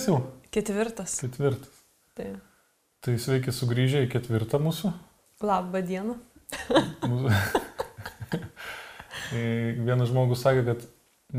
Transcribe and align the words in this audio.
ketvirtas 0.00 0.06
jau? 0.08 0.20
Ketvirtas. 0.50 1.20
Ketvirtas. 1.20 1.68
Tai. 2.16 2.30
Tai 3.00 3.14
sveiki 3.20 3.52
sugrįžę 3.52 4.02
į 4.06 4.10
ketvirtą 4.12 4.58
mūsų. 4.60 4.90
Labą 5.44 5.80
dieną. 5.86 6.16
Vienas 9.86 10.10
žmogus 10.10 10.42
sakė, 10.42 10.64
kad 10.66 10.82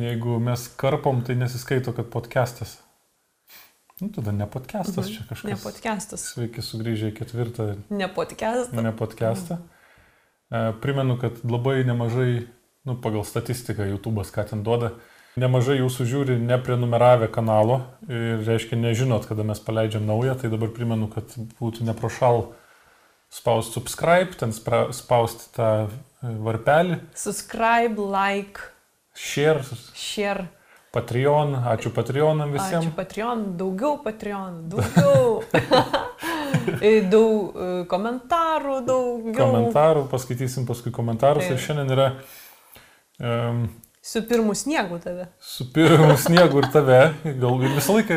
jeigu 0.01 0.37
mes 0.41 0.63
karpom, 0.79 1.19
tai 1.27 1.35
nesiskaito, 1.35 1.93
kad 1.93 2.07
podcastas. 2.13 2.77
Nu, 4.01 4.09
tada 4.09 4.31
ne 4.33 4.47
podcastas 4.49 5.05
Mhm. 5.05 5.13
čia 5.13 5.23
kažkas. 5.29 5.43
Ne 5.51 5.55
podcastas. 5.61 6.23
Sveiki 6.33 6.61
sugrįžę 6.65 7.11
į 7.11 7.17
ketvirtą 7.19 7.75
Ne 7.89 8.07
podcastas. 8.07 8.71
ne 8.73 8.91
podcastą. 8.97 9.57
E, 10.51 10.73
Primenu, 10.81 11.19
kad 11.21 11.43
labai 11.45 11.83
nemažai, 11.85 12.47
nu, 12.85 12.95
pagal 12.95 13.23
statistiką 13.23 13.85
YouTube'as 13.91 14.31
ką 14.33 14.49
ten 14.49 14.63
duoda, 14.63 14.93
nemažai 15.39 15.79
jūsų 15.79 16.07
žiūri 16.09 16.37
neprenumeravę 16.43 17.29
kanalo 17.31 17.81
ir 18.09 18.43
reiškia 18.47 18.79
nežinot, 18.79 19.27
kada 19.29 19.45
mes 19.47 19.61
paleidžiam 19.63 20.05
naują, 20.07 20.35
tai 20.41 20.51
dabar 20.51 20.73
primenu, 20.75 21.07
kad 21.11 21.31
būtų 21.59 21.87
neprošal 21.87 22.49
spausti 23.31 23.77
subscribe, 23.77 24.35
ten 24.39 24.51
spausti 24.51 25.51
tą 25.55 25.69
e, 25.87 26.33
varpelį, 26.43 26.99
Subscribe, 27.15 27.95
like, 27.95 28.71
share, 29.15 29.63
share. 29.95 30.49
Patreon, 30.91 31.53
ačiū 31.71 31.93
Patreonam 31.95 32.51
visiems. 32.51 32.83
Ačiū 32.83 32.91
Patreon, 32.97 33.45
daugiau 33.59 33.95
Patreon, 34.03 34.65
daugiau. 34.73 35.39
E, 36.81 36.99
daug 37.09 37.55
e, 37.55 37.67
komentarų, 37.89 38.75
daugiau. 38.85 39.37
Komentarų, 39.37 40.03
paskaitysim 40.11 40.65
paskui 40.67 40.91
komentarus 40.93 41.47
Taip. 41.47 41.55
ir 41.55 41.63
šiandien 41.63 41.93
yra 41.95 42.07
um, 43.17 43.63
Su 44.01 44.27
pirmu 44.27 44.55
sniegu 44.55 44.99
tave. 44.99 45.27
Su 45.39 45.73
pirmu 45.73 46.17
sniegu 46.17 46.57
ir 46.57 46.65
tave, 46.73 47.13
gal 47.23 47.61
ir 47.61 47.69
visą 47.75 47.93
laiką 47.99 48.15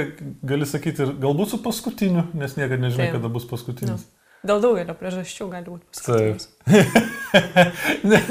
gali 0.49 0.65
sakyti, 0.69 1.03
ir 1.05 1.11
galbūt 1.21 1.49
su 1.53 1.59
paskutiniu, 1.61 2.25
nes 2.33 2.57
niekada 2.57 2.81
nežinai, 2.87 3.11
Taip. 3.11 3.19
kada 3.19 3.29
bus 3.35 3.45
paskutinis. 3.51 4.07
Dėl 4.49 4.63
daugelio 4.65 4.95
priežasčių 4.97 5.45
gali 5.53 5.69
būti 5.69 5.85
paskutinis. 5.93 6.49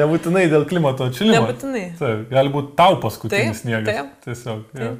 Nebūtinai 0.00 0.44
dėl 0.50 0.66
klimato 0.70 1.06
atšilimo. 1.06 1.46
Nebūtinai. 1.46 1.86
Taip, 2.02 2.26
gali 2.34 2.50
būti 2.54 2.74
tau 2.78 2.98
paskutinis 3.02 3.62
Taip, 3.62 3.62
sniegas. 3.62 3.86
taip. 3.94 4.06
Tiesiog. 4.26 4.66
Taip. 4.74 4.82
jo. 4.82 4.92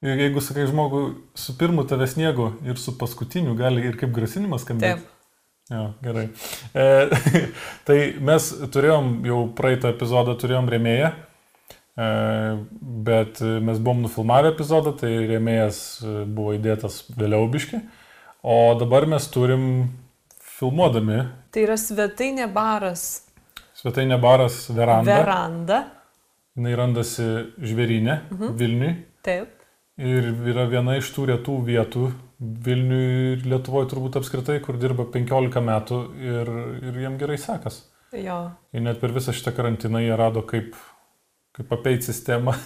Ir 0.00 0.16
jeigu 0.24 0.40
sakai 0.40 0.64
žmogui 0.64 1.04
su 1.36 1.52
pirmu 1.60 1.84
tave 1.84 2.06
sniegu 2.08 2.54
ir 2.64 2.80
su 2.80 2.96
paskutiniu, 2.96 3.52
gali 3.58 3.84
ir 3.84 4.00
kaip 4.00 4.16
grasinimas 4.16 4.64
skambėti. 4.64 4.96
Taip. 4.96 5.19
Jo, 5.70 5.84
gerai. 6.02 6.26
E, 6.74 6.86
tai 7.86 7.98
mes 8.26 8.50
turėjom 8.74 9.10
jau 9.28 9.40
praeitą 9.58 9.92
epizodą, 9.94 10.34
turėjom 10.40 10.68
rėmėją, 10.74 11.12
e, 11.14 12.10
bet 13.06 13.40
mes 13.40 13.78
buvom 13.78 14.04
nufilmavę 14.08 14.50
epizodą, 14.54 14.96
tai 14.98 15.14
rėmėjas 15.30 15.80
e, 16.02 16.18
buvo 16.26 16.58
įdėtas 16.58 17.04
vėliau 17.14 17.46
biški, 17.54 17.84
o 18.42 18.60
dabar 18.80 19.06
mes 19.10 19.30
turim 19.30 19.64
filmuodami 20.58 21.22
Tai 21.54 21.62
yra 21.64 21.78
svetainė 21.80 22.50
baras 22.52 23.22
svetainė 23.80 24.18
baras 24.20 24.66
Veranda. 24.72 25.16
veranda. 25.22 25.80
Jis 26.60 26.76
randasi 26.76 27.26
žvėrinė 27.62 28.18
mhm. 28.28 28.52
Vilniui 28.58 28.92
Taip. 29.24 29.59
Ir 30.00 30.32
yra 30.52 30.66
viena 30.70 30.96
iš 30.98 31.12
tų 31.14 31.28
retų 31.34 31.60
vietų 31.68 32.08
Vilniui 32.40 33.34
ir 33.34 33.42
Lietuvoje 33.44 33.90
turbūt 33.90 34.16
apskritai, 34.16 34.62
kur 34.64 34.78
dirba 34.80 35.04
15 35.12 35.60
metų 35.60 35.98
ir, 36.24 36.50
ir 36.88 37.00
jiem 37.02 37.18
gerai 37.20 37.36
sekas. 37.40 37.82
Jo. 38.16 38.38
Ir 38.72 38.80
net 38.86 39.00
per 39.02 39.12
visą 39.12 39.34
šitą 39.36 39.52
karantiną 39.58 40.00
jie 40.00 40.14
rado, 40.16 40.40
kaip, 40.48 40.72
kaip 41.56 41.74
apeiti 41.76 42.08
sistemą. 42.08 42.56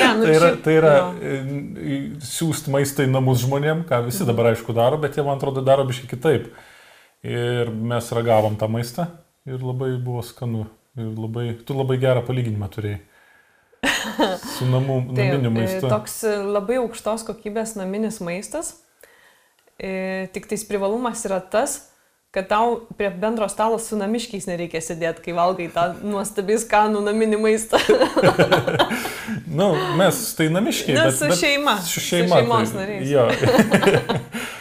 Ne, 0.00 0.06
nu, 0.16 0.24
tai 0.24 0.34
yra, 0.36 0.48
tai 0.62 0.74
yra 0.78 0.92
jo. 0.96 1.08
e, 1.20 1.96
siūsti 2.24 2.72
maistą 2.72 3.04
į 3.04 3.10
namus 3.10 3.42
žmonėm, 3.42 3.82
ką 3.88 3.98
visi 4.06 4.24
dabar 4.24 4.52
aišku 4.52 4.72
daro, 4.76 4.96
bet 5.00 5.16
jie 5.18 5.24
man 5.26 5.36
atrodo 5.36 5.64
daro 5.66 5.84
biškai 5.88 6.08
kitaip. 6.08 6.46
Ir 7.26 7.72
mes 7.74 8.06
ragavom 8.16 8.56
tą 8.60 8.68
maistą 8.72 9.08
ir 9.48 9.60
labai 9.60 9.90
buvo 10.00 10.22
skanu. 10.24 10.68
Ir 10.96 11.10
labai, 11.18 11.50
tu 11.66 11.76
labai 11.76 11.98
gerą 12.02 12.22
palyginimą 12.26 12.70
turėjai. 12.72 13.00
Su 14.58 14.66
namų, 14.68 15.00
naminiu 15.14 15.50
e, 15.50 15.54
maistu. 15.54 15.88
Toks 15.90 16.20
labai 16.26 16.80
aukštos 16.82 17.24
kokybės 17.28 17.76
naminis 17.80 18.20
maistas. 18.24 18.74
E, 19.80 20.28
Tik 20.34 20.50
tais 20.50 20.64
privalumas 20.68 21.22
yra 21.28 21.38
tas, 21.40 21.78
kad 22.34 22.46
tau 22.50 22.76
prie 22.98 23.08
bendro 23.10 23.48
stalo 23.50 23.78
su 23.82 23.96
namiškiais 23.98 24.46
nereikia 24.46 24.82
sėdėti, 24.84 25.24
kai 25.24 25.34
valgai 25.34 25.70
tą 25.72 25.88
nuostabiai 26.04 26.60
skanų 26.62 27.02
naminį 27.08 27.40
maistą. 27.42 27.80
Nu, 29.50 29.72
mes 29.98 30.14
tai 30.38 30.46
namiškiai. 30.50 30.94
Ne, 30.94 31.04
bet, 31.08 31.16
su 31.18 31.26
bet 31.26 31.38
šeima, 31.40 31.72
Su 31.82 31.98
su 31.98 32.02
šeima. 32.06 32.36
šeimos 32.38 32.70
tai, 32.70 32.78
nariais. 32.78 33.08
Jo. 33.10 33.24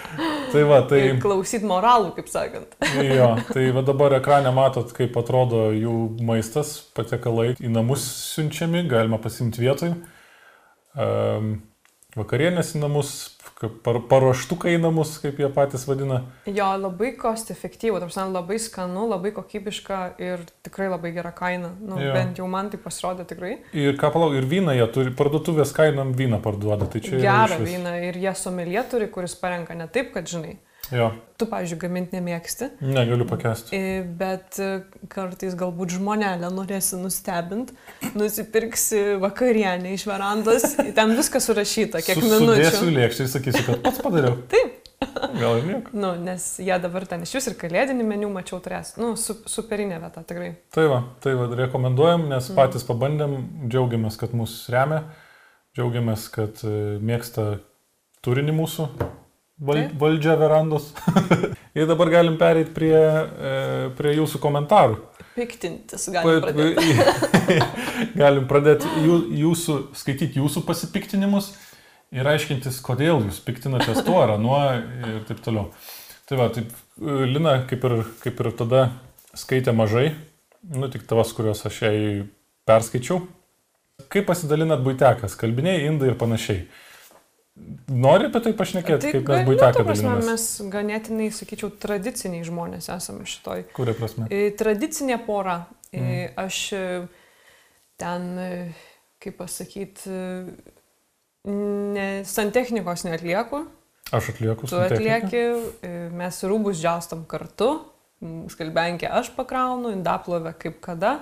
tai 0.52 0.64
va, 0.68 0.82
tai... 0.90 1.02
Tai... 1.06 1.16
Klausyt 1.24 1.66
moralų, 1.68 2.14
kaip 2.18 2.30
sakant. 2.32 2.76
Jo, 3.20 3.32
tai 3.52 3.70
va 3.76 3.84
dabar 3.86 4.18
ekrane 4.20 4.52
matot, 4.56 4.92
kaip 4.96 5.18
atrodo 5.20 5.70
jų 5.76 5.96
maistas, 6.26 6.76
patiekalai 6.98 7.54
į 7.60 7.72
namus 7.74 8.06
siunčiami, 8.34 8.86
galima 8.92 9.22
pasimti 9.22 9.64
vietoj. 9.64 9.96
Um, 11.00 11.52
vakarienės 12.18 12.74
į 12.76 12.82
namus, 12.82 13.10
par, 13.86 14.00
paruoštukai 14.10 14.74
į 14.78 14.82
namus, 14.82 15.18
kaip 15.22 15.38
jie 15.42 15.50
patys 15.54 15.86
vadina. 15.90 16.22
Jo, 16.50 16.72
labai 16.82 17.12
kost 17.20 17.52
efektyvų, 17.54 18.00
tarsi 18.02 18.24
labai 18.32 18.58
skanu, 18.62 19.06
labai 19.12 19.34
kokybiška 19.36 20.00
ir 20.22 20.46
tikrai 20.66 20.88
labai 20.90 21.12
gera 21.16 21.32
kaina. 21.36 21.74
Nu, 21.80 22.00
Jo. 22.02 22.14
bent 22.16 22.40
jau 22.42 22.48
man 22.50 22.72
tai 22.72 22.80
pasirodė 22.82 23.28
tikrai. 23.30 23.58
Ir 23.78 24.00
ką 24.00 24.14
palau, 24.16 24.32
ir 24.34 24.48
vyną 24.50 24.74
jie 24.78 24.88
turi, 24.96 25.14
parduotuvės 25.14 25.74
kainom 25.76 26.16
vyną 26.18 26.42
parduoda. 26.42 26.88
Tai 26.90 27.04
čia 27.04 27.20
yra 27.20 27.28
Gerą 27.28 27.62
vyną 27.66 27.94
ir 28.10 28.18
jie 28.18 28.34
somelie 28.36 28.84
turi, 28.90 29.12
kuris 29.12 29.36
parenka 29.36 29.76
ne 29.78 29.88
taip, 29.88 30.14
kad 30.14 30.26
žinai. 30.26 30.58
Jo, 30.92 31.12
Tu, 31.40 31.46
pavyzdžiui, 31.48 31.78
gaminti 31.80 32.18
nemėgsti, 32.18 32.68
negaliu 32.84 33.24
pakęsti. 33.30 33.72
i, 33.78 34.02
bet 34.20 34.58
e, 34.60 34.82
kartais 35.08 35.54
galbūt 35.56 35.94
žmonelę 35.96 36.50
norėsi 36.52 36.98
nustebinti, 37.00 37.76
nusipirksi 38.20 39.16
vakarienę 39.22 39.94
iš 39.96 40.04
verandos, 40.10 40.66
ten 40.98 41.14
viskas 41.18 41.48
surašyta, 41.48 42.02
kiek 42.04 42.20
Su- 42.20 42.28
minučių. 42.34 42.90
lėkštę 42.98 43.26
ir 43.28 43.32
sakysiu, 43.32 43.64
kad 43.70 43.82
pats 43.86 44.02
padariau. 44.04 44.36
Taip. 44.52 44.76
Gal 45.40 45.62
ir 45.62 45.64
nieko. 45.70 45.94
Nu, 45.96 46.10
nes 46.20 46.44
jie 46.60 46.76
dabar 46.84 47.06
ten 47.08 47.22
iš 47.24 47.32
vis 47.38 47.46
ir 47.48 47.56
kalėdinį 47.62 48.04
meniu 48.04 48.28
mačiau 48.34 48.60
turės. 48.64 48.92
Nu, 49.00 49.14
su, 49.16 49.38
superinė 49.48 49.96
vieta 50.04 50.26
tikrai. 50.28 50.50
Tai 50.76 50.84
va, 50.92 50.98
tai 51.24 51.38
va, 51.40 51.46
rekomenduojam, 51.56 52.26
nes 52.34 52.50
Mm. 52.52 52.58
patys 52.60 52.84
pabandėm, 52.88 53.38
džiaugiamės, 53.72 54.18
kad 54.20 54.36
mus 54.36 54.58
remia, 54.74 55.06
džiaugiamės, 55.78 56.28
kad 56.36 56.60
e, 56.68 56.74
mėgsta 57.00 57.48
turinį 58.28 58.58
mūsų 58.60 58.90
val, 59.60 59.84
valdžia 60.00 60.36
verandos. 60.40 60.92
ir 61.78 61.88
dabar 61.90 62.12
galim 62.14 62.38
pereiti 62.40 62.74
prie, 62.76 62.96
e, 62.96 63.54
prie 63.98 64.16
jūsų 64.18 64.42
komentarų. 64.44 65.00
Piktintis 65.36 66.10
gali 66.14 66.40
pradėti. 66.44 67.60
galim 68.20 68.48
pradėti 68.50 68.90
jūsų, 69.44 69.80
skaityti 69.98 70.42
jūsų 70.42 70.66
pasipiktinimus 70.68 71.54
ir 72.16 72.28
aiškintis, 72.28 72.82
kodėl 72.84 73.24
jūs 73.28 73.42
piktinatės 73.46 74.02
tuo 74.08 74.20
ar 74.24 74.36
anuo 74.38 74.62
ir 74.74 75.22
taip 75.30 75.44
toliau. 75.46 75.70
Tai 76.30 76.42
va, 76.42 76.50
taip, 76.54 76.74
e, 77.02 77.22
Lina 77.30 77.60
kaip 77.70 77.86
ir, 77.90 78.02
kaip 78.24 78.44
ir 78.44 78.52
tada 78.58 78.90
skaitė 79.38 79.74
mažai, 79.76 80.12
nu 80.76 80.90
tik 80.92 81.06
tavas, 81.10 81.32
kuriuos 81.38 81.66
aš 81.70 81.84
jai 81.86 82.00
perskaičiau. 82.70 83.24
Kaip 84.10 84.30
pasidalinat 84.30 84.80
būtekas, 84.86 85.36
kalbiniai, 85.38 85.84
indai 85.90 86.14
ir 86.14 86.20
panašiai. 86.20 86.64
Nori 87.90 88.26
apie 88.30 88.40
tai 88.46 88.54
pašnekėti, 88.54 89.12
kaip 89.12 89.22
mes 89.22 89.28
gali- 89.28 89.46
nu, 89.46 89.50
būteką 89.52 89.74
ta 89.74 89.84
prasme, 89.84 90.10
dalinamės? 90.10 90.28
mes 90.30 90.72
ganėtinai, 90.74 91.30
sakyčiau, 91.34 91.70
tradiciniai 91.82 92.44
žmonės 92.46 92.90
esame 92.96 93.26
šitoj. 93.26 93.64
Kuria 93.74 93.94
prasme? 93.98 94.28
E, 94.30 94.52
Tradicinė 94.52 95.18
pora. 95.26 95.66
Mhm. 95.94 96.34
Aš 96.38 96.74
e, 96.74 97.08
ten, 97.98 98.74
kaip 99.20 99.38
pasakyti, 99.42 100.10
ne, 101.46 102.08
santechnikos 102.26 103.04
neatlieku. 103.08 103.66
Aš 104.12 104.32
atlieku 104.34 104.68
Tu 104.70 104.76
atlieki, 104.76 105.44
mes 106.18 106.40
rūbus 106.50 106.80
džiaustam 106.82 107.26
kartu, 107.30 107.72
skalbenkę 108.50 109.10
aš 109.10 109.30
pakraunu, 109.36 109.92
indaplovę 109.94 110.54
kaip 110.58 110.80
kada. 110.82 111.20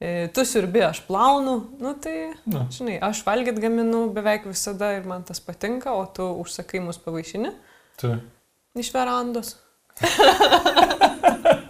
E, 0.00 0.28
Tu 0.32 0.44
siurbi, 0.48 0.80
aš 0.82 1.02
plaunu, 1.06 1.58
nu 1.78 1.92
tai, 2.00 2.30
Na. 2.48 2.62
žinai, 2.72 2.96
aš 3.04 3.20
valgyt 3.26 3.58
gaminu 3.60 4.06
beveik 4.16 4.46
visada 4.48 4.94
ir 4.96 5.04
man 5.04 5.22
tas 5.28 5.40
patinka, 5.44 5.92
o 5.92 6.06
tu 6.06 6.22
užsakai 6.40 6.80
mus 6.80 6.96
pavaišini 6.98 7.50
Tai. 8.00 8.14
iš 8.80 8.88
verandos. 8.94 9.56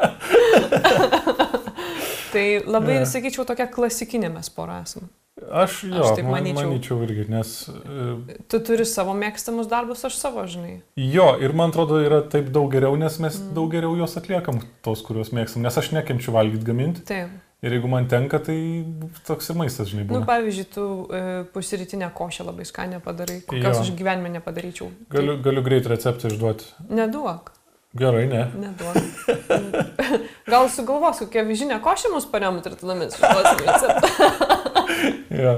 tai 2.32 2.62
labai, 2.66 3.00
Ne. 3.02 3.06
sakyčiau, 3.10 3.44
tokia 3.48 3.66
klasikinė 3.66 4.30
mes 4.32 4.50
pora 4.54 4.80
esame. 4.84 5.08
Aš 5.50 5.78
jo, 5.88 6.02
Aš 6.04 6.16
taip 6.18 6.24
man- 6.28 6.34
manyčiau. 6.44 6.68
manyčiau 6.68 6.98
irgi, 7.02 7.24
nes 7.32 7.52
e, 7.68 8.36
Tu 8.48 8.58
turi 8.60 8.84
savo 8.84 9.14
mėgstamus 9.16 9.66
darbus, 9.70 10.04
aš 10.04 10.14
savo, 10.20 10.44
žinai. 10.46 10.82
Jo, 10.96 11.30
ir 11.40 11.52
man 11.56 11.70
atrodo 11.72 11.96
yra 12.04 12.20
taip 12.28 12.50
daug 12.52 12.68
geriau, 12.70 12.96
nes 12.98 13.16
mes 13.18 13.38
Mm. 13.40 13.54
daug 13.54 13.70
geriau 13.72 13.96
juos 13.96 14.16
atliekam, 14.20 14.60
tos, 14.82 15.00
kuriuos 15.02 15.32
mėgstam. 15.32 15.62
Nes 15.64 15.78
aš 15.78 15.90
nekenčiu 15.96 16.32
valgyti 16.32 16.64
gaminti. 16.64 17.00
Taip. 17.08 17.28
Ir 17.60 17.74
jeigu 17.76 17.88
man 17.92 18.06
tenka, 18.08 18.38
tai 18.40 18.56
toks 19.28 19.50
ir 19.52 19.56
maistas, 19.60 19.90
žinai, 19.92 20.06
Nu, 20.06 20.14
būna. 20.14 20.24
pavyzdžiui, 20.28 20.66
tu 20.72 20.84
e, 21.12 21.22
pusrytinę 21.52 22.08
košę 22.16 22.46
labai 22.48 22.64
skanę 22.64 23.00
padarai, 23.04 23.42
kokios 23.44 23.82
aš 23.82 23.90
gyvenime 23.98 24.30
nepadaryčiau. 24.38 24.88
Galiu, 25.12 25.34
galiu 25.44 25.62
greit 25.66 25.84
receptą 25.92 26.30
išduoti. 26.32 26.64
Tai 26.78 26.96
neduok, 27.02 27.52
Gerai, 28.00 28.24
ne. 28.30 28.46
neduok. 28.54 28.96
Gal 30.52 30.68
sugalvos, 30.72 31.18
kokią 31.26 31.44
vižinę 31.48 31.80
košę 31.84 32.08
mus 32.14 32.24
paremut 32.30 32.66
ir 32.70 32.76
tada 32.80 32.94
mes 32.94 33.16
išduosim 33.18 33.66
receptą. 33.66 34.08
Ja. 35.30 35.52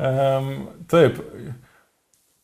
Um, 0.00 0.68
taip. 0.88 1.18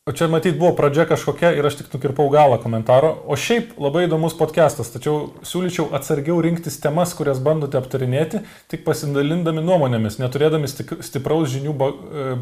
O 0.02 0.10
čia 0.10 0.26
matyt 0.26 0.56
buvo 0.58 0.72
pradžia 0.75 1.04
kažkokia 1.06 1.52
ir 1.54 1.62
aš 1.62 1.76
tik 1.78 1.93
nukirpau 1.94 2.25
galą 2.26 2.56
komentaro. 2.58 3.12
O 3.31 3.37
šiaip 3.38 3.76
labai 3.78 4.08
įdomus 4.08 4.34
podcastas, 4.34 4.88
tačiau 4.90 5.28
siūlyčiau 5.46 5.93
atsargiau 5.94 6.40
rinktis 6.43 6.81
temas, 6.82 7.12
kurias 7.14 7.38
bandote 7.38 7.78
aptarinėti, 7.78 8.40
tik 8.66 8.81
pasidalindami 8.82 9.62
nuomonėmis, 9.62 10.16
neturėdami 10.19 10.66
stipraus 10.66 11.52
žinių 11.52 11.75
e, 11.87 11.93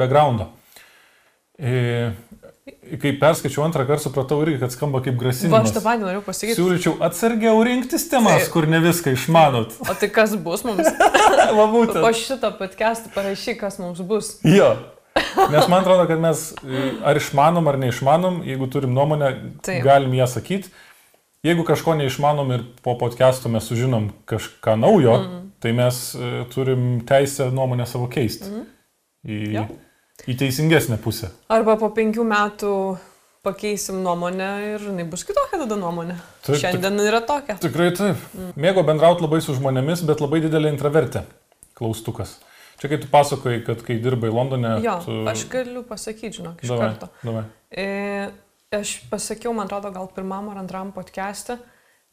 backgroundo. 0.00 0.46
E, 1.60 2.14
kai 3.02 3.12
perskaičiau 3.20 3.66
antrą 3.66 3.84
kartą, 3.90 4.06
supratau 4.06 4.38
irgi, 4.46 4.56
kad 4.62 4.72
skamba 4.72 5.02
kaip 5.04 5.18
Va, 5.18 5.18
aš 5.18 5.26
grasinimas. 5.26 5.74
tą 5.76 5.82
patį 5.84 6.06
noriu 6.06 6.22
pasakyti. 6.24 6.56
Siūlyčiau 6.56 6.94
atsargiau 7.10 7.60
rinktis 7.68 8.08
temas, 8.08 8.46
Taip. 8.46 8.54
kur 8.54 8.70
ne 8.72 8.80
viską 8.86 9.12
išmanot. 9.18 9.76
O 9.84 9.98
tai 10.00 10.08
kas 10.08 10.32
bus 10.32 10.64
mums? 10.64 10.88
Va 11.60 11.68
būtent. 11.76 12.00
Po 12.00 12.14
šito 12.16 12.54
podcast'o 12.56 13.12
parašyk, 13.12 13.60
kas 13.60 13.76
mums 13.84 14.00
bus. 14.00 14.38
Jo. 14.48 14.78
Nes 15.50 15.66
man 15.68 15.80
atrodo, 15.80 16.06
kad 16.08 16.20
mes 16.22 16.44
ar 17.06 17.18
išmanom, 17.18 17.66
ar 17.70 17.78
neišmanom, 17.80 18.40
jeigu 18.46 18.68
turim 18.70 18.94
nuomonę, 18.94 19.32
Taip. 19.66 19.82
galim 19.84 20.14
ją 20.14 20.26
sakyti. 20.30 20.70
Jeigu 21.46 21.64
kažko 21.64 21.94
neišmanom 21.96 22.50
ir 22.52 22.64
po 22.84 22.94
podcast'o 23.00 23.48
mes 23.48 23.64
sužinom 23.64 24.10
kažką 24.28 24.74
naujo, 24.76 25.14
mm. 25.16 25.44
tai 25.64 25.72
mes 25.72 26.00
e, 26.12 26.32
turim 26.52 26.98
teisę 27.08 27.48
nuomonę 27.54 27.86
savo 27.88 28.10
keisti 28.12 28.50
mm. 28.50 28.66
į, 29.24 29.38
Jo. 29.54 29.64
į 30.28 30.36
teisingesnę 30.42 31.00
pusę. 31.00 31.32
Arba 31.48 31.78
po 31.80 31.88
penkių 31.96 32.26
metų 32.28 32.74
pakeisim 33.46 34.02
nuomonę 34.04 34.50
ir 34.74 34.84
jinai 34.90 35.08
bus 35.08 35.24
kitokia 35.24 35.62
tada 35.62 35.80
nuomonė. 35.80 36.18
Taip, 36.44 36.60
Šiandien 36.60 37.00
yra 37.06 37.22
tokia. 37.24 37.56
Tikrai 37.62 37.88
taip. 37.96 38.20
Mm. 38.36 38.52
Mėgo 38.60 38.84
bendrauti 38.84 39.24
labai 39.24 39.40
su 39.40 39.56
žmonėmis, 39.56 40.04
bet 40.08 40.20
labai 40.20 40.42
didelė 40.44 40.74
intravertė. 40.74 41.24
Klaustukas. 41.80 42.36
Čia 42.80 42.88
kai 42.88 42.98
tu 43.02 43.08
pasakoji, 43.12 43.60
kad 43.66 43.82
kai 43.84 43.98
dirbai 44.00 44.30
Londone, 44.32 44.78
Jo, 44.80 44.96
tu... 45.04 45.18
aš 45.28 45.44
galiu 45.52 45.82
pasakyti, 45.84 46.38
žinok, 46.38 46.62
iš 46.64 46.70
Davai, 46.72 46.86
karto. 46.88 47.10
davai. 47.20 47.42
E, 47.68 47.86
aš 48.72 48.94
pasakiau, 49.10 49.52
man 49.56 49.68
atrodo, 49.68 49.90
gal 49.92 50.08
pirmam 50.16 50.48
ar 50.48 50.62
antram 50.62 50.94
podcast'e, 50.96 51.58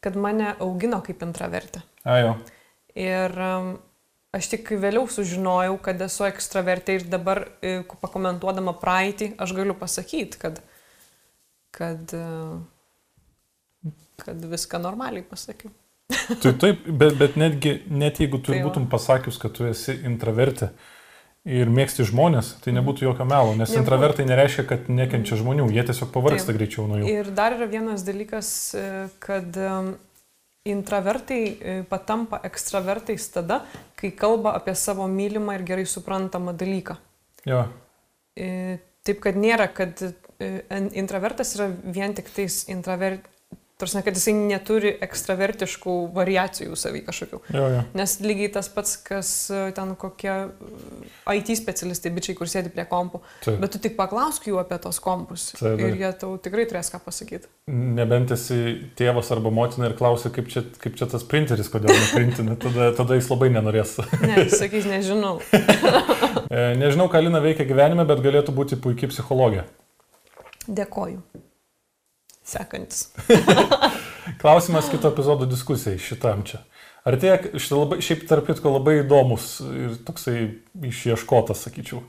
kad 0.04 0.18
mane 0.20 0.52
augino 0.60 1.00
kaip 1.06 1.24
intravertė. 1.24 1.80
A, 2.04 2.18
jo. 2.20 2.34
Ir 2.98 3.32
um, 3.40 3.72
aš 4.36 4.50
tik 4.52 4.68
vėliau 4.82 5.08
sužinojau, 5.08 5.78
kad 5.88 6.04
esu 6.04 6.28
ekstravertė 6.28 6.98
ir 7.00 7.08
dabar 7.16 7.46
e, 7.64 7.78
pakomentuodama 8.04 8.76
praeitį, 8.76 9.32
aš 9.40 9.56
galiu 9.56 9.72
pasakyti, 9.78 10.36
kad, 10.44 10.60
kad, 11.72 12.12
e, 12.12 13.90
kad 14.20 14.48
viską 14.52 14.84
normaliai 14.84 15.24
pasakiau. 15.24 15.72
Tai 16.42 16.52
taip, 16.56 16.86
bet, 16.88 17.16
bet 17.20 17.34
netgi, 17.36 17.74
net 17.92 18.18
jeigu 18.22 18.38
tu 18.40 18.52
Tai 18.52 18.58
ir 18.58 18.62
va. 18.64 18.70
būtum 18.70 18.86
pasakius, 18.88 19.36
kad 19.40 19.52
tu 19.56 19.66
esi 19.68 19.92
intravertė 20.08 20.70
ir 21.48 21.68
mėgsti 21.72 22.04
žmonės, 22.08 22.54
tai 22.64 22.72
nebūtų 22.76 23.04
jokio 23.06 23.24
melo, 23.28 23.52
nes 23.56 23.68
Nebūtų. 23.70 23.80
intravertai 23.82 24.24
nereiškia, 24.28 24.64
kad 24.68 24.88
nekenčia 24.92 25.36
žmonių, 25.40 25.68
jie 25.72 25.84
tiesiog 25.88 26.10
pavargsta 26.12 26.50
Taip. 26.52 26.58
greičiau 26.58 26.86
nuo 26.88 26.98
jų. 27.02 27.12
Ir 27.12 27.30
dar 27.36 27.56
yra 27.56 27.68
vienas 27.70 28.04
dalykas, 28.08 28.50
e, 28.76 28.84
kad 29.24 29.56
em, 29.56 29.94
intravertai 30.68 31.40
e, 31.44 31.76
patampa 31.88 32.40
ekstravertais 32.44 33.28
tada, 33.32 33.62
kai 33.96 34.10
kalba 34.16 34.52
apie 34.58 34.74
savo 34.76 35.06
mylimą 35.08 35.56
ir 35.60 35.64
gerai 35.68 35.86
suprantamą 35.88 36.56
dalyką. 36.56 36.96
Jo, 37.48 37.66
E, 38.38 38.78
Taip, 39.02 39.18
kad 39.24 39.34
nėra, 39.40 39.64
kad 39.74 39.98
e, 40.04 40.12
en- 40.70 40.92
intravertas 40.94 41.56
yra 41.56 41.64
vien 41.90 42.12
tik 42.14 42.28
tais 42.30 42.60
intravert... 42.70 43.24
Tarsi, 43.78 44.00
kad 44.02 44.16
jisai 44.18 44.32
neturi 44.34 44.90
ekstravertiškų 45.06 45.92
variacijų 46.16 46.74
savy 46.74 47.04
kažkokių. 47.06 47.38
jo, 47.54 47.66
jo. 47.76 47.82
Nes 47.94 48.16
lygiai 48.24 48.48
tas 48.56 48.66
pats, 48.74 48.96
kas 49.06 49.30
e, 49.54 49.60
ten 49.76 49.92
kokie 49.94 50.32
e, 50.34 51.36
IT 51.38 51.52
specialistai, 51.60 52.10
bičiai, 52.16 52.34
kur 52.40 52.50
sėdi 52.50 52.72
prie 52.74 52.82
kompų. 52.90 53.20
Taip. 53.44 53.60
Bet 53.62 53.76
tu 53.76 53.82
tik 53.84 53.94
paklausk 54.00 54.48
jų 54.50 54.58
apie 54.58 54.80
tos 54.82 54.98
kompus. 55.04 55.52
Taip, 55.54 55.78
taip. 55.78 55.84
Ir 55.92 56.02
jie 56.02 56.10
tau 56.24 56.32
tikrai 56.42 56.66
turės 56.66 56.90
ką 56.90 56.98
pasakyti. 57.06 57.46
Nebent 57.70 58.34
esi 58.34 58.58
tėvas 58.98 59.30
arba 59.36 59.54
motina 59.54 59.86
ir 59.92 59.94
klausia, 60.00 60.34
kaip 60.34 60.50
čia, 60.50 60.66
kaip 60.82 60.98
čia 60.98 61.06
tas 61.14 61.22
printeris, 61.30 61.70
kodėl 61.70 61.94
neprintina, 61.94 62.58
tada, 62.58 62.90
tada 62.98 63.14
jis 63.20 63.30
labai 63.30 63.52
nenorės. 63.54 63.94
Ne, 64.26 64.48
sakys, 64.58 64.90
nežinau. 64.90 65.36
E, 66.48 66.72
Nežinau, 66.80 67.10
ką 67.12 67.20
Lina 67.20 67.42
veikia 67.44 67.66
gyvenime, 67.68 68.06
bet 68.08 68.22
galėtų 68.24 68.54
būti 68.56 68.78
puikiai 68.80 69.10
psichologė. 69.12 69.66
Dėkoju. 70.64 71.20
Sekantis. 72.48 73.10
Klausimas 74.40 74.88
kito 74.88 75.10
epizodo 75.12 75.46
diskusijai 75.46 75.98
šitam 76.00 76.46
čia. 76.48 76.62
Ar 77.04 77.16
tiek, 77.20 77.44
šitą 77.60 77.82
labai, 77.82 77.98
šiaip 78.04 78.24
tarp 78.28 78.48
kitko 78.48 78.72
labai 78.74 78.98
įdomus 79.02 79.58
ir 79.68 79.98
toksai 80.06 80.38
išieškotas, 80.88 81.62
sakyčiau. 81.66 82.02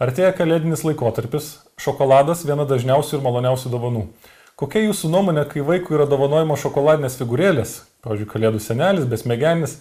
Ar 0.00 0.12
tiek 0.16 0.36
kalėdinis 0.36 0.84
laikotarpis, 0.84 1.48
šokoladas 1.80 2.44
viena 2.44 2.66
dažniausių 2.68 3.18
ir 3.18 3.24
maloniausių 3.24 3.72
dovanų. 3.72 4.04
Kokia 4.56 4.84
jūsų 4.86 5.10
nuomonė, 5.12 5.44
kai 5.48 5.64
vaikui 5.64 5.96
yra 5.96 6.06
dovanojama 6.08 6.56
šokoladinės 6.60 7.16
figūrėlės, 7.20 7.74
pavyzdžiui, 8.04 8.28
kalėdų 8.30 8.60
senelis, 8.64 9.08
besmegenis, 9.08 9.78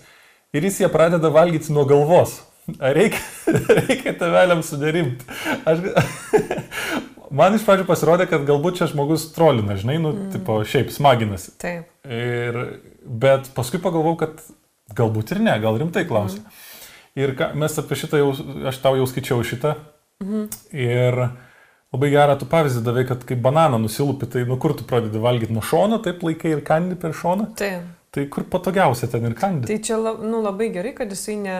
ir 0.56 0.68
jis 0.68 0.82
ją 0.84 0.92
pradeda 0.92 1.32
valgyti 1.32 1.76
nuo 1.76 1.84
galvos? 1.88 2.42
Ar 2.80 2.96
reikia, 2.98 3.20
reikia 3.84 4.16
teveliam 4.20 4.64
sudarimti? 4.64 5.28
Aš, 5.68 5.84
man 7.34 7.56
iš 7.58 7.66
pradžių 7.68 7.88
pasirodė, 7.88 8.28
kad 8.30 8.46
galbūt 8.48 8.82
čia 8.82 8.90
žmogus 8.92 9.30
trolina, 9.36 9.78
žinai, 9.80 9.98
nu, 10.02 10.12
mm. 10.14 10.30
tipo, 10.36 10.60
šiaip 10.68 10.92
smaginasi. 10.94 11.56
Taip. 11.62 11.90
Ir, 12.06 12.60
bet 13.06 13.50
paskui 13.58 13.82
pagalvojau, 13.84 14.20
kad 14.26 14.46
galbūt 14.98 15.36
ir 15.36 15.42
ne, 15.46 15.56
gal 15.64 15.80
rimtai 15.82 16.06
klausia. 16.10 16.44
Mm. 16.44 16.62
Ir 17.16 17.32
ką, 17.40 17.54
mes 17.56 17.78
apie 17.80 17.96
šitą 17.96 18.20
jau, 18.20 18.32
aš 18.72 18.80
tau 18.84 18.98
jau 19.00 19.06
skaičiau 19.08 19.44
šitą. 19.48 19.78
Mm. 20.24 20.48
Ir 20.76 21.22
labai 21.96 22.10
gerą 22.12 22.36
tu 22.40 22.48
pavyzdį 22.52 22.84
davai, 22.84 23.06
kad 23.08 23.24
kai 23.28 23.38
bananą 23.40 23.80
nusilupi, 23.86 24.28
tai 24.32 24.44
nu 24.50 24.58
kur 24.62 24.76
tu 24.76 24.88
pradedi 24.88 25.22
valgyti 25.22 25.56
nuo 25.56 25.64
šono, 25.64 26.02
taip 26.04 26.26
laikai 26.28 26.58
ir 26.58 26.66
kandi 26.68 27.00
per 27.00 27.16
šoną. 27.16 27.54
Taip. 27.60 27.88
Tai 28.16 28.28
kur 28.32 28.46
patogiausia 28.52 29.10
ten 29.12 29.28
ir 29.28 29.36
kandi. 29.36 29.68
Tai 29.68 29.80
čia 29.84 29.98
nu, 30.00 30.42
labai 30.44 30.70
gerai, 30.76 30.94
kad 30.96 31.12
jisai 31.12 31.36
ne, 31.40 31.56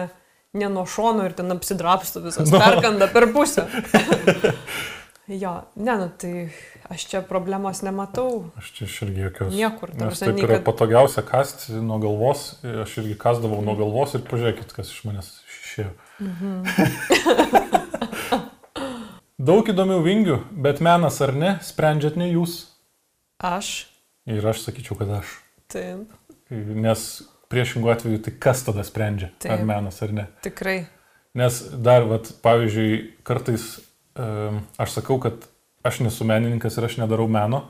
ne 0.56 0.68
nuo 0.72 0.86
šono 0.88 1.24
ir 1.28 1.34
ten 1.36 1.52
apsidrapsto 1.52 2.22
visas, 2.24 2.48
Nu. 2.52 2.60
perkanda 2.60 3.08
per 3.12 3.30
pusę. 3.32 3.66
jo, 5.28 5.52
ne, 5.76 5.96
nu 5.98 6.08
tai 6.18 6.50
aš 6.90 7.06
čia 7.10 7.20
problemos 7.26 7.82
nematau. 7.82 8.50
Aš 8.58 8.70
čia 8.76 8.84
aš 8.86 8.96
irgi 9.06 9.20
jokios. 9.26 9.54
Niekur, 9.54 9.94
Nes 9.98 10.20
taip 10.22 10.38
yra 10.38 10.58
kad- 10.60 10.64
patogiausia 10.68 11.22
kasti 11.26 11.72
nuo 11.82 11.98
galvos. 12.02 12.56
Aš 12.62 12.98
irgi 13.02 13.16
kasdavau 13.18 13.62
nuo 13.64 13.74
galvos 13.78 14.14
ir 14.14 14.22
pažiūrėkit, 14.28 14.72
kas 14.76 14.92
iš 14.94 15.02
manęs 15.08 15.32
išėjo. 15.50 15.90
Mhm. 16.20 16.52
Daug 19.46 19.68
įdomių 19.68 19.98
vingių, 20.02 20.36
bet 20.64 20.80
menas 20.82 21.18
ar 21.22 21.34
ne, 21.36 21.50
sprendžiat 21.62 22.16
ne 22.18 22.30
jūs. 22.32 22.54
Aš. 23.44 23.86
Ir 24.26 24.46
aš 24.48 24.62
sakyčiau, 24.64 24.96
kad 24.98 25.10
aš. 25.20 25.34
Taip, 25.70 26.08
Nes 26.50 27.02
priešingų 27.52 27.90
atveju 27.92 28.20
tai 28.26 28.32
kas 28.42 28.62
tada 28.66 28.82
sprendžia, 28.86 29.28
Taip. 29.42 29.52
ar 29.52 29.64
menas 29.66 30.00
ar 30.02 30.12
ne. 30.14 30.24
tikrai. 30.42 30.86
Nes 31.36 31.58
dar, 31.84 32.06
vat, 32.08 32.30
pavyzdžiui, 32.42 33.18
kartais 33.28 33.66
aš 34.16 34.98
sakau, 34.98 35.18
kad 35.22 35.46
aš 35.86 36.00
nesu 36.04 36.26
menininkas 36.26 36.76
ir 36.78 36.88
aš 36.88 36.98
nedarau 37.02 37.28
meno. 37.30 37.66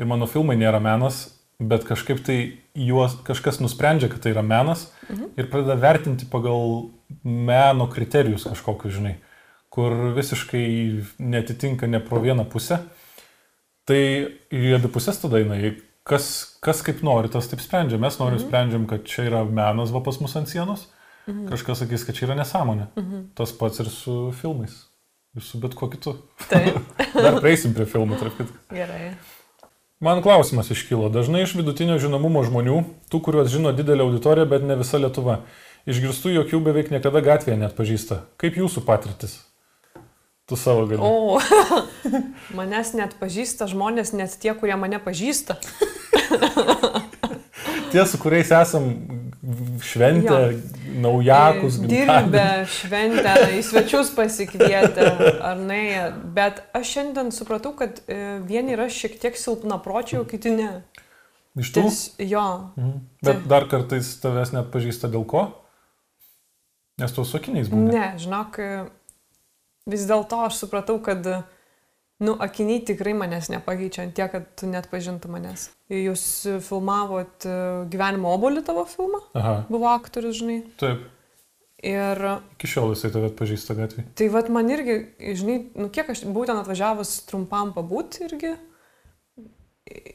Ir 0.00 0.08
mano 0.08 0.26
filmai 0.30 0.56
nėra 0.56 0.80
menas, 0.80 1.26
bet 1.60 1.84
kažkaip 1.84 2.22
tai 2.24 2.36
juos 2.74 3.18
kažkas 3.26 3.60
nusprendžia, 3.60 4.08
kad 4.12 4.22
tai 4.24 4.32
yra 4.32 4.44
menas 4.46 4.88
mhm. 5.10 5.34
ir 5.36 5.50
pradeda 5.52 5.76
vertinti 5.80 6.28
pagal 6.30 6.88
meno 7.22 7.88
kriterijus 7.92 8.46
kažkokius, 8.48 8.96
žinai, 8.96 9.16
kur 9.72 10.14
visiškai 10.16 10.64
netitinka 11.20 11.88
ne 11.90 12.00
pro 12.00 12.22
vieną 12.24 12.48
pusę. 12.48 12.80
Tai 13.88 13.98
į 14.54 14.76
abi 14.76 14.88
pusės 14.94 15.18
tada 15.18 15.40
eina. 15.42 15.58
Kas, 16.06 16.26
kas 16.62 16.80
kaip 16.86 17.02
nori, 17.06 17.30
tas 17.30 17.48
taip 17.50 17.60
sprendžia. 17.62 17.98
Mes 18.00 18.16
norim 18.18 18.38
mhm. 18.38 18.46
sprendžiam, 18.46 18.86
kad 18.90 19.04
čia 19.06 19.26
yra 19.28 19.42
menas 19.46 19.92
va 19.94 20.02
pas 20.02 20.18
mus 20.22 20.34
ant 20.38 20.50
sienos. 20.50 20.88
Mhm. 21.28 21.46
Kažkas 21.50 21.82
sakys, 21.84 22.06
kad 22.06 22.16
čia 22.18 22.28
yra 22.28 22.38
nesąmonė. 22.38 22.88
Mhm. 22.98 23.28
Tas 23.38 23.54
pats 23.58 23.82
ir 23.82 23.90
su 23.92 24.16
filmais. 24.38 24.80
Ir 25.36 25.44
su 25.44 25.58
bet 25.60 25.74
kuo 25.74 25.88
kitu. 25.88 26.16
Taip. 26.50 26.76
Dar 27.24 27.38
prieisim 27.40 27.72
prie 27.72 27.86
filmų, 27.88 28.18
tarp 28.20 28.34
kitko. 28.36 28.58
Gerai. 28.76 29.14
Man 30.02 30.20
klausimas 30.20 30.68
iškilo. 30.74 31.06
Dažnai 31.14 31.44
iš 31.46 31.54
vidutinio 31.56 31.96
žinomumo 32.02 32.42
žmonių, 32.44 32.82
tų, 33.08 33.20
kuriuos 33.24 33.48
žino 33.52 33.72
didelė 33.72 34.04
auditorija, 34.04 34.48
bet 34.50 34.66
ne 34.66 34.76
visa 34.80 34.98
Lietuva, 35.00 35.38
išgirstu, 35.88 36.34
jog 36.34 36.52
jų 36.52 36.60
beveik 36.66 36.90
niekada 36.92 37.22
gatvėje 37.24 37.56
net 37.60 37.76
pažįsta. 37.78 38.18
Kaip 38.42 38.58
jūsų 38.60 38.82
patirtis? 38.84 39.38
Tu 40.50 40.58
savo 40.58 40.84
gali. 40.90 41.00
O, 41.00 41.38
manęs 42.58 42.92
net 42.98 43.14
pažįsta 43.20 43.70
žmonės, 43.70 44.10
net 44.18 44.34
tie, 44.42 44.52
kurie 44.58 44.76
mane 44.76 45.00
pažįsta. 45.00 45.56
Tie, 47.92 48.00
su 48.08 48.16
kuriais 48.16 48.48
esam 48.56 48.86
šventę, 49.82 50.52
naujakus, 51.02 51.80
dirbę, 51.82 52.66
šventę, 52.70 53.34
į 53.58 53.62
svečius 53.66 54.12
pasikvietę 54.14 55.08
ar 55.42 55.58
ne. 55.58 56.12
Bet 56.34 56.62
aš 56.76 56.92
šiandien 56.94 57.32
supratau, 57.34 57.74
kad 57.78 57.98
e, 58.06 58.38
vieni 58.46 58.76
yra 58.76 58.86
šiek 58.92 59.18
tiek 59.22 59.38
silpna 59.38 59.80
pročiai, 59.82 60.20
o 60.22 60.28
kiti 60.28 60.54
ne. 60.54 60.70
Iš 61.58 61.72
tų? 61.74 61.84
Ties, 61.88 62.02
jo. 62.22 62.44
Mhm. 62.78 62.94
Bet 63.26 63.42
dar 63.50 63.66
kartais 63.70 64.14
tavęs 64.22 64.54
net 64.54 64.70
pažįsta 64.72 65.10
dėl 65.10 65.26
ko? 65.28 65.48
Nes 67.02 67.12
tu 67.12 67.24
sakiniais 67.26 67.70
būni. 67.72 67.90
Ne, 67.90 68.12
žinok, 68.22 68.60
vis 69.90 70.06
dėlto 70.06 70.44
aš 70.46 70.60
supratau, 70.62 71.00
kad, 71.02 71.26
nu, 72.22 72.36
akiniai 72.42 72.80
tikrai 72.86 73.12
manęs 73.18 73.48
nepakeičia 73.52 74.06
tiek, 74.16 74.30
kad 74.32 74.46
tu 74.58 74.68
net 74.70 74.86
pažintų 74.92 75.30
manęs. 75.32 75.68
Jūs 75.92 76.22
filmavot 76.64 77.46
e, 77.48 77.56
gyvenimo 77.92 78.30
obolį 78.36 78.62
tavo 78.66 78.84
filmą, 78.88 79.20
Aha, 79.38 79.56
buvo 79.72 79.90
aktorius, 79.92 80.38
žinai. 80.40 80.60
taip. 80.80 81.02
Ir 81.82 82.20
Iki 82.54 82.68
šiol 82.70 82.92
jisai 82.94 83.08
tave 83.10 83.32
pažįsta 83.34 83.74
gatvį. 83.74 84.04
tai 84.14 84.28
vad 84.30 84.46
man 84.54 84.68
irgi, 84.70 85.00
žinai, 85.34 85.56
nu 85.74 85.88
kiek 85.90 86.12
aš 86.14 86.20
būtent 86.30 86.60
atvažiavus 86.62 87.16
trumpam 87.26 87.72
pabūti 87.74 88.22
irgi. 88.28 88.52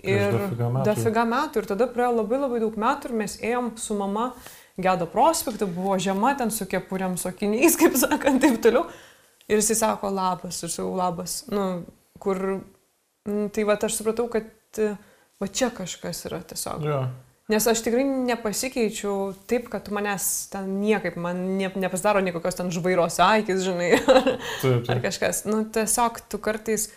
Ir 0.08 0.32
dafiga 0.32 0.70
metų. 0.72 0.86
dafiga 0.88 1.26
metų. 1.28 1.60
Ir 1.62 1.68
tada 1.74 1.88
praėjo 1.92 2.14
labai 2.22 2.40
labai 2.40 2.62
daug 2.64 2.78
metų 2.80 3.10
ir 3.12 3.18
mes 3.20 3.36
ėjom 3.44 3.74
su 3.84 3.98
mama 4.00 4.30
Gedo 4.78 5.08
prospektą, 5.10 5.66
buvo 5.74 5.96
žiema 5.98 6.36
ten 6.38 6.52
su 6.54 6.68
kepuriam 6.70 7.16
sokiniais, 7.18 7.76
kaip 7.82 7.96
sakant, 7.98 8.40
taip 8.44 8.60
toliau. 8.62 8.86
Ir 9.48 9.62
jisai 9.62 9.78
sako 9.80 10.10
labas, 10.12 10.60
ir 10.64 10.72
sakau 10.74 10.96
labas. 10.98 11.40
Nu, 11.52 11.86
kur, 12.20 12.42
nu, 13.28 13.48
tai 13.54 13.64
va 13.68 13.78
aš 13.80 13.96
supratau, 14.02 14.28
kad 14.32 14.82
va 15.40 15.48
čia 15.48 15.70
kažkas 15.74 16.26
yra 16.28 16.42
tiesiog. 16.50 16.84
Jo. 16.86 17.06
Nes 17.48 17.64
aš 17.64 17.80
tikrai 17.86 18.04
nepasikeičiau 18.04 19.30
taip, 19.48 19.70
kad 19.72 19.86
tu 19.88 19.94
manęs 19.96 20.50
ten 20.52 20.66
niekaip, 20.82 21.16
man 21.16 21.38
ne, 21.56 21.70
nepasidaro 21.80 22.20
niekokios 22.26 22.58
ten 22.60 22.74
žvairos 22.76 23.22
akis, 23.24 23.62
žinai, 23.64 23.94
Taip, 24.64 24.82
ar 24.84 24.98
taip. 24.98 25.06
kažkas. 25.06 25.46
Nu, 25.48 25.62
tiesiog 25.64 26.20
tu 26.28 26.42
kartais 26.44 26.90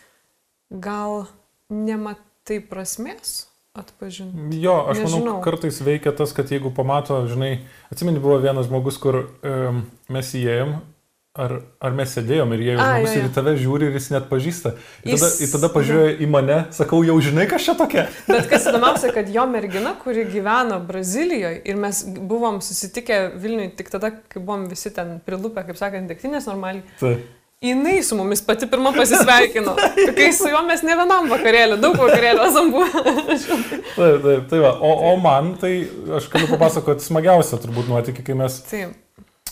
gal 0.70 1.28
nematai 1.70 2.58
prasmės 2.66 3.44
atpažinti. 3.78 4.58
Jo, 4.58 4.88
aš 4.90 5.04
manau, 5.04 5.20
Nežinau. 5.20 5.36
kartais 5.46 5.78
veikia 5.86 6.10
tas, 6.18 6.34
kad 6.34 6.50
jeigu 6.50 6.74
pamato, 6.74 7.20
žinai, 7.30 7.60
atsimeni, 7.94 8.18
buvo 8.18 8.40
vienas 8.42 8.66
žmogus, 8.66 8.98
kur 8.98 9.20
um, 9.46 9.84
mes 10.10 10.32
įėjom, 10.34 10.74
ar, 11.40 11.54
ar 11.80 11.94
mes 11.96 12.12
sėdėjom 12.16 12.52
ir 12.56 12.62
jie 12.66 12.74
A, 12.76 12.84
žmogus 12.84 13.16
ir 13.16 13.26
į 13.28 13.32
tave 13.36 13.54
žiūri 13.60 13.88
ir 13.88 13.96
jis 13.98 14.10
net 14.12 14.28
pažįsta. 14.30 14.74
Ir 15.04 15.16
tada, 15.16 15.30
Jis- 15.30 15.40
ir 15.46 15.52
tada 15.54 15.70
pažiūrėjo 15.74 16.12
į 16.20 16.28
mane, 16.36 16.58
sakau, 16.76 17.00
jau 17.06 17.16
žinai, 17.24 17.48
kas 17.50 17.64
čia 17.66 17.74
tokia. 17.78 18.06
Bet 18.28 18.48
kas 18.52 18.68
įdomiausia, 18.70 19.12
kad 19.16 19.32
jo 19.32 19.46
mergina, 19.50 19.94
kuri 20.04 20.26
gyveno 20.30 20.78
Brazilijoje 20.86 21.62
ir 21.64 21.80
mes 21.80 22.04
buvom 22.06 22.60
susitikę 22.64 23.20
Vilniui 23.40 23.72
tik 23.78 23.90
tada, 23.92 24.12
kai 24.12 24.40
buvom 24.42 24.68
visi 24.70 24.92
ten 24.94 25.18
prilupę, 25.26 25.64
kaip 25.68 25.80
sakant, 25.80 26.10
degtinės 26.12 26.48
normaliai. 26.50 26.84
Taip. 27.02 27.28
Jinai 27.60 27.98
su 28.00 28.16
mumis 28.16 28.40
pati 28.40 28.64
pirma 28.72 28.88
pasisveikino. 28.96 29.74
Kai 30.16 30.30
su 30.32 30.48
juo 30.48 30.62
mes 30.64 30.80
ne 30.80 30.94
vienam 30.96 31.26
vakarėlį, 31.28 31.76
daug 31.82 31.98
vakarėlių 32.00 32.46
esam 32.46 32.70
buvę. 32.72 33.02
Taip, 33.44 34.22
taip, 34.24 34.46
tai 34.48 34.60
va. 34.62 34.70
O, 34.80 34.94
o 35.10 35.16
man, 35.20 35.50
tai 35.60 35.74
aš 36.16 36.30
galiu 36.32 36.48
papasakoti 36.54 37.04
smagiausią 37.04 37.58
turbūt 37.60 37.90
nuotykį, 37.92 38.24
kai 38.30 38.36
mes 38.40 38.56
Taip. 38.70 38.94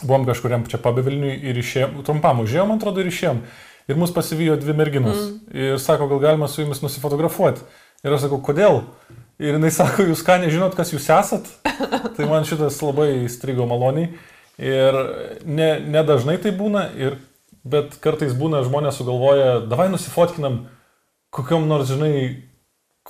Buvom 0.02 0.26
kažkuriam 0.28 0.64
čia 0.70 0.80
pabevilniui 0.82 1.34
ir 1.50 1.58
išėjom, 1.60 1.98
trumpam 2.06 2.42
užėjom, 2.44 2.70
man 2.70 2.80
atrodo, 2.80 3.02
ir 3.02 3.10
išėjom. 3.10 3.42
Ir 3.88 3.98
mus 3.98 4.12
pasivijo 4.12 4.56
dvi 4.60 4.74
merginos. 4.76 5.18
Mm. 5.18 5.52
Ir 5.56 5.78
sako, 5.82 6.10
gal 6.10 6.20
galima 6.26 6.48
su 6.48 6.62
jumis 6.62 6.82
nusifotografuoti. 6.84 7.64
Ir 8.04 8.14
aš 8.14 8.26
sakau, 8.26 8.40
kodėl? 8.44 8.82
Ir 9.40 9.56
jinai 9.56 9.70
sako, 9.74 10.08
jūs 10.10 10.24
ką 10.26 10.40
nežinot, 10.42 10.76
kas 10.76 10.92
jūs 10.92 11.08
esat? 11.14 11.48
tai 12.16 12.28
man 12.28 12.46
šitas 12.48 12.80
labai 12.84 13.10
įstrigo 13.24 13.66
maloniai. 13.70 14.12
Ir 14.58 14.98
ne, 15.46 15.70
ne 15.86 16.02
dažnai 16.04 16.36
tai 16.42 16.52
būna, 16.58 16.88
ir, 16.98 17.20
bet 17.62 17.96
kartais 18.02 18.34
būna 18.36 18.64
žmonės 18.66 18.98
sugalvoja, 18.98 19.60
davai 19.70 19.86
nusifotkinam 19.92 20.66
kokiam 21.34 21.68
nors, 21.68 21.90
žinai, 21.92 22.47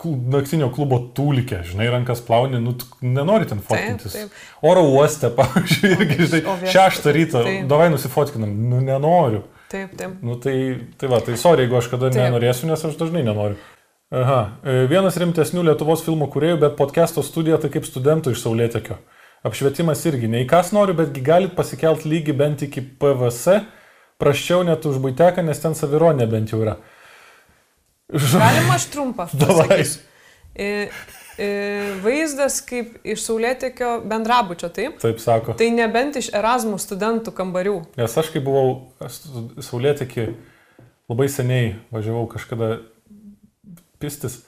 naktinio 0.07 0.69
klubo 0.75 1.01
tūlikė, 1.17 1.63
žinai, 1.67 1.89
rankas 1.91 2.21
plauni, 2.25 2.61
nu, 2.63 2.75
nenori 3.03 3.49
ten 3.51 3.63
fotkintis. 3.65 4.15
taip. 4.15 4.43
Oro 4.63 4.85
uoste, 4.93 5.31
pavyzdžiui, 5.39 5.95
irgi, 5.97 6.19
žinai, 6.27 6.59
šeštą 6.75 7.15
rytą, 7.17 7.45
taip. 7.47 7.65
davai 7.71 7.89
nusifotkinam, 7.95 8.53
nu, 8.71 8.83
nenoriu. 8.85 9.43
Taip, 9.69 9.97
taip. 10.01 10.15
Nu, 10.25 10.39
tai, 10.41 10.87
tai 10.97 11.09
va, 11.13 11.19
tai 11.21 11.35
sorry, 11.37 11.67
jeigu 11.67 11.77
aš 11.77 11.91
kada 11.93 12.09
Taip. 12.09 12.23
nenorėsiu, 12.23 12.71
nes 12.71 12.85
aš 12.89 12.95
dažnai 12.97 13.21
nenoriu. 13.27 13.59
Aha, 14.09 14.39
e, 14.65 14.77
vienas 14.89 15.19
rimtesnių 15.21 15.67
Lietuvos 15.67 16.01
filmų 16.07 16.31
kuriejų, 16.33 16.61
bet 16.63 16.79
podcast'o 16.79 17.21
studija 17.21 17.59
tai 17.61 17.69
kaip 17.75 17.85
studentų 17.85 18.33
iš 18.33 18.47
Saulėtekio. 18.47 18.97
Apšvietimas 19.45 20.07
irgi, 20.09 20.31
nei 20.33 20.47
kas 20.49 20.73
noriu, 20.73 20.97
betgi 20.97 21.21
galit 21.27 21.53
pasikelt 21.59 22.07
lygį 22.09 22.33
bent 22.39 22.65
iki 22.65 22.81
PVC, 22.81 23.59
praščiau 24.19 24.65
net 24.65 24.89
už 24.89 24.97
būteką, 25.05 25.45
nes 25.45 25.61
ten 25.61 25.77
savironė 25.77 26.25
bent 26.33 26.55
jau 26.55 26.63
yra. 26.65 26.79
Galima 28.09 28.75
aš 28.75 28.89
trumpą. 28.93 29.27
Davai. 29.41 29.83
E, 30.57 30.89
e, 31.39 31.49
vaizdas 32.03 32.61
kaip 32.65 32.97
iš 33.05 33.21
Saulėtekio 33.27 33.99
bendrabučio, 34.09 34.71
taip? 34.73 34.97
Taip 35.03 35.21
sako. 35.21 35.57
Tai 35.61 35.69
nebent 35.77 36.17
iš 36.21 36.31
Erasmus 36.35 36.89
studentų 36.89 37.35
kambarių. 37.37 37.77
Nes 38.01 38.17
aš 38.23 38.33
kai 38.33 38.43
buvau 38.45 38.95
Saulėtekį 39.05 40.31
labai 41.09 41.29
seniai 41.33 41.75
važiavau 41.93 42.25
kažkada 42.33 42.79
pistis. 44.01 44.41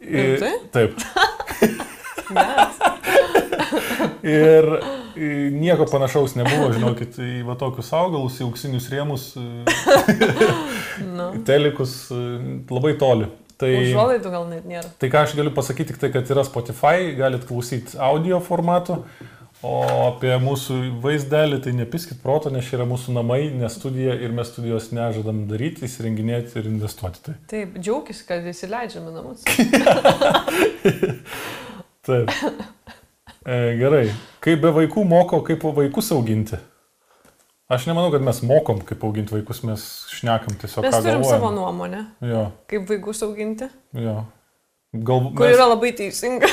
Ir, 0.00 0.40
Rimtai? 0.40 0.54
taip. 0.72 0.96
Geras. 2.34 2.83
Ir 4.24 4.68
i, 5.14 5.28
nieko 5.54 5.86
panašaus 5.90 6.34
nebuvo, 6.38 6.70
žinokit, 6.74 7.16
į 7.20 7.42
va 7.46 7.54
tokius 7.60 7.92
augalus, 7.96 8.40
į 8.40 8.48
auksinius 8.48 8.90
rėmus, 8.92 9.30
i, 9.38 9.46
Nu. 11.04 11.30
telikus, 11.48 11.96
i, 12.14 12.60
labai 12.70 12.94
toli. 13.00 13.30
Tai, 13.60 13.70
Užuolaidų 13.70 14.30
gal 14.34 14.48
net 14.50 14.64
nėra. 14.66 14.88
tai 14.98 15.08
ką 15.12 15.20
aš 15.28 15.36
galiu 15.38 15.52
pasakyti, 15.54 15.92
tik 15.92 16.00
tai, 16.02 16.08
kad 16.16 16.30
yra 16.34 16.42
Spotify, 16.46 17.12
galit 17.14 17.44
klausyti 17.46 17.94
audio 18.02 18.40
formatu, 18.42 18.96
o 19.64 19.76
apie 20.08 20.34
mūsų 20.42 20.80
vaizdelį 21.00 21.60
tai 21.64 21.72
nepiskit 21.78 22.18
proto, 22.20 22.50
nes 22.52 22.66
čia 22.66 22.80
yra 22.80 22.86
mūsų 22.90 23.14
namai, 23.14 23.46
ne 23.54 23.70
studija 23.72 24.16
ir 24.18 24.34
mes 24.34 24.50
studijos 24.50 24.90
nežadam 24.92 25.44
daryti, 25.48 25.86
įsirenginėti 25.86 26.58
ir 26.60 26.66
investuoti. 26.72 27.22
Tai. 27.28 27.36
Taip, 27.54 27.78
džiaugis, 27.78 28.24
kad 28.28 28.44
įsileidžiame 28.50 29.14
namus. 29.14 29.46
Taip. 32.04 32.34
E, 33.44 33.74
gerai. 33.76 34.06
Kaip 34.44 34.62
be 34.62 34.70
vaikų 34.72 35.04
moko, 35.08 35.42
kaip 35.44 35.64
vaikus 35.76 36.08
auginti? 36.16 36.56
Aš 37.68 37.86
nemanau, 37.88 38.10
kad 38.12 38.24
mes 38.24 38.40
mokom, 38.44 38.80
kaip 38.84 39.04
auginti 39.04 39.36
vaikus, 39.36 39.62
mes 39.68 39.84
šnekam 40.12 40.56
tiesiog. 40.60 40.84
Mes 40.84 40.96
turim 40.96 41.20
galvojam. 41.20 41.32
savo 41.32 41.50
nuomonę, 41.52 42.04
Jo, 42.24 42.46
kaip 42.68 42.88
vaikus 42.88 43.22
auginti, 43.24 43.68
jo. 43.96 44.24
Gal, 44.94 45.30
kur 45.34 45.46
mes, 45.46 45.56
yra 45.56 45.66
labai 45.72 45.92
teisinga. 45.96 46.48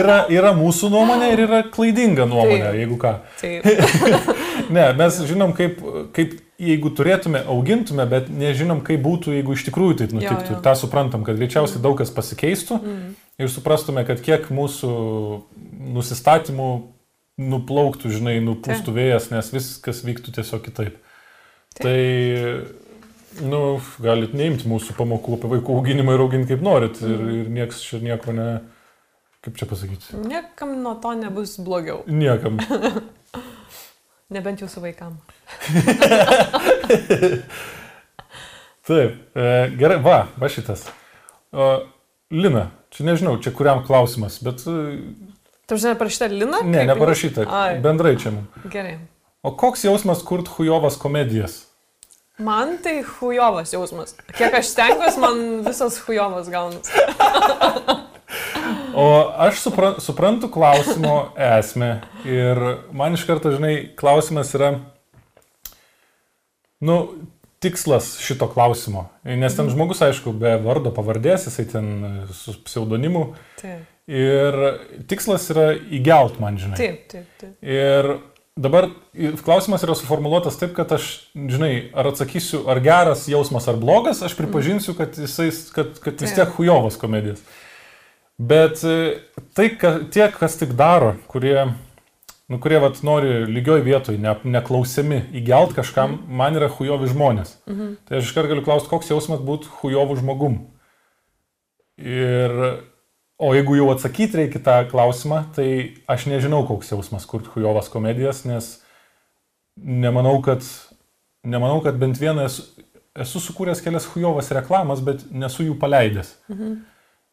yra, 0.00 0.24
yra 0.32 0.52
mūsų 0.56 0.90
nuomonė 0.92 1.32
ir 1.34 1.44
yra 1.46 1.60
klaidinga 1.72 2.26
nuomonė, 2.28 2.66
Taip. 2.66 2.78
jeigu 2.80 2.96
ką. 3.00 3.12
Taip, 3.40 3.68
Ne, 4.70 4.84
mes 4.94 5.16
žinom, 5.26 5.50
kaip, 5.56 5.80
kaip 6.14 6.36
jeigu 6.60 6.92
turėtume, 6.94 7.40
augintume, 7.50 8.04
bet 8.10 8.28
nežinom, 8.30 8.82
kaip 8.86 9.02
būtų, 9.02 9.34
jeigu 9.38 9.56
iš 9.56 9.64
tikrųjų 9.66 9.96
taip 10.02 10.14
nutiktų. 10.14 10.52
jo. 10.52 10.58
Ir 10.58 10.64
tą 10.64 10.74
suprantam, 10.78 11.24
kad 11.26 11.38
greičiausiai 11.40 11.82
daug 11.82 11.96
kas 11.98 12.12
pasikeistų 12.14 12.78
mm. 12.78 13.08
Ir 13.40 13.48
suprastume, 13.52 14.04
kad 14.08 14.20
kiek 14.24 14.48
mūsų 14.54 14.90
nusistatymų 15.96 16.68
nuplauktų, 17.40 18.10
žinai, 18.12 18.36
nupūstų 18.44 18.92
vėjas, 18.96 19.30
nes 19.32 19.48
viskas 19.54 20.02
vyktų 20.04 20.34
tiesiog 20.36 20.60
kitaip. 20.66 20.98
Taip. 21.78 21.84
Tai, 21.86 22.00
nu, 23.46 23.60
galit 24.02 24.34
neimti 24.36 24.68
mūsų 24.68 24.96
pamokų 24.98 25.38
apie 25.38 25.48
vaikų 25.54 25.78
auginimą 25.78 26.16
ir 26.18 26.24
auginti 26.26 26.52
kaip 26.52 26.62
norit. 26.66 27.00
Ir, 27.00 27.16
Mm. 27.16 27.30
ir 27.40 27.48
nieks 27.60 27.80
čia 27.86 28.02
nieko 28.04 28.34
ne... 28.36 28.50
Kaip 29.40 29.56
čia 29.56 29.64
pasakyti? 29.64 30.18
niekam 30.28 30.74
nuo 30.82 30.94
to 31.00 31.14
nebus 31.16 31.54
blogiau. 31.64 32.02
Niekam. 32.06 32.58
Nebent 34.34 34.60
jūsų 34.60 34.82
vaikam. 34.84 35.16
Taip, 38.86 39.16
e, 39.36 39.46
gerai, 39.78 39.96
va, 40.04 40.18
va 40.36 40.48
šitas. 40.50 40.84
O, 41.52 41.70
Lina, 42.34 42.66
čia 42.94 43.06
nežinau, 43.08 43.38
čia 43.42 43.54
kuriam 43.56 43.82
klausimas, 43.86 44.40
bet... 44.44 44.66
e, 44.66 45.00
Tarsi 45.70 45.92
neparašyta 45.92 46.26
Lina? 46.34 46.62
Ne, 46.66 46.84
neparašyta. 46.90 47.46
Ai. 47.46 47.80
Bendrai 47.82 48.16
čia 48.18 48.34
mums. 48.34 48.68
Gerai. 48.72 48.98
O 49.46 49.54
koks 49.56 49.86
jausmas 49.86 50.24
kurt 50.26 50.50
hujovas 50.58 50.98
komedijas? 51.00 51.62
Man 52.40 52.78
tai 52.82 53.00
hujovas 53.06 53.72
jausmas. 53.72 54.16
Kiek 54.34 54.54
aš 54.58 54.72
stengiuosi, 54.72 55.20
man 55.22 55.42
visas 55.66 56.00
hujovas 56.06 56.50
gaunas. 56.52 56.90
O 58.94 59.32
aš 59.38 59.60
supra, 59.60 59.94
suprantu 60.02 60.48
klausimo 60.50 61.32
esmę 61.36 62.00
ir 62.26 62.58
man 62.92 63.14
iš 63.14 63.24
karto, 63.26 63.52
žinai, 63.54 63.74
klausimas 63.98 64.50
yra, 64.54 64.72
nu, 66.82 66.96
tikslas 67.60 68.14
šito 68.24 68.48
klausimo. 68.50 69.08
Nes 69.24 69.56
ten 69.56 69.68
žmogus, 69.70 70.00
aišku, 70.04 70.32
be 70.40 70.54
vardo 70.64 70.92
pavardės, 70.96 71.46
jisai 71.48 71.66
ten 71.68 71.88
su 72.34 72.56
pseudonimu. 72.64 73.30
Taip. 73.60 73.86
Ir 74.10 74.56
tikslas 75.06 75.44
yra 75.52 75.70
įgelt 75.76 76.40
man, 76.42 76.56
žinai. 76.58 76.78
Taip, 76.80 77.04
taip, 77.12 77.28
taip. 77.38 77.52
Ir 77.62 78.08
dabar 78.60 78.88
klausimas 79.44 79.84
yra 79.86 79.94
suformuoluotas 79.94 80.58
taip, 80.58 80.72
kad 80.76 80.90
aš, 80.96 81.10
žinai, 81.34 81.72
ar 81.94 82.10
atsakysiu, 82.10 82.64
ar 82.70 82.80
geras 82.84 83.28
jausmas, 83.30 83.68
ar 83.70 83.78
blogas, 83.80 84.24
aš 84.26 84.34
pripažinsiu, 84.38 84.96
kad, 84.98 85.14
jisai, 85.20 85.50
kad, 85.76 85.94
kad 86.02 86.24
vis 86.24 86.34
tiek 86.36 86.56
hujovas 86.56 86.98
komedijas. 87.00 87.44
Bet 88.40 88.80
tai, 88.80 89.68
kad 89.78 90.08
tie, 90.10 90.26
kas 90.32 90.56
tik 90.58 90.72
daro, 90.78 91.12
kurie, 91.30 91.68
nu, 92.50 92.58
kurie 92.62 92.80
vat, 92.82 93.00
nori 93.06 93.44
lygioj 93.46 93.80
vietoj, 93.86 94.18
ne, 94.20 94.34
neklausiami, 94.44 95.22
įgelt 95.40 95.76
kažkam, 95.78 96.18
mm. 96.18 96.36
man 96.42 96.58
yra 96.58 96.68
hujovi 96.68 97.08
žmonės. 97.12 97.56
-hmm. 97.66 97.96
Tai 98.08 98.18
aš 98.18 98.30
iškart 98.30 98.50
galiu 98.50 98.66
klausti, 98.66 98.90
koks 98.90 99.10
jausmas 99.10 99.40
būtų 99.40 99.70
hujovų 99.80 100.18
žmogum. 100.20 100.60
Ir 102.00 102.56
O 103.40 103.54
jeigu 103.56 103.78
jau 103.78 103.86
atsakyti 103.88 104.36
reikia 104.36 104.60
tą 104.60 104.74
klausimą, 104.90 105.38
tai 105.56 105.96
aš 106.10 106.26
nežinau, 106.28 106.60
koks 106.68 106.90
jausmas 106.92 107.24
kurti 107.24 107.48
hujovas 107.54 107.88
komedijas, 107.88 108.42
nes 108.44 108.66
nemanau, 109.80 110.34
kad, 110.44 110.66
nemanau, 111.48 111.78
kad 111.80 111.96
bent 111.96 112.20
vieną 112.20 112.44
esu, 112.50 112.66
esu 113.24 113.40
sukūręs 113.40 113.80
kelias 113.80 114.10
hujovas 114.12 114.52
reklamas, 114.52 115.00
bet 115.00 115.24
nesu 115.32 115.64
jų 115.64 115.78
paleidęs. 115.80 116.34
Mhm. 116.52 116.74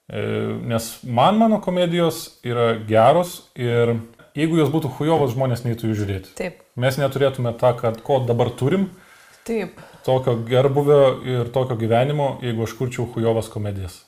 E, 0.08 0.22
nes 0.72 0.88
man 1.04 1.42
mano 1.42 1.60
komedijos 1.60 2.38
yra 2.48 2.70
geros 2.88 3.42
ir 3.60 3.98
jeigu 4.38 4.60
jos 4.62 4.72
būtų 4.74 4.94
hujovas, 5.00 5.34
žmonės 5.36 5.66
neįtų 5.66 5.92
jų 5.92 6.00
žiūrėti. 6.02 6.34
Taip. 6.38 6.62
Mes 6.80 7.00
neturėtume 7.02 7.54
tą, 7.60 7.74
kad, 7.80 8.02
ko 8.06 8.20
dabar 8.26 8.52
turim. 8.54 8.90
Taip. 9.48 9.80
Tokio 10.06 10.36
gerbuvio 10.48 11.00
ir 11.28 11.50
tokio 11.56 11.78
gyvenimo, 11.80 12.36
jeigu 12.44 12.68
aš 12.68 12.76
kurčiau 12.80 13.08
hujovas 13.14 13.50
komedijas. 13.52 14.04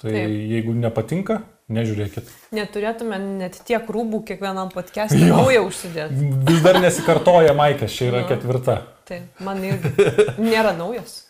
Tai 0.00 0.10
Taip. 0.10 0.32
jeigu 0.54 0.74
nepatinka, 0.78 1.42
nežiūrėkit. 1.72 2.30
Neturėtume 2.56 3.18
net 3.42 3.60
tiek 3.66 3.84
rūbų 3.96 4.24
kiekvienam 4.30 4.72
podcast'ui 4.74 5.28
naują 5.28 5.66
užsidėti. 5.68 6.32
Vis 6.48 6.64
dar 6.64 6.80
nesikartoja 6.82 7.54
Maikas, 7.56 7.94
čia 7.94 8.10
yra 8.10 8.24
no. 8.24 8.30
ketvirta. 8.32 8.80
Taip, 9.08 9.28
man 9.44 9.62
irgi 9.64 9.92
nėra 10.40 10.74
naujos. 10.76 11.22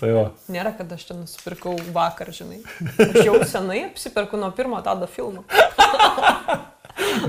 Tai 0.00 0.10
va. 0.16 0.26
Nėra, 0.52 0.72
kad 0.78 0.92
aš 0.94 1.08
čia 1.08 1.16
nusipirkau 1.18 1.74
vakar, 1.92 2.30
žinai. 2.32 2.60
Aš 3.04 3.18
jau 3.26 3.40
senai 3.48 3.82
apsiperku 3.90 4.40
nuo 4.40 4.48
pirmo 4.56 4.80
tada 4.86 5.08
filmo. 5.10 5.44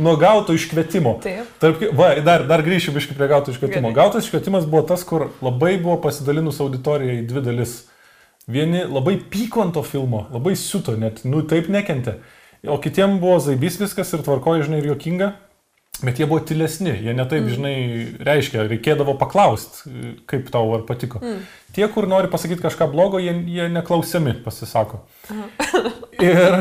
nuo 0.04 0.16
gauto 0.20 0.56
iškvietimo. 0.58 1.18
Taip. 1.24 1.54
Tarp, 1.62 1.86
va, 1.98 2.14
dar, 2.26 2.46
dar 2.50 2.64
grįšiu 2.66 2.96
iš 2.98 3.10
prie 3.14 3.30
gauto 3.32 3.54
iškvietimo. 3.54 3.90
Gerai. 3.90 3.98
Gautas 4.00 4.28
iškvietimas 4.28 4.68
buvo 4.70 4.84
tas, 4.90 5.06
kur 5.08 5.30
labai 5.44 5.78
buvo 5.82 6.00
pasidalinus 6.04 6.62
auditorija 6.64 7.20
į 7.20 7.26
dvi 7.30 7.46
dalis. 7.46 7.78
Vieni 8.52 8.84
labai 8.90 9.16
pyko 9.32 9.66
ant 9.66 9.76
to 9.78 9.84
filmo, 9.86 10.26
labai 10.34 10.56
siuto, 10.60 10.98
net, 11.00 11.24
nu 11.28 11.44
taip 11.48 11.70
nekentė. 11.72 12.18
O 12.70 12.78
kitiem 12.82 13.20
buvo 13.22 13.40
zaibys 13.42 13.80
viskas 13.82 14.12
ir 14.14 14.26
tvarkoja, 14.26 14.68
žinai, 14.68 14.82
ir 14.82 14.92
jokinga. 14.94 15.32
Bet 16.02 16.18
jie 16.18 16.26
buvo 16.26 16.40
tylesni, 16.42 16.94
jie 17.04 17.14
netaip, 17.14 17.44
mm. 17.44 17.52
žinai, 17.54 17.76
reiškia, 18.26 18.64
reikėdavo 18.70 19.14
paklausti, 19.22 19.92
kaip 20.30 20.48
tau 20.54 20.72
ar 20.74 20.86
patiko. 20.88 21.20
Mm. 21.22 21.44
Tie, 21.76 21.84
kur 21.94 22.08
nori 22.10 22.32
pasakyti 22.32 22.64
kažką 22.64 22.88
blogo, 22.90 23.20
jie, 23.22 23.36
jie 23.54 23.68
neklausiami 23.70 24.40
pasisako. 24.42 25.04
ir, 26.32 26.58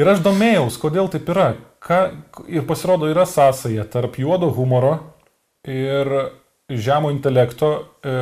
ir 0.00 0.12
aš 0.14 0.24
domėjaus, 0.24 0.78
kodėl 0.80 1.12
taip 1.12 1.28
yra. 1.34 1.50
Ką, 1.84 2.00
ir 2.48 2.64
pasirodo, 2.64 3.10
yra 3.12 3.26
sąsaja 3.28 3.84
tarp 3.92 4.16
juodo 4.18 4.48
humoro 4.56 4.96
ir 5.68 6.08
žemo 6.72 7.10
intelekto, 7.12 7.70
e, 8.00 8.14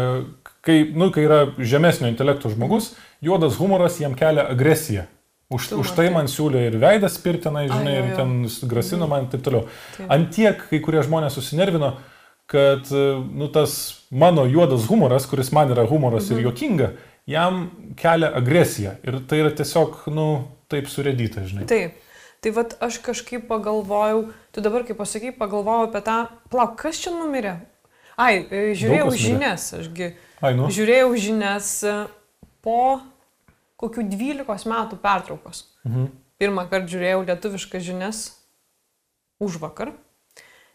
kai, 0.67 0.79
nu, 0.95 1.13
kai 1.15 1.27
yra 1.29 1.41
žemesnio 1.59 2.11
intelekto 2.11 2.51
žmogus, 2.51 2.93
juodas 3.23 3.59
humoras 3.61 4.01
jam 4.03 4.17
kelia 4.19 4.49
agresiją. 4.51 5.07
Už, 5.53 5.69
tu, 5.69 5.79
už 5.85 5.93
tai 5.95 6.09
man 6.11 6.31
siūlė 6.33 6.65
ir 6.71 6.79
veidas 6.81 7.19
pirtinai, 7.23 7.67
žinai, 7.69 7.93
Ai, 7.93 7.99
jo, 7.99 8.03
jo. 8.03 8.09
ir 8.09 8.19
ten 8.19 8.69
grasino 8.73 9.07
man 9.11 9.27
ir 9.27 9.33
taip 9.35 9.45
toliau. 9.47 9.67
Taip. 9.99 10.07
Antiek 10.17 10.63
kai 10.71 10.81
kurie 10.83 11.03
žmonės 11.05 11.37
susinervino, 11.37 11.93
kad 12.51 12.89
nu, 12.91 13.49
tas 13.53 13.75
mano 14.11 14.47
juodas 14.49 14.89
humoras, 14.91 15.29
kuris 15.29 15.53
man 15.55 15.71
yra 15.73 15.85
humoras 15.89 16.31
mhm. 16.31 16.41
ir 16.41 16.49
jokinga, 16.49 16.89
jam 17.31 17.67
kelia 18.01 18.33
agresiją. 18.41 18.97
Ir 19.07 19.21
tai 19.29 19.43
yra 19.45 19.53
tiesiog, 19.61 20.07
nu, 20.17 20.29
taip 20.73 20.89
surėdyta, 20.91 21.45
žinai. 21.47 21.69
Taip. 21.71 22.01
Tai 22.43 22.51
vad 22.57 22.75
aš 22.83 22.99
kažkaip 23.05 23.47
pagalvojau, 23.47 24.25
tu 24.51 24.63
dabar 24.65 24.83
kaip 24.87 24.99
pasakai, 24.99 25.31
pagalvojau 25.39 25.87
apie 25.87 26.01
tą, 26.03 26.17
plauk, 26.51 26.75
kas 26.81 26.99
čia 26.99 27.13
numirė? 27.15 27.61
Ai, 28.19 28.43
e, 28.51 28.73
žiūrėjau 28.77 29.13
žinias, 29.15 29.69
ašgi. 29.79 30.09
Ai, 30.43 30.51
nu. 30.59 30.67
Žiūrėjau 30.75 31.13
žinias 31.23 31.69
e, 31.87 31.93
po 32.65 32.99
kokių 33.79 34.05
12 34.11 34.67
metų 34.73 34.99
pertraukos. 35.03 35.69
Mhm. 35.87 36.11
Pirmą 36.43 36.67
kartą 36.67 36.91
žiūrėjau 36.91 37.21
lietuviškas 37.29 37.85
žinias 37.87 38.25
už 39.43 39.61
vakar. 39.63 39.93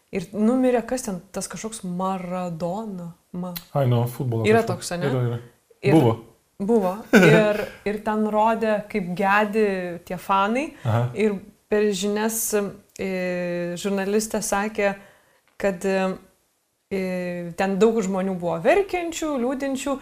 Ir 0.08 0.24
numirė, 0.32 0.80
kas 0.88 1.04
ten, 1.04 1.20
tas 1.36 1.50
kažkoks 1.52 1.82
Maradona. 1.84 3.10
Ma. 3.36 3.52
Ai, 3.76 3.84
nu, 3.90 4.00
futbolo. 4.08 4.48
Yra 4.48 4.64
toks, 4.64 4.94
ne? 4.96 5.04
Yra, 5.04 5.20
yra. 5.26 5.38
Ir, 5.84 5.92
buvo. 5.92 6.14
Buvo. 6.58 6.94
Ir, 7.12 7.60
ir 7.86 8.00
ten 8.06 8.24
rodė, 8.32 8.78
kaip 8.88 9.12
gedi 9.18 9.68
tie 10.08 10.16
fanai. 10.18 10.70
Aha. 10.82 11.04
Ir 11.12 11.36
per 11.68 11.90
žinias 11.96 12.38
e, 12.56 13.10
žurnalistė 13.80 14.40
sakė, 14.44 14.94
kad 15.60 15.84
e, 15.84 15.98
ten 17.58 17.76
daug 17.80 18.00
žmonių 18.04 18.38
buvo 18.40 18.56
verkiančių, 18.64 19.34
liūdinčių, 19.42 19.98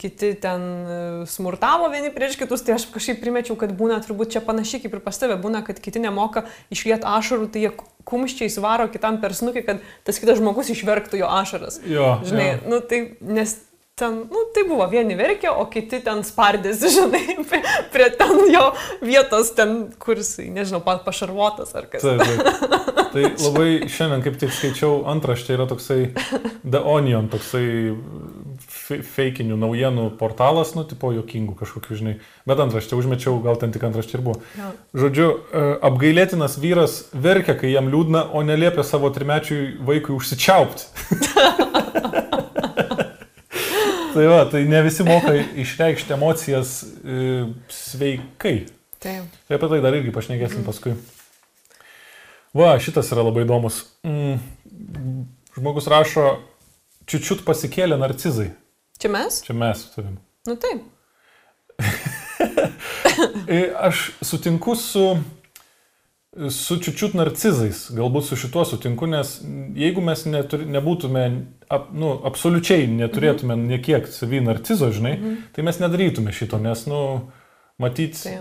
kiti 0.00 0.30
ten 0.40 0.62
e, 0.88 0.94
smurtavo 1.28 1.90
vieni 1.92 2.08
prieš 2.14 2.38
kitus, 2.40 2.62
tai 2.64 2.78
aš 2.78 2.86
kažkaip 2.94 3.18
primečiau, 3.20 3.58
kad 3.60 3.74
būna 3.76 3.98
turbūt 4.00 4.32
čia 4.32 4.40
panašiai 4.44 4.80
kaip 4.80 4.96
ir 4.96 5.02
pas 5.04 5.20
tave, 5.20 5.36
būna, 5.40 5.60
kad 5.66 5.82
kiti 5.84 6.00
nemoka 6.00 6.46
išliet 6.72 7.04
ašarų, 7.04 7.50
tai 7.52 7.66
jie 7.66 7.72
kumščiai 8.08 8.48
svaro 8.52 8.88
kitam 8.92 9.20
per 9.20 9.36
snukį, 9.36 9.64
kad 9.66 9.84
tas 10.08 10.20
kitas 10.22 10.40
žmogus 10.40 10.72
išverktų 10.72 11.20
jo 11.20 11.28
ašaras. 11.28 11.76
Jo, 11.84 12.16
Žinai, 12.24 12.48
jo. 12.54 12.72
nu 12.72 12.80
tai, 12.88 13.02
nes 13.20 13.58
ten, 13.94 14.14
nu, 14.30 14.40
tai 14.54 14.64
buvo 14.66 14.86
vieni 14.90 15.14
verkė, 15.14 15.52
o 15.54 15.68
kiti 15.70 16.00
ten 16.02 16.24
spardėsi, 16.26 16.90
žinai, 16.96 17.38
prie, 17.46 17.60
prie 17.94 18.08
ten 18.18 18.40
jo 18.50 18.64
vietos, 19.04 19.52
ten, 19.54 19.76
kuris, 20.02 20.36
nežinau, 20.42 20.82
pat 20.84 21.04
pašarvotas 21.06 21.74
ar 21.78 21.86
kas. 21.90 22.02
Taip, 22.02 22.24
taip. 22.24 22.80
Tai 23.14 23.28
labai 23.30 23.86
šiandien 23.86 24.24
kaip 24.24 24.40
tik 24.40 24.50
skaičiau 24.50 25.04
antraštė, 25.06 25.54
yra 25.54 25.68
toksai 25.70 26.08
The 26.66 26.80
Onion, 26.82 27.28
toksai 27.30 27.94
feikinių 29.14 29.54
naujienų 29.62 30.08
portalas, 30.18 30.72
nu, 30.74 30.82
tipo 30.82 31.12
jokingų 31.14 31.54
kažkokių, 31.60 31.98
žinai. 32.00 32.16
Bet 32.50 32.58
antraštė 32.64 32.98
užmečiau, 32.98 33.36
gal 33.44 33.54
ten 33.62 33.70
tik 33.70 33.86
antraštė 33.86 34.18
ir 34.18 34.24
buvo. 34.26 34.42
Ja. 34.58 34.72
Žodžiu, 34.98 35.28
e, 35.30 35.62
apgailėtinas 35.86 36.58
vyras 36.58 36.98
verkia, 37.14 37.54
kai 37.60 37.70
jam 37.70 37.86
liūdna, 37.94 38.26
o 38.34 38.42
neliepia 38.42 38.82
savo 38.82 39.14
trimečiui 39.14 39.76
vaikui 39.86 40.18
užsičiaupti. 40.18 40.90
Tai 44.14 44.26
va, 44.30 44.44
tai 44.46 44.62
ne 44.70 44.78
visi 44.86 45.02
moka 45.06 45.32
išreikšti 45.58 46.14
emocijas 46.14 46.76
e, 47.02 47.46
sveikai. 47.72 48.56
Taip. 49.02 49.38
Tai 49.48 49.56
apie 49.58 49.70
tai 49.72 49.80
dar 49.82 49.96
irgi 49.98 50.14
pašnekėsim 50.14 50.60
mm. 50.62 50.66
paskui. 50.68 50.94
Va, 52.54 52.76
šitas 52.78 53.10
yra 53.10 53.24
labai 53.26 53.42
įdomus. 53.42 53.80
Mm, 54.06 54.36
žmogus 55.56 55.90
rašo, 55.90 56.28
čiučiut 57.10 57.42
pasikėlė 57.48 57.98
narcizai. 57.98 58.52
Čia 59.02 59.10
mes? 59.10 59.40
Čia 59.42 59.58
mes 59.58 59.82
turim. 59.96 60.18
Nu 60.46 60.58
taip. 60.62 60.86
E, 63.46 63.68
aš 63.78 64.08
sutinku 64.24 64.72
su 64.78 65.02
su 66.50 66.76
čiučiut 66.82 67.14
narcizais, 67.14 67.86
galbūt 67.94 68.26
su 68.28 68.38
šituo 68.38 68.64
sutinku, 68.66 69.06
nes 69.10 69.36
jeigu 69.78 70.02
mes 70.04 70.24
neturi, 70.26 70.66
nebūtume, 70.74 71.24
ap, 71.72 71.90
nu, 71.94 72.10
absoliučiai 72.26 72.88
neturėtume 72.90 73.54
mhm. 73.54 73.66
niekiek 73.74 74.08
savy 74.10 74.42
narcizo, 74.44 74.90
žinai, 74.94 75.16
mhm. 75.16 75.40
tai 75.54 75.66
mes 75.66 75.80
nedarytume 75.82 76.34
šito, 76.34 76.58
nes, 76.62 76.86
nu, 76.90 77.00
matyti, 77.82 78.20
tai. 78.26 78.38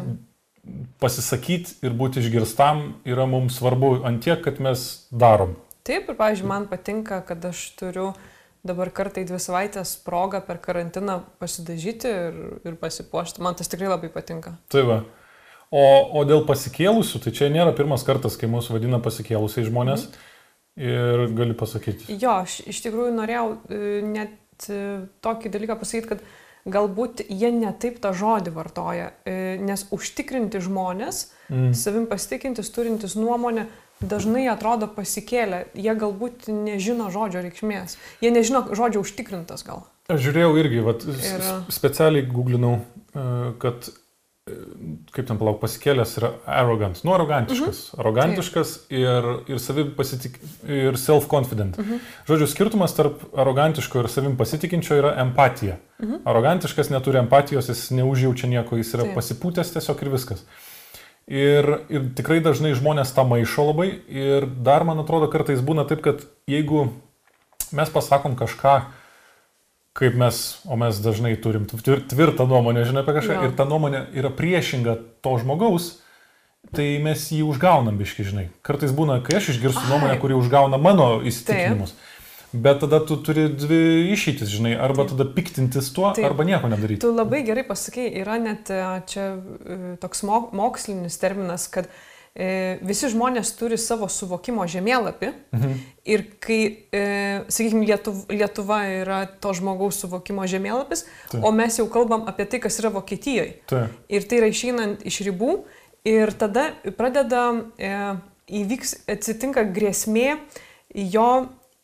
pasisakyti 1.04 1.80
ir 1.86 1.96
būti 1.98 2.24
išgirstam 2.24 2.86
yra 3.10 3.28
mums 3.30 3.60
svarbu 3.60 4.00
ant 4.08 4.24
tiek, 4.26 4.42
kad 4.44 4.62
mes 4.64 4.86
darom. 5.12 5.58
Taip, 5.84 6.08
ir, 6.08 6.16
pavyzdžiui, 6.16 6.48
man 6.48 6.70
patinka, 6.72 7.20
kad 7.28 7.44
aš 7.46 7.66
turiu 7.80 8.14
dabar 8.64 8.90
kartai 8.96 9.26
dvi 9.28 9.40
savaitės 9.44 9.98
progą 10.06 10.40
per 10.46 10.62
karantiną 10.64 11.20
pasidažyti 11.42 12.08
ir, 12.08 12.38
ir 12.64 12.78
pasipuošti. 12.80 13.44
Man 13.44 13.58
tas 13.60 13.68
tikrai 13.72 13.92
labai 13.92 14.10
patinka. 14.14 14.56
Tai 14.72 14.86
va. 14.88 15.02
O, 15.74 15.82
o 16.14 16.22
dėl 16.30 16.44
pasikėlusių, 16.46 17.24
tai 17.24 17.32
čia 17.34 17.50
nėra 17.50 17.74
pirmas 17.74 18.04
kartas, 18.06 18.38
kai 18.38 18.46
mūsų 18.52 18.76
vadina 18.76 19.00
pasikėlusiai 19.02 19.66
žmonės. 19.66 20.06
Mhm. 20.06 20.30
Ir 20.76 21.28
gali 21.38 21.54
pasakyti. 21.54 22.16
Jo, 22.18 22.40
aš 22.42 22.64
iš 22.66 22.80
tikrųjų 22.88 23.12
norėjau 23.14 23.50
e, 23.70 23.82
net 24.10 24.66
e, 24.74 25.06
tokį 25.22 25.52
dalyką 25.54 25.78
pasakyti, 25.78 26.10
kad 26.10 26.24
galbūt 26.74 27.22
jie 27.30 27.52
netaip 27.54 28.00
tą 28.02 28.10
žodį 28.18 28.56
vartoja, 28.56 29.12
e, 29.22 29.60
nes 29.62 29.86
užtikrinti 29.94 30.64
žmonės, 30.66 31.28
mm. 31.52 31.76
savim 31.78 32.08
pasitikintis, 32.10 32.72
turintis 32.74 33.14
nuomonę, 33.20 33.68
dažnai 34.02 34.48
atrodo 34.50 34.90
pasikėlę, 34.90 35.68
jie 35.78 35.94
galbūt 35.94 36.50
nežino 36.50 37.12
žodžio 37.14 37.46
reikšmės, 37.46 38.00
jie 38.26 38.34
nežino 38.34 38.66
žodžio 38.74 39.06
užtikrintas 39.06 39.62
gal. 39.68 39.86
Aš 40.10 40.26
žiūrėjau 40.26 40.56
irgi, 40.58 40.82
vat, 40.84 41.06
ir... 41.06 41.46
specialiai 41.72 42.26
googlinau, 42.28 42.80
kad 43.62 43.94
kaip 44.44 45.28
ten 45.30 45.38
palauk, 45.40 45.62
pasikėlęs 45.62 46.18
yra 46.20 46.30
arrogant, 46.52 46.98
nu 47.08 47.14
arogantiškas, 47.16 47.78
mhm. 47.94 48.02
arogantiškas 48.04 48.74
ir, 48.92 49.28
ir 49.48 49.62
savim 49.64 49.94
pasitik, 49.96 50.36
ir 50.68 50.98
self-confident. 51.00 51.78
Mhm. 51.80 52.02
Žodžiu, 52.28 52.50
skirtumas 52.52 52.96
tarp 52.98 53.24
arogantiško 53.40 54.04
ir 54.04 54.10
savim 54.12 54.36
pasitikinčio 54.40 54.98
yra 55.00 55.14
empatija. 55.24 55.78
Mhm. 56.02 56.26
Arogantiškas 56.28 56.92
neturi 56.92 57.22
empatijos, 57.22 57.72
jis 57.72 57.86
neužjaučia 57.96 58.52
nieko, 58.52 58.76
jis 58.82 58.92
yra 58.98 59.08
Taip. 59.08 59.16
pasipūtęs 59.22 59.72
tiesiog 59.78 60.04
ir 60.04 60.12
viskas. 60.18 60.44
Ir, 61.24 61.70
ir 61.88 62.10
tikrai 62.18 62.42
dažnai 62.44 62.74
žmonės 62.76 63.16
tą 63.16 63.24
maišo 63.24 63.70
labai 63.70 63.94
ir 64.12 64.44
dar 64.60 64.84
man 64.84 65.00
atrodo 65.00 65.30
kartais 65.32 65.64
būna 65.64 65.88
taip, 65.88 66.04
kad 66.04 66.26
jeigu 66.52 66.90
mes 67.72 67.96
pasakom 67.96 68.36
kažką, 68.36 68.82
kaip 69.98 70.16
mes, 70.18 70.40
o 70.66 70.78
mes 70.80 70.98
dažnai 71.02 71.36
turim 71.42 71.68
tvirtą 71.70 72.48
nuomonę, 72.50 72.86
žinai, 72.90 73.04
apie 73.06 73.18
kažką, 73.20 73.36
ja. 73.38 73.44
ir 73.50 73.54
ta 73.58 73.68
nuomonė 73.70 74.08
yra 74.18 74.32
priešinga 74.34 74.98
to 75.26 75.36
žmogaus, 75.42 75.92
tai 76.74 76.96
mes 77.04 77.28
jį 77.30 77.44
užgaunam 77.46 78.00
biški, 78.00 78.26
žinai. 78.26 78.48
Kartais 78.66 78.94
būna, 78.96 79.20
kai 79.26 79.38
aš 79.38 79.54
išgirstu 79.54 79.84
Ai. 79.86 79.92
nuomonę, 79.94 80.18
kuri 80.24 80.38
užgauna 80.40 80.80
mano 80.82 81.16
įsitikinimus. 81.22 81.94
Taip. 81.94 82.10
Bet 82.54 82.84
tada 82.84 83.00
tu 83.02 83.18
turi 83.18 83.48
dvi 83.50 84.12
išeitis, 84.14 84.50
žinai, 84.54 84.76
arba 84.78 85.08
tada 85.10 85.26
piktintis 85.26 85.90
tuo, 85.94 86.12
Taip. 86.14 86.26
arba 86.28 86.46
nieko 86.46 86.70
nedaryti. 86.70 87.02
Tu 87.02 87.14
labai 87.14 87.42
gerai 87.46 87.66
pasakei, 87.66 88.12
yra 88.22 88.38
net 88.42 88.70
e, 88.74 88.82
čia 89.10 89.30
e, 89.34 89.78
toks 90.02 90.22
mokslinis 90.26 91.18
terminas, 91.22 91.66
kad 91.74 91.90
uh, 91.90 92.13
visi 92.34 93.12
žmonės 93.14 93.52
turi 93.54 93.78
savo 93.78 94.08
suvokimo 94.10 94.66
žemėlapį 94.66 95.28
mhm. 95.54 95.74
ir 96.10 96.24
kai, 96.42 96.60
e, 96.90 97.04
sakykime, 97.46 97.86
Lietuva, 97.86 98.24
Lietuva 98.34 98.80
yra 98.90 99.20
to 99.30 99.54
žmogaus 99.54 100.00
suvokimo 100.02 100.48
žemėlapis, 100.50 101.06
Taip. 101.30 101.44
o 101.46 101.52
mes 101.54 101.78
jau 101.78 101.86
kalbam 101.94 102.26
apie 102.30 102.48
tai, 102.50 102.62
kas 102.64 102.80
yra 102.82 102.90
Vokietijoje. 102.96 103.60
Taip. 103.70 103.94
Ir 104.10 104.26
tai 104.26 104.42
yra 104.42 104.50
išeinant 104.50 105.06
iš 105.06 105.22
ribų 105.30 105.60
ir 106.10 106.34
tada 106.42 106.72
pradeda 106.98 107.46
e, 107.78 107.94
įvyks, 108.64 109.04
atsitinka 109.14 109.68
grėsmė 109.70 110.40
jo, 111.14 111.30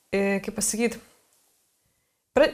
e, 0.09 0.39
kaip 0.41 0.57
pasakyti, 0.57 0.97
pra, 2.33 2.49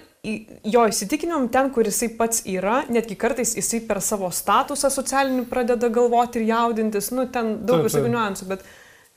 jo 0.63 0.85
įsitikinimam 0.89 1.49
ten, 1.53 1.69
kur 1.73 1.87
jisai 1.87 2.09
pats 2.17 2.43
yra, 2.49 2.81
netgi 2.91 3.17
kartais 3.19 3.55
jisai 3.57 3.81
per 3.87 4.01
savo 4.03 4.29
statusą 4.33 4.91
socialinį 4.93 5.45
pradeda 5.51 5.89
galvoti 5.93 6.41
ir 6.41 6.49
jaudintis, 6.49 7.11
nu 7.15 7.27
ten 7.31 7.59
daug 7.67 7.85
visokių 7.85 8.11
niuansų, 8.13 8.47
bet 8.53 8.65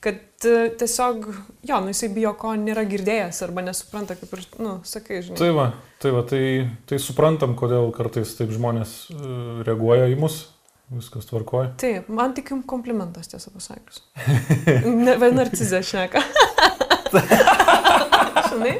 kad 0.03 0.19
uh, 0.47 0.67
tiesiog, 0.79 1.25
jo, 1.67 1.79
nu 1.83 1.93
jisai 1.93 2.11
bijo, 2.15 2.33
ko 2.39 2.53
nėra 2.59 2.85
girdėjęs 2.89 3.41
arba 3.47 3.65
nesupranta, 3.65 4.15
kaip 4.19 4.35
ir, 4.37 4.45
nu, 4.63 4.77
sakai, 4.87 5.23
žinai. 5.25 5.39
Tai 5.41 5.49
va, 5.57 5.65
tai 5.99 6.13
va, 6.15 6.23
tai, 6.27 6.43
tai 6.87 7.01
suprantam, 7.03 7.57
kodėl 7.59 7.91
kartais 7.95 8.31
taip 8.37 8.53
žmonės 8.55 8.95
uh, 9.15 9.59
reaguoja 9.67 10.07
į 10.13 10.19
mus, 10.21 10.41
viskas 10.93 11.27
tvarkoja. 11.29 11.73
Taip, 11.81 12.07
man 12.15 12.35
tik 12.37 12.53
jums 12.53 12.67
komplimentas, 12.69 13.27
tiesą 13.33 13.51
pasakius. 13.55 14.05
ne, 14.87 15.17
narcizė 15.35 15.83
šneka. 15.91 16.23
Žinai? 18.49 18.73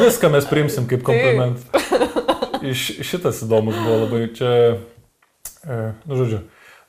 Viską 0.00 0.30
mes 0.32 0.48
priimsim 0.50 0.88
kaip 0.90 1.04
komplimentą. 1.06 1.62
Šitas 3.04 3.42
įdomus 3.44 3.76
buvo 3.82 3.96
labai 4.06 4.22
čia, 4.36 4.50
e, 5.64 5.80
nu 6.08 6.20
žodžiu. 6.20 6.44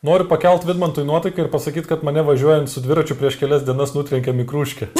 Noriu 0.06 0.28
pakelt 0.30 0.65
Vidmantui 0.67 1.06
nuotaiką 1.08 1.45
ir 1.45 1.52
pasakyti, 1.52 1.89
kad 1.89 2.04
mane 2.06 2.21
važiuojant 2.26 2.69
su 2.69 2.84
dviračiu 2.84 3.17
prieš 3.17 3.39
kelias 3.41 3.65
dienas 3.65 3.95
nutrenkė 3.95 4.36
mikrūškė. 4.38 4.91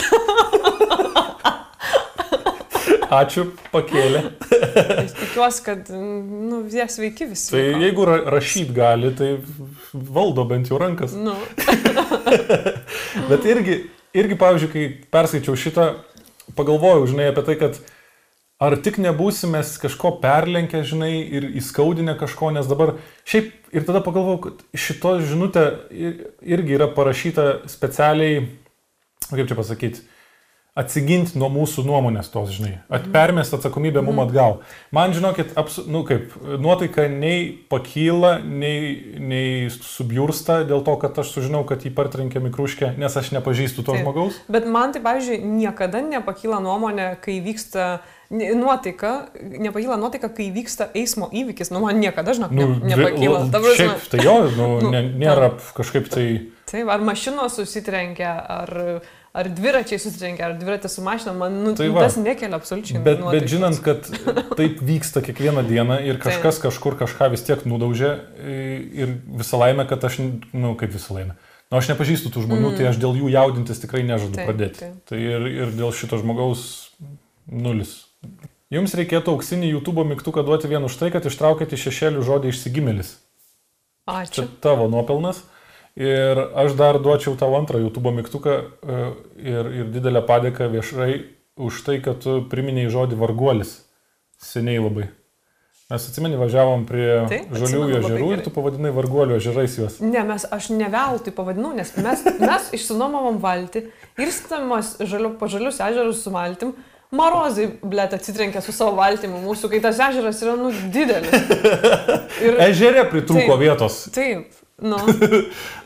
Ačiū, 3.16 3.46
pakėlė. 3.72 4.22
Aš 5.06 5.14
tikiuosi, 5.20 5.62
kad 5.64 5.92
nu, 5.94 6.64
jie 6.72 6.88
sveiki 6.90 7.28
visi. 7.30 7.52
Tai 7.54 7.62
vyko. 7.62 7.82
jeigu 7.84 8.08
ra 8.10 8.18
rašyt 8.34 8.74
gali, 8.76 9.12
tai 9.16 9.30
valdo 9.94 10.44
bent 10.50 10.72
jau 10.72 10.80
rankas. 10.82 11.14
Nu. 11.16 11.36
Bet 13.30 13.46
irgi, 13.48 13.78
irgi, 14.18 14.40
pavyzdžiui, 14.42 14.72
kai 14.74 14.88
perskaičiau 15.14 15.56
šitą, 15.60 15.88
pagalvojau, 16.58 17.06
žinai, 17.10 17.30
apie 17.32 17.44
tai, 17.48 17.56
kad 17.60 17.80
ar 18.62 18.78
tik 18.86 19.00
nebūsime 19.04 19.62
kažko 19.82 20.16
perlenkę, 20.24 20.84
žinai, 20.88 21.14
ir 21.38 21.50
įskaudinę 21.62 22.16
kažko, 22.20 22.52
nes 22.56 22.70
dabar 22.70 22.96
šiaip 23.28 23.52
ir 23.76 23.88
tada 23.88 24.04
pagalvojau, 24.06 24.42
kad 24.46 24.66
šito 24.78 25.18
žinutė 25.26 25.66
irgi 26.46 26.78
yra 26.78 26.90
parašyta 26.94 27.66
specialiai, 27.72 28.46
kaip 29.32 29.50
čia 29.50 29.58
pasakyti, 29.58 30.06
atsiginti 30.76 31.38
nuo 31.40 31.48
mūsų 31.54 31.86
nuomonės 31.88 32.28
tos, 32.34 32.50
žinai, 32.58 32.74
atpermest 32.92 33.54
atsakomybę 33.56 34.02
mum 34.04 34.18
mhm. 34.18 34.26
atgal. 34.28 34.58
Man, 34.96 35.14
žinokit, 35.16 35.54
apsu, 35.60 35.86
nu 35.88 36.04
kaip, 36.08 36.36
nuotaika 36.60 37.08
nei 37.12 37.48
pakyla, 37.72 38.38
nei, 38.44 39.16
nei 39.16 39.70
subjursta 39.72 40.66
dėl 40.68 40.84
to, 40.84 40.98
kad 41.00 41.16
aš 41.24 41.32
sužinau, 41.38 41.64
kad 41.70 41.88
jį 41.88 41.94
partrenkė 41.96 42.44
mikruškė, 42.44 42.92
nes 43.00 43.16
aš 43.16 43.32
nepažįstu 43.38 43.86
to 43.86 43.96
Taip. 43.96 44.04
žmogaus. 44.04 44.42
Bet 44.52 44.68
man 44.68 44.92
tai, 44.92 45.00
pavyzdžiui, 45.06 45.40
niekada 45.64 46.04
nepakyla 46.04 46.60
nuomonė, 46.68 47.14
kai 47.24 47.40
vyksta 47.46 47.90
nuotaika, 48.30 49.16
nepakyla 49.40 49.96
nuotaika, 50.02 50.28
kai 50.36 50.52
vyksta 50.52 50.90
eismo 50.98 51.30
įvykis. 51.32 51.72
Nu, 51.72 51.86
man 51.88 52.04
niekada, 52.04 52.36
žinok, 52.36 52.52
nu, 52.52 52.72
nepakyla. 52.84 53.46
Prasme... 53.54 53.76
Šiaip, 53.80 54.08
tai 54.12 54.26
jo, 54.28 54.40
nu, 54.58 54.72
nu, 54.84 54.92
ne, 54.92 55.06
nėra 55.24 55.54
kažkaip 55.78 56.12
tai... 56.12 56.26
Taip, 56.66 56.90
ar 56.90 57.04
mašinos 57.06 57.60
susitrenkia, 57.62 58.34
ar 58.42 58.74
ar 59.36 59.50
dviračiai 59.52 60.00
susitrenkia, 60.00 60.50
ar 60.50 60.54
dviratis 60.60 60.96
su 60.96 61.04
mašina, 61.04 61.34
man 61.36 61.58
nu, 61.64 61.74
tai 61.76 61.90
va, 61.92 62.06
tas 62.06 62.16
nekelia 62.20 62.56
absoliučiai. 62.56 63.02
Bet, 63.04 63.20
nuotaikos. 63.20 63.44
bet 63.44 63.52
žinant, 63.52 63.82
kad 63.84 64.56
taip 64.60 64.80
vyksta 64.86 65.24
kiekvieną 65.26 65.66
dieną 65.68 66.00
ir 66.08 66.20
kažkas 66.26 66.62
kažkur 66.64 66.96
kažką 67.02 67.30
vis 67.34 67.44
tiek 67.48 67.66
nudaužė 67.68 68.14
ir 69.04 69.18
visą 69.42 69.60
laimę, 69.60 69.88
kad 69.90 70.08
aš, 70.08 70.22
nu 70.56 70.76
kaip 70.80 70.96
visą 70.96 71.18
laimę. 71.18 71.36
Na, 71.36 71.74
nu, 71.74 71.82
aš 71.82 71.90
nepažįstu 71.92 72.30
tų 72.32 72.46
žmonių, 72.46 72.68
mm. 72.70 72.76
tai 72.78 72.90
aš 72.92 73.00
dėl 73.02 73.16
jų 73.18 73.32
jaudintis 73.34 73.80
tikrai 73.82 74.04
nežadu 74.06 74.38
taip, 74.38 74.52
pradėti. 74.52 74.84
Taip. 74.84 75.00
Tai 75.10 75.18
ir, 75.18 75.48
ir 75.50 75.72
dėl 75.74 75.90
šito 75.98 76.20
žmogaus 76.22 76.68
nulis. 77.50 77.98
Jums 78.74 78.94
reikėtų 78.98 79.34
auksinį 79.34 79.72
YouTube 79.72 80.06
mygtuką 80.08 80.46
duoti 80.46 80.70
vien 80.70 80.86
už 80.86 80.96
tai, 81.02 81.10
kad 81.14 81.26
ištraukėte 81.26 81.78
šešėlių 81.80 82.22
žodį 82.26 82.54
išsigimėlis. 82.54 83.16
Ačiū. 84.06 84.46
Čia 84.46 84.48
tavo 84.62 84.86
nuopelnas. 84.94 85.42
Ir 85.96 86.42
aš 86.60 86.74
dar 86.76 87.00
duočiau 87.00 87.38
tau 87.40 87.54
antrą 87.56 87.80
YouTube 87.80 88.12
mygtuką 88.12 88.56
e, 88.56 89.04
ir, 89.40 89.70
ir 89.80 89.92
didelę 89.94 90.26
padėką 90.28 90.68
viešai 90.74 91.12
už 91.56 91.84
tai, 91.88 92.02
kad 92.04 92.20
tu 92.24 92.42
priminėjai 92.52 92.92
žodį 92.98 93.20
varguolis. 93.22 93.78
Seniai 94.44 94.82
labai. 94.84 95.08
Mes 95.86 96.02
atsimeni, 96.10 96.34
važiavom 96.42 96.84
prie 96.90 97.06
tai, 97.30 97.38
žaliųjų 97.62 98.00
ežerų 98.00 98.28
ir 98.34 98.40
tu 98.42 98.52
pavadinai 98.52 98.90
varguolių 98.96 99.36
ežerais 99.38 99.76
juos. 99.78 100.00
Ne, 100.02 100.24
mes, 100.26 100.48
aš 100.50 100.72
ne 100.74 100.88
veltui 100.90 101.30
pavadinau, 101.36 101.76
nes 101.78 101.92
mes, 102.02 102.24
mes 102.42 102.72
išsinuomavom 102.74 103.38
valtį 103.44 103.86
ir 104.18 104.34
stamos 104.34 104.96
žaliu, 105.06 105.36
po 105.38 105.46
žalius 105.52 105.78
ežerus 105.86 106.26
su 106.26 106.34
valtim. 106.34 106.74
Marozai, 107.16 107.70
blėt, 107.86 108.18
atsitrenkė 108.18 108.66
su 108.66 108.74
savo 108.74 108.98
valtimu 108.98 109.44
mūsų, 109.44 109.70
kai 109.72 109.80
tas 109.84 110.02
ežeras 110.02 110.42
yra, 110.42 110.58
nu, 110.58 110.74
didelis. 110.92 111.38
Ir... 112.44 112.58
Ežerė 112.66 113.06
pritrūko 113.12 113.54
taip, 113.54 113.62
vietos. 113.62 114.00
Taip, 114.16 114.58
Nu. 114.84 114.98
tai, 115.08 115.44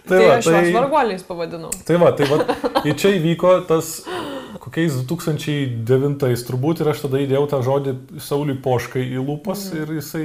tai 0.10 0.23
va, 0.25 0.38
aš 0.39 0.47
tai, 0.49 0.71
varguoliais 0.73 1.25
pavadinau. 1.28 1.69
Tai 1.86 1.99
va, 2.02 2.10
tai 2.17 2.25
va, 2.32 2.41
ir 2.88 2.95
čia 2.97 3.13
įvyko 3.19 3.60
tas 3.69 3.99
kokiais 4.60 4.95
2009 5.06 6.43
turbūt 6.47 6.82
ir 6.82 6.89
aš 6.91 7.04
tada 7.04 7.19
įdėjau 7.23 7.43
tą 7.52 7.60
žodį 7.65 7.93
Sauliui 8.23 8.58
Poškai 8.63 9.04
į 9.06 9.21
lūpas 9.21 9.67
mm. 9.69 9.82
ir 9.82 9.93
jisai 9.99 10.23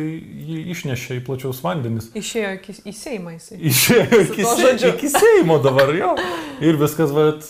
jį 0.49 0.61
išnešė 0.75 1.19
į 1.19 1.25
plačiaus 1.27 1.61
vandenis. 1.65 2.09
Išėjo 2.17 2.53
iki, 2.59 2.77
į 2.89 2.95
Seimą 2.99 3.35
jisai. 3.37 3.59
Išėjo 3.71 4.21
iki, 4.25 4.47
se, 4.49 4.73
iki 4.91 5.11
Seimo 5.13 5.59
dabar 5.65 5.93
jo. 5.97 6.15
Ir 6.67 6.79
viskas, 6.81 7.13
bet, 7.15 7.49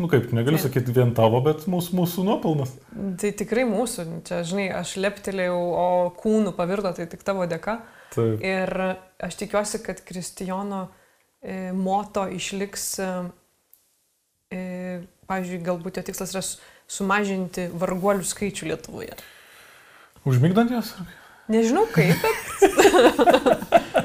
nu 0.00 0.08
kaip, 0.10 0.30
negaliu 0.36 0.60
sakyti 0.62 0.94
vien 0.94 1.12
tavo, 1.16 1.40
bet 1.44 1.66
mūsų, 1.70 1.96
mūsų 2.00 2.26
nuopelnas. 2.28 2.72
Tai 3.20 3.32
tikrai 3.40 3.66
mūsų, 3.68 4.06
čia, 4.26 4.40
žinai, 4.46 4.68
aš 4.80 4.96
leptelėjau, 5.02 5.56
o 5.56 5.86
kūnų 6.20 6.54
pavirto, 6.56 6.94
tai 6.96 7.08
tik 7.10 7.26
tavo 7.26 7.48
dėka. 7.50 7.80
Taip. 8.14 8.44
Ir 8.44 8.72
aš 9.26 9.38
tikiuosi, 9.40 9.82
kad 9.84 10.00
Kristijono 10.06 10.86
e, 11.42 11.72
moto 11.76 12.26
išliks, 12.32 12.86
e, 13.02 13.10
e, 14.54 14.60
pavyzdžiui, 15.28 15.62
galbūt 15.66 16.00
jo 16.00 16.06
tikslas 16.06 16.34
yra 16.34 16.44
sumažinti 16.86 17.68
varguolių 17.74 18.26
skaičių 18.26 18.70
Lietuvoje. 18.70 19.16
Užmigdant 20.26 20.72
jas? 20.74 20.94
Nežinau 21.50 21.86
kaip, 21.94 22.18
bet. 22.22 23.96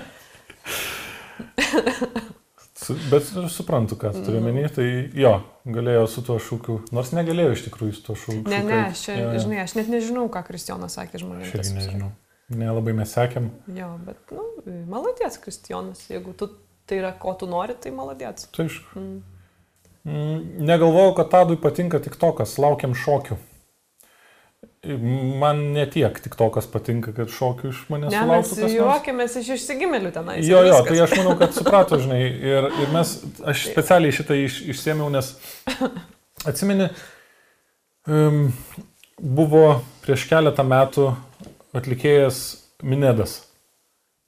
Bet 3.11 3.23
suprantu, 3.53 3.95
ką 3.95 4.09
tu 4.11 4.23
turi 4.25 4.39
mhm. 4.39 4.47
menį, 4.47 4.69
tai 4.75 4.87
jo, 5.15 5.31
galėjo 5.69 6.07
su 6.11 6.23
tuo 6.25 6.37
šūkiu, 6.41 6.79
nors 6.95 7.13
negalėjo 7.15 7.53
iš 7.55 7.63
tikrųjų 7.67 7.93
su 7.95 8.03
tuo 8.07 8.15
šūkiu. 8.17 8.49
Ne, 8.51 8.59
ne, 8.67 8.79
aš, 8.89 9.05
ja, 9.11 9.17
ja. 9.21 9.39
žinai, 9.39 9.61
aš 9.63 9.75
net 9.77 9.91
nežinau, 9.91 10.25
ką 10.33 10.41
Kristijonas 10.47 10.97
sakė 10.97 11.21
žmonėms. 11.21 11.47
Aš 11.47 11.55
irgi 11.59 11.75
nežinau. 11.77 12.09
Nelabai 12.51 12.93
mes 12.97 13.11
sekėm. 13.15 13.49
Jo, 13.77 13.93
bet, 14.05 14.19
nu, 14.35 14.43
maladėts, 14.91 15.39
Kristijonas. 15.43 16.03
Jeigu 16.11 16.33
tu, 16.37 16.49
tai 16.89 16.99
yra, 16.99 17.13
ko 17.17 17.33
tu 17.39 17.47
nori, 17.49 17.77
tai 17.79 17.93
maladėts. 17.95 18.49
Tai 18.55 18.67
aišku. 18.67 18.99
Mm. 18.99 19.21
Mm, 20.01 20.65
negalvojau, 20.65 21.13
kad 21.19 21.29
Tadui 21.29 21.59
patinka 21.61 22.01
tik 22.01 22.17
to, 22.17 22.31
kas 22.37 22.57
laukiam 22.61 22.95
šokių. 22.97 23.37
man 25.41 25.59
netiek 25.75 26.15
tik 26.19 26.33
to, 26.35 26.47
kas 26.49 26.65
patinka, 26.65 27.11
kad 27.13 27.29
šokių 27.29 27.69
iš 27.69 27.81
manęs 27.91 28.15
Ne, 28.15 28.23
mes 28.25 28.47
sulauktų 28.49 28.61
nors. 28.63 28.73
juokėmės 28.79 29.35
iš 29.37 29.49
išsigimelių 29.59 30.11
tenai. 30.15 30.39
Jo, 30.41 30.63
jo, 30.65 30.79
tai 30.87 30.97
aš 31.03 31.13
manau, 31.19 31.35
kad 31.37 31.53
suprato, 31.53 31.99
žinai, 32.01 32.21
ir, 32.25 32.69
ir 32.81 32.93
mes, 32.93 33.11
aš 33.45 33.67
specialiai 33.75 34.15
šitą 34.17 34.37
iš, 34.41 34.57
išsėmiau, 34.73 35.11
nes 35.13 35.35
atsimeni, 36.49 36.89
um, 38.09 38.47
buvo 39.21 39.83
prieš 40.01 40.25
keletą 40.31 40.65
metų 40.65 41.11
atlikėjas 41.77 42.43
Minedas. 42.83 43.41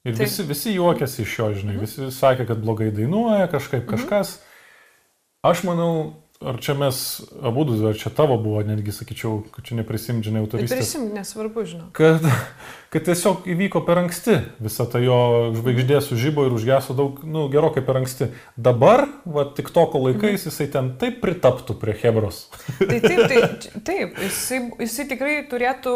Ir 0.04 0.18
Taip. 0.18 0.26
visi, 0.26 0.44
visi 0.44 0.74
juokėsi 0.76 1.24
iš 1.24 1.38
jo, 1.40 1.46
žinai, 1.62 1.78
visi 1.80 2.10
sakė, 2.12 2.48
kad 2.50 2.60
blogai 2.64 2.90
dainuoja, 2.92 3.48
kažkaip 3.52 3.86
kažkas. 3.88 4.36
Aš 5.48 5.64
manau, 5.68 6.24
ar 6.44 6.60
čia 6.60 6.74
mes 6.76 6.98
abu, 7.42 7.64
ar 7.88 7.96
čia 7.96 8.12
tavo 8.12 8.36
buvo, 8.42 8.62
netgi 8.68 8.92
sakyčiau, 8.96 9.42
kad 9.54 9.66
čia 9.68 9.78
neprisimti, 9.80 10.28
žinai, 10.28 10.44
autoristės 10.44 10.82
Prisim, 10.82 11.06
nesvarbu, 11.16 11.64
žinau. 11.68 11.88
kad, 11.96 12.24
kad 12.94 13.06
tiesiog 13.08 13.48
įvyko 13.54 13.84
per 13.88 14.02
anksti 14.04 14.38
visą 14.64 14.88
tą 14.92 15.02
jo 15.04 15.20
žvaigždė 15.56 16.02
sužybo 16.04 16.48
ir 16.48 16.58
užgeso 16.58 16.96
daug, 16.98 17.22
nu, 17.24 17.46
gerokai 17.54 17.84
per 17.86 18.02
anksti. 18.02 18.30
Dabar, 18.60 19.06
va, 19.24 19.46
tik 19.56 19.72
toko 19.76 20.04
laikais 20.04 20.48
jisai 20.50 20.68
ten 20.74 20.94
taip 21.00 21.22
pritaptų 21.24 21.78
prie 21.80 21.96
Hebros. 22.04 22.50
Tai 22.80 23.00
taip, 23.00 23.24
tai, 23.32 23.46
taip 23.80 24.20
jisai, 24.28 24.66
jisai 24.84 25.08
tikrai 25.16 25.38
turėtų, 25.52 25.96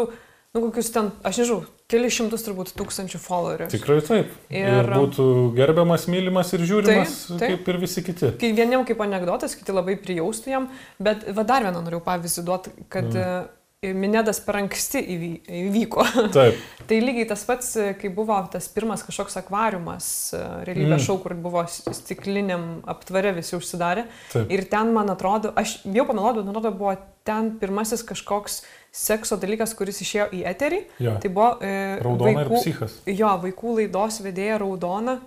nu, 0.54 0.62
kokius 0.64 0.88
ten, 0.94 1.10
aš 1.28 1.42
nežinau, 1.42 1.58
keli 1.92 2.08
šimtus 2.12 2.44
turbūt 2.46 2.72
tūkstančių 2.78 3.20
followerių. 3.20 3.68
Tikrai 3.72 3.98
taip. 4.04 4.32
Ir, 4.48 4.64
ir 4.64 4.88
Ir- 4.88 4.94
būtų 4.96 5.26
gerbiamas, 5.56 6.08
mylimas 6.08 6.52
ir 6.56 6.64
žiūrimas, 6.68 7.18
Taip, 7.28 7.38
taip. 7.42 7.52
kaip 7.58 7.68
ir 7.74 7.78
visi 7.84 8.02
kiti. 8.06 8.32
Kai 8.40 8.52
vieniem 8.56 8.86
kaip 8.88 9.00
anegdotas, 9.04 9.54
kiti 9.58 9.72
labai 9.76 9.98
prijaustų 10.00 10.50
jam, 10.54 10.70
bet 10.98 11.28
va 11.36 11.44
dar 11.44 11.62
vieną 11.68 11.84
noriu 11.84 12.00
pavyzdį 12.04 12.44
duoti, 12.48 12.74
kad 12.88 13.12
mm. 13.12 13.54
Minėdas 13.78 14.40
per 14.42 14.56
anksti 14.58 14.98
įvy- 15.06 15.44
įvyko. 15.68 16.02
Taip. 16.34 16.56
tai 16.90 16.96
lygiai 16.98 17.28
tas 17.30 17.44
pats, 17.46 17.68
e, 17.78 17.92
kai 17.94 18.08
buvo 18.10 18.34
tas 18.50 18.66
pirmas 18.74 19.04
kažkoks 19.06 19.36
akvariumas, 19.38 20.08
e, 20.34 20.40
realybės 20.66 20.96
Mm. 20.98 21.04
šou, 21.04 21.14
kur 21.22 21.36
buvo 21.38 21.62
stikliniam 21.94 22.82
aptvare 22.90 23.30
visi 23.36 23.54
užsidarė. 23.54 24.08
Taip. 24.32 24.50
Ir 24.50 24.64
ten, 24.66 24.90
man 24.96 25.14
atrodo, 25.14 25.52
aš 25.54 25.76
jau 25.86 26.04
pameluoju, 26.10 26.40
bet 26.40 26.48
man 26.50 26.56
atrodo, 26.56 26.74
buvo 26.80 26.96
ten 27.22 27.52
pirmasis 27.60 28.02
kažkoks 28.02 28.64
sekso 28.98 29.38
dalykas, 29.40 29.74
kuris 29.78 30.02
išėjo 30.02 30.28
į 30.34 30.44
eterį. 30.52 30.84
Jo. 31.04 31.16
Tai 31.22 31.32
buvo 31.32 31.50
e, 31.62 31.72
Raudona 32.02 32.44
ir 32.44 32.54
psichas. 32.56 33.00
Jo, 33.06 33.34
vaikų 33.44 33.80
laidos 33.80 34.22
vedėja 34.24 34.58
Raudona, 34.62 35.18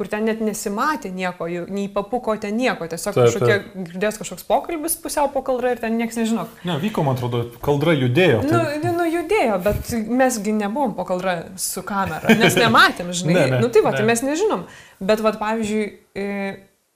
kur 0.00 0.08
ten 0.08 0.24
net 0.24 0.40
nesimatė 0.40 1.10
nieko, 1.12 1.44
nei 1.68 1.84
papuko 1.92 2.32
ten 2.40 2.56
nieko, 2.56 2.86
tiesiog 2.88 3.16
Taip, 3.16 3.26
kažkokie, 3.28 3.84
girdės 3.90 4.16
kažkoks 4.20 4.46
pokalbis 4.48 4.94
pusiau 5.02 5.28
po 5.34 5.42
kaldra 5.44 5.74
ir 5.74 5.82
ten 5.82 5.98
niekas 6.00 6.16
nežino. 6.16 6.46
Ne, 6.64 6.78
vyko, 6.80 7.04
man 7.04 7.18
atrodo, 7.18 7.42
kaldra 7.60 7.92
judėjo. 7.98 8.40
Nu, 8.46 8.62
Tai, 8.64 8.94
nu, 8.96 9.04
judėjo, 9.10 9.58
bet 9.66 9.92
mesgi 10.08 10.54
nebuvom 10.56 10.96
po 10.96 11.04
kaldra 11.08 11.36
su 11.60 11.84
kamera, 11.86 12.32
nes 12.40 12.56
nematėm, 12.56 13.12
žinai. 13.12 13.36
Ne, 13.36 13.46
ne, 13.52 13.60
nu 13.60 13.70
tai 13.74 13.84
va, 13.84 13.92
tai 13.92 14.06
ne. 14.06 14.10
mes 14.14 14.24
nežinom. 14.24 14.64
Bet 15.04 15.20
va, 15.26 15.34
pavyzdžiui, 15.42 15.84
e, 16.16 16.26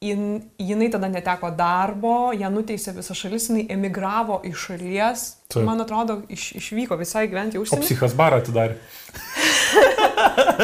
jin- 0.05 0.43
jinai 0.61 0.91
tada 0.93 1.09
neteko 1.09 1.51
darbo, 1.57 2.15
ją 2.37 2.51
nuteisė 2.55 2.95
visa 2.97 3.15
šalis, 3.17 3.49
jinai 3.51 3.67
emigravo 3.75 4.41
iš 4.51 4.67
šalies, 4.69 5.25
Taip. 5.55 5.65
man 5.67 5.81
atrodo, 5.85 6.21
iš, 6.29 6.51
išvyko 6.61 6.99
visai 7.01 7.27
gyventi 7.33 7.59
į 7.59 7.63
o 7.63 7.67
užsienį. 7.67 7.87
psichas 7.89 8.15
barą 8.19 8.43
atidarė. 8.43 8.77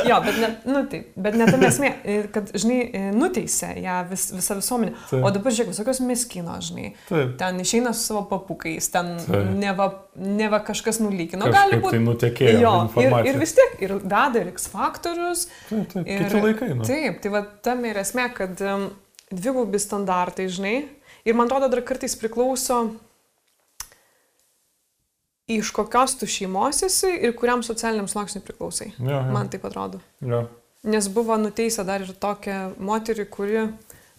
Jo, 0.08 0.20
bet 0.24 0.36
ne, 0.40 0.48
nu, 0.72 0.80
tai, 0.90 1.00
bet 1.18 1.34
ne 1.38 1.46
tam 1.50 1.62
esmė, 1.66 1.88
e, 2.06 2.14
kad, 2.32 2.50
žinai, 2.58 2.78
e, 2.94 3.00
nuteisė 3.14 3.70
ją 3.82 3.96
vis, 4.10 4.28
visą 4.34 4.56
visuomenę. 4.58 4.92
Taip. 5.10 5.24
O 5.26 5.30
dabar, 5.34 5.54
žiūrėk, 5.54 5.70
visokios 5.74 6.00
miskino, 6.04 6.54
žinai. 6.64 6.92
Taip. 7.08 7.34
Ten 7.40 7.60
išeina 7.62 7.92
su 7.96 8.04
savo 8.08 8.22
papukais, 8.30 8.88
ten 8.94 9.12
Taip. 9.26 9.50
neva, 9.60 9.88
neva 10.16 10.60
kažkas 10.66 11.00
nulykino. 11.02 11.46
Kažkaip 11.50 11.58
Gali 11.58 11.80
būti. 11.84 11.96
tai 11.96 12.02
nutekėjo 12.06 12.62
Jo, 12.64 12.72
ir, 13.02 13.16
ir 13.32 13.40
vis 13.42 13.54
tiek, 13.58 13.76
ir 13.86 13.96
veda 14.00 14.42
ir 14.44 14.50
X 14.54 14.68
faktorius. 14.72 15.46
Taip, 15.68 15.86
taip, 15.94 16.06
Ir, 16.06 16.24
kiti 16.26 16.42
laikai. 16.46 16.72
Nu. 16.80 16.88
Taip, 16.88 17.20
tai 17.24 17.34
va 17.36 17.44
tam 17.66 17.84
ir 17.90 18.00
esmė, 18.02 18.28
kad 18.36 18.64
um, 18.66 18.88
dvigubi 19.30 19.78
standartai, 19.78 20.48
žinai. 20.48 20.76
Ir 21.24 21.36
man 21.36 21.46
atrodo, 21.46 21.68
dar 21.70 21.82
kartais 21.86 22.16
priklauso, 22.18 22.80
iš 25.50 25.70
kokios 25.74 26.16
tu 26.18 26.26
šeimos 26.30 26.82
esi 26.86 27.10
ir 27.20 27.34
kuriam 27.36 27.62
socialiniam 27.66 28.08
sluoksniui 28.08 28.44
priklausai. 28.46 28.92
Jo, 28.98 29.10
jo. 29.10 29.22
Man 29.34 29.50
taip 29.52 29.64
atrodo. 29.66 30.00
Jo. 30.20 30.44
Nes 30.82 31.08
buvo 31.12 31.36
nuteista 31.36 31.84
dar 31.84 32.00
ir 32.00 32.12
tokia 32.16 32.70
moterį, 32.80 33.26
kuri, 33.28 33.64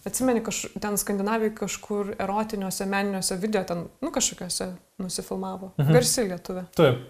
atsimeni, 0.06 0.42
kaž, 0.44 0.66
ten 0.82 0.98
Skandinavijoje 1.00 1.56
kažkur 1.58 2.12
erotiniuose, 2.22 2.86
meniniuose 2.86 3.38
video, 3.42 3.64
ten, 3.66 3.86
nu, 4.04 4.12
kažkokiuose 4.14 4.68
nusifilmavo. 5.02 5.72
Mhm. 5.80 5.96
Garsi 5.96 6.28
lietuvė. 6.28 6.66
Taip. 6.78 7.02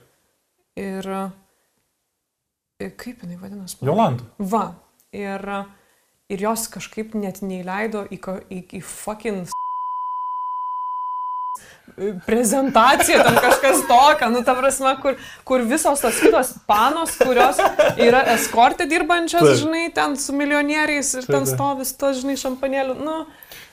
Ir, 0.81 1.11
ir 2.81 2.95
kaip 2.97 3.27
jinai 3.27 3.37
vadinasi? 3.43 3.83
Jolanda. 3.85 4.25
Va. 4.39 4.65
Ir, 5.13 5.45
ir 6.33 6.47
jos 6.49 6.69
kažkaip 6.73 7.17
net 7.19 7.43
neįleido 7.45 8.07
į, 8.11 8.21
į, 8.49 8.63
į 8.79 8.81
fucking 8.87 9.51
prezentaciją, 12.27 13.21
ten 13.27 13.37
kažkas 13.37 13.83
tokio, 13.89 14.31
nu 14.33 14.41
ta 14.47 14.55
prasme, 14.57 14.95
kur, 15.03 15.19
kur 15.45 15.65
visos 15.69 16.01
tos 16.01 16.21
kitos 16.23 16.55
panos, 16.69 17.19
kurios 17.21 17.61
yra 18.01 18.23
eskortė 18.33 18.87
dirbančios, 18.89 19.59
žinai, 19.61 19.91
ten 19.95 20.17
su 20.17 20.33
milijonieriais 20.37 21.13
ir 21.19 21.29
ten 21.29 21.45
stovis, 21.49 21.93
to, 22.01 22.15
žinai, 22.17 22.39
šampanėlių, 22.41 22.97
nu, 23.03 23.19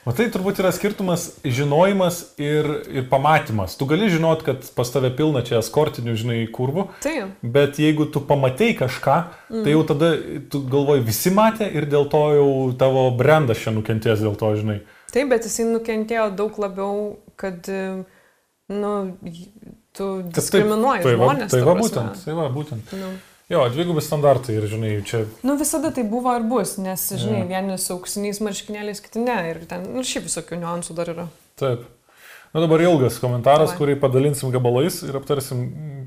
O 0.08 0.14
tai 0.16 0.30
turbūt 0.32 0.62
yra 0.62 0.70
skirtumas 0.72 1.26
žinojimas 1.44 2.22
ir, 2.40 2.66
ir 2.88 3.04
pamatymas. 3.10 3.74
Tu 3.76 3.84
gali 3.88 4.08
žinot, 4.08 4.40
kad 4.46 4.64
pas 4.76 4.88
tave 4.88 5.10
pilna 5.12 5.42
čia 5.44 5.58
eskortinių, 5.58 6.14
žinai, 6.16 6.38
kurvų, 6.54 6.86
tai. 7.04 7.26
bet 7.44 7.76
jeigu 7.82 8.06
tu 8.08 8.22
pamatei 8.24 8.72
kažką, 8.78 9.18
mm. 9.50 9.66
tai 9.66 9.74
jau 9.74 9.82
tada 9.90 10.10
tu 10.52 10.62
galvoji, 10.72 11.04
visi 11.04 11.34
matė 11.36 11.68
ir 11.76 11.88
dėl 11.90 12.08
to 12.12 12.22
jau 12.38 12.48
tavo 12.80 13.04
brandas 13.18 13.60
čia 13.60 13.74
nukentės 13.76 14.24
dėl 14.24 14.40
to, 14.40 14.54
žinai. 14.62 14.78
Taip, 15.12 15.28
bet 15.34 15.44
jisai 15.44 15.68
nukentėjo 15.68 16.30
daug 16.38 16.56
labiau, 16.62 17.18
kad, 17.40 17.68
e, 17.68 18.00
nu, 18.72 18.94
tu 19.92 20.06
taip- 20.22 20.36
diskriminuoji 20.38 21.04
tai 21.04 21.12
va, 21.12 21.26
žmonės. 21.26 21.52
Tai 21.52 21.60
ta 21.60 21.68
va 21.68 21.76
būtent, 21.82 22.24
tai 22.24 22.38
va 22.40 22.48
būtent. 22.54 22.96
Nu. 22.96 23.12
Jo, 23.50 23.64
dvigubi 23.74 24.02
standartai 24.04 24.54
ir, 24.60 24.66
žinai, 24.70 24.90
čia 25.06 25.24
Nu 25.42 25.56
visada 25.58 25.90
tai 25.94 26.04
buvo 26.06 26.30
ir 26.38 26.44
bus, 26.46 26.76
nes, 26.78 27.08
žinai, 27.18 27.40
vieni 27.50 27.74
su 27.82 27.96
auksiniais 27.96 28.38
marškinėliais, 28.46 29.00
kiti 29.02 29.22
ne. 29.24 29.38
Ir 29.50 29.64
ten, 29.70 29.88
nu 29.90 30.04
šiaip 30.06 30.28
visokių 30.28 30.60
niuansų 30.62 30.94
dar 31.00 31.10
yra. 31.14 31.24
taip. 31.58 31.82
Na 32.54 32.58
dabar 32.64 32.82
ilgas 32.82 33.18
komentaras, 33.22 33.70
Davai. 33.70 33.78
kurį 33.78 33.94
padalinsim 34.02 34.50
gabalais 34.50 34.96
ir 35.06 35.14
aptarsim, 35.18 35.60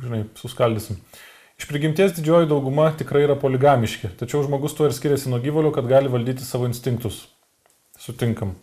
žinai, 0.03 0.25
suskaldysim. 0.35 0.97
Iš 1.59 1.67
prigimties 1.69 2.15
didžioji 2.17 2.49
dauguma 2.51 2.89
tikrai 2.99 3.21
yra 3.27 3.37
poligamiški, 3.39 4.09
tačiau 4.19 4.41
žmogus 4.43 4.75
tuo 4.75 4.87
ir 4.89 4.95
skiriasi 4.95 5.31
nuo 5.31 5.39
gyvulio, 5.39 5.71
kad 5.75 5.87
gali 5.87 6.11
valdyti 6.11 6.43
savo 6.43 6.67
instinktus. 6.67 7.21
Sutinkam. 7.99 8.55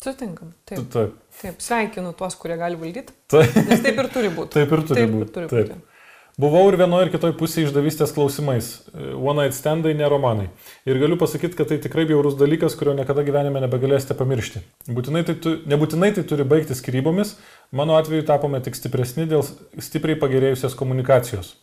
Sutinkam. 0.00 0.54
Taip, 0.64 0.86
Taip. 0.92 1.12
taip. 1.42 1.60
Sveikinu 1.60 2.12
tuos, 2.16 2.36
kurie 2.40 2.56
gali 2.60 2.76
valdyti. 2.80 3.12
Taip. 3.32 3.52
Nes 3.68 3.84
taip 3.84 4.00
ir 4.00 4.08
turi 4.12 4.30
būti. 4.32 4.56
Taip 4.56 4.72
ir 4.72 4.84
turi 4.88 5.00
Taip 5.02 5.08
ir 5.08 5.14
būti. 5.18 5.32
turi 5.36 5.48
Taip. 5.52 5.93
Buvau 6.34 6.64
ir 6.66 6.74
vienoje 6.80 7.06
ir 7.06 7.12
kitoje 7.12 7.34
pusėje 7.38 7.68
išdavystės 7.68 8.10
klausimais. 8.16 8.68
One 9.14 9.36
night 9.44 9.54
standai, 9.54 9.92
ne 9.94 10.08
romanai. 10.10 10.48
Ir 10.82 10.98
galiu 10.98 11.14
pasakyti, 11.20 11.54
kad 11.54 11.68
tai 11.70 11.78
tikrai 11.78 12.08
bjaurus 12.08 12.34
dalykas, 12.40 12.74
kurio 12.74 12.96
niekada 12.98 13.22
gyvenime 13.22 13.62
nebegalėsite 13.62 14.16
pamiršti. 14.18 14.64
Būtinai 14.90 15.22
tai 15.28 15.36
tu, 15.38 15.52
nebūtinai 15.70 16.10
tai 16.16 16.24
turi 16.26 16.42
baigti 16.50 16.74
skrybomis, 16.74 17.36
mano 17.70 17.94
atveju 18.00 18.26
tapome 18.26 18.58
tik 18.66 18.74
stipresni 18.74 19.28
dėl 19.30 19.46
stipriai 19.78 20.18
pagerėjusios 20.18 20.74
komunikacijos. 20.80 21.54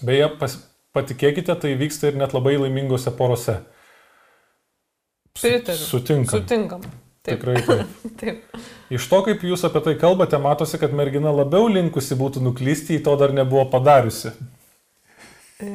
Beje, 0.00 0.30
pas, 0.40 0.56
patikėkite, 0.96 1.52
tai 1.60 1.76
vyksta 1.76 2.08
ir 2.08 2.16
net 2.24 2.32
labai 2.32 2.56
laimingose 2.56 3.12
porose. 3.20 3.60
Su- 5.36 5.44
Pritariu. 5.44 5.84
Sutinkam. 5.84 6.40
Sutinkam. 6.40 6.88
Taip. 7.24 7.38
Tikrai 7.40 7.62
taip. 7.64 7.92
Taip. 8.20 8.58
Iš 8.92 9.06
to, 9.08 9.20
kaip 9.24 9.44
jūs 9.48 9.64
apie 9.64 9.80
tai 9.86 9.94
kalbate, 10.00 10.36
matosi, 10.40 10.76
kad 10.80 10.92
mergina 10.96 11.32
labiau 11.32 11.70
linkusi 11.72 12.18
būtų 12.20 12.42
nuklysti, 12.44 12.98
į 12.98 13.04
to 13.06 13.14
dar 13.20 13.32
nebuvo 13.32 13.64
padariusi. 13.72 14.34
E, 15.64 15.68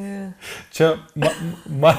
Čia 0.75 0.91
ma, 1.17 1.31
ma, 1.65 1.93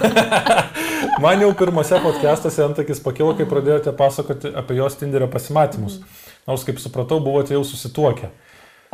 man 1.24 1.42
jau 1.42 1.50
pirmose 1.58 1.98
podcastuose 2.04 2.62
antakis 2.62 3.02
pakilo, 3.02 3.32
kai 3.34 3.48
pradėjote 3.50 3.94
pasakoti 3.98 4.52
apie 4.54 4.78
jos 4.78 4.98
Tinderio 5.00 5.26
pasimatymus. 5.32 5.98
Nors, 6.46 6.62
kaip 6.68 6.78
supratau, 6.82 7.18
buvote 7.24 7.56
jau 7.56 7.64
susituokę. 7.66 8.30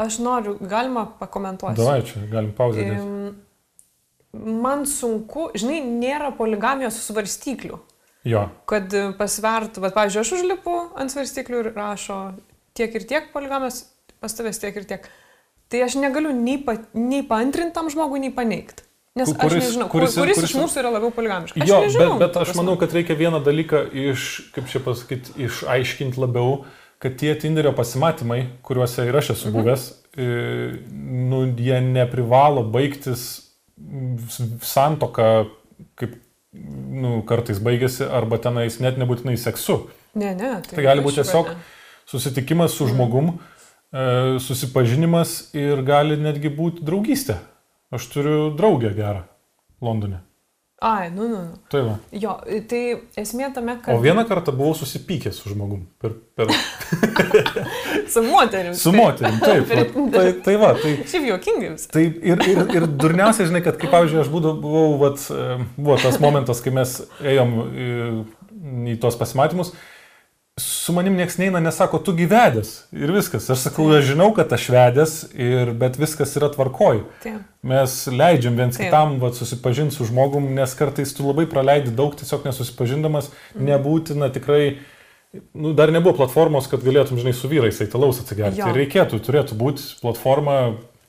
Aš 0.00 0.22
noriu, 0.24 0.56
galima 0.64 1.04
pakomentuoti. 1.20 1.76
Davai, 1.80 2.00
čia 2.08 2.24
galim 2.32 2.54
pauzę. 2.56 2.84
Em, 2.96 3.34
Man 4.36 4.84
sunku, 4.84 5.50
žinai, 5.56 5.78
nėra 5.80 6.28
poligamijos 6.36 6.98
svarstyklių. 7.06 7.78
Jo, 8.26 8.46
kad 8.66 8.90
e, 8.96 9.04
pasvertų, 9.18 9.82
bet, 9.84 9.94
pavyzdžiui, 9.94 10.22
aš 10.24 10.32
užlipu 10.40 10.74
ant 10.98 11.12
svarstyklių 11.12 11.60
ir 11.62 11.68
rašo 11.76 12.16
tiek 12.76 12.94
ir 12.98 13.04
tiek 13.06 13.28
poligamės, 13.34 13.84
pas 14.20 14.34
tavęs 14.34 14.58
tiek 14.62 14.76
ir 14.80 14.86
tiek. 14.88 15.06
Tai 15.70 15.80
aš 15.86 15.94
negaliu 15.98 16.32
nei, 16.34 16.58
pa, 16.62 16.74
nei 16.94 17.22
paantrintam 17.26 17.88
žmogui, 17.90 18.20
nei 18.22 18.32
paneigti. 18.34 18.82
Nes 19.16 19.30
Ku- 19.30 19.38
kuris, 19.40 19.62
aš 19.62 19.68
nežinau, 19.70 19.86
kuris- 19.88 20.12
kuris, 20.12 20.16
kuris, 20.18 20.40
kuris- 20.42 20.50
iš 20.50 20.56
mūsų 20.60 20.80
yra 20.82 20.90
labiau 20.92 21.12
poligamiškas. 21.16 21.64
Jo 21.70 21.78
nežinau, 21.86 22.18
bet, 22.18 22.34
bet 22.34 22.42
aš 22.42 22.50
manau, 22.58 22.74
kad 22.76 22.92
reikia 22.92 23.16
vieną 23.16 23.40
dalyką 23.46 23.80
iš, 24.10 24.26
kaip 24.52 24.66
čia 24.68 24.82
pasakyti, 24.84 25.32
išaiškinti 25.46 26.20
labiau, 26.20 26.64
kad 27.00 27.16
tie 27.16 27.32
Tinderio 27.40 27.72
pasimatymai, 27.78 28.42
kuriuose 28.66 29.06
ir 29.08 29.16
aš 29.16 29.30
esu 29.36 29.54
buvęs, 29.54 29.86
e, 30.18 30.28
nu, 31.30 31.46
jie 31.56 31.80
neprivalo 31.80 32.62
baigtis 32.74 33.24
santoka, 34.62 35.46
kaip 35.96 36.16
nu, 36.96 37.20
kartais 37.28 37.60
baigėsi, 37.62 38.04
arba 38.04 38.38
tenais 38.42 38.78
net 38.82 38.98
nebūtinai 39.00 39.36
seksu. 39.40 39.84
Ne, 40.16 40.32
ne. 40.36 40.52
Tai 40.66 40.84
gali 40.84 41.04
būti 41.04 41.20
tiesiog 41.20 41.52
susitikimas 42.08 42.76
su 42.76 42.88
žmogum, 42.90 43.34
e, 43.92 44.38
susipažinimas 44.42 45.36
ir 45.56 45.82
gali 45.86 46.18
netgi 46.20 46.52
būti 46.52 46.86
draugystė. 46.86 47.40
Aš 47.94 48.08
turiu 48.12 48.38
draugę 48.58 48.90
gerą 48.96 49.26
Londone. 49.82 50.25
Ai, 50.78 51.10
nu, 51.14 51.22
nu, 51.22 51.36
nu. 51.36 51.54
Tai 51.68 51.80
va. 51.80 51.92
Jo, 52.12 52.34
tai 52.68 52.80
esmė 53.16 53.48
tame, 53.56 53.78
kad... 53.80 53.96
O 53.96 54.02
vieną 54.04 54.26
kartą 54.28 54.52
buvau 54.52 54.74
susipykęs 54.76 55.38
su 55.40 55.48
žmogum. 55.48 55.86
Per, 55.96 56.12
per... 56.36 56.52
su 58.12 58.20
moterim. 58.26 58.74
su 58.76 58.92
moterim, 58.92 59.38
taip. 59.40 59.64
Per- 59.70 59.88
tai, 60.12 60.26
tai 60.44 60.56
va, 60.60 60.74
tai... 60.76 60.92
Šiaip 61.08 61.30
juokingai 61.30 61.70
visai. 61.72 61.88
Tai 61.96 62.04
ir, 62.04 62.44
ir, 62.52 62.60
ir 62.76 62.88
durniausia, 62.92 63.48
žinai, 63.48 63.64
kad 63.64 63.80
kaip, 63.80 63.88
pavyzdžiui, 63.94 64.20
aš 64.26 64.28
būdavau, 64.34 64.60
buvau, 64.60 64.92
vat, 65.00 65.24
e, 65.32 65.58
buvo 65.78 65.96
tas 66.04 66.20
momentas, 66.20 66.60
kai 66.60 66.74
mes 66.76 66.92
ėjom 67.24 67.56
į, 67.64 67.88
į 68.92 68.98
tuos 69.00 69.16
pasimatymus, 69.16 69.72
su 70.60 70.92
manim 70.92 71.16
nieks 71.16 71.36
neina, 71.38 71.60
nesako, 71.60 71.98
tu 72.00 72.14
gyvedęs 72.16 72.70
ir 72.96 73.10
viskas. 73.12 73.50
Aš 73.52 73.66
sakau, 73.66 73.90
aš 73.92 74.06
žinau, 74.08 74.30
kad 74.36 74.52
aš 74.56 74.70
vedęs, 74.72 75.14
ir, 75.36 75.72
bet 75.76 75.98
viskas 76.00 76.32
yra 76.40 76.48
tvarkoj. 76.54 77.02
Taip. 77.24 77.42
Mes 77.66 77.96
leidžiam 78.08 78.56
viens 78.56 78.78
Taip. 78.78 78.86
kitam 78.86 79.18
vat, 79.20 79.36
susipažinti 79.36 79.98
su 79.98 80.06
žmogum, 80.08 80.46
nes 80.56 80.72
kartais 80.78 81.10
tu 81.12 81.26
labai 81.26 81.44
praleidi 81.50 81.92
daug 81.92 82.16
tiesiog 82.16 82.46
nesusipažindamas, 82.48 83.28
nebūtina 83.60 84.30
tikrai, 84.32 84.78
nu, 85.52 85.74
dar 85.76 85.92
nebuvo 85.92 86.16
platformos, 86.22 86.70
kad 86.72 86.86
galėtum, 86.86 87.20
žinai, 87.20 87.34
su 87.36 87.50
vyrais 87.52 87.80
eitalaus 87.84 88.22
atsigerti. 88.22 88.62
Jo. 88.62 88.70
Ir 88.72 88.80
reikėtų, 88.80 89.20
turėtų 89.26 89.58
būti 89.60 89.90
platforma, 90.00 90.60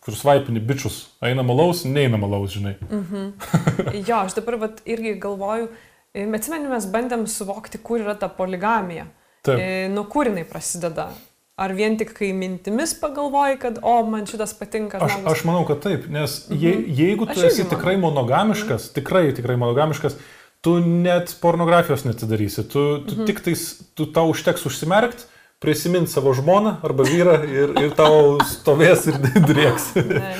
kur 0.03 0.17
svaipini 0.17 0.59
bičius, 0.63 1.05
eina 1.23 1.45
malaus, 1.47 1.85
neina 1.87 2.19
malaus, 2.19 2.51
žinai. 2.57 2.75
Jo, 4.09 4.25
aš 4.25 4.35
dabar 4.41 4.59
vat, 4.65 4.83
irgi 4.83 5.15
galvoju, 5.23 5.69
e, 6.11 6.27
atsimenu, 6.35 6.67
mes 6.73 6.89
bandėm 6.91 7.23
suvokti, 7.31 7.79
kur 7.79 8.03
yra 8.03 8.17
ta 8.19 8.27
poligamija. 8.27 9.07
Taip. 9.45 9.59
E, 9.59 9.87
Nuo 9.93 10.05
kur 10.09 10.29
jinai 10.29 10.45
prasideda. 10.47 11.11
Ar 11.57 11.73
vien 11.73 11.95
tik 11.97 12.11
kai 12.13 12.29
mintimis 12.37 12.91
pagalvoji, 13.01 13.57
kad, 13.63 13.79
o, 13.81 13.95
man 14.05 14.27
šitas 14.29 14.53
patinka. 14.59 14.99
Aš, 15.01 15.15
aš 15.25 15.45
manau, 15.47 15.63
kad 15.65 15.81
taip, 15.81 16.05
nes 16.13 16.43
je, 16.53 16.73
jeigu 16.99 17.25
tu 17.25 17.39
esi 17.41 17.63
manau. 17.63 17.71
tikrai 17.71 17.95
monogamiškas, 18.01 18.91
tikrai, 18.93 19.31
tikrai 19.33 19.55
monogamiškas, 19.57 20.19
tu 20.61 20.75
net 20.85 21.33
pornografijos 21.41 22.05
netidarysi, 22.05 22.61
tu, 22.69 22.83
tu 23.09 23.25
tik 23.25 23.41
tais, 23.45 23.63
tu 23.97 24.05
tau 24.13 24.29
užteks 24.29 24.67
užsimerkti, 24.69 25.25
prisiminti 25.59 26.13
savo 26.13 26.35
žmoną 26.37 26.75
arba 26.85 27.05
vyrą 27.07 27.39
ir, 27.49 27.73
ir 27.81 27.93
tau 27.97 28.37
stovės 28.45 29.07
ir 29.09 29.17
drieks. 29.49 29.89
Ne, 29.97 30.33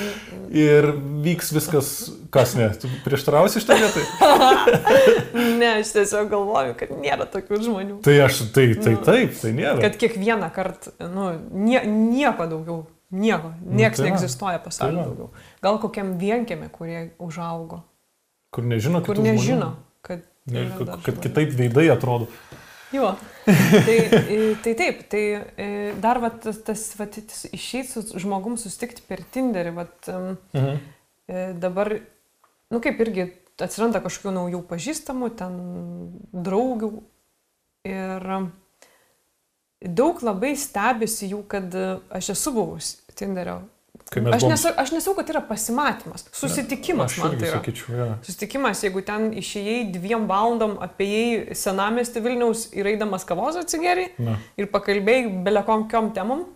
Ir 0.48 0.86
vyks 1.24 1.50
viskas, 1.52 1.88
kas 2.32 2.54
ne. 2.56 2.68
Tu 2.80 2.88
prieštarausi 3.04 3.60
iš 3.60 3.66
tą 3.68 3.76
vietą? 3.76 4.04
ne, 5.60 5.74
aš 5.80 5.90
tiesiog 5.96 6.30
galvoju, 6.32 6.76
kad 6.78 6.92
nėra 6.96 7.26
tokių 7.28 7.58
žmonių. 7.66 7.98
Tai 8.06 8.14
aš, 8.24 8.38
tai, 8.54 8.70
tai 8.80 8.94
taip, 9.04 9.34
tai 9.40 9.52
nėra. 9.56 9.76
Kad 9.82 9.98
kiekvieną 10.00 10.48
kartą, 10.54 10.94
nu, 11.12 11.26
nie, 11.52 11.82
nieko 11.84 12.48
daugiau, 12.48 12.78
nieko, 13.12 13.52
nieks 13.60 14.00
tai 14.00 14.06
va. 14.06 14.14
neegzistuoja 14.14 14.62
pasaulyje 14.64 15.02
Tai 15.04 15.10
daugiau. 15.10 15.44
Gal 15.68 15.80
kokiam 15.84 16.14
vienkėme, 16.20 16.70
kurie 16.72 17.04
užaugo, 17.20 17.82
Kur 18.54 18.64
nežino, 18.64 19.02
kur 19.04 19.18
kitų 19.18 19.26
žmonių. 19.26 19.36
nežino, 19.36 19.70
kad... 20.06 20.24
Ne, 20.48 20.64
kad, 20.78 20.94
kad 21.04 21.18
kitaip 21.20 21.52
veidai 21.58 21.90
atrodo. 21.92 22.30
Jo. 22.96 23.12
Tai, 23.48 23.96
e, 23.96 24.38
tai 24.64 24.74
taip, 24.78 25.02
tai 25.10 25.22
e, 25.56 25.68
dar 26.02 26.20
vat, 26.22 26.44
tas, 26.66 26.84
vat, 26.98 27.16
išėjti 27.48 27.88
su 28.04 28.20
žmogum 28.22 28.58
susitikti 28.60 29.04
per 29.08 29.24
Tinderį, 29.34 29.74
vat, 29.76 30.10
Mhm. 30.52 30.78
e, 31.28 31.44
dabar, 31.60 31.92
nu 32.72 32.80
kaip 32.84 33.00
irgi 33.04 33.30
atsiranda 33.58 34.02
kažkokių 34.04 34.34
naujų 34.36 34.60
pažįstamų, 34.70 35.32
ten 35.38 35.56
draugių 36.32 36.92
ir 37.88 38.28
daug 39.82 40.22
labai 40.22 40.52
stebisi 40.58 41.30
jų, 41.32 41.42
kad 41.50 41.74
aš 42.14 42.32
esu 42.36 42.52
buvus 42.54 42.92
Tinderio. 43.18 43.62
Aš 44.08 44.42
buvom- 44.42 44.50
nesu, 44.50 44.68
aš 44.80 44.90
nesau, 44.94 45.14
kad 45.14 45.28
yra 45.28 45.40
pasimatymas, 45.44 46.24
susitikimas 46.32 47.12
Aš 47.12 47.18
irgi 47.24 47.38
tai 47.42 47.48
yra. 47.48 47.58
sakyčiau, 47.60 47.96
ja. 47.98 48.06
Susitikimas, 48.24 48.80
jeigu 48.82 49.02
ten 49.04 49.30
išėjai 49.36 49.92
dviem 49.92 50.26
valandom 50.30 50.78
apie 50.80 51.54
senamestį 51.54 52.22
Vilniaus 52.24 52.66
ir 52.72 52.86
eidamas 52.86 53.24
kavos 53.28 53.56
atsigeriai 53.60 54.10
Na. 54.18 54.38
ir 54.56 54.66
pakalbėjai 54.72 55.28
belekonkiom 55.44 56.12
temom 56.16 56.46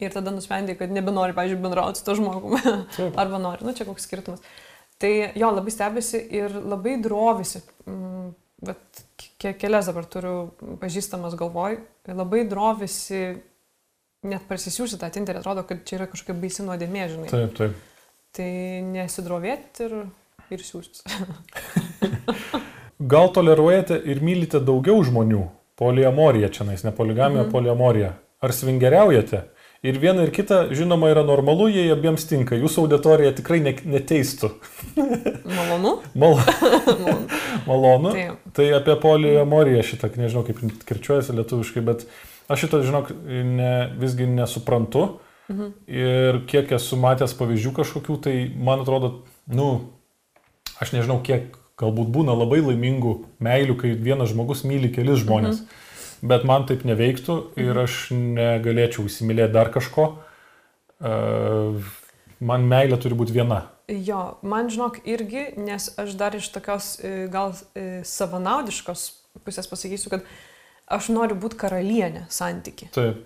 ir 0.00 0.10
tada 0.12 0.30
nusprendai, 0.34 0.74
kad 0.76 0.90
nebenori, 0.92 1.32
pavyzdžiui, 1.32 1.62
bendrauti 1.62 1.98
su 2.02 2.04
to 2.04 2.14
žmogumi. 2.18 2.58
Arba 3.22 3.38
nori, 3.38 3.64
nu 3.64 3.72
čia 3.72 3.86
koks 3.88 4.04
skirtumas. 4.08 4.42
Tai 4.98 5.12
jo, 5.36 5.50
labai 5.52 5.70
stebisi 5.72 6.18
ir 6.34 6.50
labai 6.64 6.98
drovisi. 7.02 7.62
Mm, 7.86 8.34
Bet 8.66 9.02
ke 9.38 9.50
kelias 9.60 9.84
dabar 9.84 10.06
turiu 10.08 10.48
pažįstamas 10.80 11.34
galvoj, 11.36 11.74
labai 12.08 12.46
drovisi 12.48 13.36
net 14.28 14.46
parsisiųsti 14.48 15.00
tą 15.00 15.10
tinterį, 15.14 15.42
atrodo, 15.42 15.64
kad 15.68 15.82
čia 15.88 16.00
yra 16.00 16.08
kažkokia 16.10 16.36
baisi 16.42 16.66
nuodėmė, 16.66 17.08
žinai. 17.12 17.32
Taip, 17.32 17.56
taip. 17.58 17.82
Tai 18.36 18.50
nesidrovėti 18.92 19.86
ir, 19.86 19.98
ir 20.52 20.64
siūstis. 20.66 21.04
Gal 23.12 23.32
toleruojate 23.36 23.98
ir 24.08 24.22
mylite 24.24 24.60
daugiau 24.64 25.02
žmonių? 25.04 25.44
Poliamorija 25.76 26.48
čia 26.52 26.64
ne 26.68 26.92
poligamija, 26.96 27.44
mhm. 27.44 27.52
poliamorija. 27.52 28.14
Ar 28.40 28.52
svingeriaujate? 28.52 29.44
Ir 29.86 29.98
viena 30.00 30.24
ir 30.24 30.32
kita, 30.34 30.62
žinoma, 30.74 31.10
yra 31.12 31.22
normalu, 31.26 31.68
jei 31.70 31.90
abiems 31.92 32.24
tinka. 32.26 32.56
Jūsų 32.58 32.86
auditorija 32.86 33.34
tikrai 33.36 33.60
ne, 33.62 33.74
neteistų. 33.86 34.48
Malonu. 34.96 35.92
Mal, 36.16 36.38
Malonu. 36.40 37.14
malonu. 37.68 38.14
Taip. 38.16 38.48
Tai 38.56 38.66
apie 38.78 38.96
poliamoriją 39.02 39.84
šitą, 39.86 40.10
nežinau 40.18 40.42
kaip 40.48 40.62
kirčiuojasi 40.88 41.36
lietuviškai, 41.36 41.84
bet 41.86 42.06
aš 42.48 42.64
šitą, 42.64 42.82
žinok, 42.86 43.12
ne, 43.26 43.72
visgi 44.00 44.28
nesuprantu. 44.30 45.06
Mhm. 45.50 45.72
Ir 45.86 46.40
kiek 46.50 46.72
esu 46.74 46.98
matęs 46.98 47.36
pavyzdžių 47.38 47.72
kažkokių, 47.76 48.16
tai 48.24 48.34
man 48.50 48.82
atrodo, 48.82 49.12
nu, 49.46 49.68
aš 50.82 50.94
nežinau, 50.96 51.20
kiek 51.26 51.54
galbūt 51.78 52.10
būna 52.14 52.34
labai 52.34 52.62
laimingų 52.64 53.12
meilių, 53.44 53.76
kai 53.78 53.92
vienas 53.94 54.32
žmogus 54.32 54.64
myli 54.66 54.90
kelis 54.94 55.22
žmonės. 55.22 55.62
Mhm. 55.62 55.82
Bet 56.26 56.46
man 56.48 56.64
taip 56.66 56.82
neveiktų 56.88 57.36
ir 57.60 57.76
aš 57.78 58.08
negalėčiau 58.16 59.04
įsimylėti 59.06 59.54
dar 59.54 59.70
kažko. 59.70 60.14
Uh, 60.96 61.76
man 62.40 62.66
meilė 62.68 62.98
turi 63.00 63.16
būti 63.18 63.34
viena. 63.36 63.66
Jo, 63.86 64.38
man 64.42 64.70
žinok 64.72 64.98
irgi, 65.06 65.52
nes 65.62 65.92
aš 66.00 66.16
dar 66.18 66.34
iš 66.34 66.48
tokios 66.50 66.96
e, 66.98 67.28
gal 67.30 67.52
e, 67.78 68.02
savanaudiškos 68.02 69.04
pusės 69.46 69.68
pasakysiu, 69.70 70.10
kad 70.10 70.24
aš 70.86 71.08
noriu 71.14 71.36
būti 71.38 71.58
karalienė 71.60 72.26
santyki. 72.32 72.90
Taip, 72.94 73.24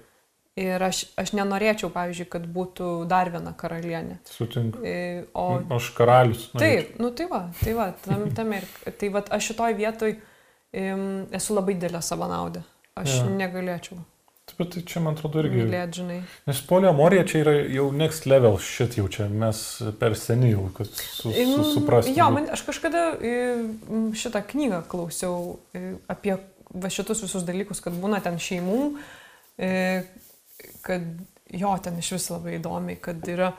Ir 0.60 0.82
aš, 0.82 1.04
aš 1.16 1.30
nenorėčiau, 1.38 1.88
pavyzdžiui, 1.94 2.26
kad 2.28 2.44
būtų 2.52 3.06
dar 3.08 3.30
viena 3.32 3.52
karalienė. 3.56 4.18
sutinku. 4.28 4.82
E, 4.84 5.24
O 5.32 5.62
Aš 5.76 5.92
karalius. 5.96 6.48
norėčiau. 6.52 6.58
Taip, 6.58 6.98
nu 7.00 7.10
tai 7.16 7.26
va, 7.30 7.42
tai 7.62 7.74
va, 7.78 7.86
tam, 8.04 8.26
tam 8.34 8.52
ir, 8.58 8.66
tai 8.98 9.08
va, 9.14 9.22
aš 9.30 9.52
šitoj 9.52 9.76
vietoj 9.78 10.16
um, 10.18 11.04
esu 11.32 11.54
labai 11.54 11.78
didelė 11.78 12.02
savanaudė. 12.02 12.64
Aš 12.98 13.14
ja. 13.14 13.28
negalėčiau 13.30 14.02
Taip, 14.50 14.58
Bet 14.58 14.72
tai 14.74 14.82
čia, 14.82 15.00
man 15.00 15.14
atrodo, 15.14 15.40
irgi. 15.44 15.62
mylėti, 15.62 16.00
žinai. 16.02 16.18
Nes 16.50 16.60
poliamorija 16.66 17.24
čia 17.30 17.42
yra 17.44 17.52
jau 17.70 17.86
next 17.94 18.26
level, 18.26 18.58
šit 18.58 18.96
jau 18.98 19.06
čia 19.08 19.28
mes 19.30 19.60
per 20.00 20.16
seni 20.18 20.50
jau, 20.50 20.66
kad 20.74 20.90
su, 20.90 21.30
su, 21.30 21.64
suprastume. 21.76 22.16
Jo, 22.18 22.26
man, 22.34 22.48
aš 22.50 22.64
kažkada 22.66 23.04
e, 23.22 23.34
šitą 24.18 24.42
knygą 24.50 24.82
klausiau 24.90 25.60
e, 25.72 25.94
apie 26.10 26.34
va, 26.74 26.90
šitus 26.92 27.24
visus 27.24 27.46
dalykus, 27.46 27.83
kad 27.85 27.96
būna 27.96 28.20
ten 28.24 28.38
šeimų, 28.40 28.80
e, 29.59 29.72
kad 30.86 31.05
jo, 31.51 31.74
ten 31.82 31.99
iš 31.99 32.14
vis 32.16 32.30
labai 32.30 32.57
įdomiai, 32.59 32.99
kad 33.03 33.26
yra, 33.30 33.51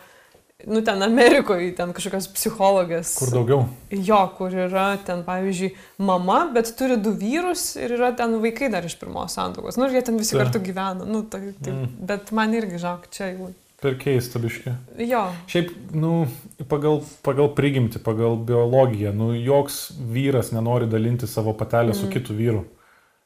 nu 0.70 0.82
ten 0.86 1.02
Amerikoje, 1.04 1.72
ten 1.78 1.94
kažkokios 1.96 2.30
psichologės. 2.36 3.16
Kur 3.20 3.34
daugiau? 3.34 3.64
Jo, 3.92 4.22
kur 4.38 4.54
yra 4.68 4.92
ten, 5.06 5.24
pavyzdžiui, 5.28 5.72
mama, 6.06 6.44
bet 6.54 6.74
turi 6.78 7.00
du 7.02 7.14
vyrus 7.18 7.74
ir 7.82 7.98
yra 7.98 8.12
ten 8.18 8.38
vaikai 8.44 8.72
dar 8.74 8.86
iš 8.88 8.96
pirmos 9.02 9.36
santokos. 9.38 9.80
Nu, 9.80 9.88
ir 9.90 9.98
jie 9.98 10.06
ten 10.12 10.22
visi 10.22 10.38
Ta. 10.38 10.44
kartu 10.44 10.62
gyvena. 10.64 11.08
Nu, 11.08 11.24
tai, 11.24 11.52
tai, 11.58 11.74
Mm. 11.82 11.90
Bet 12.08 12.32
man 12.36 12.54
irgi, 12.54 12.78
žinok, 12.82 13.10
čia 13.12 13.32
jau. 13.34 13.52
Per 13.82 13.96
keistą 13.98 14.38
biškį. 14.38 14.72
Jo, 15.10 15.24
Šiaip, 15.50 15.72
nu, 15.98 16.28
pagal, 16.70 17.00
pagal 17.26 17.48
prigimti, 17.58 17.98
pagal 17.98 18.36
biologiją, 18.38 19.10
nu, 19.18 19.32
joks 19.34 19.88
vyras 19.98 20.52
nenori 20.54 20.86
dalinti 20.86 21.26
savo 21.26 21.56
patelę 21.58 21.96
mm. 21.96 21.98
su 21.98 22.12
kitu 22.14 22.38
vyru. 22.38 22.62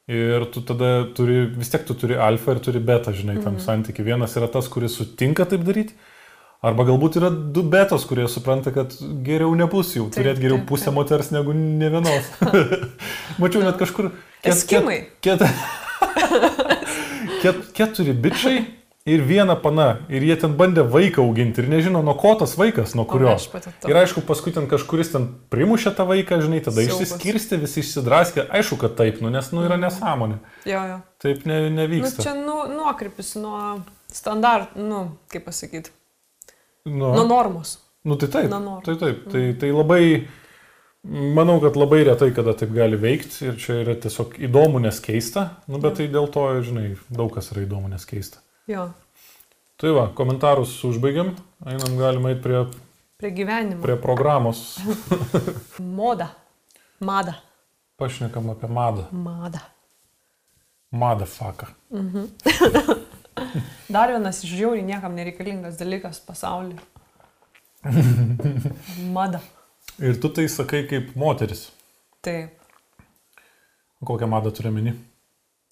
Ir 0.06 0.44
tu 0.54 0.62
tada 0.62 1.08
turi, 1.18 1.48
vis 1.58 1.72
tiek 1.74 1.86
tu 1.88 1.96
turi 1.98 2.18
alfa 2.22 2.54
ir 2.54 2.60
turi 2.62 2.78
beta, 2.78 3.10
žinai, 3.16 3.40
tam 3.42 3.56
mm. 3.56 3.64
santykiai. 3.64 4.06
Vienas 4.12 4.36
yra 4.38 4.50
tas, 4.54 4.68
kuris 4.70 4.94
sutinka 5.00 5.48
taip 5.50 5.64
daryti, 5.66 5.96
arba 6.62 6.86
galbūt 6.86 7.18
yra 7.18 7.32
du 7.34 7.64
betos, 7.66 8.06
kurie 8.06 8.28
supranta, 8.30 8.70
kad 8.76 8.94
geriau 9.26 9.56
nebus 9.58 9.96
jau, 9.98 10.06
turėti 10.14 10.46
geriau 10.46 10.60
taip, 10.60 10.68
pusę 10.70 10.92
taip. 10.92 10.98
moters 11.00 11.34
negu 11.34 11.58
ne 11.58 11.90
vienos. 11.90 12.30
Mačiau 13.42 13.66
net 13.66 13.82
kažkur. 13.82 14.12
Eskimai. 14.46 15.00
Ket, 15.26 15.42
ket, 17.42 17.62
keturi 17.74 18.14
bičiai 18.14 18.62
ir 19.06 19.22
viena 19.22 19.54
pana. 19.62 20.00
Ir 20.10 20.24
jie 20.26 20.36
ten 20.42 20.56
bandė 20.58 20.82
vaiką 20.90 21.22
auginti 21.24 21.62
ir 21.62 21.68
nežino, 21.70 22.02
nuo 22.06 22.16
ko 22.18 22.32
tas 22.40 22.56
vaikas, 22.58 22.96
nuo 22.98 23.06
kurio. 23.10 23.36
Ir 23.88 24.00
aišku, 24.02 24.24
paskui 24.26 24.54
ten 24.56 24.66
kažkuris 24.72 25.12
ten 25.14 25.28
primušė 25.54 25.94
tą 25.98 26.08
vaiką, 26.10 26.40
žinai, 26.42 26.62
tada 26.66 26.82
Siaubas. 26.82 27.04
išsiskirsti, 27.06 27.60
visi 27.62 27.84
išsidraskė. 27.84 28.48
Aišku, 28.50 28.80
kad 28.82 28.96
taip, 28.98 29.20
nu, 29.22 29.30
nes, 29.34 29.52
nu, 29.54 29.62
yra 29.68 29.78
nesąmonė. 29.82 30.40
Jo, 30.66 30.82
jo. 30.90 30.98
Taip 31.22 31.46
ne, 31.46 31.60
Nu, 31.70 31.76
nevyksta. 31.84 32.24
čia 32.26 32.34
nu, 32.40 32.64
nuokrypis 32.72 33.36
nuo 33.42 33.82
standart, 34.12 34.74
nu, 34.76 35.04
kaip 35.30 35.46
pasakyti, 35.46 35.94
Nu, 36.86 37.14
nuo 37.14 37.24
normos. 37.26 37.80
nu, 38.06 38.16
tai 38.18 38.28
taip. 38.30 38.50
Tai 38.86 38.96
taip. 38.96 39.22
Tai, 39.32 39.44
tai 39.60 39.70
labai, 39.74 40.28
manau, 41.06 41.60
kad 41.62 41.76
labai 41.78 42.04
retai 42.06 42.32
kada 42.34 42.54
taip 42.58 42.74
gali 42.74 42.98
veikti 42.98 43.48
ir 43.50 43.58
čia 43.62 43.80
yra 43.84 43.96
tiesiog 43.98 44.38
įdomu, 44.50 44.82
nes 44.82 45.00
keista. 45.02 45.48
Nu, 45.68 45.78
bet 45.82 45.98
tai 45.98 46.08
dėl 46.14 46.30
to, 46.34 46.46
žinai, 46.66 46.96
daug 47.10 47.34
kas 47.34 47.50
yra 47.54 47.66
įdomu, 47.66 47.90
nes 47.90 48.06
keista. 48.06 48.42
Jo, 48.68 48.90
Tai 49.76 49.92
va, 49.92 50.06
komentarus 50.16 50.72
užbaigiam, 50.88 51.34
einam 51.68 51.98
galima 52.00 52.30
eiti 52.32 52.42
prie, 52.46 52.62
prie 53.20 53.32
gyvenimo. 53.36 53.82
prie 53.84 53.98
programos. 54.00 54.78
Moda. 56.00 56.30
Mada. 57.00 57.34
Pašnekam 58.00 58.50
apie 58.50 58.70
madą. 58.72 59.04
Mada. 59.12 59.60
Madą 60.92 61.26
faką. 61.38 61.68
Dar 63.92 64.14
vienas 64.16 64.40
žiauriai 64.48 64.86
niekam 64.88 65.16
nereikalingas 65.16 65.76
dalykas 65.78 66.22
pasaulyje. 66.24 66.80
Mada. 69.18 69.42
Ir 70.00 70.16
tu 70.24 70.30
tai 70.32 70.48
sakai 70.48 70.86
kaip 70.88 71.12
moteris. 71.20 71.68
Taip. 72.24 72.56
Kokią 74.06 74.28
madą 74.28 74.52
turi 74.56 74.72
meni? 74.72 74.96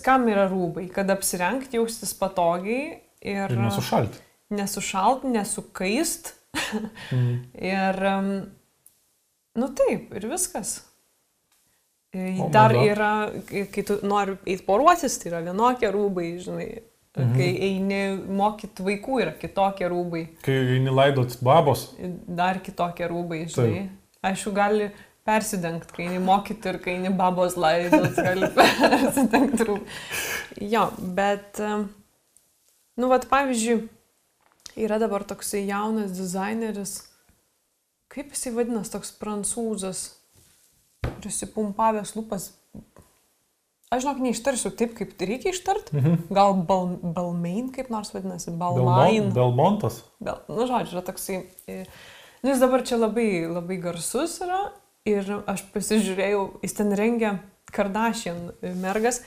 Kam 0.04 0.28
yra 0.28 0.48
rūbai? 0.52 0.88
Kad 0.94 1.10
apsirengti, 1.14 1.78
jaustis 1.80 2.14
patogiai 2.20 3.00
ir, 3.22 3.52
Ir 3.52 3.58
nesušalti. 3.60 4.20
nesušalt, 4.52 5.24
nesukaist. 5.34 6.34
Mm. 7.12 7.38
ir, 7.58 7.98
nu 9.58 9.68
taip, 9.78 10.12
ir 10.14 10.28
viskas. 10.30 10.84
E, 12.14 12.36
O 12.42 12.50
Dar 12.54 12.74
mada? 12.74 12.86
yra, 12.92 13.12
kai 13.74 13.84
tu 13.88 13.98
nori 14.06 14.36
eiti 14.46 14.62
poruotis, 14.68 15.16
tai 15.18 15.32
yra 15.32 15.40
vienokie 15.48 15.90
rūbai, 15.94 16.28
žinai. 16.46 16.68
Mhm. 17.18 17.34
Kai 17.38 17.50
eini 17.68 18.02
mokyti 18.38 18.86
vaikų, 18.86 19.18
yra 19.22 19.34
kitokie 19.38 19.90
rūbai. 19.90 20.24
Kai 20.46 20.60
eini 20.78 20.94
laidot 20.94 21.36
babos, 21.46 21.88
dar 22.28 22.58
kitokie 22.66 23.10
rūbai, 23.10 23.44
žinai. 23.54 23.88
Aišku, 24.24 24.54
gali 24.58 24.92
persidengti, 25.28 25.94
kai 25.96 26.06
eini 26.08 26.20
mokyti 26.24 26.72
ir 26.72 26.80
kai 26.84 26.98
eini 26.98 27.12
babos 27.16 27.56
laidot, 27.60 28.10
gali 28.18 28.50
persidengti 28.58 29.68
rūbai. 29.70 30.00
Jo, 30.74 30.88
bet, 31.18 31.62
nu, 33.00 33.10
vad, 33.12 33.28
pavyzdžiui, 33.32 33.86
yra 34.84 35.00
dabar 35.02 35.26
toksai 35.28 35.64
jaunas 35.70 36.12
dizaineris, 36.18 36.98
kaip 38.14 38.34
jisai 38.36 38.54
vadinasi, 38.58 38.94
toks 38.98 39.14
prancūzas, 39.22 40.04
prisipumpavęs 41.22 42.14
lūpas. 42.18 42.52
Aš 43.94 44.02
žinok, 44.08 44.24
neištarsiu 44.26 44.72
taip, 44.74 44.96
kaip 44.98 45.12
reikia 45.22 45.52
ištarti. 45.54 45.94
Mhm. 46.00 46.14
Gal 46.34 46.56
bal, 46.66 46.96
Balmain, 47.14 47.68
kaip 47.76 47.92
nors 47.94 48.10
vadinasi, 48.16 48.50
Balmain. 48.58 49.28
Belmontas. 49.36 50.02
Bel, 50.24 50.40
nu, 50.50 50.66
žodžiu, 50.66 50.98
yra 50.98 51.06
toksai. 51.12 51.44
e, 51.70 51.84
Nu, 52.44 52.50
jis 52.52 52.60
dabar 52.60 52.82
čia 52.84 52.98
labai, 53.00 53.46
labai 53.48 53.78
garsus 53.80 54.34
yra 54.44 54.66
ir 55.08 55.28
aš 55.52 55.66
pasižiūrėjau, 55.74 56.44
jis 56.64 56.78
ten 56.78 56.94
rengia 56.96 57.38
Kardashian 57.74 58.54
mergas 58.80 59.22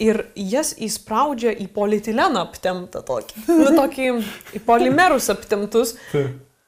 ir 0.00 0.22
jas 0.38 0.72
įspraudžia 0.80 1.52
į 1.60 1.66
politileną 1.74 2.46
aptemtą 2.46 3.02
tokį. 3.04 3.42
Nu, 3.50 3.72
tokį 3.76 4.06
į 4.56 4.62
polimerus 4.64 5.28
aptemtus. 5.32 5.96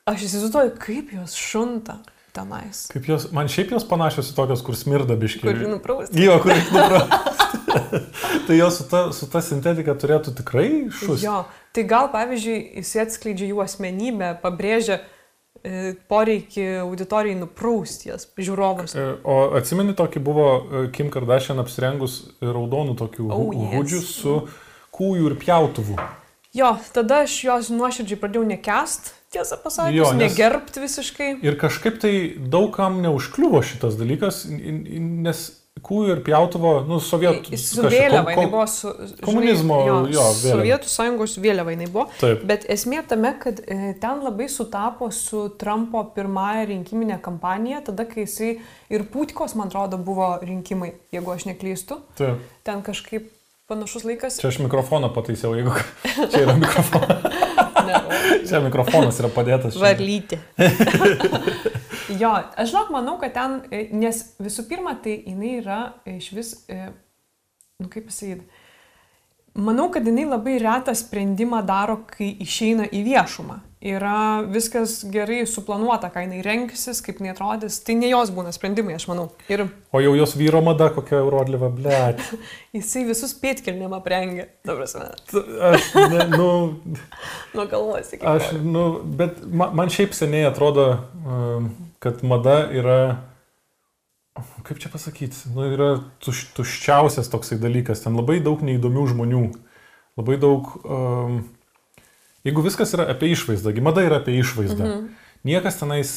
Aš 0.08 0.26
įsivaizduoju, 0.26 0.74
kaip 0.82 1.14
jos 1.16 1.36
šunta 1.38 2.00
tenais. 2.36 2.84
Kaip 2.92 3.08
jos, 3.08 3.30
man 3.32 3.48
šiaip 3.52 3.72
jos 3.72 3.86
panašios 3.88 4.32
į 4.32 4.36
tokias, 4.36 4.64
kur 4.66 4.76
smirda 4.76 5.16
biškiai. 5.20 5.46
Kur 5.46 5.72
nuprausti. 5.72 6.18
Gyva, 6.18 6.36
kur 6.42 6.52
nuprausti. 6.52 7.40
tai 8.48 8.58
jos 8.58 8.82
su 8.82 8.88
ta, 8.90 9.02
su 9.16 9.30
ta 9.32 9.40
sintetika 9.44 9.96
turėtų 9.96 10.34
tikrai 10.42 10.68
šus. 10.92 11.24
Jo, 11.24 11.44
tai 11.72 11.86
gal 11.88 12.10
pavyzdžiui, 12.12 12.58
jis 12.82 12.92
atskleidžia 13.06 13.48
jų 13.52 13.64
asmenybę, 13.64 14.34
pabrėžia 14.44 15.00
poreikį 16.10 16.64
auditorijai 16.82 17.36
nuprausti 17.38 18.08
jas, 18.10 18.26
žiūrovams. 18.38 18.94
E, 18.98 19.04
O 19.22 19.36
atsimeni, 19.58 19.94
tokį 19.98 20.22
buvo 20.24 20.46
e, 20.58 20.82
Kim 20.94 21.10
Kardashian 21.14 21.60
apsirengus 21.62 22.20
raudonų 22.42 22.96
tokių 22.98 23.28
Oh, 23.30 23.52
yes. 23.54 23.72
hudžių 23.76 24.00
su 24.08 24.36
kūjų 24.96 25.30
ir 25.30 25.36
pjautuvu. 25.44 25.98
Jo, 26.52 26.74
tada 26.92 27.22
aš 27.24 27.38
jos 27.46 27.70
nuoširdžiai 27.72 28.18
pradėjau 28.20 28.44
nekest, 28.50 29.14
tiesą 29.32 29.56
pasakius, 29.62 29.96
Jo, 29.96 30.10
nes... 30.12 30.18
nes- 30.18 30.34
negerbt 30.34 30.76
visiškai. 30.82 31.30
Ir 31.46 31.56
kažkaip 31.60 31.96
tai 32.02 32.14
daugam 32.52 32.98
neužkliuvo 33.04 33.62
šitas 33.64 33.96
dalykas, 33.96 34.42
nes 34.50 35.46
kūjų 35.86 36.14
ir 36.16 36.22
pjautuvo, 36.26 36.72
nu, 36.88 36.98
sovietų. 37.02 37.56
Su 37.58 37.82
kas 37.82 37.92
čia, 37.92 38.04
vėliava, 38.06 38.34
jinai 38.34 38.46
buvo 38.52 38.64
su... 38.70 38.92
žinai, 38.92 39.24
komunizmo, 39.26 39.78
jo, 39.88 39.98
vėliava. 40.06 40.54
Sovietų 40.60 40.92
sąjungos 40.92 41.36
vėliava 41.42 41.74
jinai 41.74 41.88
buvo. 41.90 42.06
Taip. 42.20 42.46
Bet 42.48 42.66
esmė 42.72 43.02
tame, 43.10 43.34
kad 43.42 43.60
e, 43.66 43.92
ten 44.02 44.22
labai 44.24 44.48
sutapo 44.52 45.10
su 45.14 45.44
Trumpo 45.60 46.04
pirmąją 46.16 46.64
rinkiminę 46.70 47.18
kampaniją, 47.24 47.82
tada, 47.90 48.06
kai 48.08 48.26
jisai 48.26 48.54
ir 48.92 49.06
Putikos, 49.12 49.56
man 49.58 49.72
atrodo, 49.72 49.98
buvo 50.00 50.34
rinkimai, 50.42 50.94
jeigu 51.14 51.34
aš 51.34 51.48
neklystu. 51.50 52.00
Taip. 52.18 52.42
Ten 52.66 52.84
kažkaip 52.86 53.30
panašus 53.72 54.04
laikas. 54.08 54.38
Čia 54.42 54.52
aš 54.52 54.60
mikrofoną 54.62 55.10
pataisiau, 55.16 55.56
jeigu 55.56 55.74
čia 56.28 56.44
yra 56.44 56.56
mikrofonas. 56.60 57.40
Čia 58.48 58.60
mikrofonas 58.62 59.18
yra 59.20 59.30
padėtas. 59.32 59.76
Varlyti. 59.80 60.38
jo, 62.22 62.32
aš 62.32 62.72
žinok, 62.72 62.90
manau, 62.94 63.16
kad 63.20 63.34
ten, 63.36 63.58
e, 63.72 63.84
nes 63.96 64.20
visų 64.42 64.66
pirma, 64.70 64.94
tai 65.02 65.16
jinai 65.20 65.54
yra 65.60 65.78
iš 66.08 66.28
vis, 66.36 66.52
e, 66.70 66.90
nu 67.82 67.90
kaip 67.92 68.08
pasakyti, 68.10 68.44
manau, 69.62 69.88
kad 69.94 70.06
jinai 70.08 70.26
labai 70.28 70.58
retą 70.62 70.94
sprendimą 70.96 71.62
daro, 71.68 72.02
kai 72.10 72.32
išeina 72.44 72.88
į 72.92 73.04
viešumą. 73.08 73.60
Yra 73.82 74.44
viskas 74.46 75.00
gerai 75.10 75.40
suplanuota, 75.50 76.06
ką 76.14 76.22
jinai 76.22 76.38
renksis, 76.46 77.00
kaip 77.02 77.18
jinai 77.18 77.32
atrodys, 77.32 77.80
tai 77.82 77.96
ne 77.98 78.06
jos 78.12 78.30
būna 78.30 78.52
sprendimai, 78.54 78.94
aš 78.94 79.08
manau. 79.10 79.24
Ir 79.50 79.64
O 79.90 79.98
jau 79.98 80.12
jos 80.14 80.36
vyro 80.38 80.60
mada 80.62 80.86
kokia 80.94 81.18
eurodliva, 81.18 81.66
ble. 81.74 81.96
jisai 82.76 83.02
visus 83.08 83.32
pėtkelnėm 83.42 83.96
aprengia, 83.96 84.46
ta 84.62 84.76
prasme, 84.78 85.08
Aš, 85.72 85.88
ne, 86.12 86.26
nu, 86.30 86.46
nuo 87.56 87.64
galvos 87.72 88.12
iki 88.14 88.22
aš, 88.22 88.52
kojų. 88.52 88.60
nu, 88.76 88.84
bet 89.18 89.40
man, 89.50 89.74
man 89.80 89.90
šiaip 89.90 90.14
seniai 90.14 90.46
atrodo, 90.46 90.84
um, 91.26 91.66
kad 92.02 92.22
mada 92.22 92.60
yra, 92.70 93.00
kaip 94.62 94.78
čia 94.78 94.92
pasakyti, 94.94 95.50
nu, 95.56 95.66
yra 95.74 95.88
tuš, 96.22 96.44
tuščiausias 96.54 97.32
toksai 97.34 97.58
dalykas, 97.62 98.04
ten 98.06 98.14
labai 98.14 98.38
daug 98.46 98.62
neįdomių 98.62 99.08
žmonių, 99.10 99.42
labai 100.22 100.38
daug, 100.38 100.70
um, 100.86 101.42
jeigu 102.46 102.64
viskas 102.64 102.94
yra 102.96 103.08
apie 103.12 103.32
išvaizdą, 103.34 103.74
mada 103.84 104.04
yra 104.06 104.20
apie 104.22 104.38
išvaizdą, 104.40 104.82
mhm. 104.84 105.06
niekas 105.48 105.80
tenais, 105.80 106.14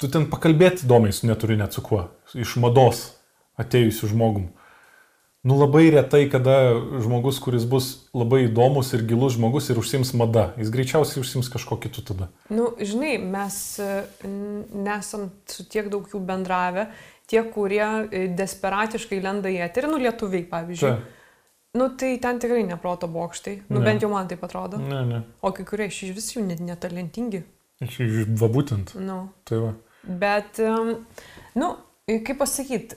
tu 0.00 0.08
ten 0.12 0.28
pakalbėti 0.30 0.86
įdomiai 0.86 1.14
su 1.16 1.28
neturi 1.28 1.58
net 1.60 1.76
su 1.76 1.84
kuo, 1.84 2.08
iš 2.34 2.56
mados 2.62 3.10
atėjusiu 3.60 4.10
žmogum. 4.14 4.50
Nu 5.40 5.56
labai 5.56 5.86
retai, 5.88 6.26
kada 6.28 6.74
žmogus, 7.00 7.38
kuris 7.40 7.64
bus 7.64 7.86
labai 8.12 8.42
įdomus 8.44 8.90
ir 8.92 9.06
gilus 9.08 9.38
žmogus 9.38 9.70
ir 9.72 9.78
užsims 9.80 10.12
mada, 10.12 10.50
jis 10.60 10.68
greičiausiai 10.74 11.22
užsims 11.22 11.48
kažko 11.48 11.78
kitų 11.80 12.04
tada. 12.10 12.28
Nu, 12.52 12.66
žinai, 12.76 13.14
mes 13.24 13.56
e, 13.80 13.88
nesam 14.76 15.30
su 15.48 15.64
tiek 15.64 15.88
daug 15.88 16.04
jų 16.12 16.20
bendravę, 16.28 16.90
tie, 17.24 17.40
kurie 17.54 17.80
e, 17.80 18.26
desperatiškai 18.36 19.22
lenda 19.24 19.48
į 19.48 19.62
eterį, 19.70 19.94
nu, 19.94 20.02
lietuviai, 20.04 20.44
pavyzdžiui. 20.50 20.92
Čia, 20.92 21.19
Nu, 21.72 21.88
tai 21.94 22.16
ten 22.18 22.38
tikrai 22.42 22.64
neproto 22.66 23.06
bokštai. 23.06 23.62
Nu, 23.68 23.78
Ne. 23.78 23.84
bent 23.84 24.02
jau 24.02 24.10
man 24.10 24.26
tai 24.26 24.38
atrodo. 24.42 24.76
ne, 24.78 25.04
ne. 25.06 25.22
O 25.42 25.52
kai 25.52 25.64
kurie 25.64 25.86
iš 25.86 26.00
vis 26.16 26.32
jų 26.34 26.42
net 26.46 26.58
netalentingi. 26.60 27.44
Iš, 27.80 28.00
iš, 28.00 28.16
va 28.40 28.48
būtent. 28.48 28.94
Nu. 28.98 29.28
Tai 29.44 29.58
va. 29.58 29.70
Bet, 30.02 30.58
nu, 31.54 31.68
kaip 32.08 32.38
pasakyti, 32.40 32.96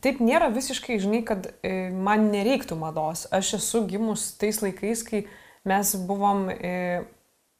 taip 0.00 0.20
nėra 0.24 0.48
visiškai, 0.54 0.96
žinai, 1.02 1.24
kad 1.28 1.50
man 1.92 2.30
nereiktų 2.32 2.78
mados. 2.78 3.26
Aš 3.30 3.54
esu 3.60 3.84
gimus 3.86 4.30
tais 4.40 4.62
laikais, 4.62 5.02
kai 5.04 5.26
mes 5.66 5.92
buvom, 6.08 6.46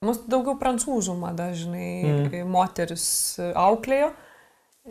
mus 0.07 0.19
daugiau 0.27 0.57
prancūzų 0.59 1.19
mada, 1.19 1.51
žinai, 1.53 2.31
Mm. 2.33 2.47
moteris 2.49 3.37
auklėjo, 3.55 4.13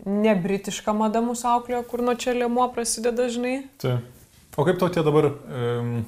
ne 0.06 0.36
britiška 0.36 0.94
mada 0.94 1.22
mūsų 1.22 1.46
auklėjo, 1.56 1.84
kur 1.88 2.02
nuo 2.02 2.14
čia 2.16 2.34
lėmuo 2.36 2.68
prasideda, 2.74 3.28
žinai. 3.32 3.64
Tai. 3.80 3.98
O 4.58 4.64
kaip 4.68 4.78
tau 4.80 4.88
tie 4.94 5.04
dabar 5.04 5.26
um, 5.34 6.06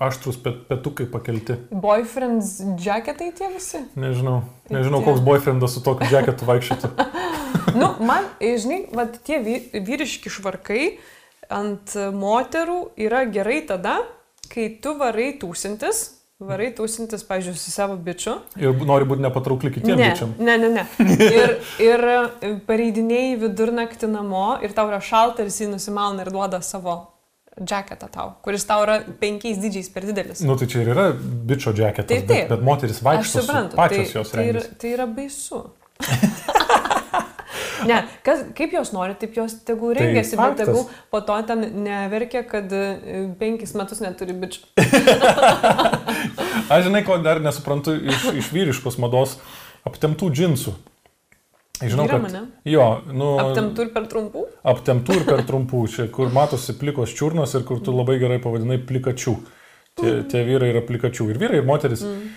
aštrus 0.00 0.38
pet, 0.40 0.62
petukai 0.70 1.06
pakelti? 1.12 1.56
Boyfriends 1.70 2.54
jacketai 2.80 3.30
tie 3.36 3.50
visi. 3.52 3.82
Nežinau. 4.00 4.40
Nežinau, 4.72 5.02
koks 5.04 5.20
boyfriendas 5.26 5.74
su 5.76 5.82
tokiu 5.84 6.08
džeketu 6.10 6.48
vaikščiotų. 6.48 6.92
Nu, 7.70 7.86
man, 8.02 8.24
e, 8.42 8.56
žinai, 8.58 8.80
vat, 8.96 9.20
tie 9.22 9.36
vy- 9.44 9.68
vyriški 9.86 10.30
švarkai 10.32 10.96
ant 11.54 11.92
moterų 12.18 12.78
yra 12.98 13.20
gerai 13.30 13.60
tada, 13.68 14.00
kai 14.50 14.64
tu 14.82 14.96
varai 14.98 15.36
tūsintis 15.38 16.00
varai 16.40 16.70
tūsintis, 16.72 17.20
pažiūrėjau, 17.28 17.60
su 17.60 17.70
savo 17.70 17.98
bičiu. 18.00 18.38
Ir 18.56 18.72
nori 18.88 19.04
būti 19.06 19.20
nepatraukli 19.22 19.70
kitiems 19.74 20.00
Ne, 20.00 20.06
bičiam. 20.08 20.30
ne, 20.40 20.54
ne, 20.56 20.70
ne. 20.72 20.84
Ir, 21.20 21.50
ir 21.84 22.04
e, 22.08 22.52
pareidinėjai 22.66 23.34
vidurnaktį 23.42 24.08
namo 24.08 24.54
ir 24.64 24.72
tau 24.74 24.88
yra 24.88 25.02
šalta 25.04 25.44
ir 25.44 25.50
jis 25.52 25.68
nusimauna 25.68 26.24
ir 26.24 26.32
duoda 26.32 26.62
savo 26.64 26.96
džeketą 27.58 28.08
tau, 28.14 28.30
kuris 28.44 28.64
tau 28.68 28.84
yra 28.86 29.00
penkiais 29.20 29.58
dydžiais 29.60 29.90
per 29.92 30.06
didelis. 30.08 30.40
Nu, 30.46 30.54
tai 30.60 30.68
čia 30.70 30.84
ir 30.84 30.92
yra 30.94 31.10
bičio 31.18 31.72
džeketas, 31.74 32.08
Taip, 32.08 32.26
bet, 32.28 32.36
taip. 32.36 32.52
bet 32.54 32.62
moteris 32.64 33.00
Aš 33.02 33.06
vaikšto 33.08 33.32
su 33.40 33.46
suprantu, 33.46 33.76
pačios 33.80 34.12
tai, 34.12 34.20
jos 34.20 34.30
tai, 34.34 34.46
yra, 34.52 34.62
tai 34.80 34.92
yra 34.94 35.06
baisu. 35.10 35.64
ne, 37.90 37.98
kas, 38.26 38.44
kaip 38.56 38.74
jos 38.76 38.92
nori, 38.94 39.16
taip 39.20 39.34
jos 39.36 39.56
tegul 39.66 39.94
Tai 39.96 40.04
rengiasi, 40.06 40.36
bet 40.36 40.44
faktas. 40.44 40.70
tegul 40.70 40.86
po 41.12 41.20
to 41.26 41.38
ten 41.48 41.66
neverkia, 41.84 42.44
kad 42.48 42.72
e, 42.72 42.84
penkis 43.40 43.74
metus 43.78 44.02
neturi 44.04 44.36
bičių. 44.40 44.62
Aš 46.72 46.86
žinai, 46.86 47.02
ko 47.06 47.18
dar 47.24 47.42
nesuprantu 47.42 47.96
iš, 47.98 48.28
iš 48.44 48.52
vyriškos 48.54 49.00
mados 49.02 49.36
aptemtų 49.88 50.30
džinsų. 50.36 50.76
Žinau, 51.80 52.04
Vyram, 52.04 52.26
kad... 52.26 52.34
ane? 52.34 52.42
Jo, 52.68 52.86
nu... 53.08 53.30
Aptemtų 53.40 53.86
ir 53.86 53.94
per 53.94 54.04
trumpų? 54.10 54.44
aptemtų 54.68 55.16
ir 55.16 55.24
per 55.28 55.42
trumpų, 55.48 55.86
čia 55.88 56.06
kur 56.12 56.28
matosi 56.34 56.76
plikos 56.76 57.14
čiurnos 57.16 57.56
ir 57.56 57.64
kur 57.68 57.80
tu 57.84 57.94
labai 57.96 58.18
gerai 58.20 58.36
pavadinai 58.42 58.76
plikačių. 58.84 59.34
Tie, 60.00 60.12
tie 60.28 60.44
vyrai 60.46 60.70
yra 60.74 60.84
plikačių. 60.86 61.30
Ir 61.32 61.40
vyrai, 61.40 61.60
ir 61.62 61.68
moteris. 61.68 62.04
Mm. 62.06 62.30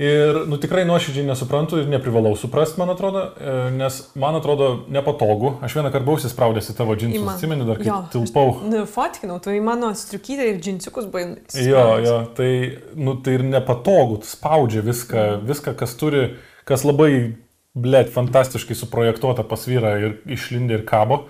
Ir, 0.00 0.38
nu, 0.48 0.56
tikrai 0.56 0.86
nuoširdžiai 0.88 1.26
nesuprantu 1.28 1.76
ir 1.82 1.88
neprivalau 1.90 2.32
suprasti, 2.38 2.78
man 2.80 2.88
atrodo, 2.94 3.24
e, 3.36 3.56
nes 3.74 3.98
man 4.16 4.38
atrodo 4.38 4.68
nepatogu. 4.88 5.58
Aš 5.66 5.74
vieną 5.76 5.90
kartą 5.92 6.06
buvau 6.06 6.22
įspraudęs 6.24 6.70
į 6.72 6.76
tavo 6.78 6.94
džinsus, 6.96 7.20
Ima. 7.20 7.34
atsimeni 7.34 7.66
dar, 7.68 7.76
kai 7.82 7.90
Jo, 7.90 7.98
tilpau. 8.14 8.54
Nu, 8.64 8.86
fotkinau, 8.88 9.36
tu 9.44 9.52
į 9.52 9.60
mano 9.66 9.90
striukytę 9.98 10.46
ir 10.48 10.62
džinsiukus 10.62 11.10
buvai. 11.10 11.26
Jo, 11.66 11.84
jo, 12.06 12.16
tai, 12.38 12.50
nu, 12.96 13.18
tai 13.20 13.36
ir 13.36 13.44
nepatogu, 13.50 14.22
spaudžia 14.24 14.86
viską, 14.86 15.26
viską, 15.50 15.76
kas 15.82 15.92
turi, 16.00 16.30
kas 16.70 16.86
labai, 16.88 17.34
blėt, 17.76 18.10
fantastiškai 18.14 18.74
suprojektuota 18.78 19.44
pas 19.46 19.66
vyrą 19.68 19.92
ir 20.02 20.14
išlindė 20.26 20.80
ir 20.80 20.84
kabo, 20.88 21.24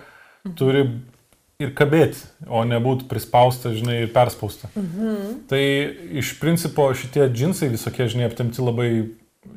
turi 0.57 0.86
ir 1.61 1.74
kabėti, 1.76 2.22
o 2.49 2.62
nebūtų 2.64 3.05
prispausta, 3.11 3.74
žinai, 3.76 3.99
ir 4.07 4.12
perspausta. 4.14 4.70
Mhm. 4.74 5.43
Tai 5.51 5.61
iš 6.22 6.38
principo 6.41 6.86
šitie 6.97 7.26
džinsai 7.28 7.68
visokie, 7.68 8.07
žinai, 8.09 8.30
aptemti 8.30 8.64
labai, 8.64 8.88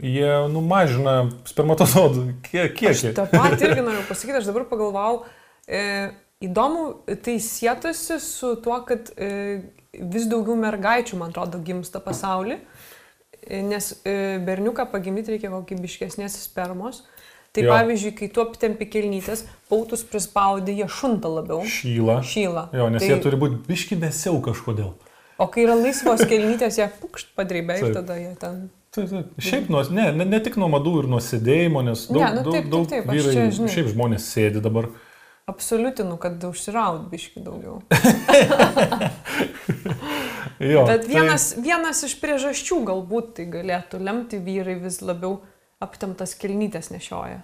jie 0.04 0.34
numažina 0.52 1.30
spermatozodų 1.48 2.26
kie- 2.44 2.66
Aš 2.68 2.76
kiekį. 2.80 3.14
tą 3.16 3.26
patį 3.32 3.70
irgi 3.70 3.86
noriu 3.88 4.04
pasakyti, 4.10 4.42
aš 4.42 4.50
dabar 4.52 4.66
pagalvojau, 4.68 5.24
e, 5.68 6.12
įdomu, 6.44 6.84
tai 7.24 7.38
sėtųsi 7.40 8.20
su 8.20 8.56
tuo, 8.64 8.82
kad 8.84 9.12
e, 9.16 9.62
vis 9.94 10.28
daugiau 10.28 10.56
mergaičių, 10.60 11.16
man 11.20 11.32
atrodo, 11.32 11.60
gimsta 11.64 12.02
pasaulyje, 12.04 12.60
nes 13.50 13.90
e, 14.06 14.16
berniuką 14.46 14.86
pagimdyti 14.92 15.36
reikia 15.36 15.52
kokybiškesnės 15.54 16.38
spermos. 16.48 17.04
Tai 17.54 17.62
Jo. 17.62 17.70
pavyzdžiui, 17.70 18.12
kai 18.18 18.28
tu 18.34 18.42
aptempi 18.42 18.88
kelnytės, 18.90 19.44
pautus 19.70 20.02
prispaudai, 20.10 20.74
jie 20.80 20.88
šunta 20.90 21.30
labiau. 21.30 21.60
Šyla. 21.70 22.16
Šyla. 22.26 22.64
Jo, 22.74 22.88
nes 22.90 23.04
tai, 23.04 23.12
jie 23.12 23.18
turi 23.22 23.38
būti 23.38 23.60
biški 23.68 23.98
vėsiau 24.02 24.40
kažkodėl. 24.42 24.96
O 25.38 25.46
kai 25.54 25.68
yra 25.68 25.76
laisvos 25.78 26.24
kelnytės, 26.30 26.80
jie 26.82 26.88
pukšt 27.02 27.36
padrybė 27.38 27.78
ir 27.78 27.86
Taip. 27.92 28.00
tada 28.00 28.18
jie 28.18 28.32
ten... 28.42 28.64
Taip, 28.94 29.08
taip. 29.10 29.30
Šiaip, 29.42 29.70
nuo, 29.74 29.84
ne, 29.94 30.08
ne, 30.18 30.26
ne 30.30 30.40
tik 30.46 30.58
nuo 30.62 30.68
madų 30.74 30.96
ir 31.04 31.08
nuo 31.14 31.22
sėdėjimo, 31.22 31.82
nes 31.86 32.08
daug, 32.10 32.22
Ne, 32.22 32.32
nu 32.40 32.44
daug, 32.46 32.54
taip, 32.54 32.64
taip, 32.64 32.72
daug 32.74 32.90
taip, 32.90 33.08
aš 33.10 33.18
vyrai, 33.18 33.34
čia, 33.34 33.46
žinai. 33.58 33.72
šiaip 33.76 33.88
žmonės 33.94 34.28
sėdi 34.34 34.62
dabar. 34.66 34.90
Absoliutinu, 35.52 36.16
kad 36.18 36.44
užsiraud 36.48 37.10
biški 37.12 37.42
daugiau. 37.44 37.82
Jo, 40.60 40.86
Bet 40.88 41.02
tai- 41.02 41.10
vienas, 41.12 41.46
vienas 41.60 42.04
iš 42.08 42.14
priežasčių 42.22 42.78
galbūt 42.88 43.34
tai 43.38 43.46
galėtų 43.52 44.00
lemti 44.06 44.38
vyrai 44.40 44.78
vis 44.80 45.02
labiau 45.04 45.40
aptemtas 45.84 46.36
kilnytės 46.40 46.88
nešioja. 46.94 47.42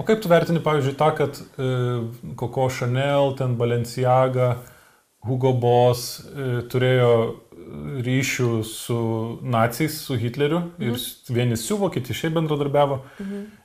O 0.00 0.04
kaip 0.04 0.20
tu 0.24 0.28
vertini, 0.28 0.60
pavyzdžiui, 0.64 0.96
tą, 1.00 1.08
kad 1.16 1.38
e, 1.40 1.68
Coco 2.40 2.66
Chanel, 2.72 3.32
ten 3.38 3.56
Balenciaga, 3.56 4.50
Hugo 5.24 5.52
Boss 5.54 6.20
e, 6.26 6.60
turėjo 6.72 7.12
ryšių 8.04 8.50
su 8.66 8.98
naciais, 9.54 9.96
su 10.04 10.18
Hitleriu 10.20 10.64
ir 10.82 10.96
s- 10.98 11.22
vieni 11.32 11.56
siuvo, 11.56 11.88
kiti 11.94 12.12
šiaip 12.16 12.34
bendradarbiavo. 12.40 13.00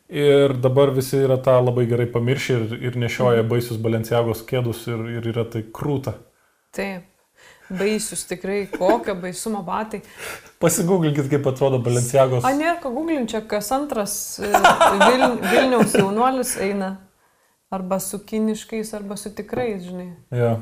Ir 0.07 0.53
dabar 0.63 0.93
visi 0.95 1.19
yra 1.19 1.35
tą 1.43 1.57
labai 1.59 1.83
gerai 1.89 2.05
pamiršę 2.07 2.53
ir, 2.55 2.75
ir 2.89 2.95
nešioja 2.95 3.43
baisius 3.43 3.79
Balenciagos 3.83 4.45
kėdus 4.47 4.85
ir, 4.87 5.01
ir 5.17 5.27
yra 5.33 5.43
tai 5.51 5.65
krūta. 5.67 6.15
Taip. 6.75 7.03
Baisius 7.67 8.23
tikrai, 8.29 8.61
kokio 8.71 9.17
baisumo 9.19 9.59
batai. 9.67 9.99
Pasigūglinkit, 10.63 11.27
kaip 11.27 11.49
atrodo 11.51 11.81
Balenciagos. 11.83 12.47
A, 12.47 12.53
nėra 12.55 12.77
ko 12.79 12.93
googlinčia, 12.95 13.43
kas 13.51 13.73
antras 13.75 14.15
e, 14.39 14.47
Vil, 14.47 15.25
Vilniaus 15.43 15.97
jaunuolis 15.99 16.55
eina. 16.63 16.93
Arba 17.67 17.99
su 17.99 18.21
kiniškais, 18.23 18.93
arba 18.95 19.19
su 19.19 19.33
tikrais, 19.35 19.83
žinai. 19.83 20.13
Ja. 20.31 20.55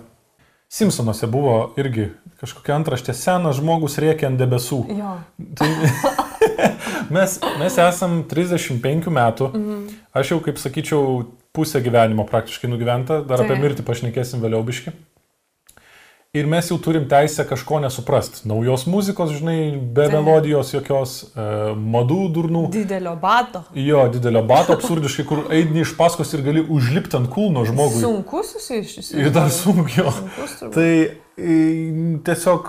Simpsonuose 0.74 1.30
buvo 1.30 1.76
irgi 1.78 2.10
kažkokia 2.42 2.80
antraštė 2.80 3.14
senas 3.14 3.60
žmogus 3.62 4.00
rėkia 4.02 4.32
ant 4.32 4.42
debesų. 4.42 4.82
Jo. 4.98 5.20
Tai 5.62 5.70
mes, 7.16 7.40
mes 7.60 7.80
esam 7.88 8.22
35 8.30 9.10
metų. 9.14 9.50
Mhm. 9.54 9.82
Aš 10.16 10.36
jau, 10.36 10.40
kaip 10.46 10.62
sakyčiau, 10.62 11.26
pusę 11.56 11.82
gyvenimo 11.82 12.26
praktiškai 12.28 12.70
nugyventa. 12.72 13.22
Dar 13.28 13.44
apie 13.44 13.56
Taip. 13.56 13.64
mirtį 13.64 13.86
pašnekėsim 13.88 14.44
vėliau 14.44 14.64
biški. 14.68 14.94
Ir 16.36 16.50
mes 16.52 16.68
jau 16.68 16.76
turim 16.84 17.06
teisę 17.08 17.46
kažko 17.48 17.78
nesuprast. 17.80 18.42
Naujos 18.50 18.84
muzikos, 18.92 19.32
žinai, 19.38 19.78
be 19.96 20.04
Taip. 20.10 20.18
melodijos 20.18 20.74
jokios, 20.74 21.14
e, 21.32 21.46
madų 21.96 22.20
durnų. 22.36 22.64
Didelio 22.74 23.14
bato. 23.22 23.64
Jo, 23.80 24.04
didelio 24.12 24.42
bato 24.44 24.76
absurdiškai, 24.76 25.26
kur 25.30 25.46
eini 25.56 25.86
iš 25.86 25.96
paskos 25.96 26.36
ir 26.36 26.44
gali 26.44 26.60
užlipti 26.60 27.16
ant 27.22 27.32
kūno 27.32 27.64
žmogui. 27.70 28.04
Sunku 28.04 28.44
susijušis. 28.44 29.14
Ir 29.16 29.32
dar 29.36 29.48
sunkiau. 29.48 30.12
Sunkus. 30.12 30.60
Tai 30.76 30.90
e, 30.92 31.60
tiesiog 32.28 32.68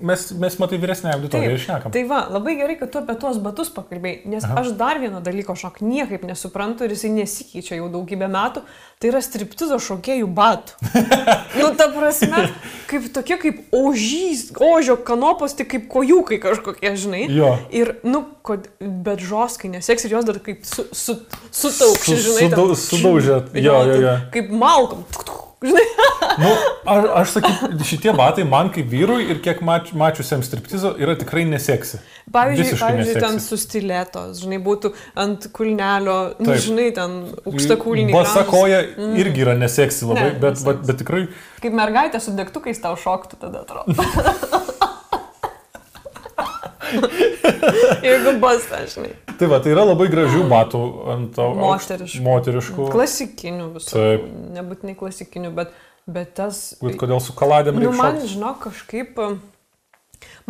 mes, 0.00 0.26
mes 0.40 0.56
matai, 0.62 0.78
vyresnė 0.82 1.12
auditorija 1.14 1.50
ir 1.54 1.60
šnekam. 1.62 1.92
Tai 1.94 2.02
va, 2.10 2.20
labai 2.32 2.54
gerai, 2.58 2.76
kad 2.80 2.90
tu 2.92 3.00
apie 3.02 3.16
tuos 3.20 3.38
batus 3.42 3.70
pakalbėjai, 3.74 4.22
nes 4.32 4.44
Aha. 4.46 4.60
Aš 4.62 4.72
dar 4.78 4.98
vieno 5.02 5.20
dalyko 5.24 5.54
šok 5.58 5.80
niekaip 5.84 6.24
nesuprantu 6.28 6.84
ir 6.88 6.94
jisai 6.96 7.10
nesikeičia 7.14 7.78
jau 7.80 7.88
daugybę 7.92 8.28
metų, 8.30 8.62
tai 9.00 9.10
yra 9.12 9.20
striptizo 9.24 9.78
šokėjų 9.80 10.28
batų. 10.36 10.90
nu, 11.60 11.70
ta 11.78 11.88
prasme, 11.94 12.46
kaip 12.90 13.06
tokie 13.14 13.38
kaip 13.40 13.60
ožys, 13.76 14.48
ožio 14.60 14.96
kanopos, 15.06 15.54
tai 15.58 15.64
kaip 15.70 15.88
kojukai 15.92 16.40
kažkokie, 16.42 16.94
žinai. 17.00 17.26
Jo. 17.32 17.54
Ir, 17.72 17.94
nu, 18.04 18.24
kod, 18.46 18.66
bet 18.80 19.20
žoskai 19.24 19.70
neseks 19.72 20.04
ir 20.08 20.16
jos 20.18 20.24
dar 20.28 20.40
kaip 20.44 20.64
su, 20.68 20.84
su, 20.92 21.16
sutaukši, 21.50 22.16
Su- 22.16 22.24
žinai. 22.30 22.48
sudau- 22.50 22.72
ten- 22.72 22.82
sudaužia, 22.86 23.38
jo, 23.54 23.62
jo, 23.62 23.78
tai 23.94 24.02
jo. 24.04 24.16
Kaip 24.36 24.50
malkom. 24.50 25.04
Žinai, 25.60 25.82
Nu, 26.40 26.50
aš, 26.88 27.04
aš 27.20 27.32
sakyčiau, 27.34 27.68
šitie 27.84 28.12
batai 28.16 28.44
man 28.48 28.70
kaip 28.72 28.86
vyrui 28.88 29.26
ir 29.32 29.40
kiek 29.44 29.58
mač, 29.66 29.90
mačiusiam 29.96 30.40
striptizo 30.46 30.94
yra 31.00 31.16
tikrai 31.20 31.42
neseksi. 31.48 31.98
Pavyzdžiui, 32.32 32.64
Visiškai 32.64 32.86
pavyzdžiui 32.86 33.16
ten 33.18 33.34
neseksi. 33.36 33.48
su 33.50 33.58
stiletos, 33.60 34.40
žinai, 34.44 34.60
būtų 34.64 34.92
ant 35.20 35.48
kulnelio, 35.56 36.16
nu, 36.40 36.56
žinai, 36.64 36.88
ten 36.96 37.18
aukšta 37.44 37.76
kulniai. 37.82 38.14
Basa 38.14 38.46
koja 38.48 38.80
irgi 39.20 39.44
yra 39.44 39.56
neseksi 39.60 40.08
labai, 40.08 40.30
Ne, 40.30 40.38
bet, 40.38 40.56
neseksi. 40.56 40.68
bet, 40.70 40.82
bet 40.88 41.00
tikrai 41.02 41.22
Kaip 41.60 41.76
mergaitė 41.76 42.22
su 42.24 42.32
degtukais 42.38 42.80
tau 42.80 42.96
šoktų 42.96 43.40
tada 43.44 43.64
atrodo. 43.66 43.96
Jeigu 48.06 48.34
basta, 48.42 48.80
žinai. 48.90 49.12
Tai 49.40 49.48
va, 49.52 49.58
tai 49.64 49.72
yra 49.74 49.84
labai 49.88 50.08
gražių 50.12 50.42
batų 50.50 50.80
ant 51.14 51.38
aukšt- 51.44 51.60
Moteriškų. 51.62 52.24
Moteriškų. 52.26 52.88
Klasikinių 52.94 53.68
visų. 53.76 53.92
Taip. 53.94 54.26
Nebūtinai 54.58 54.96
klasikinių, 55.00 55.52
bet, 55.56 55.72
bet 56.10 56.34
tas... 56.40 56.62
Bet 56.82 56.98
kodėl 57.00 57.22
su 57.24 57.36
kaladėm 57.38 57.78
Nu, 57.80 57.88
reikia 57.88 58.00
man, 58.02 58.18
šokti? 58.20 58.32
žinok, 58.34 58.60
kažkaip... 58.68 59.24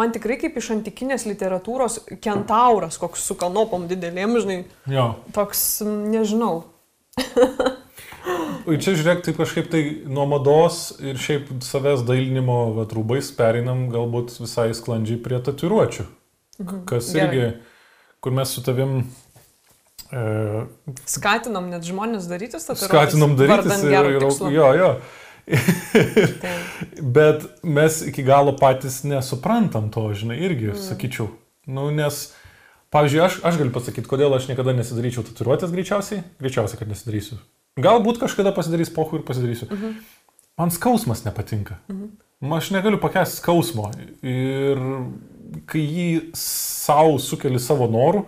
Man 0.00 0.10
tikrai 0.14 0.34
kaip 0.40 0.56
iš 0.58 0.72
antikinės 0.74 1.26
literatūros 1.28 2.00
kentauras, 2.24 2.96
koks 2.98 3.22
su 3.28 3.36
kanopom 3.38 3.84
didelėm, 3.90 4.38
žinai, 4.42 4.56
Jo. 4.90 5.04
toks, 5.36 5.60
nežinau. 5.86 6.64
Ir 8.70 8.78
čia 8.82 8.92
žiūrėk, 8.98 9.22
tai 9.24 9.32
kažkaip 9.34 9.70
tai 9.72 9.80
nuo 10.10 10.26
mados 10.30 10.90
ir 11.02 11.16
šiaip 11.20 11.48
savęs 11.64 12.02
dailinimo 12.06 12.58
vat, 12.76 12.92
rūbais 12.94 13.30
pereinam 13.38 13.86
galbūt 13.92 14.34
visai 14.42 14.68
sklandžiai 14.76 15.18
prie 15.24 15.38
tatuiruočių. 15.46 16.04
Mhm. 16.60 16.84
Kas 16.88 17.12
Gerai. 17.14 17.26
irgi, 17.28 17.48
kur 18.20 18.34
mes 18.36 18.52
su 18.52 18.62
tavim 18.62 18.98
e, 20.12 20.22
Skatinom 21.08 21.70
net 21.72 21.86
žmonės 21.88 22.28
darytis 22.28 22.68
tą 22.68 22.76
skatinom 22.76 23.36
darytis 23.38 23.84
ir, 23.88 24.10
ir 24.18 24.28
jo, 24.54 24.68
jo. 24.76 24.90
Bet 27.16 27.46
mes 27.62 28.02
iki 28.06 28.22
galo 28.26 28.54
patys 28.60 29.00
nesuprantam 29.08 29.88
to, 29.94 30.04
žinai, 30.14 30.38
irgi, 30.44 30.70
mm. 30.74 30.82
sakyčiau. 30.84 31.30
Nu, 31.70 31.88
nes, 31.94 32.20
pavyzdžiui, 32.94 33.22
aš, 33.24 33.40
aš 33.46 33.58
galiu 33.60 33.74
pasakyti, 33.74 34.08
kodėl 34.10 34.36
aš 34.36 34.50
niekada 34.50 34.74
nesidaryčiau 34.76 35.24
tatuiruotės 35.26 35.72
greičiausiai. 35.74 36.22
Greičiausiai, 36.42 36.80
kad 36.82 36.90
nesidarysiu. 36.92 37.40
Galbūt 37.80 38.20
kažkada 38.22 38.52
pasidarys 38.54 38.92
pohu 38.94 39.20
ir 39.20 39.26
pasidarysiu. 39.26 39.70
Mhm. 39.70 40.00
Man 40.60 40.74
skausmas 40.74 41.24
nepatinka. 41.24 41.80
Mhm. 41.88 42.10
Aš 42.56 42.70
negaliu 42.72 43.00
pakęsti 43.00 43.40
skausmo. 43.40 43.90
Ir 44.24 44.80
kai 45.70 45.82
jį 45.82 46.08
savo 46.36 47.18
sukeli 47.22 47.60
savo 47.62 47.88
norų, 47.90 48.24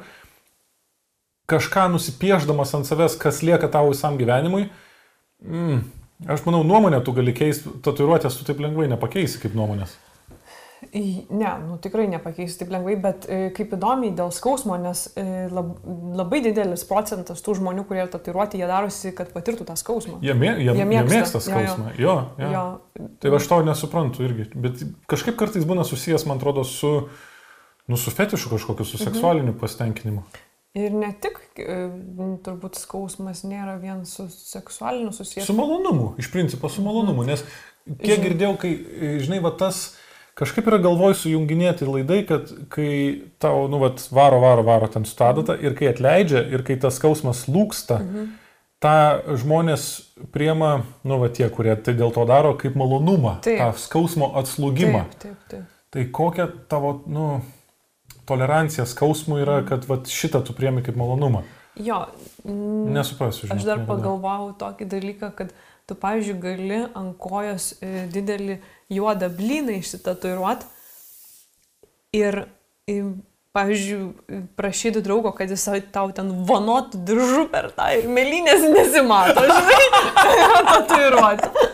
kažką 1.51 1.89
nusipieždamas 1.93 2.73
ant 2.79 2.89
savęs, 2.89 3.19
kas 3.21 3.43
lieka 3.45 3.69
tau 3.73 3.91
visam 3.91 4.17
gyvenimui, 4.21 4.69
mm, 5.45 5.83
aš 6.33 6.47
manau, 6.47 6.63
nuomonę 6.67 7.03
tu 7.05 7.15
gali 7.17 7.35
keisti, 7.37 7.75
tatuiruotės 7.85 8.39
tu 8.39 8.47
taip 8.49 8.63
lengvai 8.63 8.89
nepakeisi 8.93 9.43
kaip 9.43 9.57
nuomonės. 9.59 9.97
Ne, 10.93 11.51
nu 11.69 11.77
tikrai 11.81 12.05
nepakeisi 12.11 12.59
taip 12.61 12.73
lengvai, 12.75 12.97
bet 13.01 13.25
e, 13.31 13.37
kaip 13.55 13.71
įdomiai 13.77 14.13
dėl 14.19 14.33
skausmo, 14.35 14.75
nes 14.83 15.05
e, 15.17 15.25
lab, 15.53 15.71
labai 16.19 16.43
didelis 16.45 16.83
procentas 16.89 17.41
tų 17.45 17.55
žmonių, 17.61 17.85
kurie 17.89 18.03
tatuiruoti, 18.11 18.59
jie 18.61 18.69
darosi, 18.69 19.13
kad 19.17 19.31
patirtų 19.33 19.65
tą 19.69 19.77
skausmą. 19.79 20.19
Jie, 20.25 20.35
mė, 20.37 20.51
jie, 20.59 20.75
Jie 20.75 20.83
jie 20.83 20.89
mėgsta, 20.91 21.15
mėgsta 21.15 21.39
jo, 21.39 21.41
jo. 21.41 21.47
skausmą. 21.47 21.95
Jo, 21.97 22.17
jo. 22.37 22.51
jo. 22.51 22.65
Jo, 22.99 23.09
Tai 23.23 23.35
aš 23.39 23.49
to 23.53 23.61
nesuprantu 23.71 24.27
irgi. 24.27 24.49
Bet 24.67 24.85
kažkaip 25.13 25.39
kartais 25.41 25.65
būna 25.69 25.87
susijęs, 25.89 26.27
man 26.29 26.43
atrodo, 26.43 26.67
su, 26.69 26.93
nu, 27.89 28.01
su 28.01 28.13
fetišu 28.13 28.53
kažkokiu, 28.53 28.89
su 28.89 29.01
seksualiniu 29.01 29.57
pasitenkinimu. 29.63 30.27
Ir 30.83 30.93
ne 30.97 31.15
tik, 31.23 31.41
e, 31.63 31.81
turbūt 32.45 32.81
skausmas 32.81 33.47
nėra 33.47 33.79
vien 33.81 34.05
su 34.09 34.27
seksualiniu 34.35 35.15
susijęs. 35.15 35.47
Su 35.47 35.57
malonumu, 35.57 36.15
iš 36.21 36.33
principo 36.35 36.69
su 36.73 36.85
malonumu. 36.85 37.25
Nes 37.29 37.47
kiek 37.87 38.23
girdėjau, 38.25 38.57
kai, 38.61 38.79
žinai, 39.23 39.41
va 39.45 39.55
tas 39.57 39.93
kažkaip 40.39 40.67
yra 40.71 40.79
galvoj 40.83 41.15
sujunginėti 41.21 41.87
laidai, 41.89 42.23
kad 42.29 42.49
kai 42.73 43.23
tau, 43.43 43.67
nu, 43.69 43.79
va, 43.83 43.91
varo, 44.11 44.39
varo, 44.41 44.63
varo 44.67 44.89
ten 44.89 45.05
stadata 45.05 45.57
ir 45.61 45.75
kai 45.79 45.91
atleidžia 45.93 46.45
ir 46.53 46.63
kai 46.67 46.77
tas 46.77 46.97
skausmas 47.01 47.45
lūksta, 47.49 48.01
Mhm. 48.01 48.31
tą 48.83 48.95
žmonės 49.39 49.83
priema, 50.33 50.83
nu, 51.05 51.19
va 51.23 51.29
tie, 51.29 51.49
kurie 51.51 51.77
tai 51.77 51.95
dėl 51.95 52.13
to 52.13 52.25
daro, 52.27 52.55
kaip 52.59 52.75
malonumą, 52.75 53.37
Taip. 53.45 53.59
tą 53.61 53.69
skausmo 53.79 54.33
atslūgimą. 54.41 55.05
Taip, 55.11 55.19
taip, 55.21 55.39
taip. 55.49 55.65
Tai 55.93 56.05
kokia 56.11 56.49
tavo, 56.69 57.03
nu, 57.07 57.43
tolerancija 58.27 58.87
skausmui 58.87 59.43
yra, 59.45 59.61
kad 59.69 59.85
va, 59.89 59.97
šitą 60.07 60.43
tu 60.47 60.53
priemi 60.57 60.83
kaip 60.83 60.97
malonumą. 60.97 61.43
Jo, 61.77 62.07
Nesuprasiu, 62.45 63.47
žinai. 63.47 63.57
Aš 63.57 63.65
dar 63.65 63.79
pagalvojau 63.89 64.51
tokį 64.61 64.87
dalyką, 64.93 65.31
kad 65.37 65.53
tu, 65.87 65.97
pavyzdžiui, 65.99 66.39
gali 66.43 66.81
ant 66.99 67.17
kojos 67.21 67.73
e, 67.81 68.07
didelį 68.13 68.59
juodą 68.93 69.29
blyną 69.33 69.79
išsitatuiruot 69.81 70.65
ir, 72.17 72.43
pavyzdžiui, 73.57 74.41
prašyti 74.57 75.03
draugo, 75.05 75.33
kad 75.37 75.51
jis 75.53 75.65
tau 75.95 76.13
ten 76.15 76.31
vanotų 76.49 77.03
diržų 77.09 77.45
per 77.53 77.71
tą 77.77 77.91
ir 77.99 78.09
melinės 78.09 78.65
nesimato, 78.69 79.45
žinai, 79.49 79.85
tatuiruoti. 80.71 81.69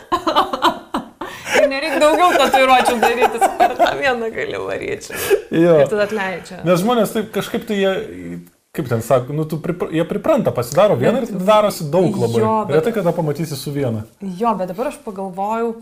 Ir 1.59 1.67
nereikia 1.71 1.99
daugiau 2.03 2.35
tatuiruočių 2.39 2.99
daryti, 3.03 3.41
per 3.59 3.75
tą 3.79 3.89
vieną 3.99 4.29
gali 4.35 4.61
varyti. 4.63 5.17
Ir 5.55 5.89
tada 5.91 6.07
atleidžia. 6.07 6.63
Nes 6.67 6.85
žmonės 6.85 7.15
taip 7.15 7.33
kažkaip 7.35 7.67
tai 7.69 7.81
jie, 7.81 7.93
kaip 8.79 8.89
ten 8.89 9.03
sako, 9.05 9.35
nu, 9.37 9.45
tu 9.51 9.59
pripra, 9.63 9.91
jie 9.93 10.05
pripranta, 10.09 10.53
pasidaro 10.55 10.97
vieną 10.99 11.23
ir 11.27 11.33
darosi 11.45 11.87
daug 11.93 12.17
labai. 12.17 12.41
Jo, 12.43 12.57
bet- 12.69 12.77
Retai 12.79 12.93
kada 12.97 13.13
pamatysi 13.13 13.57
su 13.59 13.73
viena. 13.75 14.05
Jo, 14.23 14.55
bet 14.59 14.71
dabar 14.73 14.89
aš 14.93 14.99
pagalvojau, 15.05 15.75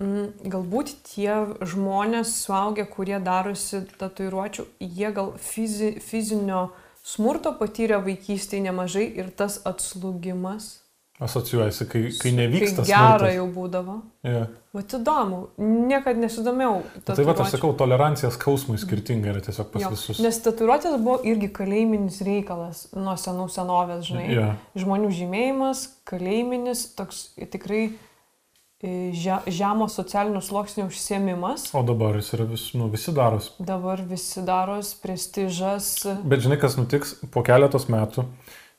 mm, 0.00 0.26
galbūt 0.50 0.94
tie 1.12 1.34
žmonės 1.60 2.32
suaugę, 2.46 2.86
kurie 2.88 3.18
darosi 3.20 3.82
tatuiruočių, 4.00 4.64
jie 4.80 5.12
gal 5.12 5.32
fizi, 5.38 5.92
fizinio 6.00 6.70
smurto 7.04 7.52
patyrė 7.58 8.00
vaikystėje 8.04 8.62
nemažai 8.70 9.06
ir 9.16 9.30
tas 9.36 9.60
atslūgimas. 9.64 10.79
Asocijuojasi, 11.20 11.84
kai, 11.84 12.00
kai 12.16 12.30
nevyksta. 12.32 12.80
Kai 12.80 12.88
gera 12.88 13.08
smurtas. 13.18 13.34
jau 13.36 13.46
būdavo. 13.52 13.94
Yeah. 14.24 14.46
Vat 14.72 14.92
įdomu, 14.96 15.40
niekad 15.60 16.16
nesidomėjau. 16.16 16.76
Tai 16.80 16.86
va, 16.94 17.02
aš 17.02 17.18
tatuiruočių. 17.18 17.48
sakau, 17.52 17.70
tolerancija 17.76 18.30
skausmui 18.32 18.78
skirtinga 18.80 19.34
yra 19.34 19.42
tiesiog 19.44 19.68
pas 19.74 19.84
Jo, 19.84 19.90
visus. 19.92 20.20
Nes 20.24 20.38
tatuiruotės 20.40 20.94
buvo 20.96 21.18
irgi 21.28 21.50
kalėjiminis 21.58 22.22
reikalas 22.24 22.86
nuo 22.96 23.16
senų 23.20 23.50
senovės, 23.52 24.06
žinai. 24.08 24.28
Yeah. 24.32 24.54
Žmonių 24.80 25.10
žymėjimas, 25.18 25.82
kalėjiminis, 26.08 26.86
toks 26.96 27.20
tikrai 27.52 27.82
e, 27.90 29.10
že, 29.12 29.42
žemo 29.60 29.90
socialinio 29.92 30.40
sluoksnio 30.40 30.86
užsiemimas. 30.88 31.66
O 31.76 31.84
dabar 31.84 32.16
jis 32.16 32.32
yra 32.38 32.48
vis, 32.48 32.70
nu, 32.78 32.88
visi 32.94 33.12
daros. 33.12 33.50
Dabar 33.60 34.00
visi 34.08 34.40
daros 34.46 34.94
prestižas. 35.04 35.92
Bet 36.24 36.46
žinai, 36.46 36.56
kas 36.64 36.80
nutiks 36.80 37.18
po 37.28 37.44
keletos 37.44 37.90
metų, 37.92 38.24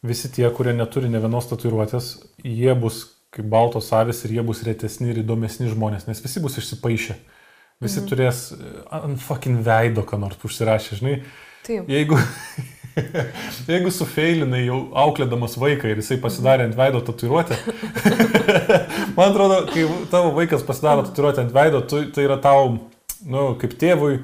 visi 0.05 0.31
tie, 0.33 0.47
kurie 0.53 0.73
neturi 0.73 1.09
ne 1.11 1.21
vienos 1.21 1.49
tatuiruotės, 1.49 2.13
jie 2.45 2.73
bus 2.77 3.03
kaip 3.31 3.47
baltos 3.47 3.91
avis 3.95 4.25
ir 4.25 4.33
jie 4.35 4.43
bus 4.43 4.63
retesni 4.67 5.11
ir 5.11 5.21
įdomesni 5.21 5.69
žmonės, 5.71 6.07
nes 6.09 6.19
visi 6.23 6.41
bus 6.43 6.57
išsipaišę. 6.59 7.15
Visi 7.81 8.01
mhm. 8.01 8.09
turės 8.09 8.41
e, 8.53 8.73
ant 8.93 9.21
fucking 9.23 9.63
veido, 9.65 10.03
ką 10.05 10.19
nors 10.21 10.41
užsirašę, 10.45 10.99
žinai. 10.99 11.15
Taip. 11.65 11.87
Jeigu, 11.89 12.17
jeigu 13.71 13.93
sufeilinai 13.95 14.65
jau 14.65 14.81
auklėdamas 15.05 15.55
vaiką 15.61 15.89
ir 15.89 16.01
jisai 16.01 16.19
pasidarė 16.21 16.67
ant 16.67 16.77
veido 16.77 17.01
tatuiruotę, 17.07 17.57
man 19.17 19.31
atrodo, 19.31 19.63
kai 19.71 19.87
tavo 20.11 20.35
vaikas 20.35 20.67
pasidaro 20.67 21.07
tatuiruotę 21.07 21.45
ant 21.45 21.55
veido, 21.55 21.81
tu, 21.87 22.03
tai 22.13 22.27
yra 22.27 22.37
tau, 22.43 22.75
nu, 23.23 23.47
kaip 23.61 23.77
tėvui, 23.79 24.19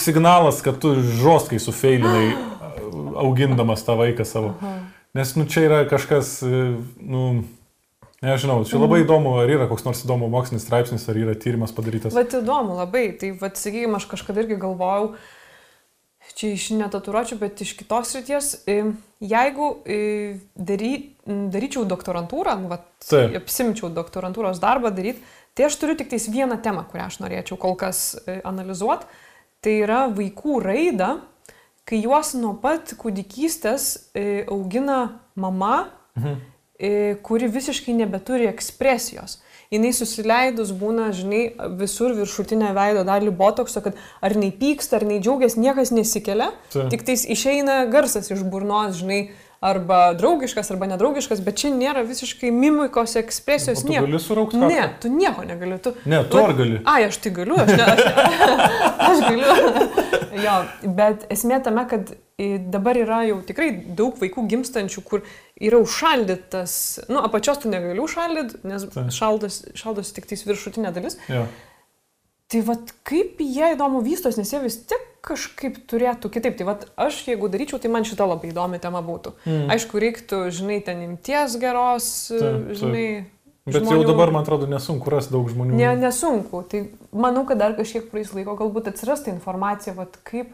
signalas, 0.00 0.62
kad 0.64 0.80
tu 0.80 0.96
žostkai 1.20 1.60
sufeilinai 1.60 2.30
augindamas 3.22 3.84
tą 3.86 3.96
vaiką 3.98 4.24
savo. 4.28 4.54
Nes, 5.16 5.32
nu, 5.36 5.46
čia 5.48 5.64
yra 5.64 5.78
kažkas, 5.88 6.42
e, 6.44 6.74
nu, 7.00 7.22
nežinau, 8.24 8.58
čia 8.68 8.80
labai 8.82 9.00
įdomu, 9.04 9.38
ar 9.40 9.48
yra 9.48 9.68
koks 9.70 9.86
nors 9.86 10.02
įdomu 10.04 10.28
mokslinis 10.32 10.66
straipsnis, 10.66 11.06
ar 11.08 11.16
yra 11.16 11.36
tyrimas 11.40 11.72
padarytas. 11.76 12.12
Vat 12.16 12.34
įdomu 12.36 12.76
labai. 12.76 13.08
Tai, 13.16 13.32
vat, 13.40 13.56
sakykime, 13.56 13.96
aš 13.96 14.08
kažkada 14.10 14.44
irgi 14.44 14.58
galvojau, 14.60 15.14
čia 16.36 16.50
iš 16.52 16.66
netatuiruočių, 16.76 17.38
bet 17.40 17.62
iš 17.64 17.72
kitos 17.78 18.12
ryties, 18.18 18.50
e, 18.68 18.76
jeigu 19.24 19.70
e, 19.88 20.00
dary, 20.52 20.92
daryčiau 21.24 21.86
doktorantūrą, 21.88 22.58
nu, 22.60 22.72
vat, 22.74 22.84
Taip. 23.06 23.38
apsimčiau 23.40 23.88
doktorantūros 23.96 24.60
darbą 24.60 24.92
daryti, 24.92 25.24
tai 25.56 25.70
aš 25.70 25.78
turiu 25.80 25.96
tik 25.96 26.10
tais 26.12 26.28
vieną 26.28 26.60
temą, 26.60 26.84
kurią 26.90 27.08
aš 27.08 27.22
norėčiau 27.24 27.56
kol 27.62 27.78
kas 27.80 28.18
analizuoti. 28.44 29.08
Tai 29.64 29.72
yra 29.80 30.02
vaikų 30.12 30.60
raida, 30.60 31.14
kai 31.86 32.02
juos 32.02 32.34
nuo 32.34 32.54
pat 32.62 32.94
kūdikystės 32.98 34.10
e, 34.14 34.44
augina 34.50 35.20
mama, 35.36 35.86
Mhm. 36.16 36.34
e, 36.80 37.14
kuri 37.22 37.48
visiškai 37.48 37.92
nebeturi 37.94 38.46
ekspresijos. 38.48 39.38
Jis 39.70 39.98
susileidus 39.98 40.70
būna, 40.72 41.10
žinai, 41.12 41.52
visur 41.78 42.12
viršutinę 42.14 42.68
veido 42.76 43.02
dalį 43.04 43.32
botokso, 43.36 43.82
kad 43.82 43.96
ar 44.22 44.34
nei 44.38 44.52
pyksta, 44.54 44.96
ar 45.00 45.04
nei 45.04 45.18
džiaugiasi, 45.20 45.58
niekas 45.58 45.90
nesikelia, 45.90 46.52
Taip. 46.72 46.90
tik 46.90 47.02
tais 47.04 47.26
išeina 47.26 47.90
garsas 47.90 48.30
iš 48.30 48.44
burnos, 48.46 49.00
žinai, 49.02 49.30
arba 49.70 50.00
draugiškas, 50.18 50.70
arba 50.74 50.88
nedraugiškas, 50.90 51.40
bet 51.46 51.58
čia 51.62 51.72
nėra 51.74 52.04
visiškai 52.06 52.52
mimikos 52.54 53.16
ekspresijos. 53.20 53.84
Nieko. 53.88 54.04
gali 54.06 54.20
suraukti 54.22 54.60
Ne, 54.60 54.84
tu 55.02 55.10
nieko 55.12 55.46
negali. 55.48 55.78
Tu, 55.82 55.94
Ne, 56.08 56.22
tu 56.30 56.42
ar 56.42 56.54
gali? 56.58 56.80
Ai, 56.84 57.02
aš 57.08 57.18
tai 57.24 57.34
galiu, 57.40 57.58
aš, 57.62 57.72
ne, 57.74 57.88
aš, 57.94 58.04
aš 59.10 59.24
galiu. 59.26 59.90
jo, 60.46 60.56
bet 61.00 61.26
esmė 61.34 61.60
tame, 61.66 61.86
kad 61.90 62.14
dabar 62.72 62.98
yra 63.00 63.22
jau 63.24 63.38
tikrai 63.48 63.70
daug 63.96 64.16
vaikų 64.20 64.44
gimstančių, 64.50 65.02
kur 65.08 65.22
yra 65.56 65.80
užšaldytas, 65.80 66.74
nu, 67.08 67.22
apačios 67.24 67.62
tu 67.62 67.72
negali 67.72 68.02
užšaldyti, 68.04 68.60
nes 68.68 68.84
Taip. 68.92 69.08
šaldos, 69.16 69.62
šaldos 69.78 70.12
tik 70.16 70.28
tais 70.28 70.44
viršutinė 70.44 70.92
dalis. 70.96 71.16
Ja. 71.32 71.46
Tai 72.46 72.60
vad 72.62 72.92
kaip 73.06 73.40
jie 73.42 73.72
įdomu 73.74 74.02
vystos, 74.06 74.36
nes 74.38 74.50
jie 74.52 74.60
vis 74.62 74.76
tiek 74.86 75.02
kažkaip 75.26 75.80
turėtų 75.90 76.30
kitaip. 76.30 76.54
Tai 76.60 76.66
vad 76.68 76.84
aš, 76.96 77.24
jeigu 77.26 77.48
daryčiau, 77.50 77.80
tai 77.82 77.90
man 77.90 78.04
šita 78.06 78.22
labai 78.28 78.52
įdomi 78.52 78.78
tema 78.82 79.00
būtų. 79.02 79.32
Mm. 79.48 79.64
Aišku, 79.74 79.98
reiktų, 79.98 80.44
žinai, 80.54 80.76
ten 80.86 81.02
imties 81.02 81.56
geros, 81.58 82.06
Taip, 82.30 82.44
taip. 82.44 82.76
žinai. 82.78 83.08
Bet 83.66 83.82
jau 83.90 83.98
dabar, 84.06 84.30
man 84.30 84.44
atrodo, 84.46 84.68
nesunku 84.70 85.10
rasti 85.10 85.34
daug 85.34 85.48
žmonių. 85.50 85.74
Ne, 85.74 85.88
nesunku. 85.98 86.60
Tai 86.70 86.84
manau, 87.10 87.42
kad 87.48 87.58
dar 87.58 87.74
kažkiek 87.74 88.06
praeis 88.12 88.30
laiko, 88.30 88.54
galbūt 88.60 88.92
atsiras 88.92 89.24
ta 89.26 89.32
informacija, 89.34 89.96
vat 89.98 90.14
kaip. 90.22 90.52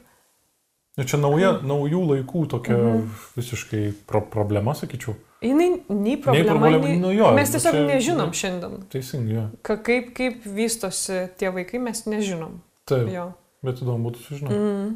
Nu, 0.97 1.05
Čia 1.09 1.21
nauja, 1.21 1.59
naujų 1.61 2.01
laikų 2.09 2.47
tokia 2.55 2.73
Mhm. 2.79 3.05
visiškai 3.37 3.83
pro 4.09 4.21
problema, 4.25 4.73
sakyčiau. 4.73 5.13
Jinai 5.43 5.83
nei 5.89 6.17
problema, 6.17 6.53
problema, 6.55 6.87
nei... 6.87 6.99
nu 7.03 7.11
jo, 7.13 7.31
mes 7.35 7.49
nu 7.51 7.59
tiesiog 7.59 7.75
čia- 7.75 7.87
nežinom 7.89 8.27
nu. 8.31 8.33
šiandien. 8.33 8.77
Teisingai. 8.93 9.47
Ka, 9.63 9.77
kaip, 9.77 10.13
kaip 10.15 10.45
vystosi 10.47 11.25
tie 11.39 11.51
vaikai, 11.51 11.81
mes 11.83 12.05
nežinom. 12.07 12.61
Taip, 12.87 13.09
Jo. 13.11 13.33
bet 13.63 13.83
įdomu 13.83 14.11
būtų 14.11 14.23
sužinoti. 14.29 14.55
Mm. 14.55 14.93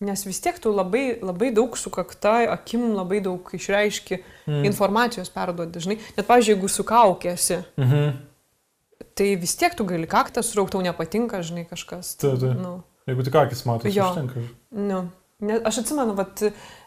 Nes 0.00 0.22
vis 0.28 0.38
tiek 0.40 0.58
tu 0.62 0.70
labai, 0.70 1.18
labai 1.22 1.48
daug 1.50 1.74
sukakta, 1.76 2.36
akim 2.52 2.92
labai 2.94 3.18
daug 3.24 3.48
išreiški 3.52 4.20
Mm. 4.46 4.64
informacijos 4.68 5.28
perduodi. 5.34 5.80
Žinai, 5.82 5.96
net, 6.16 6.26
pavyzdžiui, 6.28 6.54
jeigu 6.54 6.68
sukaukėsi, 6.70 7.64
Mhm. 7.76 8.12
tai 9.14 9.34
vis 9.36 9.56
tiek 9.56 9.74
tu 9.74 9.84
gali 9.84 10.06
kaktą 10.06 10.42
suraukti, 10.42 10.72
tau 10.76 10.82
nepatinka, 10.84 11.40
žinai, 11.42 11.66
kažkas. 11.68 12.14
Taip, 12.16 12.38
taip. 12.40 12.54
Nu. 12.60 12.82
Jeigu 13.08 13.24
tik 13.24 13.34
akis 13.34 13.64
matosi, 13.66 13.96
Jo. 13.96 14.04
užtenka. 14.12 14.40
Nu, 14.70 15.08
ne, 15.40 15.58
aš 15.64 15.78
atsimenu, 15.82 16.14
vat, 16.14 16.42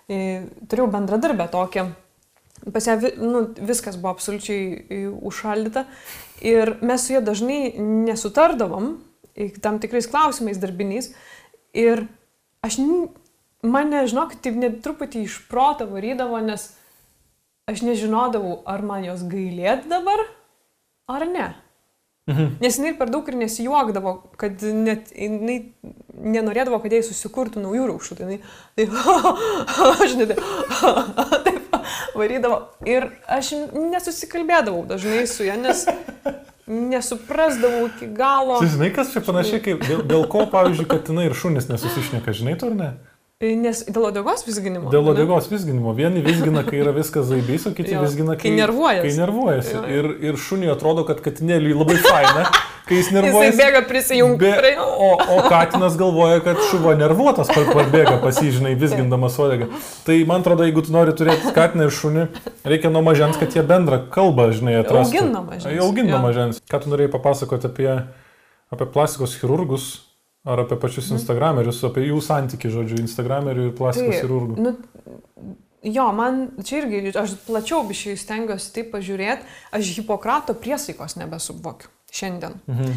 e, 0.08 0.46
turėjau 0.68 0.90
bendradarbę 0.92 1.48
tokią, 1.52 1.88
pas 2.70 2.88
ją 2.88 2.98
nu, 3.18 3.48
viskas 3.58 3.98
buvo 3.98 4.14
absoliučiai 4.14 4.66
e, 4.70 5.02
užšaldyta 5.10 5.86
ir 6.46 6.76
mes 6.82 7.08
su 7.08 7.16
ja 7.16 7.22
dažnai 7.26 7.74
nesutardavom 7.82 8.94
tam 9.64 9.80
tikrais 9.80 10.10
klausimais 10.12 10.60
darbiniais 10.62 11.14
Ir 11.74 12.06
aš, 12.66 12.78
mane, 13.64 14.04
žinok, 14.12 14.36
taip 14.44 14.60
net 14.60 14.82
truputį 14.84 15.26
iš 15.28 15.40
proto 15.52 15.88
varydavo, 15.88 16.40
nes 16.44 16.68
aš 17.72 17.84
nežinodavau, 17.88 18.60
ar 18.68 18.84
man 18.84 19.06
jos 19.08 19.24
gailėt 19.32 19.88
dabar, 19.92 20.26
ar 21.12 21.28
ne. 21.30 21.52
Mhm. 22.30 22.58
Nes 22.62 22.78
jinai 22.78 22.94
per 23.00 23.10
daug 23.12 23.28
ir 23.28 23.38
nesijuokdavo, 23.40 24.14
kad 24.40 24.62
net 24.62 25.10
jinai 25.16 25.58
nenorėdavo, 26.12 26.82
kad 26.84 26.94
jai 26.94 27.02
susikurtų 27.08 27.64
naujų 27.64 27.88
raukšų. 27.90 28.18
Tai 28.20 28.28
jinai, 28.28 28.42
tai, 28.78 28.86
net 30.20 30.36
taip 31.48 31.61
varydavo. 32.18 32.62
Ir 32.88 33.10
aš 33.28 33.54
nesusikalbėdavau 33.74 34.86
dažnai 34.90 35.26
su 35.30 35.46
ja, 35.48 35.58
nes 35.60 35.86
nesuprasdavau 36.72 37.88
iki 37.90 38.10
galo. 38.16 38.60
Tu 38.62 38.72
žinai, 38.76 38.92
kas 38.96 39.12
čia 39.14 39.24
panašiai 39.26 39.64
kaip, 39.64 39.86
dėl, 39.86 40.04
dėl 40.08 40.28
ko, 40.32 40.46
pavyzdžiui, 40.52 40.88
katinai 40.92 41.28
ir 41.30 41.38
šunys 41.38 41.68
nesusišneka, 41.72 42.36
žinai, 42.38 42.56
tu 42.60 42.70
ar 42.72 42.78
ne? 42.78 42.92
Nes 43.42 43.80
dėl 43.90 44.04
odegos 44.12 44.44
visginimo. 44.46 44.92
Dėl 44.94 45.08
odegos 45.16 45.48
visginimo. 45.50 45.96
Vieni 45.98 46.22
visgina, 46.22 46.62
kai 46.62 46.78
yra 46.84 46.92
viskas 46.94 47.26
zaibys, 47.26 47.64
o 47.66 47.72
kiti 47.74 47.96
Jo, 47.96 48.04
visgina, 48.06 48.36
kai 48.38 48.52
nervuojasi. 48.54 49.08
Kai 49.08 49.14
nervuojasi. 49.18 49.72
Jo, 49.74 49.80
jo. 49.82 49.96
Ir, 49.98 50.10
ir 50.30 50.38
šuniui 50.38 50.70
atrodo, 50.70 51.02
kad 51.08 51.24
katinėliui 51.26 51.74
labai 51.74 51.96
faina, 52.04 52.44
kai 52.86 53.00
jis 53.00 53.10
nervuojasi. 53.18 53.58
bėga 53.58 53.82
prisijungti 53.90 54.46
Be, 54.46 54.52
prie 54.60 54.76
jo. 54.76 54.86
o, 54.86 55.10
o 55.18 55.40
katinas 55.50 55.98
galvoja, 55.98 56.38
kad 56.46 56.62
šuva 56.70 56.94
nervuotas, 57.00 57.50
pa- 57.50 57.66
pabėga 57.80 58.20
pasižinai, 58.22 58.76
visgindamas 58.78 59.40
odegą. 59.42 59.72
Tai 60.06 60.20
man 60.30 60.46
atrodo, 60.46 60.70
jeigu 60.70 60.86
tu 60.86 60.94
nori 60.94 61.18
turėti 61.18 61.56
katiną 61.58 61.90
ir 61.90 61.98
šunį, 61.98 62.28
reikia 62.76 62.94
nuo 62.94 63.02
mažens, 63.10 63.42
kad 63.42 63.58
jie 63.58 63.66
bendrą 63.66 64.04
kalbą, 64.14 64.52
žinai, 64.54 64.78
atrastų. 64.84 65.18
Augint 65.18 65.34
nuo 65.34 65.44
mažens, 65.50 66.14
jo. 66.14 66.22
mažens. 66.30 66.62
Ką 66.70 66.84
tu 66.86 66.94
norėjai 66.94 67.16
papasakoti 67.18 67.72
apie, 67.74 67.92
apie 68.70 68.92
plastikos 68.94 69.34
chirurgus? 69.42 69.90
Ar 70.44 70.60
apie 70.64 70.78
pačius 70.82 71.10
Mhm. 71.12 71.20
Instagramerius, 71.20 71.84
apie 71.86 72.08
jų 72.08 72.18
santykių, 72.26 72.70
žodžiu, 72.74 73.02
Instagramerių 73.04 73.68
ir 73.68 73.74
plastikos 73.78 74.16
Taip, 74.16 74.24
chirurgų. 74.24 74.56
Nu, 74.58 74.76
jo, 75.84 76.06
man 76.18 76.48
čia 76.66 76.82
irgi, 76.82 77.14
aš 77.14 77.36
plačiau 77.46 77.84
biškai 77.86 78.16
stengiuosi 78.18 78.74
taip 78.74 78.90
pažiūrėti, 78.96 79.46
aš 79.72 79.92
Hipokrato 80.00 80.56
priesaikos 80.58 81.16
nebesuvokiu 81.22 81.92
šiandien. 82.12 82.58
Mhm. 82.68 82.96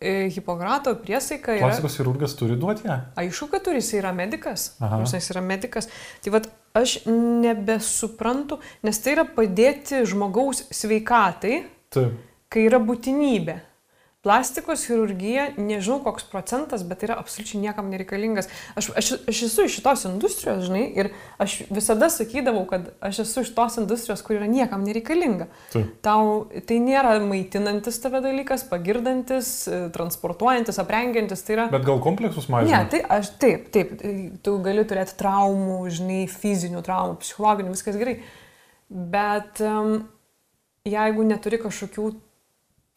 E, 0.00 0.28
Hipokrato 0.30 0.92
priesaika 1.00 1.56
yra... 1.56 1.70
Plastikos 1.70 1.96
chirurgas 1.96 2.36
turi 2.36 2.58
duoti 2.60 2.84
ją. 2.86 2.98
Aišku, 3.16 3.48
kad 3.50 3.64
turi, 3.64 3.80
jis 3.80 3.94
yra. 3.96 4.12
Nors 4.12 5.16
jis 5.16 5.30
yra 5.32 5.40
medikas. 5.40 5.88
Tai 6.22 6.34
vad, 6.36 6.50
aš 6.76 6.98
nebesuprantu, 7.08 8.60
nes 8.84 9.00
tai 9.00 9.16
yra 9.16 9.24
padėti 9.24 10.04
žmogaus 10.06 10.66
sveikatai, 10.76 11.62
Taip. 11.96 12.20
kai 12.52 12.66
yra 12.68 12.78
būtinybė. 12.84 13.56
Plastikos 14.26 14.82
chirurgija, 14.82 15.52
nežinau 15.54 16.00
koks 16.02 16.24
procentas, 16.26 16.82
bet 16.82 16.98
tai 16.98 17.06
yra 17.06 17.16
absoliučiai 17.20 17.60
niekam 17.62 17.92
nereikalingas. 17.92 18.48
Aš, 18.74 18.88
aš, 18.98 19.10
aš 19.30 19.42
esu 19.46 19.66
iš 19.68 19.76
šitos 19.78 20.02
industrijos, 20.08 20.64
žinai, 20.66 20.80
ir 20.98 21.12
aš 21.38 21.60
visada 21.70 22.08
sakydavau, 22.10 22.64
kad 22.66 22.88
aš 23.06 23.20
esu 23.22 23.44
iš 23.46 23.52
tos 23.54 23.78
industrijos, 23.78 24.24
kur 24.26 24.40
yra 24.40 24.48
niekam 24.50 24.82
nereikalinga. 24.82 25.46
Taip. 25.70 25.94
Tau 26.02 26.34
tai 26.66 26.80
nėra 26.82 27.14
maitinantis 27.22 28.00
tave 28.02 28.18
dalykas, 28.26 28.66
pagirdantis, 28.66 29.52
transportuojantis, 29.94 30.82
aprengiantis, 30.82 31.46
tai 31.46 31.60
yra... 31.60 31.70
Bet 31.76 31.86
gal 31.86 32.02
kompleksus 32.02 32.50
Ne, 32.50 32.56
mažina? 32.58 32.82
tai 32.90 33.04
aš 33.20 33.30
taip, 33.38 33.70
taip, 33.78 33.94
tu 34.42 34.58
gali 34.66 34.88
turėti 34.90 35.14
traumų, 35.22 35.78
žinai, 36.00 36.20
fizinių 36.34 36.82
traumų, 36.82 37.20
psichologinių, 37.22 37.78
viskas 37.78 38.02
gerai. 38.02 38.18
Bet 38.90 39.62
um, 39.62 40.00
jeigu 40.82 41.30
neturi 41.30 41.62
kažkokių 41.62 42.10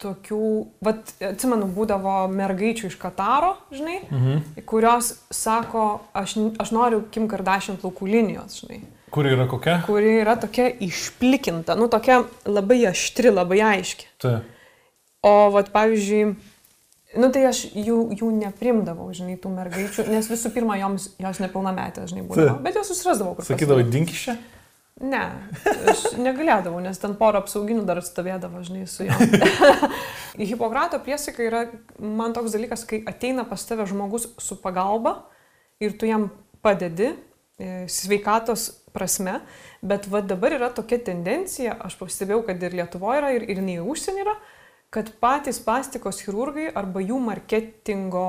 tokių, 0.00 0.66
vat, 0.86 1.12
atsimenu, 1.30 1.66
būdavo 1.76 2.14
mergaičių 2.32 2.86
iš 2.90 2.96
Kataro, 3.00 3.56
žinai, 3.72 3.98
Mhm. 4.10 4.64
kurios 4.66 5.14
sako, 5.30 6.00
aš, 6.14 6.36
aš 6.58 6.70
noriu 6.72 7.02
Kim 7.10 7.28
Kardashian 7.28 7.76
plaukų 7.76 8.08
linijos, 8.08 8.62
žinai, 8.64 8.80
Kur 9.10 9.26
yra 9.26 9.46
kokia? 9.50 9.82
kuri 9.86 10.20
yra 10.22 10.36
tokia 10.40 10.68
išplikinta, 10.80 11.74
nu 11.76 11.88
tokia 11.88 12.24
labai 12.46 12.86
aštri, 12.86 13.30
labai 13.34 13.58
aiški. 13.60 14.06
Taip. 14.22 14.42
O, 15.22 15.50
vat, 15.50 15.68
pavyzdžiui, 15.74 16.36
nu 17.18 17.28
tai 17.34 17.42
aš 17.50 17.64
jų, 17.74 17.96
jų 18.20 18.28
neprimdavau, 18.38 19.10
žinai, 19.12 19.34
tų 19.36 19.50
mergaičių, 19.52 20.06
nes 20.08 20.28
visų 20.30 20.52
pirma, 20.54 20.78
joms, 20.80 21.10
jos 21.20 21.40
nepilnametės, 21.42 22.12
žinai, 22.14 22.22
būdavo. 22.28 22.62
Bet 22.62 22.74
jos 22.78 22.88
susirasdavau, 22.88 23.34
kur. 23.36 23.44
Sakydavai, 23.44 23.84
dinkišė? 23.90 24.36
Ne, 25.00 25.20
aš 25.88 26.02
negalėdavau, 26.20 26.80
nes 26.84 26.98
ten 27.00 27.14
porą 27.16 27.40
apsauginių 27.40 27.86
dar 27.88 28.02
stovėdavo, 28.04 28.60
žinai, 28.66 28.84
su 28.90 29.06
juo. 29.06 29.16
Hipokrato 30.50 31.00
priesaika 31.00 31.46
yra 31.46 31.62
man 31.96 32.34
toks 32.36 32.52
dalykas, 32.52 32.84
kai 32.88 33.00
ateina 33.08 33.46
pas 33.48 33.64
tave 33.64 33.86
žmogus 33.88 34.28
su 34.36 34.58
pagalba 34.60 35.22
ir 35.80 35.96
tu 35.96 36.08
jam 36.08 36.28
padedi 36.60 37.14
e, 37.14 37.86
sveikatos 37.88 38.68
prasme, 38.92 39.38
bet 39.80 40.04
va 40.12 40.20
dabar 40.20 40.58
yra 40.58 40.68
tokia 40.76 41.00
tendencija, 41.08 41.78
aš 41.80 41.96
pastebėjau, 42.00 42.44
kad 42.50 42.62
ir 42.68 42.76
Lietuvoje 42.82 43.22
yra, 43.22 43.34
ir, 43.38 43.46
ir 43.56 43.62
nei 43.64 43.78
užsienį 43.80 44.24
yra, 44.26 44.36
kad 44.92 45.12
patys 45.22 45.62
plastikos 45.62 46.20
chirurgai 46.24 46.68
arba 46.76 47.00
jų 47.00 47.20
marketingo, 47.22 48.26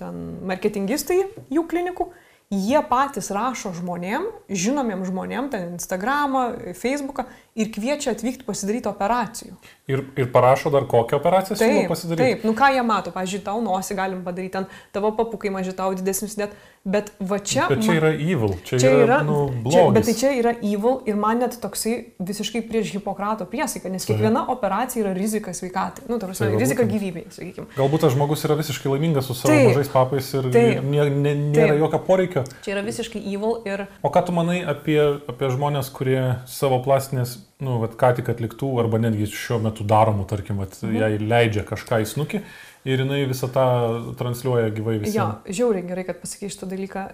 ten, 0.00 0.22
marketingistai 0.48 1.18
jų 1.52 1.66
klinikų, 1.68 2.08
jie 2.52 2.78
patys 2.86 3.30
rašo 3.34 3.72
žmonėm, 3.76 4.28
žinomiem 4.48 5.04
žmonėm, 5.06 5.50
ten 5.50 5.74
Instagramą, 5.76 6.74
Facebooką 6.78 7.26
ir 7.56 7.70
kviečia 7.72 8.12
atvykti 8.14 8.44
pasidaryti 8.46 8.88
operacijų. 8.90 9.54
Ir, 9.86 10.00
ir 10.18 10.26
parašo 10.34 10.70
dar 10.74 10.82
kokią 10.90 11.16
operaciją 11.20 11.56
siūlo 11.56 11.80
Taip, 11.80 11.88
pasidaryti. 11.92 12.24
taip, 12.36 12.44
nu 12.44 12.52
ką 12.58 12.72
jie 12.74 12.82
mato, 12.82 13.12
pažiūrėjau, 13.14 13.44
tau 13.46 13.60
nosį 13.62 13.94
galim 13.96 14.24
padaryti, 14.26 14.52
ten 14.56 14.66
tavo 14.92 15.12
papukai 15.14 15.52
maži, 15.54 15.70
tau 15.78 15.92
didesnis 15.94 16.34
net, 16.40 16.56
bet 16.82 17.12
va 17.22 17.38
čia... 17.38 17.68
Bet 17.70 17.84
čia 17.86 17.94
yra 18.00 18.10
evil, 18.18 18.56
čia, 18.66 18.80
Čia 18.82 18.90
yra, 19.04 19.20
nu, 19.26 19.36
čia, 19.48 19.62
blogis. 19.62 19.94
bet 19.94 20.08
tai 20.10 20.14
čia 20.18 20.32
yra 20.40 20.52
evil 20.58 20.98
ir 21.06 21.14
man 21.22 21.38
net 21.44 21.54
toksai 21.62 21.94
visiškai 22.18 22.64
prieš 22.66 22.90
Hipokrato 22.96 23.46
priesaiką, 23.46 23.92
nes 23.94 24.04
kiekviena 24.10 24.42
operacija 24.52 25.04
yra 25.06 25.14
rizika 25.16 25.54
sveikatai. 25.54 26.04
Nu, 26.10 26.18
ta 26.18 26.26
prasme, 26.26 26.50
Tai 26.50 26.58
rizika 26.60 26.82
būtent. 26.82 26.92
gyvybei, 26.98 27.24
sakykime. 27.30 27.70
Galbūt 27.78 28.04
tas 28.08 28.12
žmogus 28.18 28.42
yra 28.44 28.58
visiškai 28.58 28.90
laimingas 28.96 29.30
su 29.30 29.38
savo 29.38 29.54
Taip. 29.54 29.70
mažais 29.70 29.94
papais 29.94 30.34
ir 30.34 30.50
Taip. 30.50 30.82
nė, 30.82 31.06
nė, 31.14 31.34
nėra 31.54 31.72
Taip. 31.76 31.82
jokio 31.86 32.02
poreikio. 32.10 32.44
Čia 32.66 32.74
yra 32.76 32.82
visiškai 32.90 33.22
evil 33.22 33.62
ir 33.70 33.86
O 34.02 34.10
ką 34.10 34.26
tu 34.26 34.34
manai 34.34 34.64
apie, 34.66 34.98
apie 35.30 35.54
žmonės, 35.54 35.94
kurie 35.94 36.20
savo 36.50 36.82
plastinės, 36.82 37.38
nu, 37.60 37.78
vat, 37.80 37.94
ką 37.96 38.10
tik 38.18 38.28
atliktų, 38.28 38.68
arba 38.82 38.98
netgi 39.00 39.26
šiuo 39.32 39.60
metu 39.64 39.84
daromų, 39.88 40.26
tarkim, 40.28 40.58
vat, 40.60 40.76
Mhm. 40.82 40.96
jai 40.96 41.18
leidžia 41.18 41.64
kažką 41.64 42.02
į 42.04 42.08
snukį 42.10 42.42
ir 42.84 42.98
jinai 43.04 43.22
visą 43.28 43.48
tą 43.52 44.14
transliuoja 44.18 44.70
gyvai 44.76 44.96
Jo, 44.98 45.00
visiems. 45.06 45.46
žiauriai 45.48 45.86
gerai, 45.88 46.04
kad 46.04 46.20
pasakai 46.20 46.50
šitą 46.52 46.68
dalyką. 46.68 47.06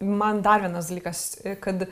Man 0.00 0.40
dar 0.42 0.60
vienas 0.60 0.88
dalykas, 0.90 1.40
i, 1.44 1.54
kad 1.60 1.86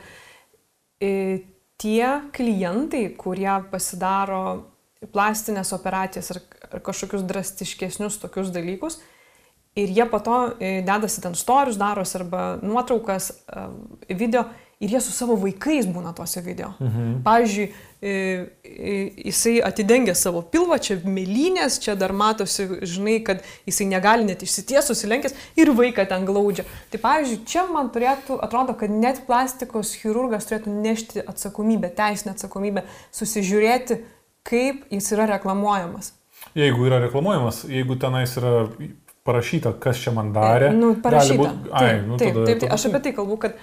i, 1.01 1.45
tie 1.79 2.07
klientai, 2.35 3.15
kurie 3.15 3.63
pasidaro 3.71 4.65
plastinės 5.13 5.71
operacijas 5.73 6.31
ar, 6.33 6.41
ar 6.73 6.79
kažkokius 6.83 7.23
drastiškesnius 7.23 8.17
tokius 8.19 8.49
dalykus, 8.51 8.99
ir 9.79 9.87
jie 9.95 10.05
po 10.09 10.19
to 10.19 10.39
i, 10.59 10.81
dedasi 10.83 11.21
ten 11.23 11.35
storius, 11.39 11.77
daros 11.79 12.15
arba 12.19 12.57
nuotraukas, 12.61 13.31
video, 14.09 14.43
ir 14.79 14.89
jie 14.93 14.99
su 15.03 15.11
savo 15.11 15.35
vaikais 15.35 15.87
būna 15.91 16.13
tuose 16.15 16.39
video. 16.41 16.69
Mhm. 16.79 17.21
Pavyzdžiui, 17.25 17.65
i, 17.99 18.11
i, 18.63 18.93
jisai 19.27 19.57
atidengia 19.67 20.13
savo 20.15 20.39
pilvą, 20.53 20.77
čia 20.79 20.95
mėlynės, 21.03 21.81
čia 21.83 21.97
dar 21.99 22.13
matosi, 22.15 22.63
žinai, 22.87 23.17
kad 23.27 23.41
jisai 23.67 23.89
negali 23.91 24.23
net 24.29 24.45
išsities, 24.45 24.87
susilenkęs 24.87 25.35
ir 25.59 25.73
vaiką 25.75 26.05
ten 26.07 26.23
glaudžia. 26.29 26.63
Tai 26.93 27.01
pavyzdžiui, 27.03 27.41
čia 27.45 27.65
man 27.67 27.91
turėtų, 27.91 28.37
atrodo, 28.45 28.73
kad 28.79 28.89
net 28.93 29.19
plastikos 29.27 29.91
chirurgas 29.99 30.47
turėtų 30.47 30.71
nešti 30.79 31.25
atsakomybę, 31.27 31.91
teisinę 31.99 32.37
atsakomybę, 32.37 32.85
susižiūrėti, 33.19 33.99
kaip 34.47 34.85
jis 34.95 35.11
yra 35.17 35.27
reklamuojamas. 35.35 36.13
Jeigu 36.55 36.87
yra 36.87 37.01
reklamuojamas, 37.03 37.65
jeigu 37.67 37.99
tenais 37.99 38.31
yra 38.39 38.69
parašyta, 39.27 39.73
kas 39.83 39.99
čia 40.01 40.13
man 40.15 40.31
darė. 40.33 40.71
Nu, 40.73 40.93
gali 40.95 41.03
parašyta. 41.03 41.41
būt- 41.43 41.67
Ai, 41.75 41.83
taip, 41.89 42.07
nu, 42.07 42.17
taip, 42.17 42.31
tada- 42.33 42.45
taip, 42.47 42.59
taip, 42.59 42.63
tada 42.63 42.73
aš 42.79 42.85
apie 42.89 43.01
tai 43.03 43.11
kalbu, 43.13 43.37
kad 43.43 43.59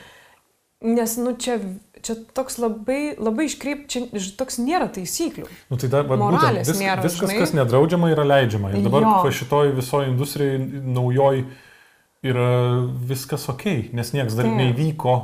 nes, 0.83 1.17
nu, 1.17 1.33
čia, 1.41 1.59
čia 2.05 2.15
toks 2.37 2.59
labai, 2.63 3.15
labai 3.19 3.47
iškreip, 3.49 3.87
čia 3.91 4.05
toks 4.39 4.59
nėra 4.63 4.89
taisyklių. 4.93 5.47
Nu, 5.71 5.79
tai 5.81 5.89
dar, 5.93 6.05
vat, 6.09 6.19
Moralės 6.21 6.67
būtent, 6.69 6.73
vis, 6.75 6.83
nėra, 6.83 7.03
viskas, 7.07 7.31
žinai. 7.31 7.39
kas 7.41 7.55
nedraudžiama, 7.57 8.11
yra 8.15 8.27
leidžiama. 8.29 8.75
Ir 8.77 8.85
dabar 8.87 9.31
šitoj 9.33 9.73
visoji 9.79 10.11
industrijai 10.13 10.59
naujoj 10.97 11.45
yra 12.27 12.51
viskas 13.07 13.49
ok, 13.53 13.65
nes 13.95 14.13
niekas 14.15 14.35
dar 14.37 14.49
Taip. 14.49 14.57
neįvyko 14.59 15.17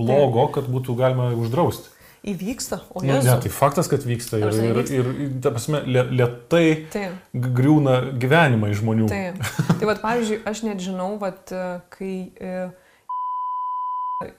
blogo, 0.00 0.48
kad 0.54 0.66
būtų 0.72 0.96
galima 0.98 1.30
uždrausti. 1.38 1.92
Įvyksta, 2.20 2.82
o 2.92 3.00
Nu, 3.00 3.14
ne? 3.14 3.22
ne, 3.24 3.34
tai 3.40 3.48
faktas, 3.48 3.86
kad 3.88 4.02
vyksta 4.04 4.36
ir, 4.42 4.52
ir, 4.52 4.80
ir, 4.92 5.06
ir 5.24 5.30
ta 5.40 5.54
prasme, 5.54 5.78
lie- 5.88 6.04
lietai 6.18 6.66
Taip. 6.92 7.14
g- 7.32 7.52
griūna 7.56 7.94
gyvenimai 8.20 8.74
žmonių. 8.76 9.06
Taip. 9.08 9.38
Tai 9.80 9.88
vad, 9.88 10.02
pavyzdžiui, 10.02 10.42
aš 10.50 10.60
net 10.66 10.82
žinau, 10.84 11.14
vat, 11.22 11.48
kai 11.94 12.12
e, 12.36 12.68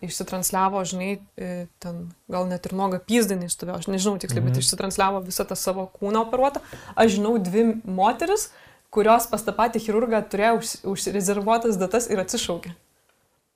išsitransliavo, 0.02 0.84
žinai, 0.86 1.18
e, 1.38 1.66
ten 1.82 2.12
gal 2.30 2.46
net 2.50 2.66
ir 2.70 2.74
nuoga 2.78 3.00
pyzdinį 3.02 3.48
išstovėjo, 3.50 3.80
aš 3.82 3.88
nežinau 3.90 4.20
tiksliai, 4.22 4.44
Mhm. 4.44 4.54
bet 4.54 4.62
išsitransliavo 4.62 5.24
visą 5.26 5.46
tą 5.50 5.56
savo 5.58 5.88
kūną 5.90 6.22
operuotą. 6.28 6.62
Aš 6.96 7.18
žinau 7.18 7.38
dvi 7.42 7.82
moteris, 7.86 8.52
kurios 8.92 9.26
pas 9.28 9.42
tą 9.42 9.52
patį 9.58 9.82
chirurgą 9.82 10.22
turėjo 10.30 10.58
už, 10.60 10.66
užrezervuotas 10.94 11.78
datas 11.82 12.08
ir 12.10 12.20
atsišaukė. 12.22 12.76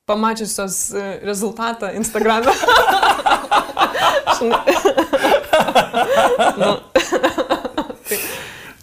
Pamačiusios 0.06 0.94
e, 0.94 1.20
rezultatą 1.22 1.94
Instagram'e. 1.94 2.50
Nu. 6.56 6.76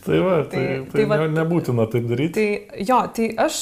Tai, 0.06 0.20
va, 0.20 0.36
tai, 0.43 0.49
Tai- 0.49 0.84
tai, 0.84 0.91
tai 0.93 1.06
va- 1.10 1.18
ne, 1.24 1.28
nebūtina 1.39 1.86
taip 1.91 2.06
daryti. 2.10 2.34
tai 2.34 2.84
jo, 2.88 2.99
tai 3.16 3.30
aš, 3.45 3.58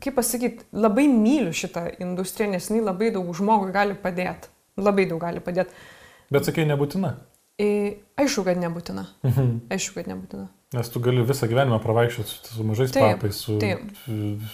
kaip 0.00 0.14
pasakyti, 0.16 0.64
labai 0.72 1.06
myliu 1.12 1.52
šitą 1.52 1.86
industriją, 2.00 2.50
nes 2.50 2.68
jinai 2.70 2.82
labai 2.84 3.10
daug 3.14 3.30
žmogui 3.36 3.72
gali 3.72 3.94
padėti. 3.94 4.48
Labai 4.76 5.06
daug 5.08 5.20
gali 5.20 5.40
padėti. 5.40 5.70
Bet 6.30 6.44
sakai, 6.44 6.64
nebūtina. 6.68 7.14
E, 7.58 7.96
aišku, 8.20 8.42
kad 8.44 8.58
nebūtina. 8.60 9.06
Mhm. 9.24 9.52
Aišku, 9.72 9.94
kad 9.94 10.06
nebūtina. 10.10 10.48
Nes 10.74 10.88
tu 10.92 11.00
gali 11.00 11.22
visą 11.24 11.46
gyvenimą 11.48 11.78
pravaikščioti 11.80 12.28
su, 12.52 12.64
mažais 12.66 12.90
Taip, 12.92 13.16
papais, 13.20 13.36
su 13.46 13.56
taip. 13.62 13.80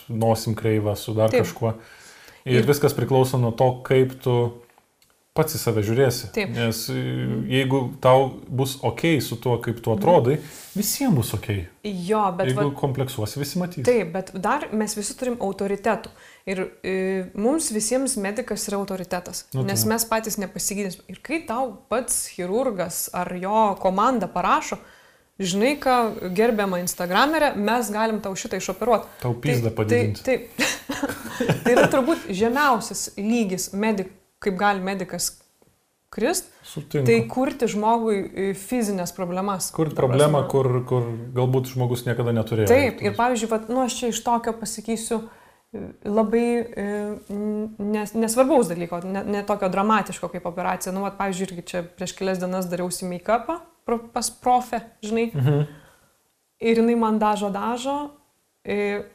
nosim 0.08 0.54
kreiva, 0.54 0.94
su 0.96 1.14
dar 1.16 1.30
Taip. 1.32 1.42
kažkuo. 1.46 1.74
Ir- 2.44 2.60
ir 2.60 2.66
viskas 2.66 2.94
priklauso 2.94 3.38
nuo 3.40 3.50
to, 3.56 3.80
kaip 3.86 4.14
tu 4.22 4.34
pats 5.36 5.56
į 5.56 5.60
save 5.60 5.82
žiūrėsi. 5.86 6.28
Taip. 6.36 6.50
Nes 6.52 6.82
e, 6.92 7.02
jeigu 7.48 7.80
tau 8.04 8.26
bus 8.52 8.76
ok 8.84 9.16
su 9.24 9.38
tuo, 9.40 9.56
kaip 9.64 9.80
tu 9.84 9.94
atrodai, 9.94 10.36
visiems 10.76 11.16
bus 11.16 11.32
ok. 11.38 11.48
Jo, 11.88 12.26
bet... 12.36 12.50
Jeigu 12.50 12.66
va- 12.68 12.76
kompleksuosi, 12.76 13.40
visi 13.40 13.60
matys. 13.62 13.86
Taip, 13.88 14.12
bet 14.12 14.34
dar 14.44 14.68
mes 14.76 14.96
visi 14.98 15.16
turim 15.18 15.38
autoritetų. 15.40 16.12
Ir 16.52 16.64
e, 16.84 16.94
mums 17.38 17.70
visiems 17.72 18.18
medikas 18.20 18.68
yra 18.68 18.80
autoritetas. 18.82 19.46
Nu, 19.54 19.62
tai 19.62 19.72
nes 19.72 19.86
va. 19.86 19.94
mes 19.94 20.08
patys 20.12 20.36
nepasigydysim. 20.42 21.08
Ir 21.12 21.22
kai 21.24 21.40
tau 21.48 21.70
pats 21.88 22.26
chirurgas 22.34 23.06
ar 23.16 23.32
jo 23.40 23.70
komanda 23.80 24.28
parašo, 24.28 24.82
žinai, 25.40 25.78
ką 25.80 25.98
gerbiama 26.36 26.82
Instagramerė, 26.82 27.54
mes 27.56 27.88
galim 27.94 28.20
tau 28.20 28.36
šitą 28.36 28.60
išoperuoti. 28.60 29.16
Tau 29.24 29.32
pizdą 29.40 29.72
padidinti. 29.72 30.26
Taip. 30.28 30.50
Tai, 30.58 31.08
tai 31.64 31.72
yra 31.72 31.88
turbūt 31.88 32.28
žemiausias 32.36 33.14
lygis, 33.16 33.72
medik, 33.72 34.12
kaip 34.42 34.56
gali 34.60 34.82
medikas 34.84 35.30
krist, 36.12 36.50
Sutinku. 36.68 37.06
tai 37.08 37.22
kurti 37.30 37.66
žmogui 37.72 38.16
e, 38.20 38.48
fizinės 38.58 39.14
problemas. 39.16 39.70
Kur 39.72 39.88
Ta 39.88 39.96
problema, 40.02 40.42
prasme. 40.42 40.50
kur, 40.52 40.84
kur 40.90 41.06
galbūt 41.38 41.70
žmogus 41.72 42.02
niekada 42.04 42.34
neturėjo. 42.36 42.68
Taip, 42.68 43.00
ir 43.00 43.14
pavyzdžiui, 43.16 43.48
vat, 43.48 43.70
nu, 43.72 43.80
aš 43.86 43.96
čia 44.02 44.10
iš 44.12 44.20
tokio 44.26 44.52
pasakysiu 44.60 45.22
e, 45.72 45.86
labai 46.04 46.44
e, 46.60 46.86
nes, 47.80 48.12
nesvarbaus 48.12 48.68
dalyko, 48.68 49.00
ne, 49.08 49.22
ne 49.24 49.40
tokio 49.48 49.70
dramatiško 49.72 50.28
kaip 50.34 50.44
operacija. 50.52 50.92
Nu, 50.92 51.00
vat, 51.06 51.16
pavyzdžiui, 51.16 51.48
irgi 51.48 51.64
čia 51.72 51.80
prieš 51.96 52.12
kelias 52.18 52.42
dienas 52.42 52.68
dariausi 52.68 53.08
make-upą 53.08 53.60
pas 54.12 54.28
profę, 54.30 54.78
žinai, 55.02 55.30
Mhm. 55.34 55.64
ir 56.60 56.76
jinai 56.78 56.94
man 57.00 57.16
dažo 57.18 57.48
dažo 57.50 57.96
ir, 58.64 59.08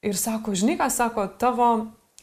ir 0.00 0.14
sako, 0.16 0.54
žinai, 0.56 0.78
ką 0.78 0.86
sako, 0.90 1.26
tavo 1.42 1.66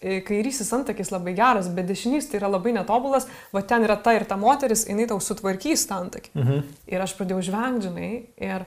kairysis 0.03 0.71
antakis 0.75 1.11
labai 1.13 1.33
geras, 1.37 1.69
bet 1.71 1.87
dešinys 1.89 2.29
tai 2.29 2.41
yra 2.41 2.51
labai 2.51 2.75
netobulas, 2.75 3.27
va 3.53 3.63
ten 3.67 3.85
yra 3.87 3.97
ta 4.03 4.13
ir 4.17 4.27
ta 4.29 4.37
moteris, 4.39 4.85
jinai 4.89 5.07
tau 5.09 5.19
sutvarkys 5.23 5.87
tą 5.89 6.01
antakį. 6.05 6.33
Mhm. 6.35 6.63
Ir 6.91 7.03
aš 7.05 7.15
pradėjau 7.19 7.43
žvengti, 7.49 7.89
žinai, 7.89 8.11
ir 8.37 8.65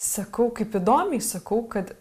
sakau, 0.00 0.50
kaip 0.54 0.74
įdomiai 0.76 1.22
sakau, 1.24 1.62
kad 1.70 1.94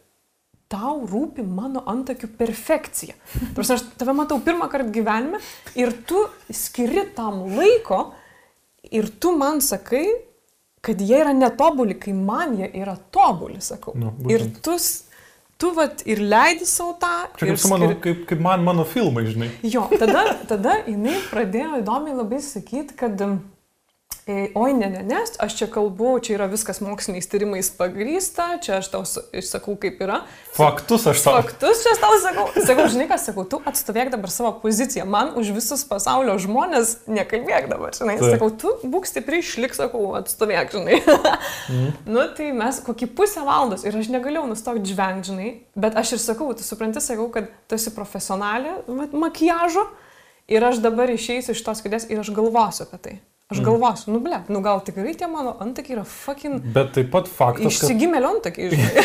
tau 0.74 1.04
rūpi 1.06 1.46
mano 1.46 1.84
antakių 1.90 2.32
perfekcija. 2.38 3.16
Tarsi 3.56 3.76
aš 3.76 3.86
tave 4.00 4.16
matau 4.18 4.40
pirmą 4.44 4.70
kartą 4.72 4.90
gyvenime 4.94 5.42
ir 5.78 5.94
tu 6.08 6.26
skiri 6.50 7.06
tam 7.16 7.44
laiko 7.54 8.08
ir 8.92 9.10
tu 9.22 9.36
man 9.38 9.62
sakai, 9.62 10.06
kad 10.84 11.00
jie 11.00 11.20
yra 11.22 11.34
netobuli, 11.36 11.96
kai 12.00 12.14
man 12.18 12.58
jie 12.60 12.68
yra 12.82 12.96
tobuli, 13.14 13.62
sakau. 13.64 13.94
Nu, 13.96 14.12
būtent. 14.18 14.34
ir 14.34 14.64
tu, 14.66 14.76
tu 15.64 15.72
vat 15.76 16.04
ir 16.10 16.20
leidi 16.20 16.68
savo 16.68 16.98
tą. 17.00 17.14
Čia 17.40 17.48
kaip, 17.48 17.60
su 17.62 17.72
mano, 17.72 17.88
kaip, 18.04 18.26
kaip 18.28 18.44
man 18.44 18.64
mano 18.68 18.84
filmai, 18.88 19.24
žinai. 19.32 19.50
Jo, 19.64 19.86
tada, 20.02 20.26
tada 20.50 20.82
jinai 20.90 21.16
pradėjo 21.32 21.80
įdomiai 21.80 22.18
labai 22.20 22.42
sakyti, 22.44 22.98
kad 23.00 23.24
e, 23.24 23.30
oi, 24.28 24.74
ne, 24.74 24.88
ne, 24.88 25.02
ne, 25.04 25.18
aš 25.44 25.56
čia 25.60 25.66
kalbu, 25.68 26.14
čia 26.24 26.38
yra 26.38 26.46
viskas 26.48 26.78
moksliniais 26.80 27.26
tyrimais 27.28 27.68
pagrysta, 27.76 28.46
čia 28.64 28.78
aš 28.78 28.88
tau 28.94 29.02
sakau, 29.04 29.74
kaip 29.80 30.00
yra. 30.06 30.22
Faktus 30.56 31.04
aš 31.12 31.24
tau. 31.26 31.42
Faktus 31.42 31.82
čia 31.84 31.92
aš 31.92 32.00
tau 32.00 32.20
sakau. 32.24 32.46
Sakau, 32.56 32.86
žinai, 32.94 33.08
ką 33.10 33.18
sakau, 33.20 33.44
tu 33.50 33.60
atstovėk 33.68 34.14
dabar 34.14 34.32
savo 34.32 34.54
poziciją. 34.62 35.04
Man 35.10 35.34
už 35.40 35.52
visus 35.58 35.84
pasaulio 35.90 36.38
žmonės 36.40 37.02
nekalbėk 37.12 37.68
dabar, 37.72 37.92
žinai. 37.98 38.16
Taip. 38.22 38.38
Sakau, 38.38 38.50
tu 38.64 38.72
būk 38.94 39.10
stipri, 39.10 39.42
išlik, 39.44 39.76
sakau, 39.76 40.06
atstovėk, 40.22 40.72
žinai. 40.78 41.02
Mhm. 41.04 41.92
nu, 42.14 42.24
tai 42.38 42.52
mes 42.56 42.80
kokį 42.86 43.10
pusę 43.18 43.44
valandos 43.44 43.84
ir 43.84 43.96
aš 43.98 44.08
negalėjau 44.14 44.46
nustoti 44.48 44.94
žvengti, 44.94 45.34
žinai. 45.34 45.52
Bet 45.76 46.00
aš 46.00 46.16
ir 46.16 46.24
sakau, 46.24 46.48
tu 46.56 46.64
supranti, 46.64 47.04
sakau, 47.04 47.28
kad 47.34 47.52
tu 47.68 47.76
esi 47.76 47.92
profesionalė 47.96 48.80
makiažo 49.12 49.86
ir 50.48 50.64
aš 50.64 50.80
dabar 50.84 51.12
išeisiu 51.12 51.56
iš 51.56 51.64
tos 51.66 51.84
kėdės 51.84 52.08
ir 52.12 52.24
aš 52.24 52.32
galvosiu 52.36 52.88
apie 52.88 53.04
tai. 53.04 53.16
Aš 53.52 53.58
Mhm. 53.60 53.66
galvosiu, 53.68 54.12
nu 54.14 54.20
ble, 54.24 54.38
nu 54.50 54.62
gal 54.64 54.80
tikrai 54.82 55.14
tie 55.20 55.28
mano 55.28 55.58
antakiai 55.60 55.98
yra 55.98 56.04
fucking 56.08 56.62
Bet 56.74 56.94
taip 56.96 57.12
pat 57.12 57.28
faktas, 57.28 57.80
kad 57.82 57.90
Išsigimėlio 57.90 58.30
antakiai, 58.38 58.70
žinai. 58.78 59.04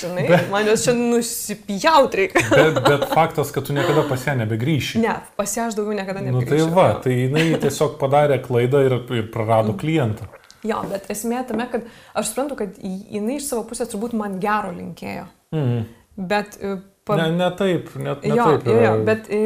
žinai, 0.00 0.50
man 0.50 0.66
jos 0.66 0.82
čia 0.84 0.92
nusipjaut 0.96 2.14
reikia. 2.18 2.42
Bet, 2.58 2.80
bet 2.84 3.04
faktas, 3.14 3.52
kad 3.54 3.64
tu 3.66 3.72
niekada 3.76 4.02
pas 4.08 4.26
ją 4.26 4.34
nebegrįši. 4.42 5.00
Ne, 5.04 5.14
pas 5.38 5.54
ją 5.56 5.68
aš 5.70 5.76
daugiau 5.78 5.94
niekada 5.96 6.20
Nu 6.20 6.32
nebegrįšiu. 6.32 6.66
tai 6.66 6.74
va, 6.76 6.86
tai 7.04 7.12
jinai 7.24 7.46
tiesiog 7.62 7.94
padarė 8.00 8.40
klaidą 8.44 8.82
ir, 8.88 8.96
ir 9.20 9.28
prarado 9.32 9.72
klientą. 9.80 10.26
Jo, 10.64 10.82
bet 10.88 11.06
esmė 11.12 11.42
tame, 11.48 11.66
kad 11.70 11.84
aš 12.16 12.30
suprantu, 12.32 12.56
kad 12.56 12.76
jinai 12.82 13.38
iš 13.38 13.48
savo 13.50 13.64
pusės 13.68 13.90
turbūt 13.92 14.14
man 14.16 14.38
gero 14.42 14.72
linkėjo. 14.74 15.26
Mhm. 15.54 15.86
Bet... 16.16 16.58
e, 16.62 16.76
Pa... 17.04 17.18
Ne, 17.20 17.26
ne 17.36 17.50
taip, 17.52 17.90
ne, 18.00 18.14
ne 18.22 18.30
jo, 18.32 18.44
taip. 18.48 18.62
jo, 18.64 18.72
yra. 18.72 18.84
jo, 18.86 18.92
bet 19.04 19.26
e, 19.28 19.40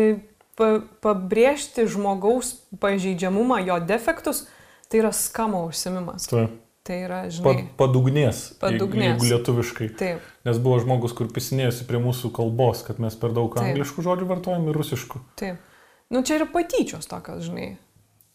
pabrėžti 0.59 1.87
žmogaus 1.91 2.55
pažeidžiamumą, 2.83 3.61
jo 3.67 3.79
defektus, 3.85 4.47
tai 4.91 5.03
yra 5.03 5.13
skamo 5.15 5.67
užsimimas. 5.69 6.29
Taip. 6.31 6.57
Tai 6.89 6.97
yra, 7.05 7.19
žinai. 7.29 7.67
padugnės. 7.77 8.39
Padugnės. 8.63 9.19
Jeigu 9.19 9.27
lietuviškai. 9.29 9.89
Taip. 10.01 10.29
Nes 10.49 10.61
buvo 10.65 10.79
žmogus, 10.81 11.13
kur 11.13 11.29
pisinėjosi 11.29 11.85
prie 11.85 12.01
mūsų 12.01 12.31
kalbos, 12.33 12.81
kad 12.87 12.97
mes 13.03 13.13
per 13.21 13.35
daug 13.37 13.53
Taip. 13.53 13.75
angliškų 13.75 14.05
žodžių 14.07 14.29
vartojame 14.31 14.73
ir 14.73 14.79
rusiškų. 14.81 15.21
Taip. 15.37 15.61
Nu, 16.09 16.23
čia 16.25 16.39
yra 16.39 16.49
patyčios 16.49 17.11
tokios, 17.11 17.45
žinai. 17.45 17.75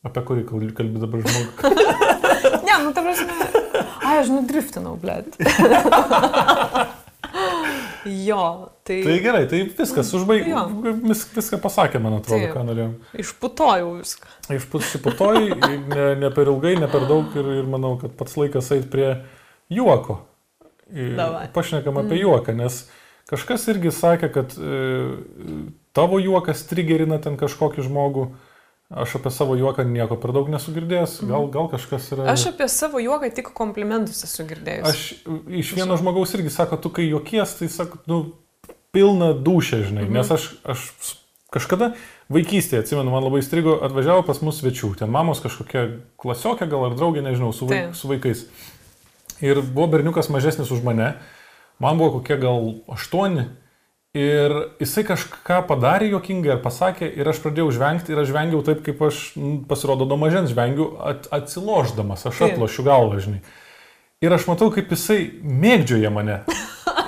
Apie 0.05 0.21
kurį 0.28 0.45
kalbi 0.78 1.01
dabar 1.01 1.26
žmogus. 1.26 1.63
Ne, 2.63 2.76
nu, 2.84 2.91
ta 2.95 3.01
prasme. 3.03 3.34
Ai, 4.03 4.19
aš 4.21 4.30
nudriftinau, 4.34 4.95
blėt. 4.99 5.36
jo, 8.06 8.43
tai... 8.84 8.99
tai 9.06 9.16
gerai, 9.24 9.43
tai 9.51 9.62
viskas, 9.78 10.12
užbaig... 10.18 10.47
Jo. 10.49 10.64
Vis, 11.04 11.24
viską 11.36 11.60
pasakė, 11.64 12.01
man 12.04 12.18
atrodo, 12.20 12.41
Taip. 12.43 12.54
ką 12.56 12.66
norėjom. 12.68 12.93
Išputojau 13.24 13.93
viską. 13.99 14.34
Išputoji, 14.58 15.56
ne, 15.95 16.08
ne 16.22 16.32
per 16.36 16.51
ilgai, 16.51 16.76
ne 16.82 16.89
per 16.91 17.08
daug 17.10 17.36
ir, 17.39 17.49
ir 17.62 17.70
manau, 17.70 17.95
kad 18.01 18.16
pats 18.20 18.38
laikas 18.39 18.72
eiti 18.76 18.91
prie 18.91 19.10
juoko. 19.74 20.22
Davai. 20.93 21.47
Pašnekam 21.56 21.97
apie 22.04 22.20
juoką, 22.22 22.54
nes 22.58 22.84
kažkas 23.32 23.66
irgi 23.72 23.93
sakė, 23.95 24.30
kad 24.36 24.54
e, 24.60 24.82
tavo 25.95 26.20
juokas 26.22 26.66
trigerina 26.70 27.18
ten 27.24 27.39
kažkokį 27.39 27.88
žmogų. 27.88 28.28
Aš 28.93 29.15
apie 29.17 29.31
savo 29.33 29.55
juoką 29.57 29.83
nieko 29.89 30.19
per 30.21 30.35
daug 30.35 30.49
nesu 30.53 30.71
girdėjęs. 30.75 31.15
Gal, 31.25 31.47
gal 31.53 31.69
kažkas 31.71 32.11
yra. 32.13 32.27
Aš 32.29 32.45
apie 32.51 32.67
savo 32.69 33.01
juoką 33.01 33.31
tik 33.33 33.49
komplimentus 33.57 34.21
esu 34.27 34.45
girdėjęs. 34.45 34.85
Aš 34.85 35.01
iš 35.61 35.71
vieno 35.73 35.97
žmogaus 35.97 36.35
irgi 36.37 36.53
sako, 36.53 36.77
tu 36.77 36.91
kai 36.93 37.07
juokies, 37.07 37.55
tai 37.57 37.71
sako, 37.73 38.03
nu, 38.11 38.19
pilna 38.93 39.31
dušė, 39.33 39.79
žinai. 39.89 40.05
Mhm. 40.05 40.19
Nes 40.19 40.29
aš, 40.35 40.45
aš 40.61 40.85
kažkada 41.53 41.93
vaikystėje, 42.33 42.83
atsimenu, 42.83 43.09
man 43.13 43.25
labai 43.25 43.41
strigo, 43.45 43.79
atvažiavo 43.85 44.27
pas 44.27 44.41
mus 44.45 44.61
svečių. 44.61 44.93
Ten 45.01 45.11
mamos 45.13 45.41
kažkokia 45.41 45.87
klasiokė 46.21 46.69
gal 46.69 46.87
ar 46.91 46.97
draugė, 46.97 47.25
nežinau, 47.25 47.49
su, 47.53 47.65
vaik, 47.69 47.89
Taip. 47.89 47.97
su 47.97 48.11
vaikais. 48.11 48.45
Ir 49.43 49.61
buvo 49.65 49.89
berniukas 49.95 50.29
mažesnis 50.33 50.69
už 50.73 50.85
mane. 50.85 51.15
Man 51.81 51.97
buvo 51.97 52.19
kokie 52.19 52.37
gal 52.41 52.75
aštuoni. 52.93 53.49
Ir 54.14 54.51
jisai 54.78 55.01
kažką 55.07 55.64
padarė 55.66 56.11
jokingai 56.11 56.51
ar 56.53 56.59
pasakė 56.61 57.07
ir 57.18 57.26
aš 57.32 57.39
pradėjau 57.41 57.72
žvengti 57.74 58.14
ir 58.14 58.20
aš 58.22 58.28
žvengiau 58.30 58.59
taip, 58.61 58.84
kaip 58.86 58.99
aš 59.01 59.22
m, 59.39 59.55
pasirodo 59.66 60.05
nuo 60.05 60.20
mažens 60.22 60.51
žvengiu 60.51 60.91
at, 61.01 61.26
atsiloždamas, 61.34 62.22
aš 62.30 62.43
atlošiu 62.45 62.86
galvą, 62.86 63.18
žinai. 63.24 63.39
Ir 64.22 64.36
aš 64.36 64.45
matau, 64.45 64.68
kaip 64.76 64.91
jisai 64.93 65.18
mėgdžioja 65.41 66.11
mane. 66.14 66.43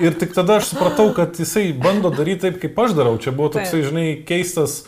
Ir 0.01 0.17
tik 0.17 0.33
tada 0.33 0.57
aš 0.57 0.71
supratau, 0.71 1.11
kad 1.13 1.37
jisai 1.37 1.69
bando 1.77 2.09
daryti 2.09 2.47
taip, 2.47 2.57
kaip 2.63 2.81
aš 2.81 2.95
darau. 2.97 3.19
Čia 3.21 3.35
buvo 3.37 3.51
toksai, 3.53 3.83
žinai, 3.85 4.07
keistas 4.25 4.81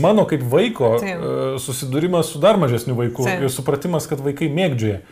mano 0.00 0.24
kaip 0.30 0.46
vaiko 0.48 0.94
Taip. 1.02 1.20
e, 1.20 1.58
susidūrimas 1.60 2.32
su 2.32 2.40
dar 2.40 2.56
mažesniu 2.56 2.96
vaiku 2.96 3.26
Taip. 3.28 3.44
ir 3.44 3.52
supratimas, 3.52 4.08
kad 4.08 4.24
vaikai 4.24 4.48
mėgdžioja. 4.56 5.02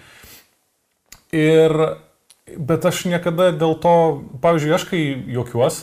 Ir, 1.37 1.77
bet 2.57 2.89
aš 2.89 3.05
niekada 3.13 3.51
dėl 3.53 3.77
to, 3.85 3.95
pavyzdžiui, 4.41 4.75
aš 4.81 4.89
kai 4.89 5.03
juokiuos, 5.37 5.83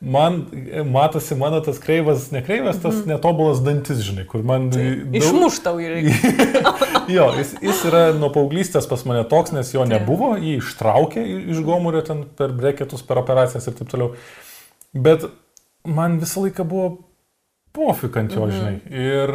man 0.00 0.46
matosi 0.84 1.34
mano 1.34 1.60
tas 1.60 1.78
kreivas, 1.78 2.30
nekreivas, 2.32 2.78
tas 2.80 2.94
mm. 2.94 3.08
netobulas 3.12 3.60
dantis, 3.64 4.00
žinai, 4.04 4.24
kur 4.28 4.42
man... 4.46 4.70
Tai, 4.72 4.84
daug... 5.04 5.16
Išmuštau 5.20 5.80
jį 5.82 5.90
reikia. 5.92 6.72
jo, 7.16 7.26
jis, 7.36 7.52
jis 7.60 7.82
yra 7.90 8.02
nuo 8.16 8.30
paauglystės 8.32 8.88
pas 8.88 9.04
mane 9.08 9.26
toks, 9.28 9.52
nes 9.56 9.74
jo 9.74 9.84
nebuvo, 9.88 10.32
jį 10.40 10.56
ištraukė 10.62 11.24
iš 11.52 11.60
gomurio 11.66 12.00
ten 12.06 12.24
per 12.38 12.54
breketus, 12.56 13.04
per 13.04 13.20
operacijas 13.20 13.68
ir 13.68 13.76
taip 13.76 13.92
toliau. 13.92 14.14
Bet 14.96 15.28
man 15.84 16.16
visą 16.22 16.46
laiką 16.46 16.64
buvo 16.70 16.88
pofik 17.76 18.16
ant 18.22 18.32
jo, 18.38 18.48
mm. 18.48 18.56
žinai. 18.56 19.04
Ir 19.04 19.34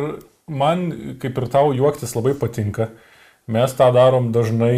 man, 0.49 0.87
kaip 1.21 1.37
ir 1.41 1.49
tau, 1.53 1.75
juoktis 1.77 2.17
labai 2.17 2.33
patinka. 2.41 2.89
Mes 3.53 3.77
tą 3.77 3.91
darom 3.93 4.31
dažnai 4.33 4.77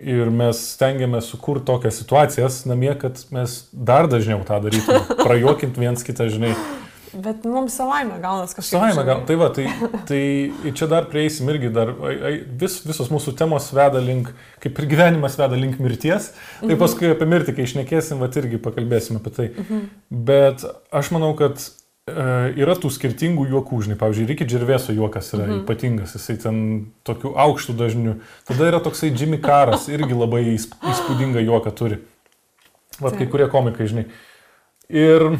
Ir 0.00 0.30
mes 0.32 0.56
stengiamės 0.76 1.26
sukurti 1.28 1.66
tokias 1.68 1.98
situacijas 2.00 2.62
namie, 2.68 2.92
kad 3.00 3.20
mes 3.34 3.56
dar 3.72 4.08
dažniau 4.08 4.40
tą 4.48 4.60
darytume. 4.64 5.02
Prajokint 5.26 5.80
viens 5.80 6.04
kitą, 6.06 6.30
žinai. 6.32 6.54
Bet 7.10 7.42
mums 7.44 7.74
savaime 7.74 8.20
gaunas 8.22 8.54
kažkas. 8.54 8.70
Savaime 8.70 9.02
gaunas. 9.04 9.26
Tai 9.26 9.36
va, 9.40 9.48
tai, 9.54 9.66
tai 10.06 10.72
čia 10.78 10.86
dar 10.90 11.08
prieisim 11.10 11.48
irgi, 11.50 11.72
dar, 11.74 11.90
vis, 12.60 12.78
visos 12.86 13.10
mūsų 13.10 13.34
temos 13.38 13.66
veda 13.74 14.00
link, 14.04 14.30
kaip 14.62 14.78
ir 14.78 14.88
gyvenimas 14.92 15.34
veda 15.40 15.58
link 15.58 15.80
mirties. 15.82 16.30
Tai 16.60 16.70
mhm. 16.70 16.80
paskui 16.80 17.10
apie 17.10 17.28
mirtį, 17.28 17.56
kai 17.58 17.66
išnekėsim, 17.66 18.22
va 18.22 18.30
irgi 18.40 18.62
pakalbėsim 18.62 19.18
apie 19.20 19.34
tai. 19.36 19.48
Mhm. 19.52 19.84
Bet 20.30 20.64
aš 20.94 21.10
manau, 21.16 21.34
kad 21.38 21.58
yra 22.08 22.74
tų 22.78 22.90
skirtingų 22.94 23.46
juokų, 23.50 23.82
žinai, 23.86 23.98
pavyzdžiui, 24.00 24.26
Ricky 24.30 24.46
Gervėso 24.48 24.94
juokas 24.96 25.32
yra 25.34 25.46
mhm. 25.46 25.62
ypatingas, 25.64 26.14
jisai 26.16 26.38
ten 26.42 26.56
tokių 27.06 27.34
aukštų 27.44 27.76
dažnių. 27.78 28.16
Tada 28.48 28.70
yra 28.70 28.80
toksai 28.82 29.12
Jimmy 29.12 29.40
Karas, 29.42 29.88
irgi 29.92 30.16
labai 30.16 30.42
įspūdingą 30.56 31.44
juoką 31.44 31.74
turi. 31.76 32.00
Vat 33.00 33.16
kai 33.16 33.28
kurie 33.30 33.46
komikai, 33.52 33.86
žinai. 33.88 34.08
Ir 34.90 35.38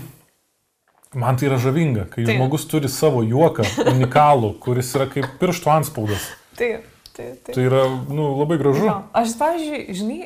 man 1.15 1.37
tai 1.37 1.49
yra 1.51 1.59
žavinga, 1.61 2.07
kai 2.13 2.23
Taip. 2.23 2.37
žmogus 2.37 2.65
turi 2.71 2.89
savo 2.93 3.25
juoką 3.27 3.67
unikalų, 3.91 4.55
kuris 4.63 4.93
yra 4.97 5.09
kaip 5.11 5.27
pirštų 5.41 5.73
anspaudas. 5.75 6.29
Taip, 6.57 6.87
taip, 7.17 7.41
taip. 7.43 7.55
Tai 7.57 7.65
yra, 7.67 7.83
nu, 8.09 8.31
labai 8.39 8.61
gražu. 8.61 8.87
Ja. 8.87 9.01
Aš, 9.17 9.35
pavyzdžiui, 9.41 9.97
žinai, 9.99 10.21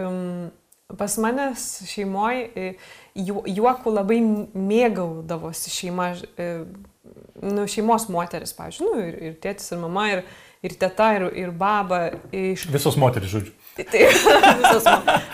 um, 0.00 0.48
pas 0.94 1.16
manęs 1.18 1.66
šeimoje 1.90 2.74
ju, 3.16 3.42
juokų 3.50 3.92
labai 3.94 4.20
mėgaudavosi 4.54 5.72
šeima, 5.72 6.12
e, 6.38 6.50
nu, 7.42 7.66
šeimos 7.70 8.08
moteris, 8.12 8.54
pavyzdžiui, 8.56 8.86
nu, 8.86 9.06
ir, 9.08 9.20
ir 9.30 9.38
tėtis, 9.42 9.72
ir 9.72 9.82
mama, 9.82 10.06
ir, 10.14 10.24
ir 10.66 10.76
teta, 10.78 11.12
ir, 11.18 11.28
ir 11.46 11.54
baba. 11.56 12.04
Iš... 12.30 12.68
Visos 12.74 12.98
moteris, 13.00 13.32
žodžiu. 13.34 13.54
Tai, 13.76 13.84
tai 13.90 14.06
visos, 14.62 14.86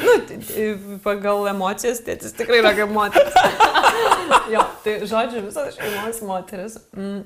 nu, 0.02 0.96
pagal 1.04 1.44
emocijas 1.52 2.00
tėtis 2.02 2.34
tikrai 2.34 2.58
yra 2.62 2.72
kaip 2.74 2.90
moteris. 2.94 3.36
jo, 4.54 4.64
tai 4.82 4.96
žodžiu, 5.06 5.44
visos 5.46 5.76
šeimos 5.76 6.22
moteris. 6.26 6.78
Mm, 6.96 7.20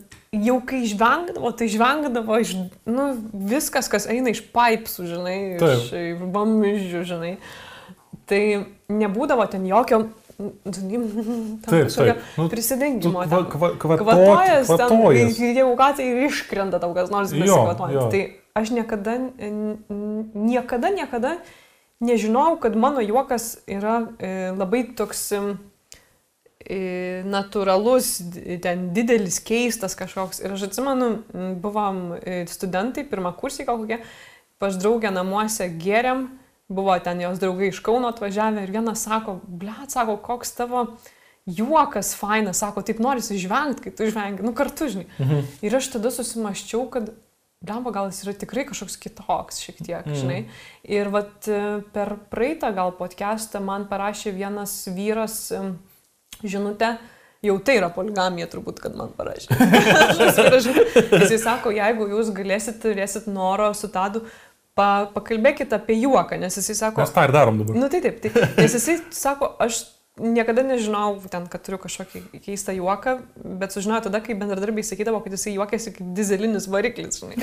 jau 0.48 0.58
kai 0.68 0.82
žvengdavo, 0.90 1.54
tai 1.56 1.70
žvengdavo 1.72 2.42
iš, 2.42 2.56
nu, 2.90 3.06
viskas, 3.54 3.88
kas 3.92 4.10
eina 4.12 4.34
iš 4.34 4.42
paipsų, 4.52 5.08
žinai, 5.14 5.38
Taip. 5.62 5.88
iš 5.94 6.26
bamižių, 6.34 7.06
žinai. 7.08 7.36
Tai 8.26 8.42
nebūdavo 8.90 9.46
ten 9.50 9.66
jokio 9.68 10.06
Taip, 10.36 11.88
taip. 11.88 12.18
Nu, 12.36 12.48
prisidengimo. 12.52 13.22
Kva, 13.24 13.44
kva, 13.48 13.96
kvatojas, 13.96 14.68
kvatojas. 14.68 15.38
Ten, 15.38 15.54
jeigu 15.56 15.76
ką, 15.78 15.86
tai 15.96 16.08
iškrenta 16.26 16.80
tau 16.82 16.92
kas 16.96 17.08
nors 17.12 17.32
besikvatojantis. 17.32 18.10
Tai 18.12 18.60
aš 18.60 18.72
niekada, 18.76 19.14
niekada, 20.36 20.92
niekada 20.92 21.32
nežinojau, 22.04 22.60
kad 22.60 22.76
mano 22.76 23.00
juokas 23.00 23.62
yra 23.64 24.02
e, 24.20 24.52
labai 24.52 24.82
toks 24.98 25.24
e, 25.32 25.40
natūralus, 27.24 28.18
ten 28.60 28.90
didelis, 28.92 29.40
keistas 29.40 29.96
kažkoks. 29.96 30.44
Ir 30.44 30.52
aš 30.58 30.68
atsimenu, 30.68 31.14
buvom 31.64 32.18
e, 32.20 32.42
studentai, 32.50 33.08
pirmą 33.08 33.32
kursį 33.40 33.64
gal 33.70 33.80
kokie, 33.80 34.02
pas 34.60 34.76
draugę 34.76 35.08
namuose 35.16 35.70
geriam 35.80 36.28
buvo 36.68 36.96
ten 36.98 37.20
jos 37.22 37.38
draugai 37.42 37.70
iš 37.70 37.82
Kauno 37.84 38.10
atvažiavę 38.10 38.64
ir 38.66 38.72
vienas 38.74 39.04
sako, 39.06 39.38
blėt, 39.46 39.92
sako, 39.94 40.16
koks 40.22 40.56
tavo 40.58 40.86
juokas 41.46 42.14
fainas, 42.18 42.58
sako, 42.62 42.82
taip 42.82 42.98
norisi 43.02 43.38
žvengti, 43.38 43.86
kai 43.86 43.94
tu 43.94 44.08
žvengi, 44.10 44.42
nu 44.42 44.54
kartu, 44.56 44.90
žinai. 44.90 45.06
Mhm. 45.22 45.46
Ir 45.66 45.78
aš 45.78 45.92
tada 45.94 46.10
susimaščiau, 46.14 46.88
kad 46.90 47.14
Blemba 47.64 47.90
gal 47.90 48.10
jis 48.10 48.20
yra 48.26 48.34
tikrai 48.36 48.66
kažkoks 48.68 48.98
kitoks 49.00 49.62
šiek 49.64 49.78
tiek, 49.80 50.04
mm. 50.04 50.16
žinai. 50.20 50.40
Ir 50.92 51.08
vat 51.08 51.48
e, 51.48 51.80
per 51.94 52.12
praeitą 52.30 52.68
gal 52.76 52.92
podcastą 52.98 53.62
man 53.64 53.86
parašė 53.88 54.34
vienas 54.36 54.74
vyras 54.92 55.38
žinutę, 56.44 56.92
jau 57.46 57.56
tai 57.64 57.78
yra 57.80 57.88
poligamija 57.94 58.50
turbūt, 58.52 58.82
kad 58.84 58.96
man 58.98 59.14
parašė. 59.16 59.56
Jis 61.32 61.40
sako, 61.42 61.72
jeigu 61.74 62.10
jūs 62.12 62.30
galėsit, 62.36 62.78
turėsit 62.84 63.30
noro 63.32 63.72
su 63.74 63.88
tadu 63.92 64.26
pa, 64.76 64.88
pakalbėkit 65.14 65.72
apie 65.76 65.98
juoką, 66.02 66.38
nes 66.40 66.56
jisai 66.60 66.76
sako... 66.78 67.04
Mes 67.04 67.12
tą 67.14 67.26
ir 67.26 67.34
darom 67.34 67.60
dabar. 67.62 67.78
Nu 67.80 67.90
tai 67.92 68.02
taip, 68.04 68.20
tai, 68.24 68.32
nes 68.60 68.76
jisai 68.76 68.98
sako, 69.14 69.54
aš 69.62 69.84
niekada 70.20 70.64
nežinau, 70.64 71.18
ten, 71.32 71.44
kad 71.52 71.64
turiu 71.64 71.78
kažkokį 71.80 72.40
keistą 72.44 72.72
juoką, 72.76 73.18
bet 73.60 73.76
sužinojau 73.76 74.06
tada, 74.08 74.22
kai 74.24 74.36
bendradarbiai 74.38 74.86
sakydavo, 74.86 75.20
kad 75.24 75.36
jisai 75.36 75.56
juokiasi 75.56 75.92
kaip 75.96 76.12
dizelinis 76.16 76.68
variklis, 76.72 77.20
žinai. 77.20 77.36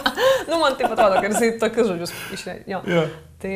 nu, 0.50 0.58
man 0.58 0.78
taip 0.78 0.90
atrodo, 0.90 1.20
kad 1.22 1.34
jisai 1.34 1.52
tokius 1.62 1.90
žodžius 1.92 2.14
išleido. 2.34 2.82
Yeah. 2.90 3.12
Tai, 3.42 3.54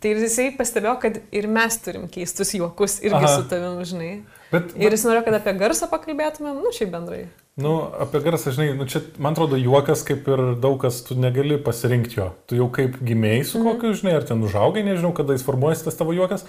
tai 0.00 0.14
ir 0.14 0.22
jisai 0.24 0.48
pastebėjo, 0.56 0.96
kad 1.02 1.20
ir 1.36 1.48
mes 1.52 1.76
turim 1.84 2.08
keistus 2.12 2.54
juokus 2.56 2.98
irgi 3.04 3.20
Aha. 3.20 3.34
su 3.36 3.44
tavim, 3.52 3.82
žinai. 3.84 4.12
Bet, 4.50 4.72
bet... 4.72 4.80
Ir 4.80 4.96
jis 4.96 5.04
norėjo, 5.06 5.26
kad 5.28 5.36
apie 5.42 5.56
garsą 5.60 5.90
pakalbėtumėm, 5.92 6.64
nu 6.64 6.72
šiaip 6.76 6.92
bendrai. 6.96 7.26
Nu, 7.60 7.74
apie 8.00 8.22
garsą, 8.24 8.54
žinai, 8.56 8.72
nu, 8.78 8.86
čia, 8.88 9.02
man 9.20 9.36
atrodo, 9.36 9.58
juokas 9.60 10.02
kaip 10.06 10.28
ir 10.32 10.42
daug 10.60 10.78
kas, 10.82 11.02
tu 11.06 11.16
negali 11.18 11.58
pasirinkti 11.60 12.20
jo. 12.20 12.30
Tu 12.48 12.58
jau 12.60 12.68
kaip 12.72 12.98
gimėjai 13.04 13.44
su 13.44 13.58
-hmm. 13.58 13.72
kokiu, 13.72 13.94
žinai, 13.94 14.16
ar 14.18 14.26
ten 14.28 14.42
užaugai, 14.44 14.84
nežinau, 14.86 15.12
kada 15.16 15.36
jis 15.36 15.44
formuojasi 15.46 15.84
tas 15.84 15.96
tavo 16.00 16.16
juokas. 16.16 16.46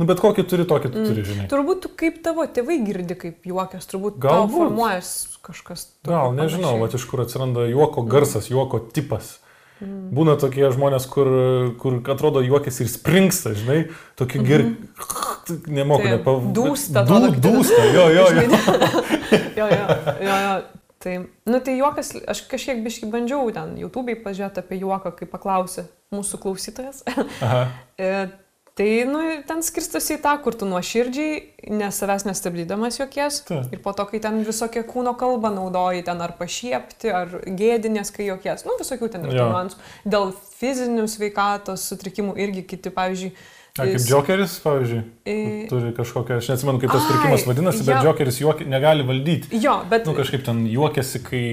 Nu, 0.00 0.06
bet 0.08 0.20
kokį 0.22 0.46
turi, 0.48 0.64
tokį 0.64 0.88
tu 0.92 1.02
turi, 1.04 1.22
žinai. 1.28 1.46
Turbūt 1.50 1.82
tu 1.84 1.90
kaip 1.92 2.22
tavo 2.24 2.46
tėvai 2.46 2.78
girdi 2.86 3.16
kaip 3.20 3.44
juokas, 3.44 3.84
turbūt 3.90 4.16
gal 4.22 4.48
formuojas 4.48 5.10
kažkas. 5.44 5.88
Gal, 6.08 6.32
nežinau, 6.32 6.78
va 6.80 6.88
iš 6.88 7.04
kur 7.04 7.20
atsiranda 7.20 7.66
juoko 7.68 8.02
garsas, 8.08 8.48
mm. 8.48 8.54
juoko 8.54 8.80
tipas. 8.96 9.38
Mm. 9.80 10.10
Būna 10.16 10.36
tokie 10.40 10.66
žmonės, 10.72 11.06
kur, 11.08 11.28
kur 11.80 12.00
atrodo 12.12 12.40
juokės 12.44 12.80
ir 12.80 12.88
springsta, 12.92 13.52
žinai, 13.56 13.78
tokie 14.16 14.40
mm 14.40 14.44
-hmm. 14.44 14.48
geri, 14.48 15.66
nemoku, 15.66 16.02
tai, 16.04 16.16
nepa... 16.16 16.36
Dūsta. 16.58 17.04
Dū, 17.08 17.20
dūsta, 17.40 17.84
jo, 17.94 18.08
jo, 18.16 18.26
jo. 18.36 18.60
jo, 19.58 19.66
jo, 19.70 19.86
jo, 20.26 20.36
jo. 20.44 20.52
Tai, 21.00 21.14
nu 21.48 21.58
tai 21.64 21.78
juokas, 21.78 22.12
aš 22.28 22.42
kažkiek 22.50 22.82
biškai 22.84 23.08
bandžiau 23.08 23.48
ten 23.56 23.72
YouTube'ai 23.80 24.18
pažiūrėti 24.20 24.60
apie 24.60 24.82
juoką, 24.82 25.14
kai 25.16 25.28
paklausė 25.30 25.86
mūsų 26.12 26.40
klausytojas. 26.42 27.00
e, 28.04 28.10
Tai, 28.80 29.04
nu, 29.04 29.18
ten 29.44 29.60
skirstosi 29.60 30.14
į 30.14 30.20
tą, 30.24 30.30
kur 30.40 30.54
tu 30.56 30.64
nuoširdžiai, 30.64 31.40
nes 31.76 31.96
savęs 32.00 32.22
nestabdydamas 32.24 32.96
jokies. 32.96 33.42
Ta. 33.44 33.58
Ir 33.74 33.82
po 33.84 33.92
to, 33.92 34.06
kai 34.08 34.22
ten 34.24 34.38
visokie 34.46 34.80
kūno 34.88 35.12
kalbą 35.20 35.50
naudoji, 35.52 36.04
ten 36.06 36.22
ar 36.24 36.32
pašiepti, 36.38 37.10
ar 37.12 37.34
gėdinės, 37.44 38.08
kai 38.14 38.30
jokies. 38.30 38.64
Nu, 38.64 38.78
visokių 38.80 39.10
ten 39.12 39.26
yra 39.28 39.50
niuansų. 39.50 39.82
Dėl 40.14 40.32
fizinių 40.56 41.04
sveikatos 41.12 41.84
sutrikimų 41.90 42.38
irgi 42.40 42.64
kiti, 42.72 42.94
pavyzdžiui. 42.94 43.34
A, 43.78 43.84
kaip 43.86 44.06
Jokeris, 44.08 44.56
pavyzdžiui, 44.64 45.00
e... 45.30 45.34
turi 45.70 45.92
kažkokią, 45.94 46.40
aš 46.40 46.48
neatsimenu, 46.50 46.80
kaip 46.82 46.90
tas 46.90 47.04
sutrikimas 47.06 47.44
vadinasi, 47.46 47.84
bet 47.86 48.06
Jokeris 48.06 48.40
juok, 48.42 48.64
negali 48.66 49.06
valdyti. 49.06 49.60
Jo, 49.62 49.80
bet... 49.90 50.08
Nu, 50.08 50.16
kažkaip 50.18 50.42
ten 50.46 50.64
juokiasi, 50.66 51.22
kai 51.22 51.44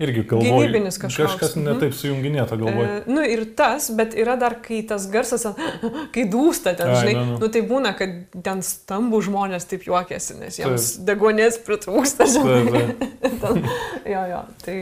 Irgi 0.00 0.22
galvoju. 0.24 0.52
Gynybinis 0.52 0.96
kažkoks. 0.96 1.34
Kažkas 1.34 1.56
netaip 1.60 1.90
mhm. 1.90 1.96
sujunginėta 1.98 2.56
galvoju. 2.56 2.88
E, 2.88 3.00
nu 3.12 3.20
ir 3.28 3.42
tas, 3.56 3.90
bet 3.96 4.14
yra 4.16 4.38
dar, 4.40 4.56
kai 4.64 4.78
tas 4.88 5.04
garsas, 5.12 5.44
kai 6.14 6.24
dūsta 6.32 6.72
ten, 6.78 6.94
žinai, 6.94 7.12
Ai, 7.12 7.16
nu, 7.18 7.24
nu. 7.34 7.36
nu 7.42 7.50
tai 7.52 7.60
būna, 7.68 7.92
kad 7.98 8.14
ten 8.46 8.62
stambų 8.64 9.20
žmonės 9.28 9.68
taip 9.68 9.84
juokiasi, 9.84 10.38
nes 10.40 10.56
jiems 10.62 10.86
taip. 10.94 11.04
degonės 11.10 11.60
pritrūksta, 11.66 12.30
žinai. 12.32 12.62
Taip, 12.70 13.04
taip. 13.44 13.68
jo, 14.14 14.24
jo, 14.32 14.40
tai, 14.64 14.78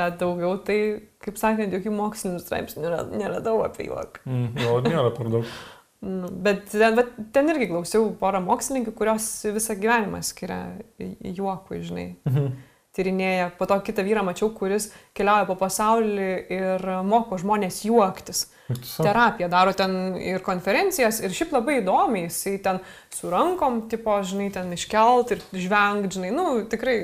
bet 0.00 0.16
daugiau 0.24 0.56
tai, 0.64 0.80
kaip 1.20 1.36
sakant, 1.42 1.76
jokių 1.76 1.92
mokslinių 1.98 2.40
straipsnių 2.40 2.96
neradau 3.12 3.58
apie 3.66 3.90
juoką. 3.90 4.24
Mm, 4.24 4.56
jo, 4.64 4.80
nėra 4.88 5.12
per 5.18 5.32
daug. 5.36 5.52
Nu, 6.02 6.26
bet, 6.42 6.72
bet 6.96 7.14
ten 7.34 7.50
irgi 7.52 7.68
klausiau 7.70 8.08
porą 8.18 8.40
mokslininkų, 8.42 8.94
kurios 8.98 9.28
visą 9.54 9.76
gyvenimą 9.78 10.22
skiria 10.26 10.64
juokui, 11.22 11.82
žinai. 11.86 12.08
Mhm 12.26 12.52
tyrinėja. 12.96 13.50
Po 13.56 13.66
to 13.68 13.78
kitą 13.84 14.04
vyrą 14.04 14.24
mačiau, 14.26 14.50
kuris 14.54 14.90
keliauja 15.16 15.46
po 15.48 15.56
pasaulį 15.60 16.28
ir 16.52 16.84
moko 17.08 17.38
žmonės 17.40 17.82
juoktis. 17.88 18.46
So. 18.72 19.04
Terapiją 19.04 19.48
daro 19.52 19.72
ten 19.76 20.16
ir 20.20 20.44
konferencijas 20.44 21.20
ir 21.24 21.34
šiaip 21.36 21.54
labai 21.56 21.78
įdomiai, 21.80 22.28
jisai 22.28 22.54
ten 22.64 22.80
su 23.12 23.32
rankom, 23.32 23.82
tipo, 23.92 24.14
žinai, 24.24 24.50
ten 24.54 24.72
iškelt 24.76 25.34
ir 25.34 25.42
žvengt, 25.52 26.16
žinai, 26.16 26.30
nu, 26.36 26.46
tikrai 26.72 26.96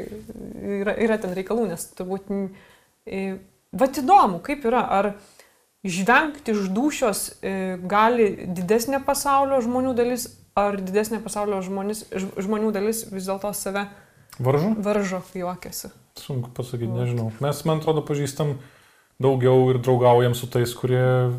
yra, 0.80 0.96
yra 0.96 1.18
ten 1.20 1.34
reikalų, 1.36 1.66
nes 1.72 1.88
turbūt, 1.98 2.30
vad 3.82 4.00
įdomu, 4.00 4.40
kaip 4.44 4.64
yra, 4.68 4.84
ar 5.00 5.12
žvengti 5.88 6.52
iš 6.54 6.68
dušios 6.74 7.20
gali 7.88 8.28
didesnė 8.46 9.00
pasaulio 9.06 9.60
žmonių 9.64 9.94
dalis, 9.98 10.28
ar 10.58 10.76
didesnė 10.80 11.20
pasaulio 11.24 11.60
žmonės, 11.64 12.04
ž- 12.12 12.32
žmonių 12.44 12.72
dalis 12.74 13.04
vis 13.12 13.28
dėlto 13.30 13.52
save 13.54 13.86
Varžu? 14.38 14.74
varžo, 14.78 15.22
juokiasi. 15.34 15.90
Sunku 16.18 16.50
pasakyti, 16.54 16.90
nežinau. 16.90 17.32
Mes, 17.42 17.64
man 17.66 17.78
atrodo, 17.80 18.02
pažįstam 18.06 18.56
daugiau 19.22 19.70
ir 19.72 19.78
draugaujam 19.82 20.34
su 20.34 20.46
tais, 20.50 20.70
kurie 20.74 21.32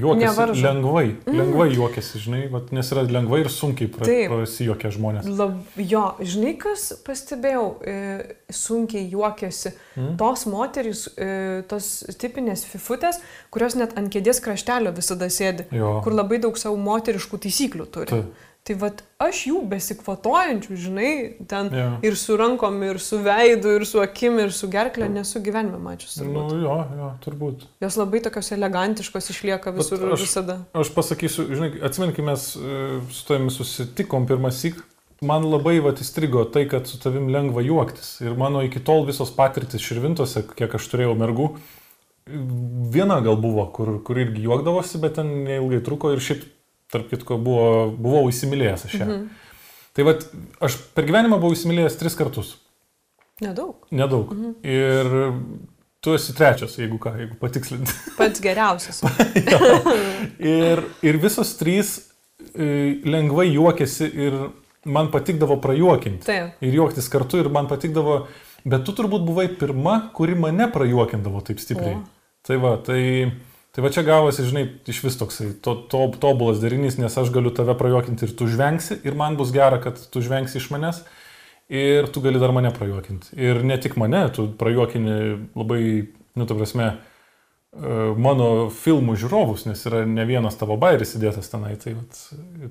juokiasi 0.00 0.24
Nevaržo. 0.26 0.62
lengvai. 0.66 1.06
Mm. 1.26 1.38
Lengvai 1.38 1.66
juokiasi, 1.74 2.18
žinai, 2.24 2.42
vat, 2.52 2.70
nes 2.72 2.92
yra 2.94 3.02
lengvai 3.08 3.40
ir 3.44 3.50
sunkiai 3.52 3.90
pra, 3.92 4.06
prasijuokia 4.32 4.92
žmonės. 4.94 5.28
Lab, 5.38 5.58
jo, 5.76 6.04
žinai, 6.20 6.54
kas 6.60 6.88
pastebėjau, 7.06 7.66
e, 7.84 7.96
sunkiai 8.52 9.04
juokiasi. 9.12 9.74
Mm? 9.96 10.14
Tos 10.20 10.46
moterys, 10.48 11.04
e, 11.16 11.62
tos 11.68 11.90
tipinės 12.18 12.64
fifutės, 12.68 13.20
kurios 13.52 13.76
net 13.76 13.96
ant 14.00 14.12
kėdės 14.12 14.40
kraštelio 14.44 14.94
visada 14.96 15.28
sėdi, 15.32 15.68
Jo. 15.72 16.00
kur 16.04 16.16
labai 16.16 16.40
daug 16.42 16.56
savo 16.60 16.76
moteriškų 16.80 17.42
taisyklių 17.46 17.90
turi. 17.92 18.10
Taip. 18.16 18.48
Tai 18.62 18.74
vad 18.78 19.00
aš 19.18 19.40
jų 19.48 19.60
besikvatojančių, 19.72 20.76
žinai, 20.78 21.08
ten 21.50 21.66
Jo. 21.74 21.86
ir 22.06 22.14
su 22.16 22.36
rankom, 22.38 22.76
ir 22.86 23.00
su 23.02 23.18
veidu, 23.18 23.72
ir 23.80 23.84
su 23.86 23.98
akim, 23.98 24.36
ir 24.38 24.52
su 24.54 24.68
gerklė 24.70 25.08
nesu 25.10 25.40
gyvenime 25.42 25.80
mačius. 25.82 26.20
Nu, 26.22 26.44
turbūt. 26.46 26.62
jo, 26.62 26.76
jo, 27.00 27.08
turbūt. 27.24 27.64
Jos 27.82 27.96
labai 27.98 28.20
tokios 28.22 28.52
elegantiškos 28.54 29.30
išlieka 29.34 29.74
visur 29.74 29.98
aš- 30.14 30.22
visada. 30.22 30.60
Aš 30.78 30.92
pasakysiu, 30.94 31.48
žinai, 31.50 31.72
atsimink, 31.82 32.14
kai 32.14 32.22
mes 32.22 32.54
e, 32.54 33.00
su 33.10 33.26
tavimi 33.26 33.50
susitikom 33.50 34.28
pirmą 34.30 34.52
sik, 34.54 34.78
man 35.26 35.42
labai 35.50 35.80
vat 35.82 35.98
įstrigo 35.98 36.46
tai, 36.54 36.68
kad 36.70 36.86
su 36.86 36.98
tavim 37.02 37.26
lengva 37.34 37.66
juoktis. 37.66 38.20
Ir 38.22 38.38
mano 38.38 38.62
iki 38.62 38.78
tol 38.78 39.02
visos 39.10 39.34
patirtis 39.34 39.82
širvintose, 39.82 40.46
kiek 40.54 40.78
aš 40.78 40.86
turėjau 40.86 41.18
mergų, 41.18 41.50
viena 42.94 43.18
gal 43.26 43.36
buvo, 43.42 43.66
kur, 43.74 43.96
kur 44.06 44.18
irgi 44.22 44.44
juokdavosi, 44.46 45.00
bet 45.02 45.16
ten 45.18 45.32
neilgai 45.46 45.82
truko 45.82 46.12
ir 46.14 46.22
šiaip, 46.22 46.44
tarp 46.92 47.08
kitko, 47.12 47.38
buvo, 47.42 47.66
buvau 47.96 48.28
įsimylėjęs 48.32 48.86
aš 48.88 48.98
ją. 49.00 49.06
Mhm. 49.06 49.26
Tai 49.92 50.06
vad, 50.08 50.24
aš 50.64 50.78
per 50.96 51.08
gyvenimą 51.08 51.38
buvau 51.40 51.56
įsimylėjęs 51.56 51.98
tris 52.00 52.16
kartus. 52.16 52.54
Nedaug. 53.42 53.86
Nedaug. 53.92 54.32
Mhm. 54.32 54.54
Ir 54.62 55.12
tu 56.02 56.14
esi 56.16 56.34
trečias, 56.36 56.76
jeigu 56.78 56.98
ką, 57.02 57.14
jeigu 57.20 57.36
patikslinti. 57.40 57.94
Pats 58.20 58.42
geriausias. 58.42 59.02
Ir, 60.52 60.82
ir 61.04 61.18
visos 61.22 61.52
trys 61.60 61.92
e, 62.56 62.98
lengvai 63.06 63.46
juokėsi 63.52 64.08
ir 64.26 64.38
man 64.90 65.12
patikdavo 65.12 65.60
prajuokinti. 65.62 66.26
Taip. 66.26 66.64
Ir 66.64 66.74
juoktis 66.80 67.06
kartu 67.12 67.38
ir 67.38 67.50
man 67.54 67.68
patikdavo, 67.70 68.24
bet 68.66 68.82
tu 68.86 68.94
turbūt 68.98 69.22
buvai 69.28 69.46
pirma, 69.58 69.98
kuri 70.16 70.34
mane 70.38 70.66
prajuokindavo 70.74 71.44
taip 71.46 71.62
stipriai. 71.62 72.00
O. 72.00 72.32
Tai 72.42 72.58
va, 72.58 72.74
tai, 72.82 73.02
tai 73.72 73.84
va 73.84 73.90
čia 73.92 74.04
gavosi, 74.04 74.44
žinai, 74.48 74.66
iš 74.88 75.00
vis 75.06 75.16
toksai 75.20 75.48
to, 75.64 75.74
to, 75.88 76.04
tobulas 76.20 76.60
derinys, 76.60 76.98
nes 77.00 77.14
aš 77.16 77.32
galiu 77.32 77.52
tave 77.56 77.74
prajuokinti 77.78 78.28
ir 78.28 78.34
tu 78.36 78.48
žvengsi, 78.50 78.98
ir 79.08 79.16
man 79.16 79.38
bus 79.40 79.52
gera, 79.54 79.80
kad 79.82 80.00
tu 80.12 80.24
žvengsi 80.24 80.60
iš 80.60 80.68
manęs. 80.74 81.02
Ir 81.72 82.10
tu 82.12 82.20
gali 82.20 82.40
dar 82.42 82.52
mane 82.52 82.68
prajuokinti. 82.74 83.32
Ir 83.40 83.62
ne 83.64 83.78
tik 83.80 83.94
mane, 83.96 84.26
tu 84.34 84.44
prajuokini 84.60 85.14
labai, 85.56 85.84
nu, 86.36 86.44
ta 86.44 86.56
prasme, 86.58 86.88
e, 87.72 87.94
mano 88.20 88.48
filmų 88.76 89.14
žiūrovus, 89.22 89.64
nes 89.70 89.86
yra 89.88 90.02
ne 90.04 90.26
vienas 90.28 90.58
tavo 90.60 90.76
bairis 90.76 91.14
įdėtas 91.16 91.48
tenai, 91.48 91.78
tai 91.80 91.94
vat, 91.96 92.20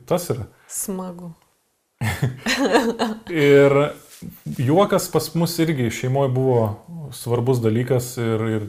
tas 0.05 0.29
yra. 0.35 0.45
Smagu. 0.69 1.31
Ir 3.33 3.77
juokas 4.61 5.07
pas 5.09 5.31
mus 5.33 5.57
irgi 5.63 5.89
šeimoje 5.93 6.29
buvo 6.33 7.09
svarbus 7.15 7.61
dalykas 7.63 8.13
ir, 8.21 8.45
ir 8.55 8.67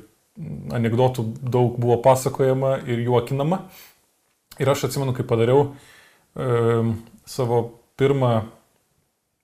anegdotų 0.72 1.24
daug 1.43 1.76
buvo 1.80 1.99
pasakojama 2.05 2.78
ir 2.89 3.03
juokinama. 3.05 3.64
Ir 4.61 4.68
aš 4.68 4.87
atsimenu, 4.89 5.14
kai 5.16 5.24
padariau 5.28 5.70
e, 5.72 6.93
savo 7.28 7.62
pirmą 8.01 8.35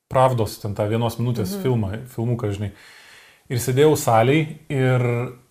Pravdos, 0.08 0.54
ten 0.56 0.72
tą 0.72 0.86
vienos 0.88 1.18
minutės 1.20 1.50
mhm. 1.52 1.60
filmą, 1.64 1.90
filmuką, 2.14 2.48
žinai. 2.56 2.70
Ir 3.52 3.60
sėdėjau 3.60 3.92
saliai 4.00 4.46
ir 4.72 5.02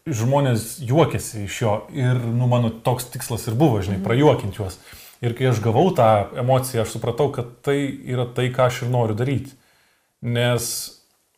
žmonės 0.07 0.79
juokėsi 0.81 1.43
iš 1.45 1.59
jo. 1.61 1.73
Ir, 1.93 2.17
nu, 2.33 2.47
mano 2.49 2.71
toks 2.71 3.05
tikslas 3.13 3.45
ir 3.49 3.57
buvo, 3.57 3.83
žinai, 3.85 3.99
mhm. 3.99 4.07
prajuokinti 4.07 4.61
juos. 4.61 4.79
Ir 5.21 5.33
kai 5.37 5.51
aš 5.51 5.61
gavau 5.61 5.91
tą 5.97 6.07
emociją, 6.37 6.83
aš 6.83 6.95
supratau, 6.97 7.29
kad 7.33 7.53
tai 7.65 7.77
yra 7.85 8.25
tai, 8.33 8.49
ką 8.53 8.65
aš 8.69 8.83
ir 8.85 8.91
noriu 8.93 9.17
daryti. 9.17 9.53
Nes, 10.25 10.67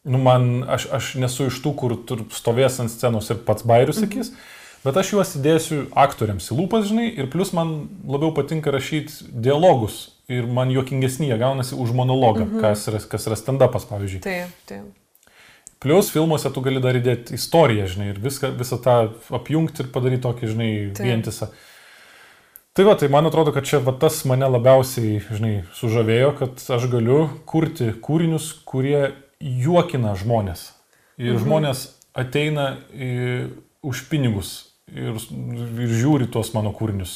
nu, 0.09 0.21
man, 0.21 0.47
aš, 0.67 0.87
aš 0.97 1.11
nesu 1.21 1.49
iš 1.49 1.59
tų, 1.63 1.73
kur 1.77 1.97
stovės 2.33 2.79
ant 2.83 2.93
scenos 2.93 3.29
ir 3.29 3.41
pats 3.45 3.65
bairius 3.67 4.01
sakys, 4.01 4.31
mhm. 4.33 4.55
bet 4.85 5.01
aš 5.01 5.13
juos 5.15 5.35
įdėsiu 5.39 5.81
aktoriams 6.05 6.49
į 6.49 6.57
lūpas, 6.59 6.87
žinai, 6.89 7.09
ir 7.13 7.29
plus 7.31 7.53
man 7.55 7.75
labiau 8.09 8.33
patinka 8.35 8.73
rašyti 8.75 9.29
dialogus. 9.47 10.07
Ir 10.29 10.45
man 10.45 10.69
juokingesnė 10.69 11.39
gaunasi 11.41 11.73
už 11.73 11.89
monologą, 11.97 12.43
mhm. 12.45 12.61
kas 12.61 12.85
yra, 12.91 13.01
kas 13.09 13.23
yra 13.25 13.37
stand-upas, 13.39 13.87
pavyzdžiui. 13.89 14.21
Taip, 14.25 14.51
taip. 14.69 14.89
Plus 15.79 16.09
filmuose 16.11 16.49
tu 16.51 16.61
gali 16.61 16.81
dar 16.83 16.97
įdėti 16.99 17.37
istoriją, 17.37 17.85
žinai, 17.87 18.09
ir 18.11 18.17
viską, 18.19 18.51
visą 18.59 18.77
tą 18.83 18.95
apjungti 19.37 19.85
ir 19.85 19.91
padaryti 19.93 20.25
tokį, 20.25 20.49
žinai, 20.51 20.71
Taip. 20.91 21.05
vientisą. 21.07 21.47
Tai 22.75 22.85
va, 22.85 22.97
tai 22.99 23.07
man 23.11 23.29
atrodo, 23.29 23.53
kad 23.55 23.63
čia 23.67 23.79
va, 23.83 23.93
tas 23.95 24.17
mane 24.27 24.47
labiausiai, 24.51 25.21
žinai, 25.31 25.53
sužavėjo, 25.79 26.33
kad 26.41 26.65
aš 26.75 26.89
galiu 26.91 27.21
kurti 27.47 27.93
kūrinius, 28.03 28.51
kurie 28.67 29.13
juokina 29.39 30.15
žmonės. 30.19 30.69
Ir 31.19 31.35
mhm. 31.35 31.43
žmonės 31.43 31.85
ateina 32.17 32.73
į, 32.95 33.11
už 33.85 34.07
pinigus 34.11 34.69
ir, 34.93 35.17
ir 35.83 35.91
žiūri 35.93 36.27
tuos 36.31 36.51
mano 36.55 36.71
kūrinius. 36.75 37.13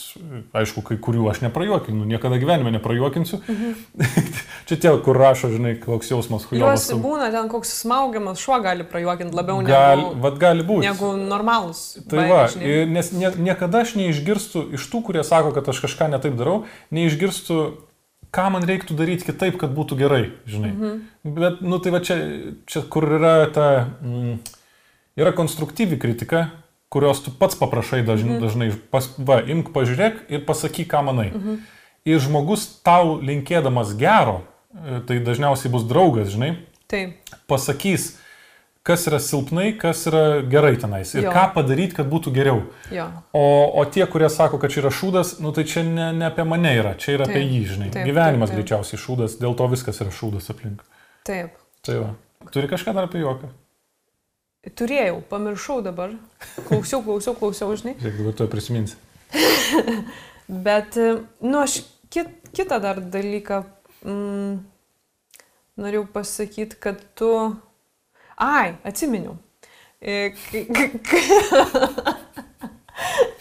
Aišku, 0.56 0.84
kai 0.86 0.98
kurių 1.02 1.28
aš 1.32 1.42
neprajuokinu, 1.46 2.06
niekada 2.08 2.40
gyvenime 2.42 2.74
neprajuokinsiu. 2.76 3.40
Mhm. 3.42 3.74
čia 4.70 4.78
tie, 4.78 4.92
kur 5.06 5.18
rašo, 5.20 5.52
žinai, 5.54 5.76
koks 5.82 6.12
jausmas, 6.14 6.46
Juos 6.46 6.52
huijomas. 6.52 6.90
būna 7.04 7.30
ten 7.34 7.50
koks 7.52 7.74
smaugiamas 7.84 8.42
šuo 8.44 8.60
gali 8.64 8.88
prajuokinti 8.88 9.38
labiau 9.38 9.64
Gal, 9.68 10.04
negu, 10.04 10.20
vat 10.24 10.38
gali 10.42 10.68
būti. 10.68 10.88
negu 10.88 11.14
normalus. 11.20 11.86
Tai 12.10 12.28
va, 12.30 12.44
nes 12.60 13.14
nie, 13.16 13.32
niekada 13.50 13.84
aš 13.84 13.96
neišgirstu 14.00 14.70
iš 14.78 14.88
tų, 14.92 15.04
kurie 15.10 15.26
sako, 15.28 15.54
kad 15.56 15.68
aš 15.74 15.84
kažką 15.88 16.12
netaip 16.14 16.38
darau, 16.40 16.64
neišgirstu, 16.94 17.64
ką 18.34 18.50
man 18.56 18.66
reiktų 18.68 18.98
daryti 18.98 19.28
kitaip, 19.30 19.60
kad 19.62 19.74
būtų 19.76 19.98
gerai, 20.00 20.24
žinai. 20.50 20.74
Mhm. 20.74 21.36
Bet, 21.38 21.62
nu 21.62 21.80
tai 21.84 21.94
va 21.94 22.02
čia, 22.04 22.18
čia 22.70 22.84
kur 22.90 23.06
yra 23.20 23.36
ta, 23.54 23.68
mm, 24.02 24.40
yra 25.22 25.34
konstruktyvi 25.38 26.00
kritika, 26.02 26.48
kurios 26.94 27.24
tu 27.26 27.34
pats 27.34 27.58
paprašai 27.58 28.04
dažnai, 28.06 28.38
mhm. 28.38 28.44
dažnai 28.44 28.72
pas, 28.94 29.08
va, 29.18 29.40
imk 29.42 29.72
pažiūrėk 29.76 30.26
ir 30.34 30.44
pasakyk, 30.48 30.90
ką 30.94 31.06
manai. 31.10 31.30
Mhm. 31.34 31.62
Ir 32.10 32.20
žmogus 32.20 32.68
tau 32.84 33.16
linkėdamas 33.24 33.94
gero, 33.96 34.42
e, 34.76 35.00
tai 35.08 35.22
dažniausiai 35.24 35.72
bus 35.72 35.86
draugas, 35.88 36.34
žinai, 36.34 36.58
Taip, 36.92 37.16
pasakys, 37.48 38.18
kas 38.84 39.06
yra 39.08 39.20
silpnai, 39.24 39.70
kas 39.80 40.02
yra 40.12 40.42
gerai 40.52 40.74
tenais 40.80 41.14
ir 41.16 41.24
Jo. 41.24 41.32
ką 41.32 41.44
padaryti, 41.56 41.96
kad 41.96 42.10
būtų 42.12 42.34
geriau. 42.36 42.64
jo. 42.92 43.06
O, 43.32 43.44
o 43.80 43.86
tie, 43.88 44.04
kurie 44.12 44.28
sako, 44.30 44.60
kad 44.60 44.72
čia 44.74 44.82
yra 44.84 44.92
šūdas, 44.92 45.38
nu 45.40 45.54
tai 45.56 45.64
čia 45.64 45.84
ne, 45.88 46.10
ne 46.14 46.26
apie 46.28 46.44
mane 46.44 46.74
yra, 46.76 46.92
čia 47.00 47.16
yra 47.16 47.26
Taip, 47.30 47.36
apie 47.38 47.46
jį, 47.48 47.62
žinai. 47.72 47.90
taip, 47.96 48.06
Gyvenimas 48.10 48.50
taip, 48.52 48.58
taip. 48.60 48.68
greičiausiai 48.68 49.00
šūdas, 49.06 49.38
dėl 49.40 49.56
to 49.56 49.68
viskas 49.72 50.02
yra 50.04 50.12
šūdas 50.12 50.50
aplink. 50.52 50.84
Taip. 51.24 51.56
Tai 51.82 51.96
va. 52.02 52.10
Turi 52.52 52.68
kažką 52.68 52.94
dar 52.94 53.08
apie 53.08 53.24
juoką? 53.24 53.48
Turėjau, 54.80 55.22
pamiršau 55.32 55.82
dabar. 55.84 56.12
Klausiau, 56.68 57.02
klausiau, 57.04 57.34
klausiau, 57.40 57.72
žinai. 57.80 57.96
Žiūrėk, 58.04 58.20
dabar 58.20 58.36
tu 58.40 58.48
prisiminsi. 58.52 58.96
Bet, 60.48 60.96
nu, 61.42 61.58
aš 61.64 61.82
kit, 62.12 62.28
kitą 62.56 62.80
dar 62.84 63.00
dalyką 63.02 63.64
mm, 64.04 64.58
norėjau 65.80 66.06
pasakyti, 66.16 66.80
kad 66.84 67.00
tu... 67.20 67.32
Ai, 68.44 68.74
atsiminiau. 68.84 69.38
E, 70.04 70.34
kai- 70.52 70.66
kai- 70.74 72.24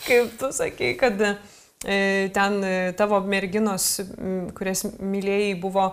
Kaip 0.06 0.30
tu 0.38 0.48
sakei, 0.54 0.94
kad 0.98 1.20
e, 1.22 2.28
ten 2.34 2.58
e, 2.64 2.74
tavo 2.98 3.18
merginos, 3.26 3.86
kurias 4.56 4.84
mylėjai, 4.98 5.54
buvo, 5.62 5.88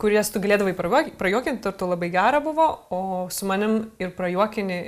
kurias 0.00 0.30
tu 0.32 0.40
galėdavai 0.42 0.74
prajuok- 0.78 1.12
prajuokinti, 1.20 1.68
ir 1.70 1.76
tu 1.80 1.88
labai 1.90 2.10
gera 2.14 2.40
buvo, 2.44 2.66
o 2.94 3.00
su 3.32 3.46
manim 3.48 3.80
ir 4.00 4.12
prajuokini 4.16 4.80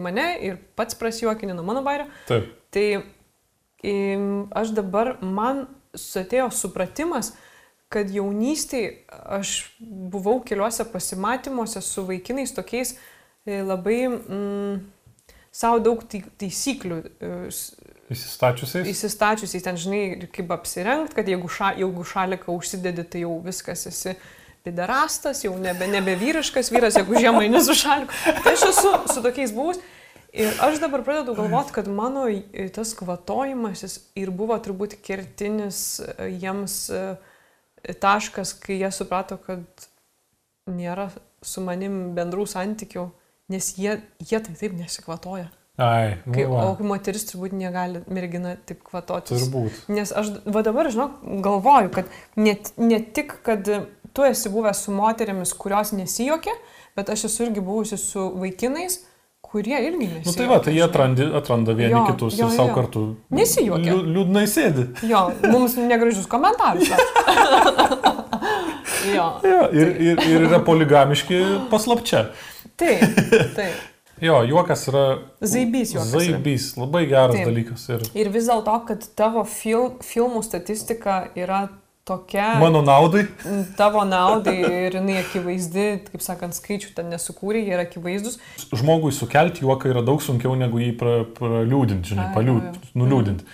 mane, 0.00 0.26
ir 0.48 0.56
pats 0.78 0.96
prasijuokini 0.98 1.52
nuo 1.56 1.64
mano 1.68 1.82
bairio. 1.86 2.08
Taip. 2.28 2.48
Tai 2.72 2.86
aš 4.62 4.72
dabar, 4.76 5.16
man 5.22 5.66
atėjo 5.96 6.48
supratimas, 6.54 7.32
kad 7.92 8.10
jaunystėje 8.12 8.90
aš 9.38 9.52
buvau 9.80 10.40
keliuose 10.44 10.84
pasimatymuose 10.92 11.80
su 11.84 12.04
vaikinais 12.08 12.52
tokiais 12.56 12.94
e, 13.48 13.62
labai 13.64 14.00
mm, 14.08 14.80
savo 15.52 15.78
daug 15.80 16.02
tai- 16.10 16.24
taisyklių 16.40 16.98
e, 17.20 17.30
Įsistačiusiais. 18.08 18.86
įsistačiusiais, 18.88 19.64
ten 19.66 19.76
žinai, 19.76 20.02
kaip 20.32 20.48
apsirengti, 20.54 21.12
kad 21.18 21.28
jeigu, 21.28 21.48
ša, 21.52 21.74
jeigu 21.76 22.04
šaliką 22.08 22.54
užsidedi, 22.56 23.04
tai 23.04 23.20
jau 23.26 23.34
viskas 23.44 23.82
esi 23.90 24.14
piderastas, 24.64 25.42
jau 25.44 25.52
nebe, 25.60 25.84
nebe 25.92 26.14
vyriškas 26.20 26.70
vyras, 26.72 26.96
jeigu 26.96 27.20
žiemą 27.20 27.42
eini 27.44 27.60
su 27.64 27.76
šaliku. 27.76 28.12
Tai 28.44 28.54
aš 28.56 28.64
esu 28.70 28.92
su 29.12 29.22
tokiais 29.24 29.52
buvus. 29.56 29.80
Ir 30.32 30.48
aš 30.64 30.80
dabar 30.80 31.00
pradedu 31.04 31.34
galvoti, 31.36 31.72
kad 31.76 31.88
mano 31.88 32.26
i- 32.32 32.68
tas 32.72 32.94
kvatojimasis 32.96 33.98
ir 34.16 34.30
buvo 34.32 34.56
turbūt 34.60 34.96
kertinis 35.04 36.00
e, 36.04 36.30
jiems 36.40 36.78
e, 36.92 37.02
taškas, 38.00 38.54
kai 38.62 38.80
jie 38.80 38.90
suprato, 38.94 39.38
kad 39.42 39.88
nėra 40.68 41.08
su 41.44 41.62
manim 41.64 42.14
bendrų 42.16 42.46
santykių, 42.50 43.06
nes 43.52 43.72
jie, 43.78 44.00
jie 44.20 44.40
tai 44.44 44.56
taip 44.58 44.74
nesikvatoja. 44.76 45.48
Ai, 45.78 46.16
Kai, 46.34 46.42
o 46.50 46.72
moteris 46.82 47.28
turbūt 47.28 47.52
negali 47.54 48.00
mergina 48.10 48.56
taip 48.66 48.80
kvatotis. 48.82 49.44
turbūt. 49.44 49.76
Nes 49.94 50.10
aš 50.10 50.32
va 50.50 50.64
dabar, 50.66 50.90
žinok, 50.90 51.20
galvoju, 51.44 51.92
kad 51.94 52.10
ne, 52.34 52.56
ne 52.82 52.98
tik, 53.14 53.36
kad 53.46 53.62
tu 54.12 54.26
esi 54.26 54.50
buvęs 54.50 54.80
su 54.88 54.94
moteriamis, 54.96 55.52
kurios 55.54 55.92
nesijokia, 55.94 56.56
bet 56.98 57.12
aš 57.14 57.28
esu 57.30 57.46
irgi 57.46 57.62
buvusi 57.62 57.98
su 58.00 58.24
vaikinais, 58.42 59.04
kurie 59.50 59.78
irgi 59.86 60.06
nesijokia. 60.06 60.26
Nu 60.28 60.32
tai 60.36 60.46
va, 60.50 60.58
tai 60.64 60.74
jie 60.76 60.82
atrandi, 60.84 61.24
atranda 61.40 61.72
vieni 61.78 61.94
Jo, 61.96 62.04
kitus 62.10 62.36
jo, 62.38 62.48
ir 62.50 62.56
savo 62.56 62.74
kartu. 62.76 63.04
Nesijuokia. 63.32 63.92
liū- 63.94 64.06
Liūdnai 64.16 64.44
sėdi. 64.50 64.84
Jo, 65.08 65.24
mums 65.48 65.76
negražius 65.80 66.28
komentarus. 66.30 66.88
jo. 69.16 69.28
Jo, 69.44 69.60
ir, 69.72 69.94
ir, 70.10 70.22
ir 70.28 70.46
yra 70.48 70.60
poligamiški 70.64 71.40
paslapčia. 71.72 72.26
Taip, 72.78 73.06
taip. 73.56 73.78
Jo, 74.18 74.40
juokas 74.42 74.80
yra. 74.90 75.02
Zaibys 75.46 75.92
juokas 75.94 76.08
yra. 76.10 76.20
Zaibys, 76.24 76.64
labai 76.74 77.04
geras 77.06 77.36
Taip. 77.36 77.44
dalykas. 77.46 77.84
Ir 77.94 78.00
Ir 78.18 78.30
vis 78.34 78.48
dėlto, 78.50 78.72
kad 78.88 79.04
tavo 79.14 79.44
fil, 79.46 79.92
filmų 80.02 80.40
statistika 80.42 81.20
yra 81.38 81.68
tokia 82.08 82.48
mano 82.62 82.80
naudai. 82.84 83.26
tavo 83.78 84.04
naudai 84.08 84.56
ir 84.64 84.96
jinai 84.98 85.18
akivaizdi, 85.22 85.86
kaip 86.08 86.24
sakant, 86.24 86.56
skaičių 86.56 86.94
ten 86.96 87.10
nesukūrė, 87.12 87.62
jie 87.66 87.74
yra 87.76 87.84
akivaizdus. 87.86 88.38
Žmogui 88.72 89.12
sukelti 89.14 89.66
juoką 89.66 89.92
yra 89.92 90.04
daug 90.06 90.24
sunkiau 90.24 90.56
negu 90.58 90.80
jį 90.82 90.94
pra- 91.00 91.24
praliūdinti, 91.38 92.14
žinai, 92.14 92.30
Ai, 92.30 92.36
paliūd, 92.36 92.78
nuliūdinti. 92.98 93.46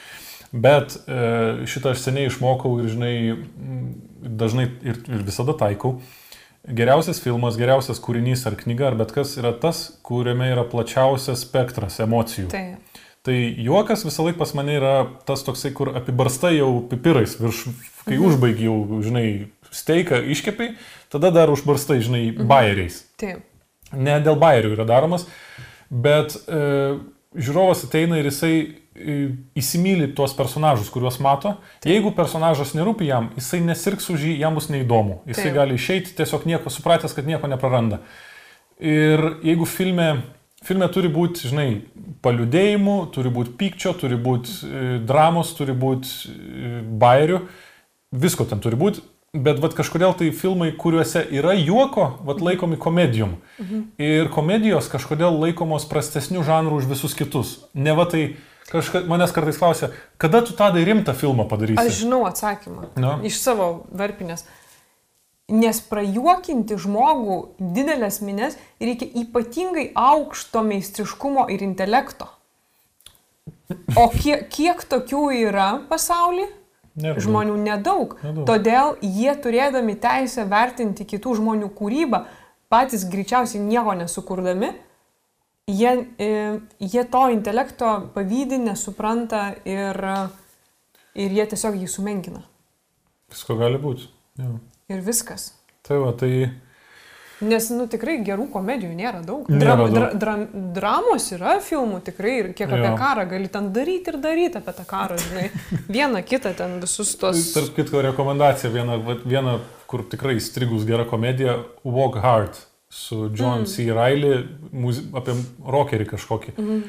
Bet 0.55 0.95
e, 1.11 1.67
šitą 1.67 1.97
aš 1.97 2.05
seniai 2.07 2.29
išmokau 2.31 2.77
ir, 2.79 2.93
žinai, 2.93 3.15
dažnai 4.23 4.69
ir, 4.87 5.01
ir 5.11 5.25
visada 5.27 5.57
taikau. 5.59 5.97
Geriausias 6.65 7.19
filmas, 7.21 7.59
geriausias 7.61 7.99
kūrinys 8.01 8.47
ar 8.49 8.55
knyga 8.57 8.87
ar 8.93 8.95
bet 8.97 9.11
kas 9.13 9.35
yra 9.37 9.51
tas, 9.61 9.99
kuriame 10.07 10.47
yra 10.55 10.63
plačiausias 10.65 11.43
spektras 11.45 11.99
emocijų. 12.01 12.47
Tai, 12.55 12.63
Tai 13.25 13.35
juokas 13.65 14.03
visą 14.05 14.27
laiką 14.27 14.39
pas 14.43 14.53
mane 14.55 14.75
yra 14.77 14.95
tas 15.25 15.41
toksai, 15.47 15.71
kur 15.73 15.95
apibarsta 15.97 16.51
jau 16.53 16.83
pipirais 16.91 17.39
virš, 17.41 17.63
kai 18.05 18.19
Mhm. 18.19 18.25
užbaigi 18.29 18.67
jau, 18.69 18.77
žinai, 19.01 19.49
steiką 19.73 20.21
iškepiai, 20.29 20.75
tada 21.11 21.31
dar 21.33 21.49
užbarstai, 21.49 22.01
žinai, 22.05 22.25
Mhm. 22.37 22.47
bairiais. 22.47 23.05
taip. 23.17 23.41
Ne 23.93 24.21
dėl 24.21 24.37
bairių 24.39 24.75
yra 24.77 24.85
daromas, 24.85 25.25
bet 25.91 26.37
e, 26.49 26.99
žiūrovas 27.37 27.85
ateina 27.87 28.19
ir 28.19 28.25
jisai 28.25 28.75
e, 28.97 29.31
įsimyli 29.57 30.15
tuos 30.15 30.35
personažus, 30.35 30.91
kuriuos 30.91 31.19
mato. 31.19 31.57
Jeigu 31.85 32.13
personažas 32.15 32.75
nerūpi 32.75 33.07
jam, 33.07 33.31
jisai 33.37 33.61
nesirgs 33.61 34.09
už 34.11 34.21
jį, 34.21 34.39
jam 34.39 34.55
bus 34.55 34.69
neįdomu. 34.69 35.21
Jisai 35.27 35.49
Taip. 35.51 35.55
gali 35.55 35.75
išeiti 35.75 36.15
tiesiog 36.15 36.45
nieko, 36.47 36.71
supratęs, 36.71 37.15
kad 37.15 37.27
nieko 37.27 37.49
nepraranda. 37.49 37.99
Ir 38.79 39.19
jeigu 39.43 39.67
filme, 39.67 40.23
filme 40.65 40.89
turi 40.93 41.11
būti, 41.13 41.51
žinai, 41.51 41.69
paliudėjimų, 42.25 42.97
turi 43.15 43.33
būti 43.35 43.55
pykčio, 43.61 43.95
turi 44.01 44.19
būti 44.21 44.55
e, 44.65 44.85
dramos, 45.05 45.53
turi 45.59 45.75
būti 45.77 46.31
e, 46.31 46.71
bairių, 47.01 47.43
visko 48.25 48.47
ten 48.49 48.63
turi 48.65 48.79
būti. 48.81 49.05
Bet 49.35 49.59
vat, 49.59 49.73
kažkodėl 49.75 50.13
tai 50.15 50.29
filmai, 50.31 50.69
kuriuose 50.79 51.25
yra 51.35 51.57
juoko, 51.59 52.07
vat, 52.23 52.39
laikomi 52.45 52.79
komedijum. 52.79 53.41
Mhm. 53.59 53.81
Ir 53.99 54.29
komedijos 54.35 54.87
kažkodėl 54.93 55.41
laikomos 55.43 55.89
prastesnių 55.91 56.45
žanrų 56.47 56.79
už 56.79 56.91
visus 56.93 57.17
kitus. 57.19 57.57
Ne 57.75 57.97
va 57.99 58.07
tai, 58.11 58.37
kažka, 58.71 59.03
manęs 59.11 59.35
kartais 59.35 59.59
klausia, 59.59 59.91
kada 60.23 60.45
tu 60.47 60.55
tą 60.55 60.71
rimtą 60.77 61.17
filmą 61.19 61.49
padarysi? 61.51 61.83
Aš 61.83 62.05
žinau 62.05 62.23
atsakymą. 62.29 62.93
Nu. 62.95 63.17
Iš 63.27 63.41
savo 63.43 63.89
varpinės. 63.91 64.47
Nes 65.53 65.81
prajuokinti 65.85 66.79
žmogų 66.81 67.35
didelės 67.61 68.23
minės 68.25 68.57
reikia 68.81 69.11
ypatingai 69.25 69.91
aukšto 69.93 70.63
meistriškumo 70.65 71.45
ir 71.53 71.65
intelekto. 71.67 72.31
O 73.97 74.07
kiek, 74.13 74.49
kiek 74.53 74.81
tokių 74.89 75.27
yra 75.45 75.69
pasaulyje? 75.91 76.49
Nėra 76.95 77.19
daug. 77.19 77.25
Žmonių 77.27 77.59
nedaug. 77.59 78.17
Nedaug. 78.23 78.47
Todėl 78.49 78.97
jie 79.03 79.35
turėdami 79.43 79.97
teisę 80.01 80.45
vertinti 80.49 81.05
kitų 81.11 81.37
žmonių 81.41 81.71
kūrybą, 81.75 82.23
patys 82.71 83.05
greičiausiai 83.11 83.63
nieko 83.65 83.97
nesukurdami, 83.99 84.71
jie, 85.67 85.95
e, 86.19 86.29
jie 86.79 87.05
to 87.11 87.25
intelekto 87.35 87.97
pavydį, 88.15 88.61
nesupranta 88.69 89.49
ir, 89.67 90.01
ir 91.19 91.37
jie 91.41 91.49
tiesiog 91.53 91.81
jį 91.83 91.91
sumenkina. 91.91 92.45
Visko 93.33 93.59
gali 93.59 93.81
būti. 93.83 94.09
Jo. 94.39 94.57
Ir 94.93 95.01
viskas. 95.05 95.53
Tai 95.85 96.01
va, 96.03 96.13
tai 96.17 96.31
Nes, 97.43 97.67
nu, 97.75 97.85
tikrai 97.91 98.21
gerų 98.25 98.47
komedijų 98.53 98.93
nėra 98.95 99.21
daug. 99.27 99.49
Nėra 99.51 99.75
daug. 99.81 99.91
Dra, 99.93 100.11
dra, 100.19 100.35
dramos 100.77 101.27
yra 101.35 101.57
filmų 101.65 101.99
tikrai 102.07 102.35
ir 102.39 102.51
kiek 102.55 102.71
apie 102.71 102.87
Jo. 102.87 102.95
karą 103.01 103.25
gali 103.29 103.51
ten 103.51 103.73
daryti 103.75 104.13
ir 104.13 104.19
daryti 104.23 104.61
apie 104.61 104.75
tą 104.77 104.85
karą, 104.89 105.19
žinai. 105.19 105.49
Vieną 105.97 106.23
kitą 106.27 106.55
ten 106.57 106.79
visus 106.85 107.11
tos... 107.19 107.43
Tarp 107.57 107.75
kitko 107.77 108.05
rekomendacija, 108.07 108.71
viena, 108.73 109.01
viena, 109.27 109.59
kur 109.91 110.07
tikrai 110.07 110.39
įstrigus 110.39 110.87
gera 110.87 111.09
komedija, 111.11 111.59
Walk 111.83 112.21
Hard 112.23 112.63
su 112.95 113.27
John 113.35 113.65
mm. 113.65 113.71
C. 113.73 113.91
Riley 113.91 114.47
muzi- 114.71 115.09
apie 115.19 115.35
rockerį 115.67 116.09
kažkokį. 116.15 116.55
Mm. 116.55 116.83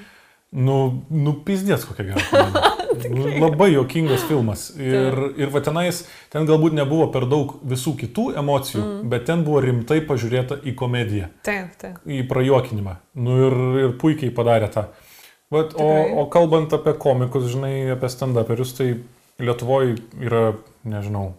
Nu, 0.56 0.80
nu 1.10 1.40
pizdės 1.48 1.90
kokia 1.90 2.12
gera 2.14 2.30
komedija. 2.30 2.72
Labai 3.42 3.72
jokingas 3.74 4.24
filmas. 4.30 4.68
Ir, 4.80 5.18
ir 5.40 5.52
va 5.54 5.62
tenais, 5.66 6.04
ten 6.34 6.48
galbūt 6.50 6.76
nebuvo 6.78 7.08
per 7.14 7.28
daug 7.32 7.56
visų 7.68 7.96
kitų 8.04 8.28
emocijų, 8.42 8.84
mm. 8.84 9.10
bet 9.12 9.26
ten 9.30 9.44
buvo 9.48 9.62
rimtai 9.66 10.00
pažiūrėta 10.08 10.60
į 10.68 10.76
komediją, 10.80 11.30
Taip, 11.48 11.76
taip. 11.82 12.00
į 12.06 12.22
prajuokinimą. 12.30 12.98
Nu 13.26 13.38
ir, 13.48 13.58
ir 13.84 13.96
puikiai 14.02 14.34
padarė 14.36 14.72
tą. 14.74 14.88
Vat, 15.54 15.76
o, 15.78 15.90
o 16.22 16.26
kalbant 16.34 16.74
apie 16.74 16.96
komikus, 17.00 17.46
žinai, 17.54 17.92
apie 17.94 18.10
stand-uperius, 18.12 18.74
tai 18.78 18.94
Lietuvoje 19.44 19.98
yra, 20.24 20.54
nežinau, 20.88 21.34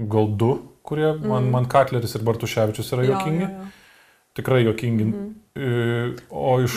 gal 0.00 0.30
du, 0.40 0.54
kurie, 0.84 1.10
mm. 1.12 1.26
man, 1.28 1.48
man 1.52 1.66
Katleris 1.70 2.16
ir 2.16 2.24
Bartuševičius 2.24 2.94
yra 2.96 3.04
Jo, 3.04 3.16
jokingi. 3.18 3.44
jo, 3.44 3.50
jo. 3.52 3.72
Tikrai 4.34 4.64
jokingi. 4.64 5.04
Mm 5.04 5.12
-hmm. 5.12 5.32
O 6.30 6.60
iš, 6.60 6.72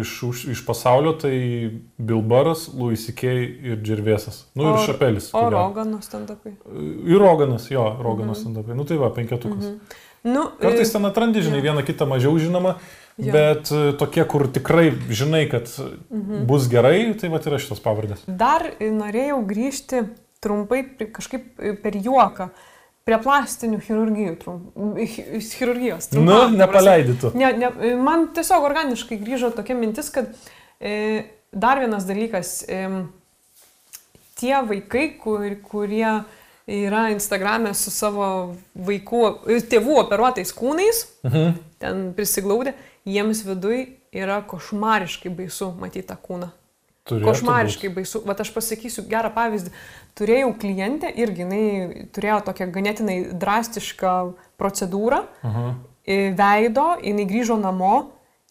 iš, 0.00 0.22
iš, 0.22 0.44
iš 0.44 0.66
pasaulio 0.66 1.12
tai 1.12 1.70
Bilbaras, 1.98 2.68
Louis 2.78 3.06
C.K. 3.06 3.26
ir 3.62 3.78
Džervėsas. 3.82 4.44
Nu 4.54 4.62
ir 4.68 4.74
O- 4.74 4.84
Šapelis. 4.86 5.30
O. 5.34 5.50
Rogano 5.50 5.98
stand-upai. 6.02 6.52
Ir 7.06 7.18
Roganas, 7.18 7.70
jo, 7.70 7.96
Roganas 8.02 8.38
-hmm. 8.38 8.40
stand-upai. 8.42 8.74
Nu 8.76 8.84
tai 8.84 8.96
va, 8.96 9.10
penketukas. 9.10 9.64
-hmm. 9.64 9.78
Nu, 10.22 10.50
Kartais 10.60 10.88
e, 10.88 10.92
ten 10.92 11.04
atrandi, 11.04 11.42
žinai, 11.42 11.58
jo. 11.58 11.62
vieną 11.62 11.82
kitą 11.82 12.06
mažiau 12.06 12.38
žinomą, 12.38 12.74
Jo. 13.18 13.32
bet 13.32 13.70
e, 13.72 13.92
tokie, 13.96 14.24
kur 14.24 14.48
tikrai 14.52 14.92
žinai, 15.08 15.48
kad 15.50 15.68
Mhm. 16.10 16.46
bus 16.46 16.68
gerai, 16.68 17.14
tai 17.20 17.28
va 17.28 17.46
yra 17.46 17.58
šitos 17.58 17.80
pavardės. 17.80 18.24
Dar 18.26 18.62
e, 18.80 18.90
norėjau 18.90 19.40
grįžti 19.46 20.04
trumpai 20.40 20.84
kažkaip 21.12 21.42
e, 21.58 21.72
per 21.82 21.92
juoką 21.96 22.48
prie 23.04 23.18
plastinių 23.22 23.80
chirurgijų. 23.86 24.34
Trum, 24.42 24.58
chi- 25.06 25.40
chirurgijos. 25.40 26.10
Nu, 26.12 26.24
prasme. 26.26 26.58
nepaleidi 26.60 27.16
tu. 27.20 27.30
Ne, 27.34 27.52
ne, 27.56 27.70
man 27.96 28.28
tiesiog 28.36 28.64
organiškai 28.68 29.18
grįžo 29.22 29.50
tokia 29.56 29.74
mintis, 29.78 30.10
kad 30.14 30.28
e, 30.80 31.24
dar 31.52 31.80
vienas 31.82 32.04
dalykas, 32.08 32.60
e, 32.68 32.82
tie 34.40 34.54
vaikai, 34.66 35.08
kur, 35.20 35.44
kurie 35.64 36.12
yra 36.70 37.08
Instagram'e 37.14 37.72
su 37.74 37.90
savo 37.90 38.54
vaikų, 38.78 39.22
e, 39.50 39.58
tėvų 39.72 39.96
operuotais 40.04 40.52
kūnais, 40.54 41.04
Mhm. 41.24 41.54
ten 41.82 42.12
prisiglaudę, 42.14 42.74
jiems 43.06 43.42
viduj 43.44 43.88
yra 44.12 44.40
košmariškai 44.46 45.30
baisu 45.34 45.72
matyti 45.80 46.06
tą 46.06 46.16
kūną. 46.16 46.50
Turėtų 47.08 47.24
Košmariškai 47.24 47.88
baisu. 47.94 48.20
Vat 48.26 48.40
aš 48.40 48.50
pasakysiu 48.54 49.02
gerą 49.08 49.30
pavyzdį. 49.34 49.70
Turėjau 50.18 50.54
klientę 50.60 51.10
irgi, 51.16 51.44
jinai 51.44 52.06
turėjo 52.14 52.40
tokią 52.48 52.70
ganėtinai 52.74 53.18
drastišką 53.40 54.14
procedūrą 54.60 55.22
į 56.06 56.18
veido, 56.38 56.86
jinai 57.04 57.26
grįžo 57.30 57.56
namo 57.60 57.94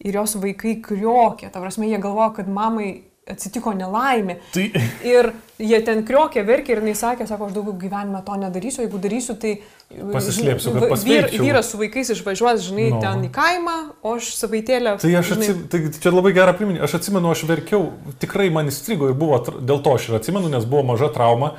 ir 0.00 0.16
jos 0.16 0.36
vaikai 0.40 0.78
kriokė. 0.84 1.50
Ta 1.52 1.60
prasme, 1.60 1.88
jie 1.90 2.00
galvojo, 2.00 2.32
kad 2.40 2.48
mamai 2.48 3.09
atsitiko 3.32 3.72
nelaimė. 3.76 4.38
Tai 4.54 4.64
Ir 5.14 5.30
jie 5.60 5.78
ten 5.84 6.02
kriokė, 6.08 6.42
verkė 6.48 6.72
ir 6.74 6.80
jinai 6.82 6.94
sakė, 6.96 7.26
sako, 7.28 7.48
aš 7.50 7.54
daugiau 7.56 7.74
gyvenime 7.82 8.22
to 8.26 8.36
nedarysiu, 8.40 8.84
jeigu 8.86 9.00
darysiu, 9.02 9.36
tai... 9.40 9.58
Pasislėpsiu, 9.90 10.70
kad 10.72 10.80
va- 10.84 10.86
vyr, 10.86 10.92
pasveikčiau. 10.94 11.42
vyras 11.44 11.70
su 11.72 11.78
vaikais 11.80 12.12
išvažiuos, 12.14 12.60
žinai, 12.68 12.88
No. 12.94 13.00
ten 13.02 13.24
į 13.26 13.30
kaimą, 13.34 13.76
o 14.06 14.14
aš 14.20 14.28
savaitėlę... 14.38 14.96
Tai 15.02 15.10
aš 15.18 15.32
žinai, 15.34 15.48
atsimenu, 15.50 15.68
tai 15.72 15.80
čia 16.04 16.12
labai 16.14 16.32
gerą 16.36 16.54
priminį, 16.60 16.82
aš 16.86 16.94
atsimenu, 17.00 17.32
aš 17.34 17.42
verkiau, 17.50 17.88
tikrai 18.22 18.48
man 18.54 18.70
įstrigo 18.70 19.10
ir 19.10 19.16
buvo, 19.18 19.40
dėl 19.58 19.82
to 19.84 19.96
aš 19.98 20.08
ir 20.12 20.20
atsimenu, 20.20 20.48
nes 20.52 20.64
buvo 20.70 20.84
maža 20.94 21.10
trauma, 21.12 21.56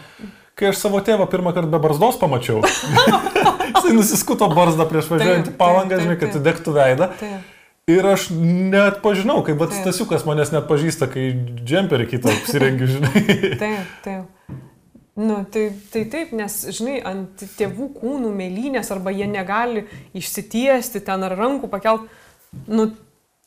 kai 0.55 0.71
aš 0.71 0.79
savo 0.85 1.01
tėvą 1.03 1.27
pirmą 1.31 1.51
kartą 1.57 1.69
be 1.75 1.79
barzdos 1.83 2.17
pamačiau. 2.21 2.63
Jisai 3.71 3.93
nusiskuto 3.95 4.47
barzdą 4.51 4.85
prieš 4.89 5.07
važiuojant 5.11 5.47
į 5.47 5.51
Taip, 5.51 5.57
palangą, 5.59 5.95
taip, 5.97 6.03
žinai, 6.05 6.15
taip, 6.15 6.21
kad 6.23 6.33
taip. 6.35 6.41
įdegtų 6.41 6.73
veidą. 6.75 7.07
Tai, 7.19 7.29
Ir 7.91 8.07
aš 8.11 8.27
net 8.35 8.99
pažinau, 9.03 9.39
kaip 9.47 9.57
pats. 9.61 9.77
Stasiukas 9.81 10.25
manęs 10.27 10.51
net 10.53 10.67
pažįsta, 10.69 11.07
kai 11.11 11.29
džemperį 11.65 12.07
kitą 12.15 12.31
apsirengiu, 12.37 12.87
žinai. 12.95 13.23
taip, 13.61 13.95
taip. 14.05 14.57
Nu, 15.21 15.41
tai, 15.51 15.67
tai 15.91 16.05
taip, 16.09 16.29
nes, 16.39 16.53
žinai, 16.73 16.97
ant 17.05 17.41
tėvų 17.59 17.89
kūnų 17.99 18.29
mėlynės 18.37 18.91
arba 18.95 19.11
jie 19.13 19.27
negali 19.27 19.83
išsitiesti 20.17 21.01
ten 21.05 21.25
ar 21.27 21.35
rankų 21.39 21.69
pakelt. 21.73 22.07
Nu, 22.67 22.91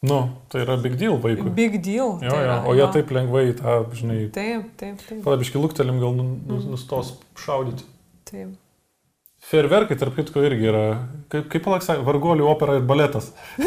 Nu, 0.04 0.18
tai 0.52 0.60
yra 0.66 0.74
big 0.76 0.98
deal 1.00 1.14
vaikui. 1.16 1.48
big 1.56 1.78
deal. 1.80 2.18
Jo, 2.20 2.28
tai 2.28 2.36
jo, 2.36 2.40
yra, 2.44 2.56
o 2.68 2.74
jie 2.76 2.82
jo. 2.82 2.88
taip 2.92 3.12
lengvai 3.16 3.44
tą, 3.56 3.78
žinai, 3.96 4.18
Taip, 4.34 4.66
taip, 4.76 4.98
taip. 5.00 5.22
palabiškai 5.24 5.62
luktelim 5.62 5.96
gal 6.02 6.12
nu- 6.12 6.26
nu- 6.44 6.58
nustos 6.74 7.14
šaudyti. 7.40 7.86
taip. 8.28 8.50
Ferverkai, 9.48 9.96
tarp 9.96 10.14
kitko, 10.20 10.44
irgi 10.44 10.68
yra, 10.68 10.82
kaip, 11.32 11.48
kaip 11.52 11.64
palaksai, 11.64 11.96
vargolių 12.04 12.44
opera 12.52 12.76
ir 12.76 12.84
baletas. 12.84 13.30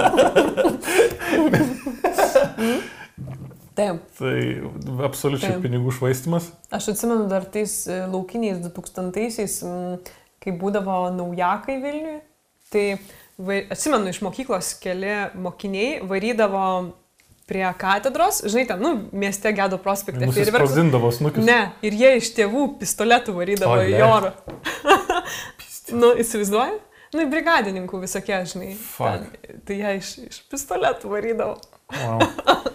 taip. 3.78 3.96
Tai 4.18 4.36
absoliučiai 5.06 5.54
Taip. 5.54 5.62
pinigų 5.64 5.92
švaistimas. 5.96 6.44
Aš 6.74 6.84
atsimenu 6.94 7.24
dar 7.30 7.46
tais 7.48 7.72
e, 7.88 7.90
laukiniais 8.10 8.58
2000-aisiais, 8.64 9.54
mm, 9.66 9.94
kai 10.42 10.50
būdavo 10.60 10.96
naujakai 11.16 11.76
Vilniui, 11.82 12.18
tai 12.72 12.86
vai, 13.40 13.62
atsimenu 13.72 14.12
iš 14.12 14.20
mokyklos 14.24 14.66
keli 14.82 15.14
mokiniai 15.40 16.00
varydavo 16.08 16.64
prie 17.50 17.66
katedros, 17.78 18.44
žinai, 18.46 18.66
ten, 18.68 18.84
nu, 18.84 18.92
mieste 19.16 19.50
Gedo 19.56 19.80
prospekte. 19.82 20.22
fejerverkus. 20.22 20.70
Nusisprogdindavo 20.70 21.08
snukius. 21.16 21.48
Ne, 21.48 21.72
ir 21.82 21.96
jie 21.98 22.12
iš 22.20 22.30
tėvų 22.36 22.68
pistoletų 22.78 23.34
varydavo 23.34 23.80
į 23.90 23.98
orą. 24.06 24.30
nu, 26.00 26.12
įsivaizduoji? 26.22 26.78
Nu, 27.10 27.26
brigadininkų 27.30 28.00
visokie, 28.04 28.36
žinai. 28.46 28.72
Ten, 28.96 29.28
tai 29.66 29.78
jie 29.80 29.94
iš, 29.98 30.10
iš 30.28 30.40
pistoletų 30.52 31.10
varydavo. 31.10 31.56
Wow. 31.90 32.20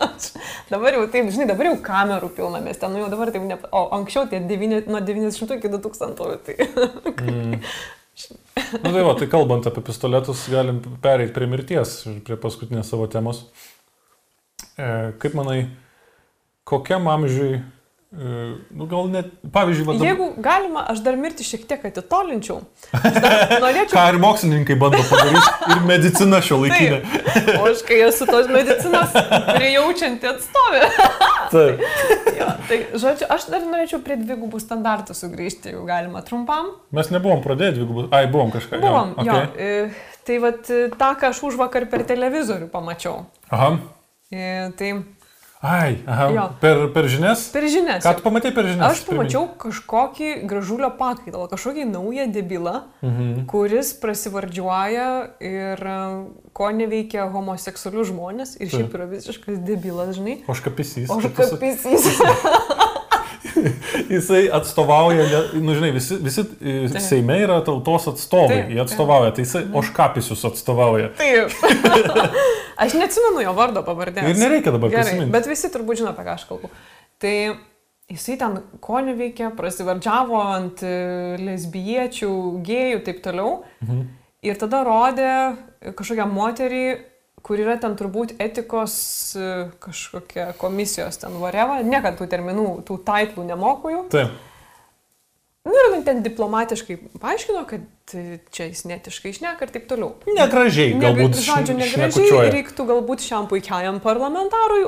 Dabar 0.72 0.98
jau 0.98 1.06
taip, 1.12 1.30
žinai, 1.32 1.46
dabar 1.48 1.70
jau 1.70 1.76
kamerų 1.86 2.32
pilna 2.36 2.60
mieste, 2.64 2.88
nu 2.90 3.00
jau 3.00 3.08
dabar 3.12 3.30
taip, 3.32 3.44
ne, 3.48 3.56
o 3.70 3.84
anksčiau 3.96 4.26
tai 4.32 4.42
devyni, 4.50 4.82
nuo 4.90 5.00
900 5.04 5.60
iki 5.60 5.72
2000, 5.72 6.40
tai 6.48 6.58
Mm. 7.16 7.62
Na 8.84 8.92
tai 8.92 9.02
va, 9.04 9.14
tai 9.20 9.28
kalbant 9.28 9.66
apie 9.68 9.84
pistoletus, 9.84 10.46
galim 10.52 10.80
pereiti 11.04 11.34
prie 11.36 11.48
mirties 11.52 11.98
ir 12.08 12.22
prie 12.24 12.38
paskutinės 12.40 12.88
savo 12.88 13.10
temos. 13.12 13.42
E, 14.80 14.88
kaip 15.20 15.36
manai, 15.36 15.66
kokiam 16.68 17.10
amžiui, 17.12 17.60
nu 18.16 18.86
gal 18.88 19.10
net, 19.12 19.32
pavyzdžiui, 19.52 19.86
va, 19.90 19.94
dab- 19.98 20.06
jeigu 20.08 20.28
galima, 20.44 20.84
aš 20.92 21.02
dar 21.04 21.18
mirti 21.20 21.44
šiek 21.44 21.66
tiek 21.68 21.82
atitolinčiau. 21.90 22.62
Norėčiau, 23.64 23.92
ką 23.92 24.04
ir 24.14 24.20
mokslininkai 24.24 24.78
bando 24.80 25.02
padaryti, 25.10 25.72
ir 25.74 25.82
medicina 25.90 26.40
šio 26.46 26.62
laikinė. 26.62 27.00
o 27.60 27.66
aš 27.72 27.82
kai 27.88 27.98
esu 28.06 28.28
tos 28.30 28.48
medicinos 28.52 29.16
prijaučianti 29.50 30.30
atstovė. 30.32 30.84
Taip. 31.56 31.84
jo, 32.40 32.48
tai, 32.70 32.80
žodžiu, 32.98 33.28
aš 33.36 33.50
dar 33.54 33.66
norėčiau 33.68 34.00
prie 34.06 34.16
dvigubų 34.22 34.62
standartų 34.64 35.16
sugrįžti, 35.18 35.74
jeigu 35.74 35.84
galima 35.90 36.24
trumpam. 36.26 36.72
Mes 36.96 37.12
nebuvom 37.14 37.44
pradėję 37.44 37.76
dvigubų, 37.82 38.08
ai, 38.16 38.26
buvom 38.32 38.54
kažką. 38.56 38.80
jo, 38.80 38.86
Buvom, 38.88 39.16
jo. 39.28 39.36
okei. 39.36 39.70
e, 39.92 40.14
Tai 40.26 40.40
vad 40.42 40.64
tą, 40.98 41.10
ką 41.22 41.28
aš 41.30 41.44
už 41.52 41.58
vakar 41.60 41.84
per 41.92 42.02
televizorių 42.10 42.66
pamačiau. 42.74 43.28
Aha. 43.54 43.76
E, 44.34 44.72
Tai 44.80 44.88
Ai, 45.66 45.96
aha. 46.06 46.26
Jo. 46.36 46.44
Per, 46.62 46.82
per 46.94 47.08
žinias? 47.10 47.48
per 47.50 47.66
žinias. 47.72 48.04
Ką 48.06 48.12
tu 48.20 48.22
pamatai 48.28 48.52
per 48.54 48.68
žinias? 48.70 48.92
Aš 48.92 49.02
pamačiau 49.08 49.48
kažkokį 49.64 50.30
gražulio 50.46 50.92
pakaitalą, 51.00 51.48
kažkokį 51.50 51.88
naują 51.90 52.28
debilą, 52.36 52.76
Mhm. 53.02 53.46
kuris 53.50 53.94
prasivardžiuoja 54.04 55.08
ir 55.42 55.82
e, 55.82 55.98
ko 56.54 56.70
neveikia 56.72 57.26
homoseksualius 57.34 58.12
žmonės 58.14 58.56
ir 58.62 58.70
šiaip 58.70 58.94
yra 58.94 59.10
visiškas 59.10 59.58
debilas, 59.66 60.14
žinai. 60.20 60.38
Oškapysys. 60.48 61.10
O 61.10 61.18
kaip 61.24 61.34
tu 61.36 61.44
sa- 61.44 61.58
kapysys. 61.58 62.12
Jisai 64.14 64.46
atstovauja, 64.54 65.26
nu 65.54 65.76
žinai, 65.76 65.92
visi, 65.96 66.18
visi 66.24 66.44
e, 66.44 66.74
Taip. 66.92 67.02
Seime 67.04 67.38
yra 67.44 67.60
tautos 67.66 68.08
atstovai, 68.12 68.62
Taip, 68.62 68.74
jie 68.74 68.82
atstovauja, 68.84 69.32
tai 69.36 69.46
jisai 69.46 69.64
oškapisius 69.82 70.44
atstovauja. 70.52 71.12
Taip. 71.20 71.56
aš 72.86 72.98
neatsimenu 73.00 73.46
jo 73.46 73.56
vardo 73.58 73.86
pavardės. 73.88 74.28
Ir 74.32 74.42
nereikia 74.42 74.76
dabar 74.76 74.94
Gerai, 74.94 75.08
prisiminti. 75.08 75.34
bet 75.36 75.50
visi 75.50 75.72
turbūt 75.74 76.02
žino, 76.02 76.12
apie 76.14 76.28
ką 76.28 76.36
aš 76.36 76.46
kalbu. 76.50 76.72
Tai 77.24 77.36
jisai 78.12 78.38
ten 78.42 78.60
ko 78.84 79.02
neveikia, 79.06 79.50
prasivardžiavo 79.58 80.44
ant 80.44 80.86
e, 80.86 80.94
lesbiečių, 81.42 82.32
gėjų 82.66 83.00
ir 83.00 83.04
taip 83.08 83.24
toliau. 83.26 83.60
Mhm. 83.86 84.06
Ir 84.46 84.58
tada 84.62 84.84
rodė 84.86 85.30
kažkokią 85.98 86.28
moterį, 86.30 86.86
kur 87.46 87.62
yra 87.62 87.78
ten 87.82 87.94
turbūt 87.98 88.36
etikos 88.42 88.96
e, 89.38 89.50
kažkokia 89.84 90.50
komisijos 90.62 91.22
ten 91.22 91.38
vareva. 91.42 91.78
Niekad 91.86 92.18
tų 92.20 92.28
terminų, 92.32 92.68
tų 92.88 93.00
taitlų 93.06 93.46
nemoku 93.52 93.94
jų. 93.94 94.04
Taip. 94.16 94.40
Nu 95.66 95.76
ir 95.90 96.02
ten 96.06 96.22
diplomatiškai 96.26 96.98
paaiškino, 97.22 97.64
kad 97.70 97.86
čia 98.54 98.68
jis 98.70 98.84
netiškai 98.86 99.32
išneka 99.34 99.66
ir 99.66 99.74
taip 99.74 99.88
toliau. 99.90 100.14
Negražiai, 100.30 100.94
galbūt. 101.02 101.40
žodžiu, 101.42 101.78
negražiai 101.80 102.52
reiktų 102.54 102.86
galbūt 102.92 103.26
šiam 103.26 103.50
puikiajam 103.50 103.98
parlamentarui, 104.04 104.84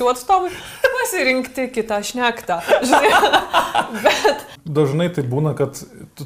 jų 0.00 0.08
atstovui, 0.14 0.52
pasirinkti 0.84 1.68
kitą 1.74 2.00
šnektą. 2.06 2.62
Bet 4.04 4.54
Dažnai 4.64 5.10
tai 5.12 5.26
būna, 5.28 5.52
kad 5.58 5.76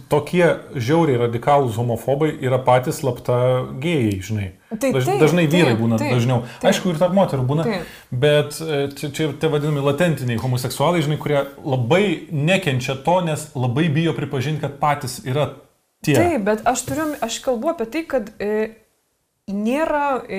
tokie 0.07 0.47
žiauriai 0.79 1.19
radikalūs 1.25 1.75
homofobai 1.75 2.31
yra 2.39 2.61
patys 2.63 3.01
slapta 3.03 3.67
gėjai, 3.83 4.13
žinai. 4.23 4.49
Tai 4.69 4.93
Daž, 4.95 5.09
taip, 5.09 5.19
dažnai 5.25 5.47
vyrai 5.51 5.73
taip, 5.73 5.81
būna 5.81 5.99
taip, 5.99 6.13
dažniau. 6.15 6.45
taip. 6.61 6.69
Aišku, 6.71 6.93
ir 6.93 7.01
tarp 7.01 7.17
moterų 7.19 7.47
būna. 7.49 7.65
Taip. 7.67 7.97
Bet 8.13 8.61
e, 8.63 8.81
čia, 8.95 9.11
čia 9.11 9.27
ir 9.27 9.33
tie 9.43 9.51
vadinami 9.51 9.83
latentiniai 9.83 10.39
homoseksualai, 10.39 11.03
žinai, 11.03 11.19
kurie 11.19 11.41
labai 11.65 12.05
nekenčia 12.31 12.95
to, 13.03 13.17
nes 13.27 13.49
labai 13.59 13.89
bijo 13.91 14.15
pripažinti, 14.15 14.63
kad 14.63 14.79
patys 14.79 15.19
yra 15.27 15.49
tie. 16.05 16.15
taip, 16.19 16.45
bet 16.45 16.67
aš 16.69 16.83
turiu, 16.89 17.09
aš 17.25 17.39
kalbu 17.45 17.73
apie 17.75 17.87
tai, 17.91 18.05
kad 18.11 18.31
e, 18.39 18.53
nėra 19.49 20.21
e, 20.29 20.39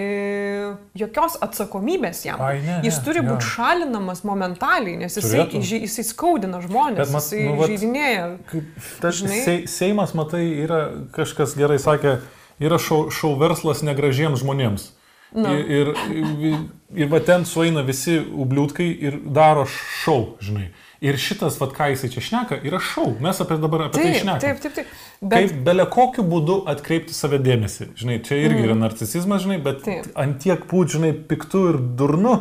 jokios 1.02 1.38
atsakomybės 1.42 2.22
jam. 2.28 2.42
Ai, 2.46 2.60
ne, 2.62 2.76
jis 2.86 3.00
ne, 3.00 3.04
turi 3.08 3.24
jo. 3.24 3.26
būti 3.32 3.48
šalinamas 3.56 4.22
momentaliai, 4.28 5.00
nes 5.02 5.18
jisai, 5.18 5.48
įži- 5.58 5.82
jisai 5.88 6.06
skaudina 6.06 6.62
žmonės, 6.62 7.10
mat, 7.10 7.24
jisai 7.26 7.42
nu, 7.48 7.56
nu, 7.56 7.58
vat- 7.64 7.72
žaidinėja. 7.74 8.28
Kaip 8.52 8.86
tas 9.02 9.16
Žinai? 9.22 9.40
se, 9.48 9.56
Seimas, 9.72 10.14
matai, 10.14 10.44
yra 10.66 10.82
kažkas 11.16 11.56
gerai 11.58 11.80
sakė, 11.82 12.20
yra 12.62 12.78
šau, 12.78 13.08
šau 13.10 13.34
verslas 13.42 13.82
negražiems 13.82 14.44
žmonėms. 14.44 14.92
Na. 15.34 15.52
Ir, 15.54 15.92
ir, 16.10 16.56
ir 16.98 17.10
va 17.12 17.20
ten 17.22 17.44
sueina 17.46 17.84
visi 17.86 18.16
ubliūtkai 18.18 18.88
ir 19.10 19.20
daro 19.30 19.66
šau, 19.70 20.38
žinai. 20.42 20.72
Ir 21.00 21.16
šitas, 21.16 21.56
va 21.62 21.70
ką 21.72 21.86
jisai 21.94 22.10
čia 22.12 22.22
šneka, 22.26 22.58
yra 22.68 22.80
šau. 22.84 23.14
Mes 23.24 23.38
apie 23.40 23.56
dabar 23.62 23.86
apie 23.86 24.02
tai 24.02 24.10
Taip, 24.10 24.18
šnekame. 24.20 24.42
taip, 24.44 24.58
taip, 24.66 24.74
taip. 24.76 24.96
Bet... 25.22 25.36
Kaip 25.38 25.62
bele 25.64 25.86
kokiu 25.88 26.26
būdu 26.28 26.58
atkreipti 26.68 27.16
save 27.16 27.40
dėmesį. 27.44 27.94
Žinai, 28.00 28.18
čia 28.28 28.40
irgi 28.42 28.58
mm. 28.60 28.66
yra 28.68 28.76
narcisizmas, 28.82 29.46
žinai, 29.46 29.62
bet 29.64 29.80
Taip. 29.86 30.10
ant 30.20 30.36
tiek 30.44 30.66
būt, 30.68 30.98
žinai, 30.98 31.14
piktų 31.32 31.64
ir 31.72 31.80
durnu. 32.00 32.36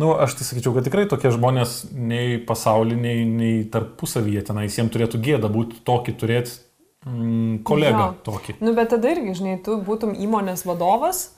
Nu, 0.00 0.10
aš 0.16 0.38
tai 0.40 0.48
sakyčiau, 0.48 0.72
kad 0.74 0.88
tikrai 0.88 1.04
tokie 1.12 1.30
žmonės 1.30 1.76
nei 1.92 2.40
pasaulyje, 2.42 2.98
nei, 2.98 3.28
nei 3.28 3.60
tarpusavyje 3.70 4.46
tenais 4.48 4.80
jiems 4.80 4.90
turėtų 4.96 5.20
gėda 5.22 5.52
būti 5.52 5.84
tokį 5.86 6.16
turėti 6.18 6.56
mm, 7.04 7.60
kolegą 7.68 8.08
Jo. 8.08 8.10
tokį. 8.26 8.56
Nu, 8.64 8.72
bet 8.74 8.90
tada 8.96 9.12
irgi, 9.12 9.36
žinai, 9.38 9.60
tu 9.62 9.76
būtum 9.84 10.16
įmonės 10.16 10.64
vadovas, 10.66 11.28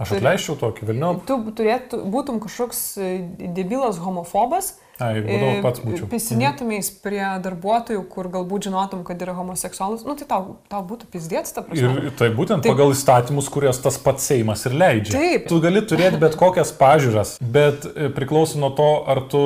Aš 0.00 0.18
atleisčiau 0.18 0.58
tokį, 0.60 0.90
Vilniau. 0.90 1.20
tu 1.24 1.38
turėtų, 1.56 2.02
būtum 2.12 2.40
kažkoks 2.44 2.80
e, 3.00 3.12
debilas 3.56 3.96
homofobas, 4.00 4.74
Ai, 4.98 5.10
jeigu 5.18 5.28
vadovas 5.28 5.62
pats 5.64 5.82
būčiau. 5.84 6.06
Mhm. 6.06 6.10
Pisinėtumės 6.14 6.88
prie 7.04 7.22
darbuotojų, 7.44 8.02
kur 8.12 8.30
galbūt 8.32 8.68
žinotum, 8.70 9.02
kad 9.04 9.20
yra 9.20 9.34
homoseksualus, 9.36 10.06
nu 10.08 10.16
tai 10.16 10.28
tau, 10.30 10.56
tau 10.72 10.80
būtų 10.88 11.10
pizdėts, 11.12 11.52
ta 11.52 11.64
prasme. 11.66 11.90
Ir 12.08 12.14
tai 12.16 12.30
būtent 12.36 12.64
Taip. 12.64 12.72
pagal 12.72 12.94
įstatymus, 12.94 13.50
kurias 13.52 13.80
tas 13.84 13.98
pats 14.00 14.24
Seimas 14.30 14.64
ir 14.68 14.76
leidžia. 14.76 15.16
Taip. 15.16 15.48
Tu 15.50 15.60
gali 15.60 15.82
turėti 15.84 16.20
bet 16.22 16.38
kokias 16.40 16.72
pažiūras, 16.76 17.36
bet 17.40 17.84
e, 17.92 18.08
priklauso 18.16 18.60
nuo 18.62 18.72
to, 18.76 18.90
ar 19.12 19.20
tu, 19.32 19.42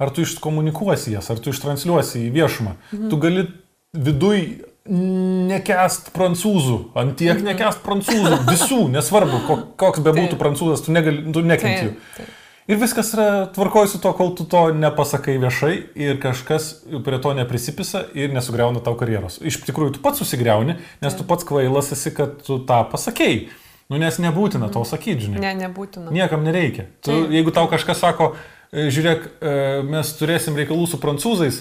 ar 0.00 0.12
tu 0.14 0.24
iškomunikuosi 0.24 1.12
jas, 1.18 1.28
ar 1.34 1.42
tu 1.42 1.52
ištransliuosi 1.52 2.24
į 2.24 2.30
viešumą. 2.38 2.78
Mhm. 2.92 3.10
Tu 3.12 3.20
gali 3.20 3.48
viduj 3.94 4.46
nekest 4.84 6.10
prancūzų, 6.12 6.78
ant 7.00 7.14
tiek 7.16 7.38
mhm. 7.38 7.46
nekest 7.52 7.84
prancūzų, 7.84 8.40
visų, 8.50 8.80
nesvarbu, 8.92 9.44
ko, 9.48 9.58
koks 9.80 10.02
bebūtų 10.04 10.40
prancūzas, 10.40 10.84
tu, 10.84 10.92
negali, 10.92 11.24
tu 11.32 11.44
nekenti 11.44 11.86
jų. 11.86 11.92
Taip, 11.92 12.16
taip. 12.18 12.40
Ir 12.64 12.78
viskas 12.80 13.10
yra 13.12 13.46
tvarkoju 13.52 13.90
su 13.92 13.98
to, 14.00 14.12
kol 14.16 14.30
tu 14.36 14.46
to 14.48 14.62
nepasakai 14.72 15.34
viešai 15.42 15.74
ir 16.00 16.16
kažkas 16.20 16.70
prie 17.04 17.18
to 17.20 17.34
neprisipisa 17.36 18.06
ir 18.16 18.32
nesugriauna 18.32 18.80
tau 18.84 18.96
karjeros. 18.96 19.36
Iš 19.44 19.60
tikrųjų, 19.66 19.98
tu 19.98 20.04
pats 20.04 20.22
susigriauni, 20.22 20.78
nes 21.04 21.18
tu 21.18 21.26
pats 21.28 21.44
kvailas 21.44 21.92
esi, 21.92 22.14
kad 22.16 22.38
tu 22.46 22.56
tą 22.64 22.80
pasakėjai. 22.88 23.50
Nu, 23.92 23.98
nes 24.00 24.16
nebūtina 24.16 24.70
to 24.72 24.80
sakyti, 24.88 25.26
žinai. 25.26 25.42
Ne, 25.42 25.50
nebūtina. 25.66 26.08
Niekam 26.14 26.44
nereikia. 26.46 26.86
Tu, 27.04 27.12
jeigu 27.34 27.52
tau 27.52 27.68
kažkas 27.68 28.00
sako, 28.00 28.30
e, 28.72 28.86
žiūrėk, 28.88 29.26
e, 29.28 29.56
mes 29.84 30.12
turėsim 30.16 30.56
reikalų 30.56 30.86
su 30.88 31.00
prancūzais 31.02 31.58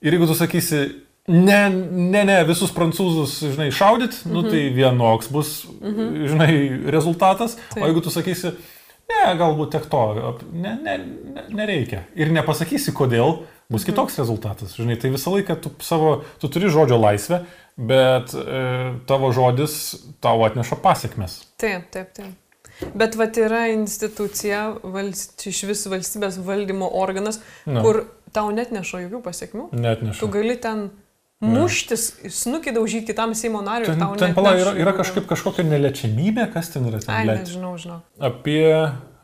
ir 0.00 0.16
jeigu 0.16 0.30
tu 0.30 0.38
sakysi, 0.38 0.80
ne, 1.28 1.60
ne, 1.68 2.22
ne, 2.30 2.38
visus 2.48 2.72
prancūzus, 2.72 3.36
žinai, 3.52 3.68
šaudyt, 3.76 4.22
mhm. 4.24 4.32
nu, 4.32 4.46
tai 4.48 4.64
vienoks 4.72 5.28
bus, 5.36 5.52
mhm. 5.82 6.16
žinai, 6.32 6.56
rezultatas. 6.96 7.58
Taip. 7.74 7.82
O 7.84 7.90
jeigu 7.90 8.06
tu 8.08 8.14
sakysi, 8.14 8.54
ne, 9.10 9.20
galbūt 9.38 9.74
tiek 9.76 9.86
to, 9.90 10.00
ne, 10.52 10.72
ne, 10.82 10.96
ne, 11.36 11.44
nereikia. 11.56 12.04
Ir 12.18 12.32
nepasakysi 12.34 12.94
kodėl, 12.96 13.40
bus 13.72 13.84
kitoks 13.86 14.18
rezultatas. 14.20 14.76
Žinai, 14.78 14.96
tai 15.02 15.10
visą 15.14 15.32
laiką 15.34 15.56
tu, 15.62 15.72
savo, 15.82 16.20
tu 16.42 16.50
turi 16.52 16.70
žodžio 16.72 16.98
laisvę, 17.02 17.40
bet 17.76 18.34
e, 18.38 18.64
tavo 19.10 19.32
žodis 19.36 19.76
tau 20.24 20.42
atneša 20.46 20.78
pasiekmes. 20.84 21.40
Taip, 21.60 21.88
taip, 21.94 22.12
taip. 22.16 22.34
Bet 22.94 23.14
vat 23.16 23.38
yra 23.40 23.66
institucija, 23.72 24.66
valst, 24.84 25.46
iš 25.48 25.62
vis 25.70 25.86
valstybės 25.88 26.36
valdymo 26.44 26.90
organas, 27.00 27.40
Na. 27.64 27.80
kur 27.80 28.02
tau 28.36 28.50
net 28.52 28.68
neša 28.74 29.06
jokių 29.06 29.22
pasiekmių. 29.24 29.68
Net 29.80 30.02
Tu 30.02 30.10
nešu. 30.10 30.28
gali 30.34 30.58
ten 30.60 30.90
muštis, 31.44 32.06
snukį 32.32 32.72
daužyti 32.76 33.10
kitam 33.12 33.34
Seimo 33.36 33.60
nariui. 33.64 33.90
Ten, 33.92 34.04
ten 34.20 34.34
pala, 34.36 34.54
yra, 34.60 34.72
yra 34.80 34.94
kažkaip 34.96 35.26
kažkokia 35.28 35.66
neliečiamybė, 35.68 36.48
kas 36.54 36.70
ten 36.72 36.88
yra 36.88 37.00
ten. 37.02 37.12
Ai, 37.12 37.24
blet? 37.28 37.44
nežinau, 37.44 37.74
žinau. 37.80 38.00
Apie, 38.16 38.64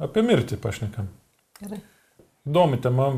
apie 0.03 0.25
mirtį 0.27 0.59
pašnekam. 0.61 1.09
Gerai. 1.63 1.81
Įdomi 2.49 2.81
tema, 2.83 3.09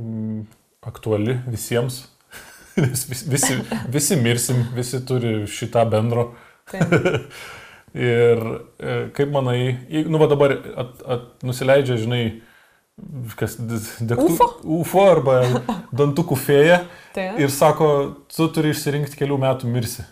mm, 0.00 0.42
aktuali 0.88 1.38
visiems. 1.46 2.06
Nes 2.82 3.06
vis, 3.10 3.22
visi, 3.28 3.60
visi 3.90 4.18
mirsim, 4.18 4.66
visi 4.74 5.02
turi 5.06 5.40
šitą 5.50 5.86
bendro. 5.90 6.32
Ir 7.98 8.42
e, 8.76 8.94
kaip 9.16 9.30
manai, 9.32 9.60
nu 10.06 10.18
va 10.20 10.26
dabar 10.28 10.52
at, 10.52 10.98
at, 11.08 11.22
nusileidžia, 11.46 11.96
žinai, 12.02 12.22
kas 13.38 13.56
degtų. 13.58 14.26
Ufo? 14.34 14.48
UFO 14.78 15.06
arba 15.10 15.38
dantukų 15.94 16.38
fėja 16.38 16.82
ir 17.40 17.52
sako, 17.54 17.88
tu 18.32 18.48
turi 18.54 18.74
išsirinkti 18.74 19.18
kelių 19.20 19.38
metų 19.44 19.70
mirsi. 19.70 20.04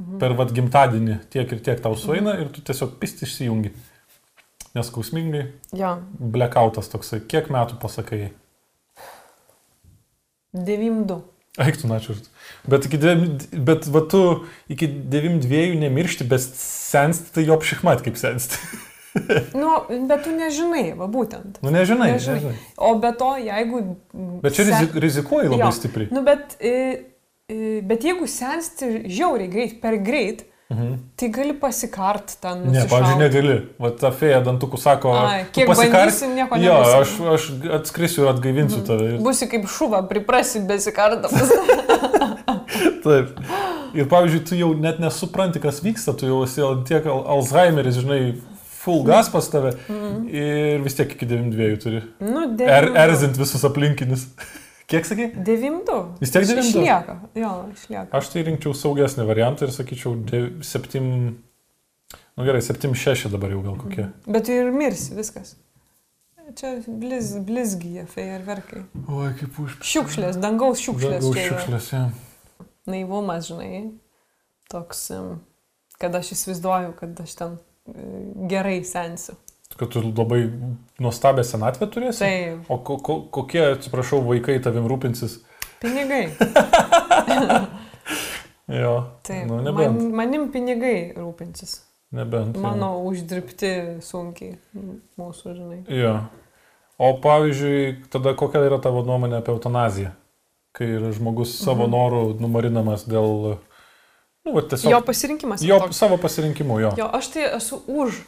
Mhm. 0.00 0.18
Per 0.22 0.36
vad 0.38 0.52
gimtadienį 0.56 1.18
tiek 1.32 1.50
ir 1.52 1.64
tiek 1.64 1.82
tau 1.82 1.96
sueina 1.98 2.38
ir 2.40 2.52
tu 2.52 2.62
tiesiog 2.64 2.96
pisti 3.00 3.26
išsijungi. 3.28 3.74
Neskausmingai, 4.72 5.50
Jo, 5.76 5.98
blackoutas 6.16 6.88
toksai. 6.88 7.18
Kiek 7.28 7.50
metų 7.52 7.76
pasakai? 7.82 8.30
9-2. 10.56 11.18
Eik 11.60 11.76
tu, 11.76 11.88
načiur. 11.88 12.16
Bet, 12.64 12.86
iki 12.88 12.96
bet 13.52 13.84
va 13.92 14.00
tu 14.08 14.22
iki 14.72 14.88
92 14.88 15.76
nemiršti, 15.82 16.24
bet 16.28 16.40
sensti, 16.56 17.34
tai 17.34 17.44
jo 17.44 17.58
pšikmat 17.60 18.00
kaip 18.06 18.16
sensti. 18.20 18.56
Nu, 19.54 19.70
bet 20.08 20.22
tu 20.24 20.30
nežinai, 20.32 20.92
va 20.96 21.06
būtent. 21.06 21.58
Nu 21.62 21.70
nežinai, 21.74 22.12
Nežinai. 22.14 22.38
nežinai. 22.38 22.54
O 22.78 22.94
be 23.02 23.10
to, 23.18 23.32
jeigu... 23.44 23.82
Bet 24.42 24.54
čia 24.56 24.64
se- 24.64 24.70
rizi, 24.70 25.00
rizikuoji 25.04 25.48
labai 25.52 25.66
Jo. 25.66 25.72
stipriai. 25.76 26.08
Nu, 26.16 26.22
bet, 26.24 26.56
bet 27.90 28.04
jeigu 28.08 28.26
sensti 28.30 29.02
žiauriai 29.12 29.50
greit, 29.52 29.80
per 29.82 29.98
greit, 30.00 30.46
Mhm. 30.72 30.92
tai 31.20 31.28
gali 31.28 31.52
pasikart 31.60 32.30
ten. 32.40 32.62
Ne, 32.72 32.86
pavyzdžiui, 32.88 33.18
negali. 33.20 33.56
Va 33.76 33.90
ta 33.92 34.08
fėja 34.08 34.38
dantukų 34.46 34.78
sako, 34.80 35.10
Ai, 35.12 35.42
kiek 35.52 35.68
pasikarsi- 35.68 36.30
nieko 36.32 36.56
Jo, 36.56 36.78
nebus. 36.78 36.94
aš, 36.96 37.10
aš 37.34 37.48
atskrisiu 37.76 38.24
ir 38.24 38.30
atgaivinsiu 38.30 38.78
mhm. 38.80 38.86
tave. 38.88 39.10
Ir, 39.12 39.18
Būsi 39.20 39.50
kaip 39.52 39.66
šuva, 39.68 40.00
priprasi 40.08 40.62
besikardamas. 40.64 41.52
taip. 43.04 43.36
Ir 43.92 44.08
pavyzdžiui, 44.08 44.44
tu 44.48 44.56
jau 44.56 44.70
net 44.78 44.96
nesupranti, 45.02 45.60
kas 45.60 45.82
vyksta, 45.84 46.14
tu 46.16 46.24
jau 46.30 46.40
esi 46.46 46.64
tiek 46.88 47.04
al 47.04 47.20
Alzheimeris, 47.36 47.98
žinai, 48.00 48.22
full 48.82 49.04
gas 49.06 49.30
pas 49.32 49.46
tave. 49.52 49.72
Mhm. 49.88 50.26
Ir 50.28 50.82
vis 50.84 50.98
tiek 50.98 51.14
iki 51.16 51.28
92 51.30 51.78
turi. 51.82 52.02
nu, 52.20 52.44
Er, 52.66 52.88
9-2. 52.90 52.98
erzint 53.04 53.38
visus 53.40 53.64
aplinkinius. 53.68 54.26
Kiek 54.92 55.06
sakai? 55.08 55.30
9-2. 55.46 55.98
Vis 56.20 56.34
tiek 56.34 56.44
9-2? 56.44 56.66
Išlieka. 56.66 57.14
Jo, 57.38 57.52
išlieka. 57.72 58.10
Aš 58.18 58.28
tai 58.34 58.42
rinkčiau 58.48 58.74
saugesnį 58.76 59.24
variantą 59.30 59.68
ir 59.68 59.72
sakyčiau 59.72 60.18
7... 60.66 61.06
Nu 62.36 62.44
gerai, 62.48 62.60
7-6 62.64 63.28
dabar 63.32 63.52
jau 63.54 63.60
gal 63.64 63.76
kokie. 63.80 64.08
Bet 64.26 64.48
ir 64.52 64.70
mirsi, 64.72 65.14
viskas. 65.16 65.54
Čia 66.58 66.74
bliz, 66.88 67.30
blizgyje, 67.46 68.02
fejerverkai. 68.12 68.82
Oi, 69.08 69.30
kaip 69.38 69.56
už... 69.62 69.78
Šiukšlės, 69.86 70.36
dangaus 70.42 70.82
šiukšlės. 70.84 71.22
Dangaus 71.22 71.38
šiukšlės, 71.46 71.90
ja. 71.94 72.02
Naivumas, 72.90 73.46
žinai. 73.48 73.82
Toks, 74.72 75.06
kad 76.02 76.18
aš 76.18 76.32
įsivaizduoju, 76.34 76.92
kad 76.98 77.20
aš 77.24 77.36
ten 77.38 77.54
gerai 78.48 78.84
sensiu. 78.84 79.34
Kad 79.76 79.88
tu 79.94 80.02
labai 80.04 80.42
nuostabę 81.00 81.44
senatvę 81.44 81.86
turėsi? 81.88 82.18
Tai 82.20 82.58
O 82.68 82.76
ko, 82.84 82.98
ko, 83.00 83.16
kokie, 83.32 83.62
atsiprašau, 83.72 84.20
vaikai 84.26 84.58
tavim 84.62 84.84
rūpinsis? 84.90 85.38
pinigai. 85.82 86.28
Jo. 88.68 89.04
Taip, 89.22 89.46
Nu, 89.48 89.54
man, 89.58 89.64
nebent. 89.64 90.12
manim 90.14 90.44
pinigai 90.52 91.12
rūpinsis. 91.16 91.80
Nebent. 92.14 92.56
Mano 92.62 92.92
uždirbti 93.08 93.98
sunkiai 94.04 94.54
mūsų, 95.18 95.54
žinai. 95.56 95.78
Jo. 95.92 96.12
O 97.02 97.10
pavyzdžiui, 97.20 98.04
tada 98.12 98.32
kokia 98.38 98.62
yra 98.68 98.78
tavo 98.80 99.02
nuomonė 99.04 99.40
apie 99.40 99.52
eutanaziją? 99.56 100.12
Kai 100.72 100.86
žmogus 101.12 101.56
savo 101.58 101.84
Mhm. 101.88 101.92
norų 101.96 102.22
numarinamas 102.40 103.04
dėl... 103.08 103.58
Nu, 104.44 104.52
va, 104.56 104.62
tiesiog. 104.66 104.92
Jo 104.92 105.00
pasirinkimas. 105.06 105.62
jo 105.62 105.78
toks. 105.78 105.96
savo 105.96 106.16
pasirinkimu, 106.18 106.80
jo. 106.82 106.94
Jo, 106.98 107.08
aš 107.14 107.28
tai 107.34 107.44
esu 107.56 107.78
už 107.86 108.18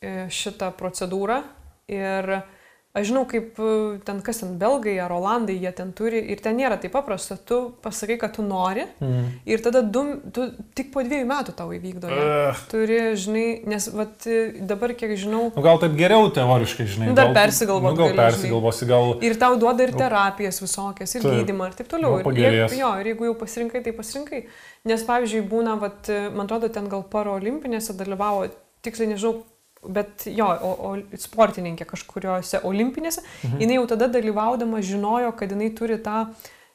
e, 0.00 0.26
šitą 0.28 0.72
procedūrą 0.76 1.40
ir 1.88 2.34
aš 2.94 3.06
žinau, 3.08 3.22
kaip 3.24 3.56
e, 3.56 3.98
ten 4.04 4.18
kas 4.20 4.42
ten 4.42 4.58
belgai 4.60 4.98
ar 5.00 5.12
olandai 5.16 5.54
jie 5.56 5.70
ten 5.72 5.92
turi 5.96 6.18
ir 6.32 6.40
ten 6.44 6.58
nėra 6.58 6.76
taip 6.80 6.92
paprasta. 6.92 7.38
Tu 7.40 7.56
pasakai, 7.82 8.18
kad 8.20 8.34
tu 8.36 8.42
nori 8.44 8.84
Mm. 9.00 9.28
ir 9.48 9.62
tada 9.64 9.80
du, 9.82 10.02
tu 10.32 10.44
tik 10.76 10.90
po 10.92 11.00
dviejų 11.00 11.24
metų 11.30 11.54
tau 11.56 11.70
įvykdo. 11.72 12.10
Uh, 12.12 12.60
Turi, 12.68 12.98
žinai, 13.16 13.46
nes 13.66 13.88
vat, 13.96 14.26
e, 14.28 14.52
dabar 14.60 14.92
kiek 14.92 15.14
žinau, 15.16 15.48
nu, 15.56 15.62
gal 15.64 15.80
taip 15.80 15.96
geriau 15.96 16.28
teoriškai, 16.30 16.86
žinai. 16.86 17.08
Nu, 17.08 17.14
dar 17.16 17.30
gal- 17.32 17.38
persigalvot 17.40 17.90
Nu, 17.90 17.96
gal 17.96 18.12
persigalvosi, 18.18 18.86
gal... 18.92 19.16
ir 19.24 19.38
tau 19.40 19.56
duoda 19.56 19.82
ir 19.88 19.92
terapijas 19.96 20.60
visokias, 20.60 21.14
ir 21.16 21.22
Taip. 21.24 21.38
gydimą, 21.40 21.70
ir 21.72 21.78
taip 21.80 21.88
toliau. 21.88 22.20
Gal 22.22 22.36
Ir, 22.36 22.68
jie- 22.68 22.78
jo, 22.82 22.92
ir 23.00 23.06
jeigu 23.14 23.24
jau 23.30 23.34
pasirinkai, 23.40 23.82
tai 23.82 23.92
pasirinkai. 23.96 24.42
Nes, 24.84 25.02
pavyzdžiui, 25.08 25.42
būna, 25.48 25.78
vat, 25.80 26.08
man 26.34 26.44
atrodo, 26.46 26.68
ten 26.68 26.88
gal 26.92 27.02
paraolimpinėse 27.08 27.96
dalyvavo, 27.96 28.50
tiksliai 28.82 29.12
nežinau, 29.14 29.42
bet 29.88 30.26
jo, 30.26 30.46
o, 30.46 30.72
o 30.92 31.18
sportininkė 31.18 31.84
kažkuriuose 31.90 32.60
olimpinėse, 32.64 33.22
mhm. 33.44 33.60
jinai 33.64 33.78
jau 33.80 33.86
tada 33.86 34.08
dalyvaudama 34.08 34.80
žinojo, 34.82 35.32
kad 35.36 35.50
jinai 35.50 35.70
turi 35.74 35.98
tą 36.02 36.26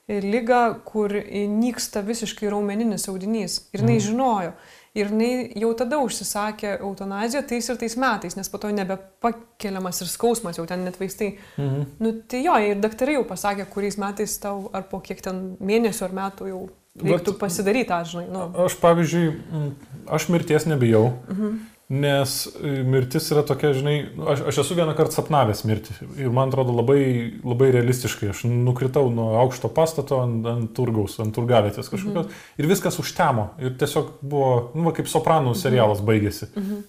lygą, 0.08 0.80
kur 0.88 1.12
nyksta 1.52 2.02
visiškai 2.08 2.48
raumeninis 2.50 3.08
audinys. 3.12 3.62
Ir 3.74 3.82
jinai 3.84 3.98
Mhm. 4.00 4.06
žinojo. 4.08 4.52
Ir 4.98 5.12
jinai 5.12 5.52
jau 5.62 5.74
tada 5.78 6.00
užsisakė 6.02 6.80
eutanaziją 6.80 7.44
tais 7.48 7.68
ir 7.70 7.76
tais 7.78 7.96
metais, 8.00 8.36
nes 8.36 8.50
po 8.50 8.58
to 8.58 8.72
nebepakeliamas 8.72 10.02
ir 10.02 10.08
skausmas, 10.08 10.58
jau 10.58 10.66
ten 10.66 10.84
net 10.86 10.98
vaistai. 11.00 11.38
Mhm. 11.58 11.86
Nu 12.00 12.12
tai 12.28 12.44
jo, 12.44 12.56
ir 12.58 12.76
daktarai 12.82 13.14
jau 13.20 13.24
pasakė, 13.24 13.66
kuriais 13.70 13.98
metais 13.98 14.38
tau 14.40 14.70
ar 14.74 14.84
po 14.84 15.00
kiek 15.00 15.22
ten 15.22 15.58
mėnesių 15.62 16.02
ar 16.08 16.12
metų 16.12 16.48
jau 16.50 16.70
reiktų 16.98 17.38
pasidaryti, 17.38 17.94
žinai. 18.10 18.28
Nu. 18.32 18.48
Aš, 18.66 18.80
pavyzdžiui, 18.82 19.74
aš 20.08 20.30
mirties 20.30 20.66
nebijau, 20.66 21.14
Mhm. 21.30 21.60
Nes 21.90 22.34
e, 22.60 22.72
mirtis 22.84 23.30
yra 23.32 23.44
tokia, 23.48 23.70
žinai, 23.78 23.96
nu, 24.18 24.26
aš, 24.28 24.42
aš 24.52 24.58
esu 24.66 24.76
vieną 24.76 24.92
kartą 24.98 25.16
sapnavęs 25.22 25.62
mirtį 25.70 25.94
ir 26.20 26.34
man 26.36 26.52
atrodo 26.52 26.74
labai, 26.76 27.00
labai 27.48 27.70
realistiškai. 27.78 28.32
Aš 28.34 28.42
nukritau 28.50 29.08
nuo 29.14 29.30
aukšto 29.40 29.70
pastato 29.72 30.20
ant, 30.20 30.44
ant 30.52 30.74
turgaus, 30.76 31.16
ant 31.24 31.32
turgavėtės 31.36 31.88
kažkokios 31.88 32.28
Mhm. 32.28 32.44
ir 32.60 32.68
viskas 32.68 33.00
užtemo. 33.00 33.50
Ir 33.64 33.78
tiesiog 33.80 34.18
buvo, 34.22 34.72
nu, 34.76 34.84
va, 34.90 34.92
kaip 34.98 35.08
sopranų 35.08 35.56
serialas 35.56 36.04
baigėsi. 36.04 36.50
Mhm. 36.56 36.84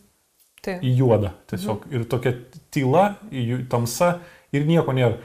Tai. 0.66 0.80
Į 0.82 0.96
juodą 0.98 1.30
tiesiog. 1.46 1.86
Mhm. 1.86 1.94
Ir 1.94 2.04
tokia 2.10 2.34
tyla, 2.74 3.04
tamsa 3.70 4.18
ir 4.52 4.66
nieko 4.66 4.90
nėra. 4.92 5.20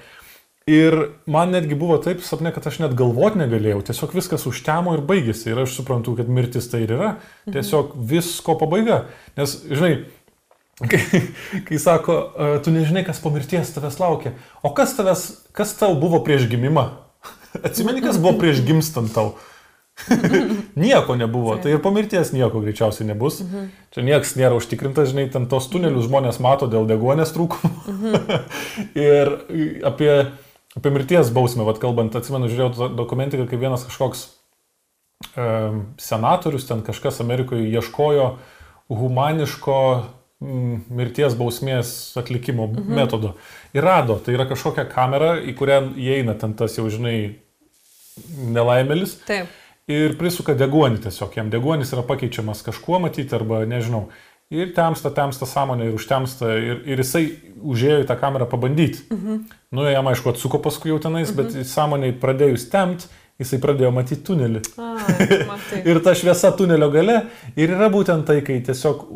Ir 0.70 0.96
man 1.28 1.52
netgi 1.52 1.76
buvo 1.76 1.98
taip 2.00 2.22
sapne, 2.24 2.54
kad 2.56 2.64
aš 2.70 2.78
net 2.80 2.94
galvoti 2.96 3.42
negalėjau. 3.42 3.82
Tiesiog 3.90 4.14
viskas 4.16 4.46
užtemo 4.48 4.94
ir 4.96 5.04
baigėsi. 5.04 5.50
Ir 5.52 5.64
aš 5.66 5.76
suprantu, 5.76 6.16
kad 6.16 6.30
mirtis 6.32 6.70
tai 6.72 6.86
ir 6.86 6.94
yra. 6.96 7.10
Tiesiog 7.52 7.98
visko 8.12 8.56
pabaiga. 8.62 9.02
Nes, 9.36 9.58
žinai, 9.68 10.06
kai, 10.92 11.02
kai 11.68 11.80
sako, 11.82 12.16
"E, 12.32 12.52
tu 12.64 12.72
nežinai, 12.72 13.04
kas 13.04 13.20
po 13.20 13.32
mirties 13.34 13.76
tavęs 13.76 14.00
laukia. 14.00 14.38
O 14.64 14.72
kas, 14.72 14.96
tavęs, 14.96 15.26
kas 15.52 15.76
tau 15.80 15.98
buvo 16.00 16.24
prieš 16.24 16.48
gimimą? 16.52 16.88
Atsimeni, 17.68 18.04
kas 18.06 18.22
buvo 18.24 18.38
prieš 18.40 18.64
gimstant 18.64 19.12
tau? 19.12 19.34
nieko 20.76 21.16
nebuvo. 21.16 21.58
Tai 21.62 21.72
ir 21.76 21.82
po 21.84 21.92
mirties 21.94 22.32
nieko 22.34 22.64
greičiausiai 22.64 23.08
nebus. 23.12 23.42
Čia 23.94 24.06
niekas 24.06 24.34
nėra 24.40 24.58
užtikrintas, 24.58 25.12
žinai, 25.12 25.28
ten 25.32 25.46
tos 25.52 25.68
tunelius 25.72 26.08
žmonės 26.08 26.40
mato 26.44 26.72
dėl 26.72 26.88
degonės 26.90 27.36
trūkumo. 27.36 28.00
ir 28.98 29.36
apie, 29.86 30.10
apie 30.78 30.92
mirties 30.92 31.30
bausmę, 31.34 31.66
vad 31.68 31.80
kalbant, 31.82 32.16
atsimenu, 32.16 32.50
žiūrėjau 32.52 32.74
do- 32.78 32.90
dokumentiką, 33.04 33.46
kaip 33.50 33.62
vienas 33.62 33.86
kažkoks 33.88 34.26
um, 35.38 35.86
senatorius, 36.02 36.68
ten 36.70 36.82
kažkas 36.86 37.22
Amerikoje 37.22 37.70
ieškojo 37.70 38.28
humaniško 38.94 39.78
mm, 40.44 40.82
mirties 40.94 41.38
bausmės 41.40 41.94
atlikimo 42.20 42.68
mhm. 42.68 42.94
metodo. 42.98 43.36
Ir 43.74 43.86
rado, 43.86 44.20
tai 44.22 44.36
yra 44.38 44.48
kažkokia 44.50 44.86
kamera, 44.90 45.36
į 45.42 45.56
kurią 45.58 45.80
įeina 45.98 46.38
ten 46.40 46.56
tas 46.58 46.78
jau, 46.78 46.90
žinai, 46.92 47.40
nelaimėlis 48.54 49.18
Taip. 49.26 49.50
ir 49.90 50.14
prisuka 50.20 50.54
deguonį 50.58 51.02
tiesiog, 51.08 51.34
jam 51.40 51.50
deguonis 51.54 51.94
yra 51.96 52.04
pakeičiamas 52.06 52.62
kažkuo 52.66 53.02
matyti 53.02 53.34
arba 53.38 53.64
nežinau. 53.70 54.08
Ir 54.54 54.72
temsta, 54.76 55.10
temsta 55.16 55.48
sąmonė 55.50 55.90
ir 55.90 55.98
užtemsta 55.98 56.54
ir, 56.60 56.84
ir 56.94 57.02
jisai 57.02 57.26
užėjo 57.64 58.04
į 58.04 58.08
tą 58.10 58.18
kamerą 58.20 58.48
pabandyti. 58.52 59.04
Mhm. 59.14 59.44
Nu, 59.74 59.88
jam 59.90 60.08
aišku 60.12 60.34
atsuko 60.34 60.62
paskui 60.62 60.92
jau 60.94 61.02
tenais, 61.02 61.32
mhm. 61.34 61.38
bet 61.42 61.68
sąmoniai 61.70 62.16
pradėjus 62.22 62.68
tempt, 62.72 63.08
jisai 63.42 63.58
pradėjo 63.64 63.90
matyti 63.96 64.22
tunelį. 64.28 64.62
A, 64.78 64.92
ir 65.90 66.00
ta 66.06 66.14
šviesa 66.16 66.52
tunelio 66.58 66.92
gale 66.94 67.16
ir 67.58 67.74
yra 67.74 67.90
būtent 67.92 68.28
tai, 68.30 68.38
kai 68.46 68.60
tiesiog 68.66 69.08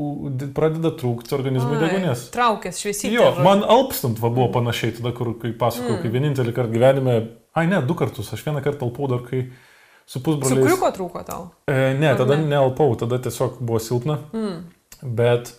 pradeda 0.58 0.90
trūkti 0.98 1.36
organizmui 1.38 1.78
Ai, 1.78 1.82
degonės. 1.86 2.26
Traukės 2.34 2.82
šviesyti. 2.82 3.14
Jo, 3.14 3.30
man 3.46 3.62
alpstant 3.62 4.18
va, 4.24 4.32
buvo 4.34 4.50
panašiai 4.58 4.96
tada, 4.98 5.14
kur, 5.16 5.36
kai 5.42 5.54
pasakojau, 5.54 6.00
Mm. 6.00 6.02
kai 6.02 6.14
vienintelį 6.16 6.56
kartą 6.58 6.74
gyvenime, 6.74 7.18
ai 7.56 7.68
ne, 7.70 7.82
du 7.86 7.94
kartus, 7.98 8.34
aš 8.34 8.42
vieną 8.48 8.64
kartą 8.66 8.90
alpau 8.90 9.08
dar, 9.12 9.22
kai 9.28 9.46
su 10.08 10.20
pusbroliais. 10.26 10.66
Cukriuko 10.66 10.90
trūko 10.98 11.24
tau. 11.28 11.46
E, 11.70 11.94
ne, 12.00 12.10
tada 12.18 12.40
ne? 12.40 12.50
nealpau, 12.56 12.96
tada 12.98 13.20
tiesiog 13.22 13.62
buvo 13.62 13.80
silpna, 13.80 14.18
Mm. 14.34 14.58
Bet 15.04 15.54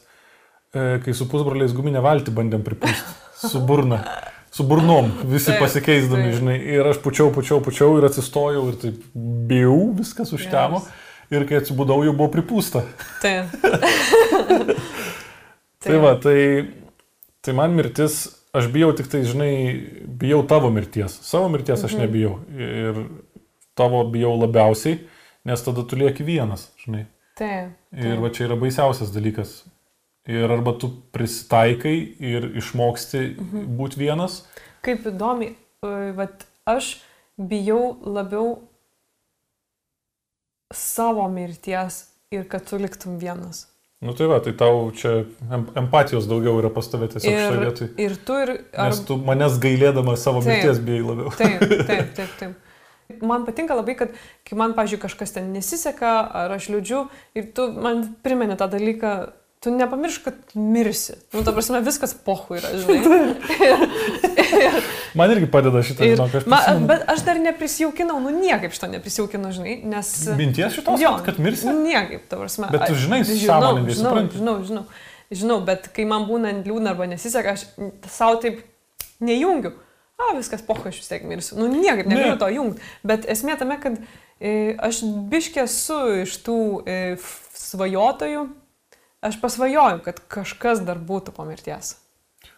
e, 0.74 0.98
kai 1.04 1.14
su 1.14 1.26
pusbroliais 1.30 1.72
guminę 1.76 2.00
valtį 2.04 2.34
bandėm 2.36 2.62
pripūsti, 2.66 3.14
su 3.48 3.60
burna, 3.64 4.02
su 4.50 4.64
burnom, 4.66 5.10
visi 5.28 5.52
Taip, 5.52 5.60
pasikeisdami, 5.62 6.30
taip. 6.30 6.38
žinai, 6.40 6.56
ir 6.78 6.86
aš 6.90 6.98
pučiau, 7.04 7.30
pučiau, 7.34 7.60
pučiau 7.64 7.98
ir 7.98 8.08
atsistojau 8.08 8.64
ir 8.72 8.78
taip 8.82 9.04
bijau, 9.50 9.92
viskas 9.98 10.32
užtemo. 10.36 10.82
Ir 11.28 11.42
kai 11.44 11.58
atsibudau, 11.60 11.98
jau 12.06 12.14
buvo 12.16 12.30
pripūsta. 12.32 12.86
Tai. 13.22 13.34
Tai 15.78 15.96
va, 16.02 16.14
tai, 16.18 16.38
tai 17.44 17.52
man 17.54 17.74
mirtis, 17.76 18.14
aš 18.56 18.66
bijau 18.72 18.90
tik 18.96 19.06
tai, 19.12 19.20
žinai, 19.28 19.52
bijau 20.20 20.40
tavo 20.48 20.70
mirties. 20.74 21.18
Savo 21.22 21.48
mirties 21.52 21.84
aš 21.84 21.92
Mhm. 21.94 22.00
nebijau. 22.02 22.38
Ir 22.56 23.02
tavo 23.78 24.02
bijau 24.10 24.34
labiausiai, 24.40 24.98
nes 25.44 25.62
tada 25.62 25.84
tu 25.86 25.96
lieki 25.96 26.24
vienas, 26.26 26.70
žinai. 26.84 27.06
Tai. 27.38 27.70
Ir 27.94 28.18
va 28.22 28.30
čia 28.34 28.48
yra 28.48 28.56
baisiausias 28.58 29.12
dalykas. 29.14 29.62
Ir 30.28 30.50
arba 30.52 30.74
tu 30.78 30.90
prisitaikai 31.14 31.96
ir 32.20 32.48
išmoksti 32.60 33.20
Mhm. 33.38 33.76
būti 33.78 33.96
vienas. 34.02 34.42
Kaip 34.82 35.06
įdomi, 35.06 35.54
e, 35.82 36.12
vat 36.18 36.44
aš 36.66 36.98
bijau 37.38 37.96
labiau 38.04 38.58
savo 40.74 41.28
mirties 41.32 42.08
ir 42.30 42.44
kad 42.48 42.66
tu 42.68 42.76
liktum 42.78 43.18
vienas. 43.18 43.66
Nu 44.00 44.12
tai 44.14 44.26
va, 44.30 44.38
tai 44.40 44.52
tau 44.52 44.90
čia 44.94 45.24
em- 45.50 45.70
empatijos 45.80 46.28
daugiau 46.30 46.58
yra 46.60 46.70
pas 46.70 46.86
tave 46.90 47.08
tiesiog 47.08 47.32
šitoje 47.34 47.56
Ir, 47.56 47.64
vietoje. 47.64 47.88
ir 47.98 48.16
tu 48.26 48.32
ir... 48.42 48.50
Ar, 48.76 48.90
Nes 48.92 49.00
tu 49.08 49.16
manęs 49.16 49.56
gailėdama 49.58 50.14
savo 50.16 50.38
Taip. 50.42 50.52
mirties 50.52 50.78
bijai 50.78 51.02
labiau. 51.02 51.32
taip, 51.36 51.58
taip, 51.88 52.12
taip, 52.18 52.36
taip. 52.38 52.52
Man 53.26 53.44
patinka 53.48 53.74
labai, 53.78 53.94
kad 53.98 54.14
kai 54.46 54.58
man, 54.58 54.74
pažiūrėjau, 54.76 55.04
kažkas 55.06 55.34
ten 55.36 55.52
nesiseka, 55.54 56.12
ar 56.44 56.54
aš 56.58 56.68
liūdžiu, 56.74 57.04
ir 57.38 57.50
tu 57.56 57.68
man 57.72 58.04
primeni 58.24 58.56
tą 58.60 58.68
dalyką, 58.72 59.12
tu 59.64 59.72
nepamiršk, 59.74 60.22
kad 60.28 60.52
mirsi. 60.54 61.16
Nu, 61.34 61.42
ta 61.42 61.50
prasme, 61.56 61.80
viskas 61.82 62.12
pohu 62.14 62.54
yra, 62.60 62.70
žinai. 62.78 63.34
Man 65.18 65.32
irgi 65.32 65.48
padeda 65.50 65.80
šitą, 65.82 66.04
Ir, 66.04 66.14
žinok, 66.16 66.34
aš 66.38 66.46
ma, 66.46 66.58
prisimenu. 66.60 66.86
bet 66.90 67.04
aš 67.10 67.22
dar 67.26 67.40
neprisijaukinau, 67.42 68.18
nu 68.22 68.30
niekaip 68.36 68.74
šito 68.76 68.86
neprisijaukinau, 68.92 69.50
žinai, 69.56 69.74
nes... 69.88 70.10
Minties 70.38 70.76
šitos, 70.78 71.00
Jo, 71.02 71.14
kad 71.26 71.40
mirsi? 71.42 71.66
Niekaip, 71.72 72.26
ta 72.30 72.38
prasme. 72.38 72.68
Bet 72.70 72.86
tu 72.86 72.98
žinai 73.00 73.22
žinau, 73.26 73.72
žinau, 73.88 74.14
žinau, 74.36 74.56
žinau, 74.68 74.84
žinau, 75.32 75.58
bet 75.66 75.88
kai 75.96 76.06
man 76.08 76.28
būna 76.28 76.52
liūdna 76.60 76.92
arba 76.94 77.08
nesiseka, 77.10 77.56
aš 77.56 77.66
savo 78.12 78.38
taip 78.44 78.62
nejungiu. 79.24 79.74
A, 80.18 80.32
viskas 80.36 80.64
poho, 80.66 80.82
aš 80.90 80.98
vis 80.98 81.10
tiek 81.10 81.22
mirsiu. 81.30 81.58
Nu, 81.60 81.68
niekaip 81.70 82.08
negaliu 82.10 82.34
Ne. 82.34 82.40
to 82.40 82.48
jungti. 82.50 82.82
Bet 83.06 83.28
esmė 83.30 83.54
tame, 83.60 83.76
kad 83.82 84.00
e, 84.40 84.74
aš 84.82 85.04
biškė 85.30 85.62
esu 85.64 85.98
iš 86.24 86.34
tų 86.46 86.58
e, 86.82 86.98
svajotojų. 87.54 88.48
Aš 89.28 89.38
pasvajoju, 89.42 90.02
kad 90.04 90.20
kažkas 90.30 90.82
dar 90.86 90.98
būtų 90.98 91.34
po 91.34 91.46
mirties. 91.46 91.96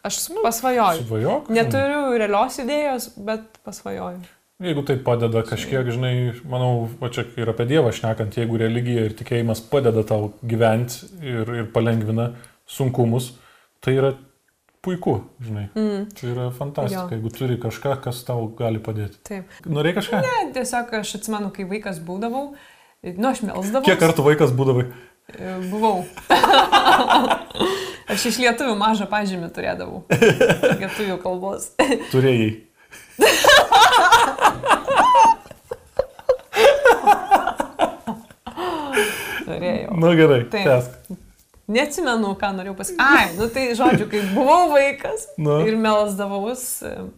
Aš 0.04 0.18
pasvajoju. 0.44 1.04
Svajok. 1.08 1.48
Neturiu 1.52 2.16
realios 2.20 2.58
idėjos, 2.60 3.10
bet 3.16 3.60
pasvajoju. 3.64 4.20
Jeigu 4.60 4.82
tai 4.84 4.98
padeda 5.00 5.40
kažkiek, 5.44 5.88
žinai, 5.88 6.14
manau, 6.44 6.88
va 7.00 7.08
čia 7.12 7.24
ir 7.40 7.48
apie 7.48 7.64
Dievą 7.68 7.92
šnekant, 7.96 8.36
jeigu 8.36 8.58
religija 8.60 9.06
ir 9.08 9.14
tikėjimas 9.16 9.62
padeda 9.72 10.04
tau 10.04 10.34
gyventi 10.44 11.08
ir, 11.24 11.48
ir 11.62 11.70
palengvina 11.72 12.34
sunkumus, 12.68 13.30
tai 13.80 13.96
yra 13.96 14.10
puiku, 14.84 15.14
žinai. 15.44 15.66
Mm, 15.76 16.06
Tai 16.16 16.30
yra 16.32 16.46
fantastika, 16.56 17.02
Jo. 17.04 17.08
jeigu 17.16 17.30
turi 17.36 17.56
kažką, 17.60 17.96
kas 18.04 18.22
tau 18.24 18.46
gali 18.58 18.78
padėti. 18.80 19.18
taip. 19.28 19.44
Norėjai 19.66 19.98
kažką? 20.00 20.20
Ne, 20.24 20.52
tiesiog 20.56 20.94
aš 21.00 21.14
atsimenu, 21.20 21.50
kai 21.52 21.64
vaikas 21.68 22.00
būdavau, 22.00 22.54
nu, 23.04 23.28
aš 23.28 23.42
melsdavau. 23.44 23.84
Kiek 23.86 24.00
kartų 24.00 24.24
vaikas 24.30 24.54
būdavai? 24.56 24.86
Buvau. 25.70 26.00
aš 28.10 28.24
iš 28.32 28.40
lietuvių 28.42 28.74
mažą 28.80 29.06
pažymį 29.12 29.52
turėdavau. 29.54 30.02
Lietuvių 30.80 31.20
kalbos. 31.22 31.70
Turėjai. 32.10 32.50
Turėjau. 39.46 39.96
Na 40.00 40.12
gerai, 40.18 40.42
Taip. 40.52 40.64
tęsk. 40.66 41.18
Neatsimenu, 41.70 42.32
ką 42.40 42.50
norėjau 42.56 42.74
pasakyti. 42.78 43.04
Ai, 43.04 43.28
nu 43.38 43.46
tai 43.54 43.68
žodžiu, 43.78 44.08
kai 44.10 44.20
buvau 44.34 44.70
vaikas 44.72 45.26
Nu. 45.38 45.60
ir 45.68 45.76
melsdavaus, 45.78 46.64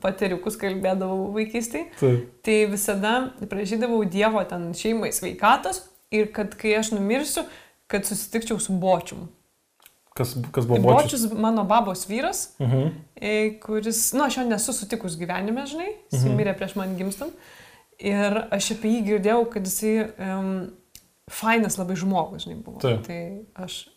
pateriukus 0.03 0.59
kalbėdavau 0.61 1.31
vaikystėje, 1.37 1.87
Taip. 2.01 2.27
tai 2.45 2.59
visada 2.73 3.13
prašydavau 3.49 4.03
Dievo 4.05 4.43
ten 4.51 4.71
šeimai 4.77 5.13
sveikatos 5.17 5.83
ir 6.13 6.29
kad 6.37 6.53
kai 6.61 6.75
aš 6.77 6.93
numirsiu, 6.93 7.47
kad 7.89 8.05
susitikčiau 8.09 8.61
su 8.61 8.73
bočium. 8.73 9.29
Kas, 10.15 10.35
kas 10.53 10.67
buvo 10.69 10.77
bočius? 10.85 11.25
Bočius 11.25 11.41
mano 11.41 11.65
babos 11.65 12.05
vyras, 12.07 12.51
Mhm. 12.61 12.91
e, 13.17 13.59
kuris, 13.63 14.13
nu, 14.13 14.25
aš 14.27 14.37
jo 14.37 14.45
nesu 14.45 14.73
sutikus 14.77 15.17
gyvenime, 15.17 15.65
žinai, 15.67 15.89
jis 16.13 16.25
Mhm. 16.25 16.37
mirė 16.37 16.53
prieš 16.59 16.77
man 16.77 16.97
gimstant. 16.99 17.33
Ir 17.99 18.49
aš 18.51 18.73
apie 18.75 18.91
jį 18.91 19.01
girdėjau, 19.07 19.49
kad 19.51 19.63
jisai 19.65 20.11
um, 20.19 20.71
fainas 21.31 21.77
labai 21.79 21.95
žmogus, 21.97 22.45
žinai, 22.45 22.63
buvo. 22.65 22.81
Taip. 22.83 23.05
Tai 23.07 23.21
aš 23.65 23.89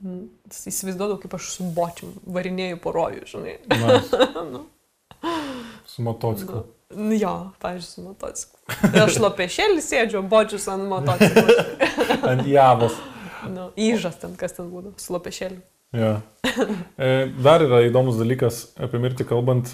įsivaizduodavau, 0.00 1.20
kaip 1.22 1.34
aš 1.36 1.48
su 1.56 1.66
bočium 1.76 2.12
varinėjau 2.24 2.78
po 2.82 2.92
rojų, 2.96 3.24
žinai. 3.30 3.56
Na, 3.70 3.98
nu, 4.52 4.62
su 5.88 6.04
motociklu. 6.06 6.64
nu, 6.96 7.16
jo, 7.18 7.34
pažiūrėjau, 7.62 7.88
su 7.88 8.04
motociklu. 8.06 8.78
Ir 8.90 9.02
aš 9.04 9.18
lopešėlį 9.24 9.84
sėdžiu, 9.84 10.22
bočius 10.30 10.68
ant 10.72 10.88
motociklo. 10.90 11.66
Ant 12.30 12.46
javos. 12.48 12.96
nu, 13.48 13.70
įžas 13.80 14.20
ten, 14.22 14.36
kas 14.40 14.56
ten 14.56 14.70
būdavo, 14.72 14.96
su 15.00 15.14
lopešėliu. 15.16 15.60
Ja. 15.96 16.20
E, 16.94 17.30
Dar 17.42 17.64
yra 17.64 17.80
įdomus 17.88 18.18
dalykas 18.20 18.68
apie 18.78 19.00
mirtį 19.02 19.26
kalbant, 19.26 19.72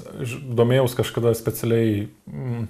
domėjaus 0.57 0.97
kažkada 0.97 1.35
specialiai, 1.37 2.07
mm, 2.31 2.65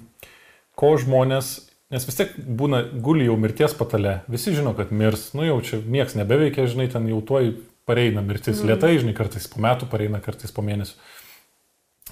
ko 0.77 0.91
žmonės, 0.99 1.66
nes 1.91 2.05
vis 2.05 2.15
tiek 2.19 2.33
būna 2.37 2.81
guli 3.01 3.25
jau 3.29 3.37
mirties 3.39 3.73
patale, 3.77 4.21
visi 4.27 4.53
žino, 4.55 4.73
kad 4.75 4.91
mirs, 4.91 5.29
nu 5.33 5.45
jau 5.47 5.61
čia 5.63 5.79
niekas 5.85 6.15
nebeveikia, 6.19 6.67
žinai, 6.67 6.89
ten 6.91 7.07
jau 7.07 7.21
tuoj 7.21 7.53
pareina 7.87 8.21
mirtis, 8.21 8.59
Mhm. 8.59 8.67
lietai, 8.67 8.97
žinai, 8.99 9.13
kartais 9.15 9.47
po 9.47 9.61
metų 9.63 9.87
pareina, 9.89 10.19
kartais 10.19 10.51
po 10.51 10.61
mėnesių. 10.61 10.93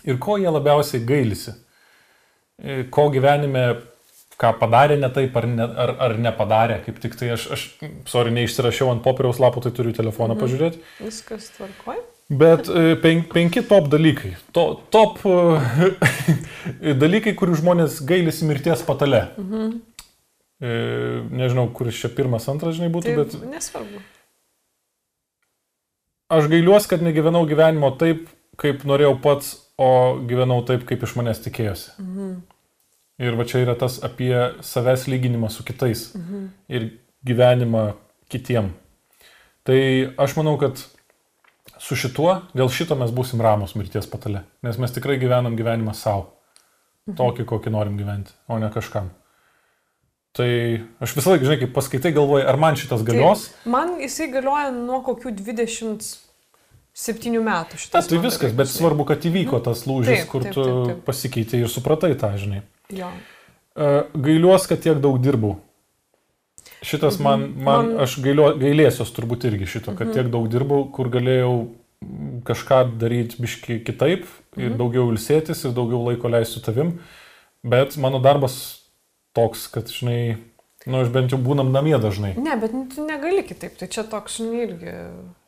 Ir 0.05 0.17
ko 0.17 0.37
jie 0.37 0.47
labiausiai 0.51 1.03
gailisi? 1.05 1.53
E, 2.63 2.83
Ko 2.89 3.09
gyvenime, 3.11 3.81
ką 4.39 4.53
padarė 4.59 4.97
ne 4.99 5.09
taip 5.09 5.35
ar, 5.35 5.45
ne, 5.47 5.63
ar, 5.63 5.95
ar 5.99 6.13
nepadarė, 6.17 6.83
kaip 6.85 6.99
tik 7.03 7.15
tai 7.19 7.29
aš, 7.35 7.47
aš 7.51 7.61
sorry, 8.07 8.31
neišsirašiau 8.31 8.91
ant 8.91 9.03
popieriaus 9.03 9.39
lapo, 9.39 9.59
tai 9.61 9.71
turiu 9.71 9.91
telefoną 9.93 10.35
Mhm. 10.35 10.41
pažiūrėti. 10.43 10.79
Viskas 11.01 11.49
tvarkoja. 11.57 11.99
Bet 12.29 12.69
e, 12.73 12.95
pen, 12.97 13.19
penki 13.29 13.61
top 13.69 13.85
dalykai. 13.91 14.31
To, 14.55 14.63
top 14.89 15.19
e, 15.29 16.93
dalykai, 17.03 17.35
kurių 17.37 17.59
žmonės 17.61 17.99
gailisi 18.09 18.47
mirties 18.49 18.81
patale. 18.87 19.27
Mhm. 19.37 19.75
E, 20.65 20.71
nežinau, 21.35 21.67
kuris 21.75 21.99
čia 21.99 22.09
pirmas, 22.15 22.47
antras, 22.49 22.77
žinai, 22.79 22.89
būtų, 22.93 23.11
Tai 23.11 23.15
bet 23.19 23.35
nesvarbu. 23.51 23.99
aš 26.33 26.47
gailiuosi, 26.49 26.89
kad 26.89 27.03
negyvenau 27.05 27.43
gyvenimo 27.49 27.91
taip, 27.99 28.25
kaip 28.57 28.85
norėjau 28.87 29.17
pats, 29.21 29.53
o 29.77 29.89
gyvenau 30.25 30.61
taip, 30.65 30.85
kaip 30.87 31.03
iš 31.03 31.13
manęs 31.19 31.41
tikėjosi. 31.43 31.91
Mhm. 32.01 32.35
Ir 33.25 33.35
va 33.39 33.45
čia 33.47 33.61
yra 33.63 33.75
tas 33.79 33.99
apie 34.03 34.31
savęs 34.65 35.05
lyginimą 35.11 35.47
su 35.51 35.63
kitais 35.67 36.09
Mhm. 36.15 36.47
ir 36.69 36.89
gyvenimą 37.27 37.93
kitiem. 38.31 38.71
Tai 39.63 39.77
aš 40.17 40.35
manau, 40.39 40.57
kad 40.59 40.81
su 41.85 41.97
šituo, 41.99 42.39
dėl 42.57 42.71
šito 42.73 42.95
mes 42.97 43.11
būsim 43.13 43.41
ramus 43.45 43.75
mirties 43.77 44.07
patale. 44.09 44.41
Nes 44.65 44.79
mes 44.81 44.93
tikrai 44.95 45.19
gyvenam 45.21 45.57
gyvenimą 45.59 45.93
savo. 45.97 46.31
Tokį, 47.05 47.43
kokį 47.45 47.69
norim 47.69 47.99
gyventi, 47.99 48.33
o 48.49 48.57
ne 48.57 48.65
kažkam. 48.73 49.11
Tai 50.35 50.47
aš 51.05 51.11
visą 51.15 51.35
laiką, 51.35 51.45
žinai, 51.45 51.59
kaip 51.61 51.73
paskaitai, 51.75 52.09
galvoju, 52.15 52.47
ar 52.49 52.57
man 52.59 52.75
šitas 52.75 53.03
galios. 53.07 53.43
Man 53.69 53.93
jisai 54.01 54.25
galioja 54.33 54.71
nuo 54.73 54.97
kokių 55.05 55.29
27 55.37 57.37
metų 57.45 57.77
Tas 57.77 57.85
šitas. 57.85 58.09
tai 58.09 58.17
man 58.17 58.25
viskas, 58.25 58.55
bet 58.57 58.67
svarbu, 58.71 59.05
kad 59.07 59.21
įvyko 59.29 59.61
tas 59.63 59.85
lūžis, 59.87 60.25
Taip, 60.25 60.31
kur 60.33 60.41
taip, 60.47 60.57
tu 60.57 60.63
taip, 60.65 60.81
taip. 60.89 61.05
pasikeitė 61.07 61.61
ir 61.61 61.69
supratai 61.71 62.15
tą, 62.19 62.33
žinai. 62.41 62.63
Jo. 62.89 63.11
E, 63.75 63.91
Gailiuosi, 64.15 64.69
kad 64.73 64.81
tiek 64.83 64.97
daug 65.03 65.21
dirbau. 65.21 65.59
Šitas 66.85 67.17
man, 67.19 67.47
man, 67.57 67.89
Man- 67.91 68.03
aš 68.05 68.19
gailio, 68.23 68.51
gailėsiuos 68.61 69.11
turbūt 69.15 69.47
irgi 69.49 69.67
šito, 69.75 69.95
kad 69.97 70.13
tiek 70.13 70.29
daug 70.33 70.47
dirbau, 70.51 70.85
kur 70.93 71.09
galėjau 71.13 71.55
kažką 72.45 72.81
daryti 73.01 73.39
biški 73.41 73.79
kitaip 73.87 74.25
ir 74.59 74.75
daugiau 74.77 75.07
ilsėtis 75.13 75.63
ir 75.65 75.73
daugiau 75.75 76.03
laiko 76.05 76.29
leisti 76.29 76.59
su 76.59 76.65
tavim, 76.65 76.99
bet 77.65 77.97
mano 77.97 78.19
darbas 78.21 78.57
toks, 79.35 79.65
kad, 79.73 79.89
žinai, 79.91 80.37
nu, 80.85 80.99
aš 81.01 81.09
bent 81.11 81.33
jau 81.33 81.39
būnam 81.41 81.71
namie 81.73 81.97
dažnai. 81.99 82.35
Ne, 82.37 82.53
bet 82.61 82.75
nu, 82.75 82.85
tu 82.93 83.03
negali 83.07 83.41
kitaip, 83.47 83.73
tai 83.79 83.89
čia 83.91 84.05
toks, 84.07 84.37
irgi. 84.45 84.93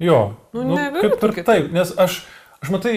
Jo, 0.03 0.33
Nu, 0.55 0.63
nu, 0.73 0.75
kaip 0.97 1.13
ir 1.23 1.35
kitaip. 1.37 1.45
taip, 1.45 1.69
nes 1.75 1.93
aš, 1.97 2.23
aš 2.63 2.71
matai, 2.73 2.95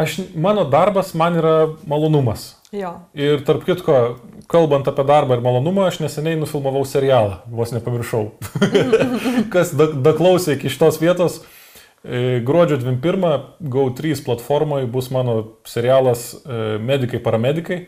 aš, 0.00 0.18
mano 0.34 0.64
darbas 0.68 1.14
man 1.14 1.38
yra 1.38 1.54
malonumas. 1.86 2.56
Jo. 2.72 2.92
Ir 3.18 3.40
tarp 3.42 3.64
kitko, 3.66 3.94
kalbant 4.50 4.86
apie 4.86 5.02
darbą 5.08 5.34
ir 5.34 5.42
malonumą, 5.42 5.88
aš 5.90 5.98
neseniai 6.04 6.38
nufilmavau 6.38 6.84
serialą, 6.86 7.40
vos 7.50 7.72
nepamiršau. 7.74 8.28
Kas 9.54 9.72
da- 9.74 9.90
daklausė 9.90 10.54
iki 10.54 10.70
šitos 10.70 11.00
vietos, 11.02 11.40
e, 12.04 12.38
gruodžio 12.46 12.78
21 12.84 13.50
GO3 13.74 14.22
platformoje 14.26 14.86
bus 14.86 15.10
mano 15.10 15.36
serialas 15.66 16.30
e, 16.38 16.78
Medikai 16.78 17.18
paramedikai. 17.22 17.82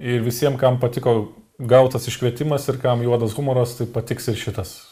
Ir 0.00 0.22
visiems, 0.24 0.60
kam 0.60 0.78
patiko 0.80 1.32
gautas 1.60 2.08
iškvietimas 2.08 2.68
ir 2.68 2.80
kam 2.80 3.02
juodas 3.04 3.32
humoras, 3.36 3.76
tai 3.80 3.88
patiks 3.88 4.28
ir 4.32 4.36
šitas. 4.40 4.89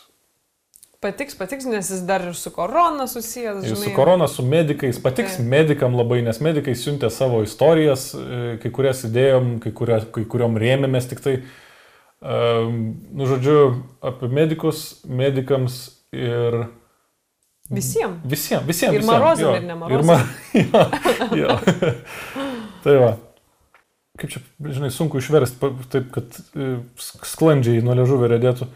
Patiks, 0.99 1.37
patiks, 1.39 1.67
nes 1.71 1.87
jis 1.93 2.01
dar 2.09 2.25
ir 2.27 2.35
su 2.35 2.51
korona 2.51 3.05
susijęs, 3.07 3.63
žinai. 3.63 3.85
su 3.85 3.91
korona, 3.95 4.27
su 4.27 4.43
medikais, 4.43 4.99
patiks 4.99 5.37
Taip. 5.37 5.47
medikam 5.47 5.95
labai, 5.95 6.25
nes 6.27 6.41
medikai 6.43 6.75
siuntė 6.75 7.07
savo 7.15 7.45
istorijas, 7.47 8.09
e, 8.19 8.57
kai 8.63 8.73
kurias 8.75 9.05
idėjom, 9.07 9.61
kai, 9.63 9.71
kuria, 9.79 10.01
kai 10.15 10.25
kuriuom 10.27 10.59
rėmėmės 10.59 11.07
tik 11.13 11.23
tai. 11.23 11.37
Nu, 12.19 13.27
žodžiu, 13.31 13.59
apie 14.03 14.27
medikus, 14.27 15.05
medikams 15.07 15.77
ir 16.11 16.65
Visiems. 17.71 18.19
visiems, 18.25 18.65
visiems. 18.67 18.97
Ir 18.97 19.05
marozam, 19.07 19.55
ir 19.55 19.63
nemarozam. 19.69 20.27
Ir 20.59 20.67
ma... 20.73 20.83
jo, 21.37 21.45
jo. 21.45 21.93
tai 22.83 22.97
va. 22.99 23.13
Kaip 24.19 24.33
čia, 24.35 24.43
žinai, 24.67 24.91
sunku 24.91 25.21
išversti 25.23 25.71
taip, 25.93 26.09
kad 26.11 26.41
e, 26.59 26.73
sk- 26.99 27.23
sklandžiai 27.37 27.85
nuo 27.87 27.95
ležuvio 27.95 28.33
redėtų. 28.35 28.67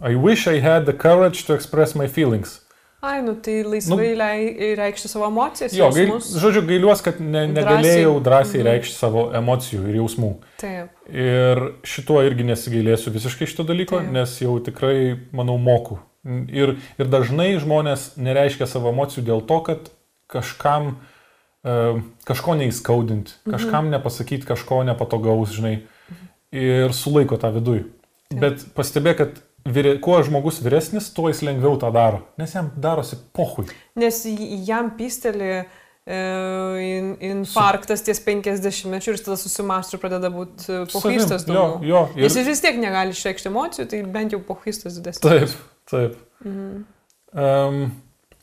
I 0.00 0.14
wish 0.14 0.46
I 0.46 0.60
had 0.60 0.86
the 0.86 0.92
courage 0.96 1.44
to 1.46 1.54
express 1.54 1.94
my 1.94 2.06
feelings. 2.08 2.60
Ai, 3.00 3.20
nu 3.22 3.32
tai 3.34 3.62
laisvai 3.62 4.08
nu, 4.10 4.74
reikšti 4.76 5.08
savo 5.08 5.26
emocijas. 5.30 5.72
Jo, 5.72 5.86
gail, 5.94 6.16
žodžiu, 6.18 6.64
gailiuosi, 6.66 7.02
kad 7.06 7.20
ne, 7.20 7.44
Drąsiai. 7.46 7.54
negalėjau 7.54 8.14
drąsiai 8.22 8.58
Mhm. 8.62 8.66
reikšti 8.68 8.94
savo 8.98 9.22
emocijų 9.38 9.84
ir 9.88 9.94
jausmų. 10.00 10.30
Taip. 10.58 10.88
Ir 11.14 11.60
šituo 11.86 12.22
irgi 12.26 12.42
nesigailėsiu 12.48 13.12
visiškai 13.14 13.46
šito 13.46 13.62
dalyko, 13.64 14.00
Taip. 14.02 14.10
nes 14.12 14.40
jau 14.42 14.58
tikrai, 14.60 15.18
manau, 15.32 15.58
moku. 15.58 15.98
Ir, 16.26 16.76
ir 16.98 17.06
dažnai 17.06 17.54
žmonės 17.62 18.16
nereiškia 18.18 18.66
savo 18.66 18.90
emocijų 18.92 19.22
dėl 19.24 19.46
to, 19.46 19.60
kad 19.60 19.78
kažkam 20.26 20.96
uh, 21.64 22.00
kažko 22.26 22.54
neįskaudinti, 22.58 23.30
Mhm. 23.46 23.54
kažkam 23.54 23.90
nepasakyti 23.90 24.46
kažko 24.46 24.82
nepatogaus, 24.84 25.54
žinai, 25.54 25.82
ir 26.52 26.90
sulaiko 26.92 27.36
tą 27.38 27.52
viduje. 27.54 27.84
Taip. 28.30 28.40
Bet 28.40 28.74
pastebė, 28.74 29.14
kad 29.16 29.28
vyre, 29.66 29.96
kuo 30.02 30.20
žmogus 30.22 30.60
vyresnis, 30.64 31.10
tuo 31.14 31.28
jis 31.32 31.42
lengviau 31.46 31.78
tą 31.80 31.90
daro, 31.94 32.22
nes 32.38 32.52
jam 32.54 32.70
darosi 32.76 33.18
pohui. 33.36 33.66
Nes 33.98 34.22
jam 34.66 34.90
pystelį 34.98 35.50
e, 35.54 36.18
in, 36.84 37.10
infarktas 37.30 38.02
ties 38.06 38.20
50 38.24 38.88
mečių 38.92 39.12
ir 39.12 39.18
jis 39.18 39.24
tada 39.26 39.38
susimastų 39.40 40.00
pradeda 40.02 40.30
būti 40.32 40.82
pohistas 40.92 41.44
Savim, 41.44 41.54
Jo, 41.56 41.64
daugiau. 41.64 41.88
jo. 41.90 42.04
Jis 42.24 42.36
ir 42.40 42.46
vis 42.48 42.62
tiek 42.64 42.78
negali 42.80 43.16
išreikšti 43.16 43.50
emocijų, 43.52 43.88
tai 43.90 44.02
bent 44.18 44.36
jau 44.36 44.40
pohistas 44.44 44.98
didesnis. 45.00 45.24
Taip, 45.24 45.56
taip. 45.90 46.20
Mhm. 46.44 46.84
Um, 47.38 47.82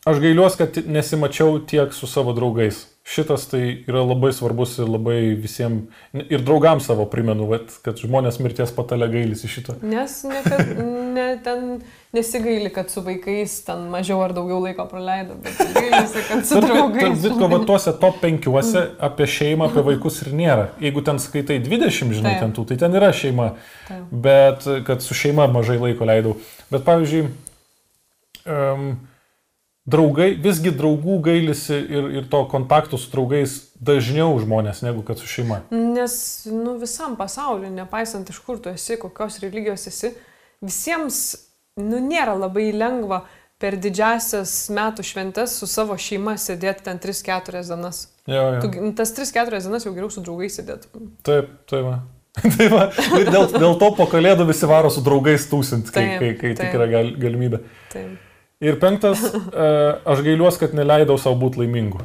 aš 0.06 0.20
gailiuosi, 0.22 0.60
kad 0.62 0.76
nesimačiau 0.86 1.58
tiek 1.66 1.94
su 1.98 2.06
savo 2.08 2.36
draugais. 2.38 2.84
Šitas 3.06 3.44
tai 3.52 3.60
yra 3.86 4.02
labai 4.02 4.32
svarbus 4.34 4.80
ir 4.82 4.88
labai 4.90 5.36
visiems, 5.38 5.92
ir 6.26 6.42
draugams 6.42 6.88
savo 6.90 7.04
primenu, 7.06 7.46
vat, 7.52 7.70
kad 7.86 8.00
žmonės 8.02 8.40
mirties 8.42 8.72
patale 8.74 9.06
gailisi 9.12 9.46
šito. 9.52 9.76
Nes 9.86 10.16
ne, 10.26 10.40
kad, 10.42 10.72
ne, 11.14 11.28
ten 11.46 11.68
nesigaili, 12.18 12.72
kad 12.74 12.90
su 12.90 13.04
vaikais 13.06 13.60
ten 13.68 13.86
mažiau 13.94 14.24
ar 14.26 14.34
daugiau 14.34 14.58
laiko 14.64 14.88
praleido, 14.90 15.38
bet 15.46 15.62
gailisi, 15.78 16.26
kad 16.32 16.42
su 16.50 16.58
Tarp, 16.58 16.66
tarp 16.66 16.74
draugais. 16.74 17.22
vitko, 17.28 17.52
va 17.54 17.62
tuose 17.70 17.94
top 18.02 18.18
penkiuose 18.26 18.86
apie 19.10 19.30
šeimą, 19.38 19.70
apie 19.70 19.86
vaikus 19.92 20.24
ir 20.26 20.34
nėra. 20.42 20.68
Jeigu 20.82 21.06
ten 21.06 21.22
skaitai 21.22 21.62
20, 21.62 22.10
žinai, 22.10 22.40
Taip. 22.40 22.42
ten 22.48 22.58
tų, 22.58 22.66
tai 22.74 22.82
ten 22.88 22.98
yra 22.98 23.14
šeima. 23.14 23.52
Taip. 23.86 24.16
Bet 24.26 24.66
kad 24.90 25.06
su 25.06 25.14
šeima 25.14 25.46
mažai 25.54 25.78
laiko 25.78 26.10
leidau. 26.10 26.40
Bet 26.74 26.82
pavyzdžiui, 26.90 27.28
um, 28.50 28.96
draugai, 29.86 30.32
visgi 30.42 30.74
draugų 30.74 31.20
gailisi 31.26 31.78
ir, 31.78 32.10
ir 32.20 32.28
to 32.30 32.42
kontakto 32.50 32.98
su 33.02 33.12
draugais 33.14 33.56
dažniau 33.78 34.34
žmonės 34.42 34.82
negu 34.86 35.06
kad 35.06 35.22
su 35.22 35.30
šeima. 35.30 35.62
Nes 35.72 36.18
nu, 36.50 36.76
visam 36.82 37.16
pasauliu, 37.20 37.70
nepaisant 37.74 38.30
iš 38.34 38.42
kur 38.46 38.62
tu 38.62 38.74
esi, 38.74 38.98
kokios 39.02 39.40
religijos 39.44 39.86
esi, 39.92 40.16
visiems 40.66 41.22
nu, 41.78 42.02
nėra 42.02 42.34
labai 42.40 42.72
lengva 42.74 43.24
per 43.62 43.78
didžiasias 43.80 44.58
metų 44.74 45.06
šventes 45.06 45.56
su 45.60 45.70
savo 45.70 45.96
šeima 46.02 46.36
sėdėti 46.42 46.86
ten 46.90 47.00
3-4 47.02 47.64
dienas. 47.70 48.02
Jo, 48.28 48.42
jo. 48.58 48.66
Tu, 48.66 48.92
tas 48.98 49.14
3-4 49.16 49.64
dienas 49.64 49.86
jau 49.88 49.94
geriau 49.96 50.12
su 50.12 50.26
draugais 50.26 50.58
sėdėti. 50.58 50.90
Taip, 51.26 51.54
taip. 51.70 51.94
tai 52.58 52.68
va, 52.74 52.90
dėl, 53.36 53.46
dėl 53.54 53.78
to 53.80 53.90
po 53.96 54.10
kalėdų 54.12 54.50
visi 54.50 54.68
varo 54.68 54.90
su 54.92 55.04
draugais 55.06 55.46
tūsint, 55.48 55.88
kai, 55.94 56.18
Taip, 56.18 56.20
kai, 56.20 56.32
kai 56.42 56.56
tik 56.58 56.66
taip. 56.66 56.78
yra 56.80 56.88
gal, 56.92 57.12
galimybė. 57.22 57.62
Tai, 57.94 58.04
Ir 58.66 58.80
penktas, 58.82 59.22
e, 59.32 59.70
aš 60.06 60.24
gailiuosi, 60.26 60.64
kad 60.64 60.74
neleidau 60.78 61.20
savo 61.22 61.38
būti 61.46 61.64
laimingu. 61.64 62.02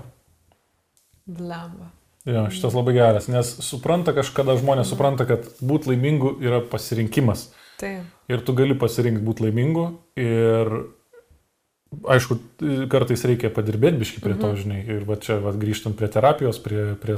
blemba. 1.25 1.91
Jo, 2.29 2.45
šitas 2.53 2.75
labai 2.77 2.93
geras, 2.99 3.31
nes 3.33 3.49
supranta 3.65 4.13
kažkada 4.13 4.59
žmonės 4.61 4.91
supranta, 4.93 5.25
kad 5.25 5.47
būti 5.65 5.95
laimingu 5.95 6.35
yra 6.45 6.61
pasirinkimas. 6.61 7.49
Tai, 7.81 7.95
Ir 8.29 8.43
tu 8.45 8.53
gali 8.53 8.77
pasirinkti 8.77 9.25
būti 9.25 9.47
laimingu 9.47 9.87
ir 10.21 10.69
aišku, 12.13 12.37
kartais 12.93 13.25
reikia 13.27 13.51
padirbėti 13.55 14.03
biški 14.03 14.21
prie 14.23 14.37
to, 14.39 14.53
žinai. 14.59 14.83
Ir 14.85 15.07
va 15.09 15.17
čia 15.21 15.41
va, 15.43 15.55
grįžtant 15.57 15.97
prie 15.99 16.11
terapijos, 16.13 16.61
prie, 16.63 16.93
prie, 17.01 17.17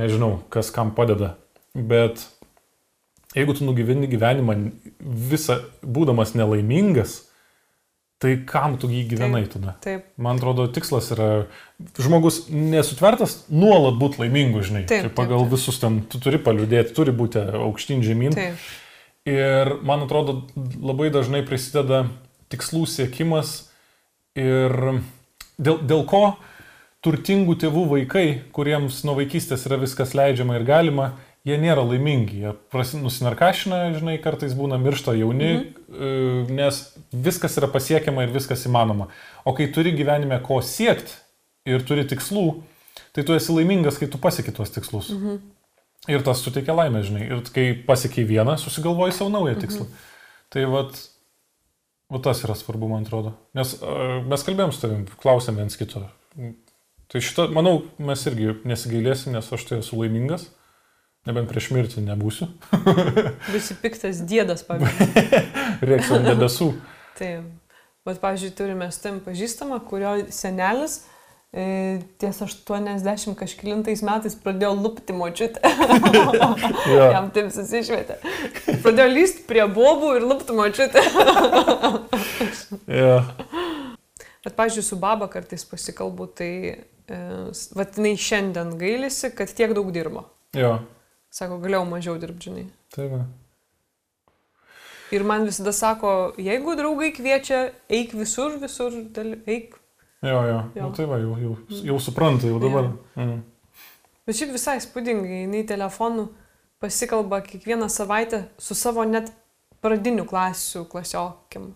nežinau, 0.00 0.40
kas 0.52 0.72
kam 0.74 0.90
padeda. 0.96 1.36
Bet 1.72 2.26
jeigu 3.36 3.54
tu 3.56 3.68
nugyveni 3.68 4.10
gyvenimą 4.10 4.58
visą 4.98 5.60
būdamas 5.86 6.34
nelaimingas, 6.36 7.27
tai 8.22 8.34
kam 8.48 8.74
tu 8.82 8.90
jį 8.90 9.04
gyvenai 9.12 9.44
Taip. 9.44 9.52
tada? 9.54 9.74
taip, 9.84 10.06
Man 10.18 10.40
atrodo, 10.40 10.66
tikslas 10.74 11.12
yra 11.14 11.28
žmogus 11.98 12.46
nesutvertas 12.50 13.44
nuolat 13.52 13.98
būti 14.00 14.24
laimingu, 14.24 14.62
žinai. 14.66 14.84
Taip, 14.90 15.06
taip, 15.06 15.14
pagal 15.18 15.44
taip. 15.44 15.54
visus 15.54 15.78
ten, 15.78 16.00
tu 16.10 16.18
turi 16.22 16.40
paliudėti, 16.42 16.94
turi 16.96 17.14
būti 17.14 17.42
aukštyn 17.60 18.02
žemyn. 18.06 18.34
taip. 18.34 18.68
Ir 19.28 19.74
man 19.84 20.06
atrodo, 20.06 20.40
labai 20.56 21.10
dažnai 21.12 21.44
prisideda 21.46 22.06
tikslų 22.48 22.86
siekimas 22.88 23.68
ir 24.38 24.72
dėl, 25.60 25.82
dėl 25.84 26.04
ko 26.08 26.22
turtingų 27.04 27.58
tėvų 27.62 27.84
vaikai, 27.92 28.26
kuriems 28.56 29.02
nuo 29.06 29.14
vaikystės 29.18 29.66
yra 29.68 29.78
viskas 29.82 30.14
leidžiama 30.18 30.58
ir 30.58 30.64
galima, 30.66 31.12
jie 31.48 31.58
nėra 31.60 31.82
laimingi. 31.86 32.42
Jie 32.44 32.52
nusinarkašina, 33.00 33.80
žinai, 33.96 34.18
kartais 34.22 34.54
būna 34.58 34.78
miršta 34.82 35.14
jauni, 35.18 35.50
mhm. 35.88 36.52
nes 36.58 36.80
viskas 37.12 37.56
yra 37.60 37.70
pasiekiama 37.72 38.26
ir 38.26 38.34
viskas 38.34 38.66
įmanoma. 38.68 39.08
O 39.48 39.54
kai 39.56 39.70
turi 39.74 39.94
gyvenime 39.96 40.40
ko 40.44 40.60
siekti 40.64 41.16
ir 41.68 41.84
turi 41.88 42.06
tikslų, 42.08 42.46
tai 43.16 43.24
tu 43.26 43.36
esi 43.36 43.54
laimingas, 43.54 44.00
kai 44.00 44.10
tu 44.10 44.20
pasieki 44.20 44.54
tuos 44.56 44.74
tikslus. 44.74 45.12
Mhm. 45.14 45.40
Ir 46.08 46.22
tas 46.24 46.40
suteikia 46.40 46.76
laimę, 46.76 47.02
žinai. 47.04 47.26
Ir 47.26 47.42
kai 47.52 47.70
pasiekiai 47.84 48.24
vieną, 48.28 48.54
susigalvoji 48.60 49.16
savo 49.16 49.32
naują 49.34 49.58
tikslą. 49.60 49.88
Mhm. 49.88 50.06
Tai 50.54 50.68
vat, 50.72 51.00
vat 52.08 52.24
tas 52.24 52.40
yra 52.46 52.56
svarbu, 52.56 52.88
man 52.88 53.04
atrodo. 53.04 53.34
Nes 53.58 53.74
uh, 53.82 54.20
mes 54.24 54.44
kalbėjom 54.46 54.72
su 54.72 54.84
tavim, 54.84 55.04
klausėm 55.20 55.60
viens 55.60 55.76
kito. 55.76 56.06
Tai 57.08 57.20
šitą, 57.24 57.48
manau, 57.52 57.82
mes 58.04 58.22
irgi 58.28 58.54
nesigailėsim, 58.68 59.34
nes 59.36 59.52
aš 59.52 59.66
tai 59.68 59.80
esu 59.82 59.98
laimingas. 60.00 60.46
Nebent 61.28 61.50
prieš 61.50 61.68
mirtį 61.76 62.06
nebūsiu. 62.06 62.46
Visi 63.52 63.74
piktas 63.82 64.22
dėdas, 64.24 64.62
pavyzdžiui. 64.64 65.42
Reiks 65.90 66.08
ant 66.16 66.24
debesų. 66.24 66.70
Tai, 67.18 67.28
bet, 68.08 68.20
pavyzdžiui, 68.22 68.54
turime 68.56 68.88
su 68.94 69.02
tam 69.04 69.18
pažįstamą, 69.26 69.82
kurio 69.90 70.14
senelis 70.32 71.02
e, 71.52 72.00
ties 72.22 72.40
80 72.46 73.36
kažkilintais 73.36 74.00
metais 74.08 74.38
pradėjo 74.40 74.72
lupti 74.80 75.16
močiutę. 75.16 75.60
Jo. 76.88 77.04
Jam 77.12 77.28
taip 77.34 77.52
susišvietė. 77.52 78.16
Pradėjo 78.80 79.08
lysti 79.12 79.44
prie 79.50 79.66
bobų 79.68 80.14
ir 80.16 80.24
lupti 80.24 80.56
močiutę. 80.56 81.02
Ja. 82.88 83.18
Bet, 84.46 84.54
pavyzdžiui, 84.56 84.86
su 84.86 84.96
baba 84.96 85.28
kartais 85.28 85.68
pasikalbu, 85.68 86.32
tai, 86.38 86.52
e, 87.04 87.24
jinai 87.76 88.16
šiandien 88.16 88.78
gailisi, 88.80 89.28
kad 89.36 89.52
tiek 89.52 89.76
daug 89.76 89.92
dirbo. 89.92 90.30
Jo. 90.56 90.78
Sako, 91.34 91.58
galėjau 91.62 91.84
mažiau 91.88 92.16
dirbti, 92.20 92.48
žinai. 92.48 92.64
Tai 92.94 93.08
va. 93.12 93.20
Ir 95.12 95.24
man 95.24 95.46
visada 95.48 95.72
sako, 95.72 96.34
jeigu 96.40 96.74
draugai 96.76 97.10
kviečia, 97.16 97.68
eik 97.88 98.12
visur, 98.16 98.58
visur, 98.60 98.92
eik. 99.48 99.76
Jo, 100.24 100.40
jo. 100.44 100.58
Jo. 100.74 100.82
Nu, 100.82 100.92
tai 100.96 101.06
va, 101.08 101.20
jau, 101.22 101.36
jau, 101.40 101.54
jau 101.92 101.98
supranta, 102.02 102.48
jau 102.50 102.60
dabar. 102.60 102.90
Mm. 103.16 103.40
Bet 104.28 104.36
šiaip 104.36 104.52
visai 104.52 104.76
spūdingai, 104.84 105.44
jinai 105.46 105.62
telefonu 105.68 106.26
pasikalba 106.82 107.40
kiekvieną 107.46 107.88
savaitę 107.88 108.42
su 108.60 108.76
savo 108.76 109.04
net 109.08 109.30
pradinių 109.84 110.26
klasių 110.28 110.84
klasiokim. 110.90 111.70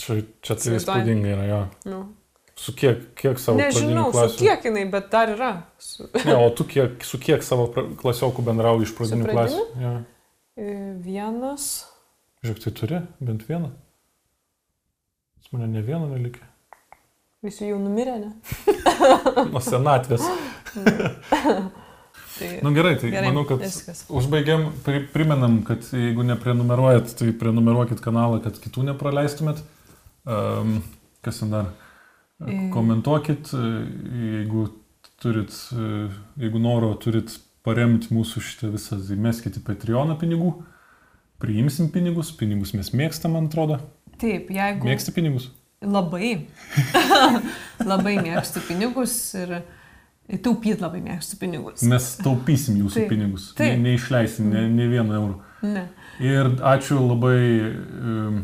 Čia, 0.00 0.22
čia 0.42 0.56
tai 0.58 0.78
įspūdingai 0.80 1.34
yra, 1.36 1.44
jo. 1.50 1.60
Nu. 1.86 2.00
Su 2.56 2.72
kiek, 2.72 3.02
kiek 3.20 3.36
savo 3.42 3.58
Nežinau, 3.60 4.06
pradinių 4.06 4.06
su 4.06 4.16
klasių? 4.16 4.38
kiek 4.40 4.62
jinai, 4.70 4.84
bet 4.92 5.10
dar 5.12 5.28
yra. 5.34 5.50
Su, 5.78 6.06
Ne, 6.24 6.36
o 6.40 6.48
tu 6.56 6.64
kiek, 6.64 7.02
su 7.04 7.18
kiek 7.20 7.44
savo 7.44 7.66
klasiokų 8.00 8.44
bendrauji 8.46 8.88
iš 8.88 8.94
pradinių 8.96 9.26
klasių? 9.28 9.64
Ja. 9.82 9.92
E, 10.56 10.70
vienas. 11.04 11.66
Žiūrėk, 12.46 12.62
tai 12.64 12.72
turi 12.78 13.00
bent 13.20 13.44
vieną. 13.48 13.68
Pas 15.36 15.52
mane 15.52 15.68
ne 15.74 15.82
vieno 15.84 16.08
nelikė. 16.08 16.40
Visi 17.44 17.68
jau 17.68 17.76
numirė, 17.78 18.16
ne? 18.24 18.32
Nuo 19.52 19.60
senatvės. 19.62 20.24
Tai, 22.36 22.48
Na 22.60 22.68
nu, 22.68 22.74
gerai, 22.76 22.96
tai 23.00 23.08
Gerai, 23.08 23.30
manau, 23.30 23.46
kad 23.48 23.62
viskas. 23.62 24.02
užbaigiam, 24.12 24.66
pri, 24.84 24.98
primenam, 25.08 25.62
kad 25.64 25.86
jeigu 25.88 26.20
neprenumeruojat, 26.28 27.14
tai 27.16 27.30
prenumeruokit 27.32 28.02
kanalą, 28.04 28.42
kad 28.44 28.58
kitų 28.60 28.84
nepraleistumėt. 28.90 29.62
Um, 30.28 30.82
kas 31.24 31.40
ten 31.40 31.54
dar? 31.54 31.70
E. 32.44 32.68
Komentuokit, 32.72 33.52
e, 33.56 33.66
jeigu 34.36 34.66
turit, 35.22 35.52
e, 35.72 36.08
jeigu 36.42 36.60
noro 36.60 36.92
turit 37.00 37.38
paremti 37.64 38.12
mūsų 38.14 38.42
šitą 38.44 38.70
visą, 38.74 38.98
įmeskite 39.14 39.62
Patreoną 39.64 40.18
pinigų. 40.20 40.52
Priimsim 41.40 41.88
pinigus, 41.92 42.30
pinigus 42.36 42.72
mes 42.76 42.92
mėgstam, 42.96 43.34
man 43.36 43.48
atrodo. 43.50 43.80
Taip, 44.20 44.50
jeigu... 44.52 44.88
Mėgsti 44.88 45.12
pinigus? 45.16 45.50
Labai. 45.84 46.46
labai 47.90 48.14
mėgstu 48.24 48.62
pinigus 48.64 49.16
ir 49.36 49.58
taupyti 50.42 50.80
labai 50.80 51.02
mėgstu 51.04 51.38
pinigus. 51.40 51.84
Mes 51.88 52.08
taupysim 52.22 52.78
jūsų 52.80 53.02
Taip. 53.02 53.10
pinigus. 53.12 53.50
Taip. 53.58 53.76
Ne, 53.76 53.92
neišleisim 53.92 54.48
ne, 54.52 54.64
ne 54.72 54.88
vieno 54.92 55.16
euro. 55.16 55.40
Ne. 55.64 55.86
Ir 56.24 56.54
ačiū 56.64 57.00
labai 57.00 57.40
um, 57.60 58.40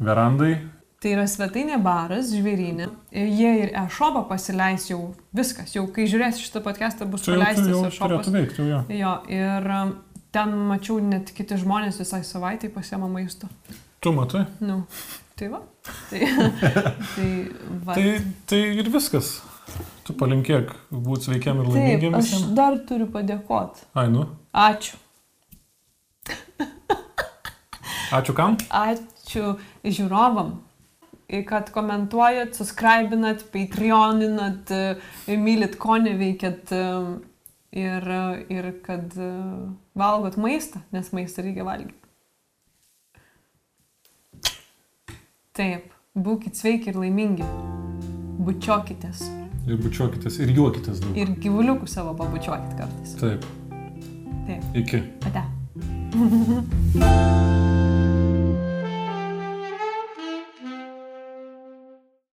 verandai. 0.00 0.54
Tai 1.00 1.14
yra 1.14 1.22
svetainė 1.24 1.78
baras, 1.80 2.28
žvėrynė. 2.36 2.90
Jie 3.16 3.50
ir 3.62 3.70
e-shopą 3.80 4.20
pasileis 4.28 4.84
jau 4.90 4.98
viskas. 5.32 5.72
Jau 5.72 5.86
kai 5.94 6.04
žiūrės 6.10 6.42
šitą 6.42 6.60
podcastą 6.66 7.06
bus 7.08 7.24
Čia 7.24 7.38
paleistas 7.38 7.70
e-shopas. 7.88 8.28
veikti, 8.34 8.66
jo. 8.68 8.82
Jo, 8.92 9.14
ir 9.32 9.70
um, 9.78 9.94
ten 10.34 10.52
mačiau 10.68 10.98
net 11.00 11.32
kiti 11.32 11.56
žmonės 11.62 12.02
visai 12.02 12.20
savaitai 12.28 12.68
pasiema 12.74 13.08
maisto. 13.08 13.48
Tu 14.04 14.12
matai? 14.12 14.44
Nu, 14.60 14.82
tai 15.40 15.48
va. 15.54 15.62
Tai, 16.10 16.20
tai 17.16 17.30
va. 17.88 17.96
Tai, 17.96 18.06
tai 18.52 18.60
ir 18.84 18.92
viskas. 18.92 19.38
Tu 20.04 20.12
palinkėk 20.20 20.76
būti 20.92 21.30
sveikiam 21.30 21.62
ir 21.62 21.68
Taip, 21.70 21.76
laimingiem 21.78 22.20
aš 22.20 22.28
visiems. 22.28 22.52
dar 22.60 22.76
turiu 22.88 23.08
padėkoti. 23.14 23.88
Ai, 23.96 24.10
nu. 24.12 24.28
Ačiū. 24.52 25.00
Ačiū 28.10 28.34
kam? 28.34 28.56
Ačiū 28.74 29.54
žiūrovam, 29.86 30.58
kad 31.46 31.70
komentuojat, 31.70 32.54
subscribinat, 32.58 33.44
patreoninat, 33.52 34.70
e, 34.70 35.36
mylit, 35.38 35.76
ko 35.80 35.98
neveikėt 36.02 36.72
e, 36.74 36.82
ir, 37.78 38.08
ir 38.50 38.70
kad 38.84 39.14
e, 39.14 39.30
valgot 39.98 40.38
maistą, 40.40 40.82
nes 40.94 41.12
maistą 41.14 41.46
reikia 41.46 41.66
valgyti. 41.66 41.96
Taip, 45.60 45.90
būkite 46.16 46.56
sveiki 46.56 46.92
ir 46.92 46.98
laimingi. 46.98 47.46
Bučiuokitės. 48.40 49.26
Ir 49.68 49.78
bučiuokitės, 49.82 50.40
ir 50.40 50.54
juokitės 50.56 51.02
daug. 51.04 51.18
Ir 51.20 51.34
gyvuliukų 51.42 51.90
savo 51.90 52.14
pabučiuokit 52.18 52.74
kartais. 52.80 53.14
Taip. 53.20 53.44
Taip, 54.48 54.62
Iki. 54.82 55.04
ate. 55.28 55.44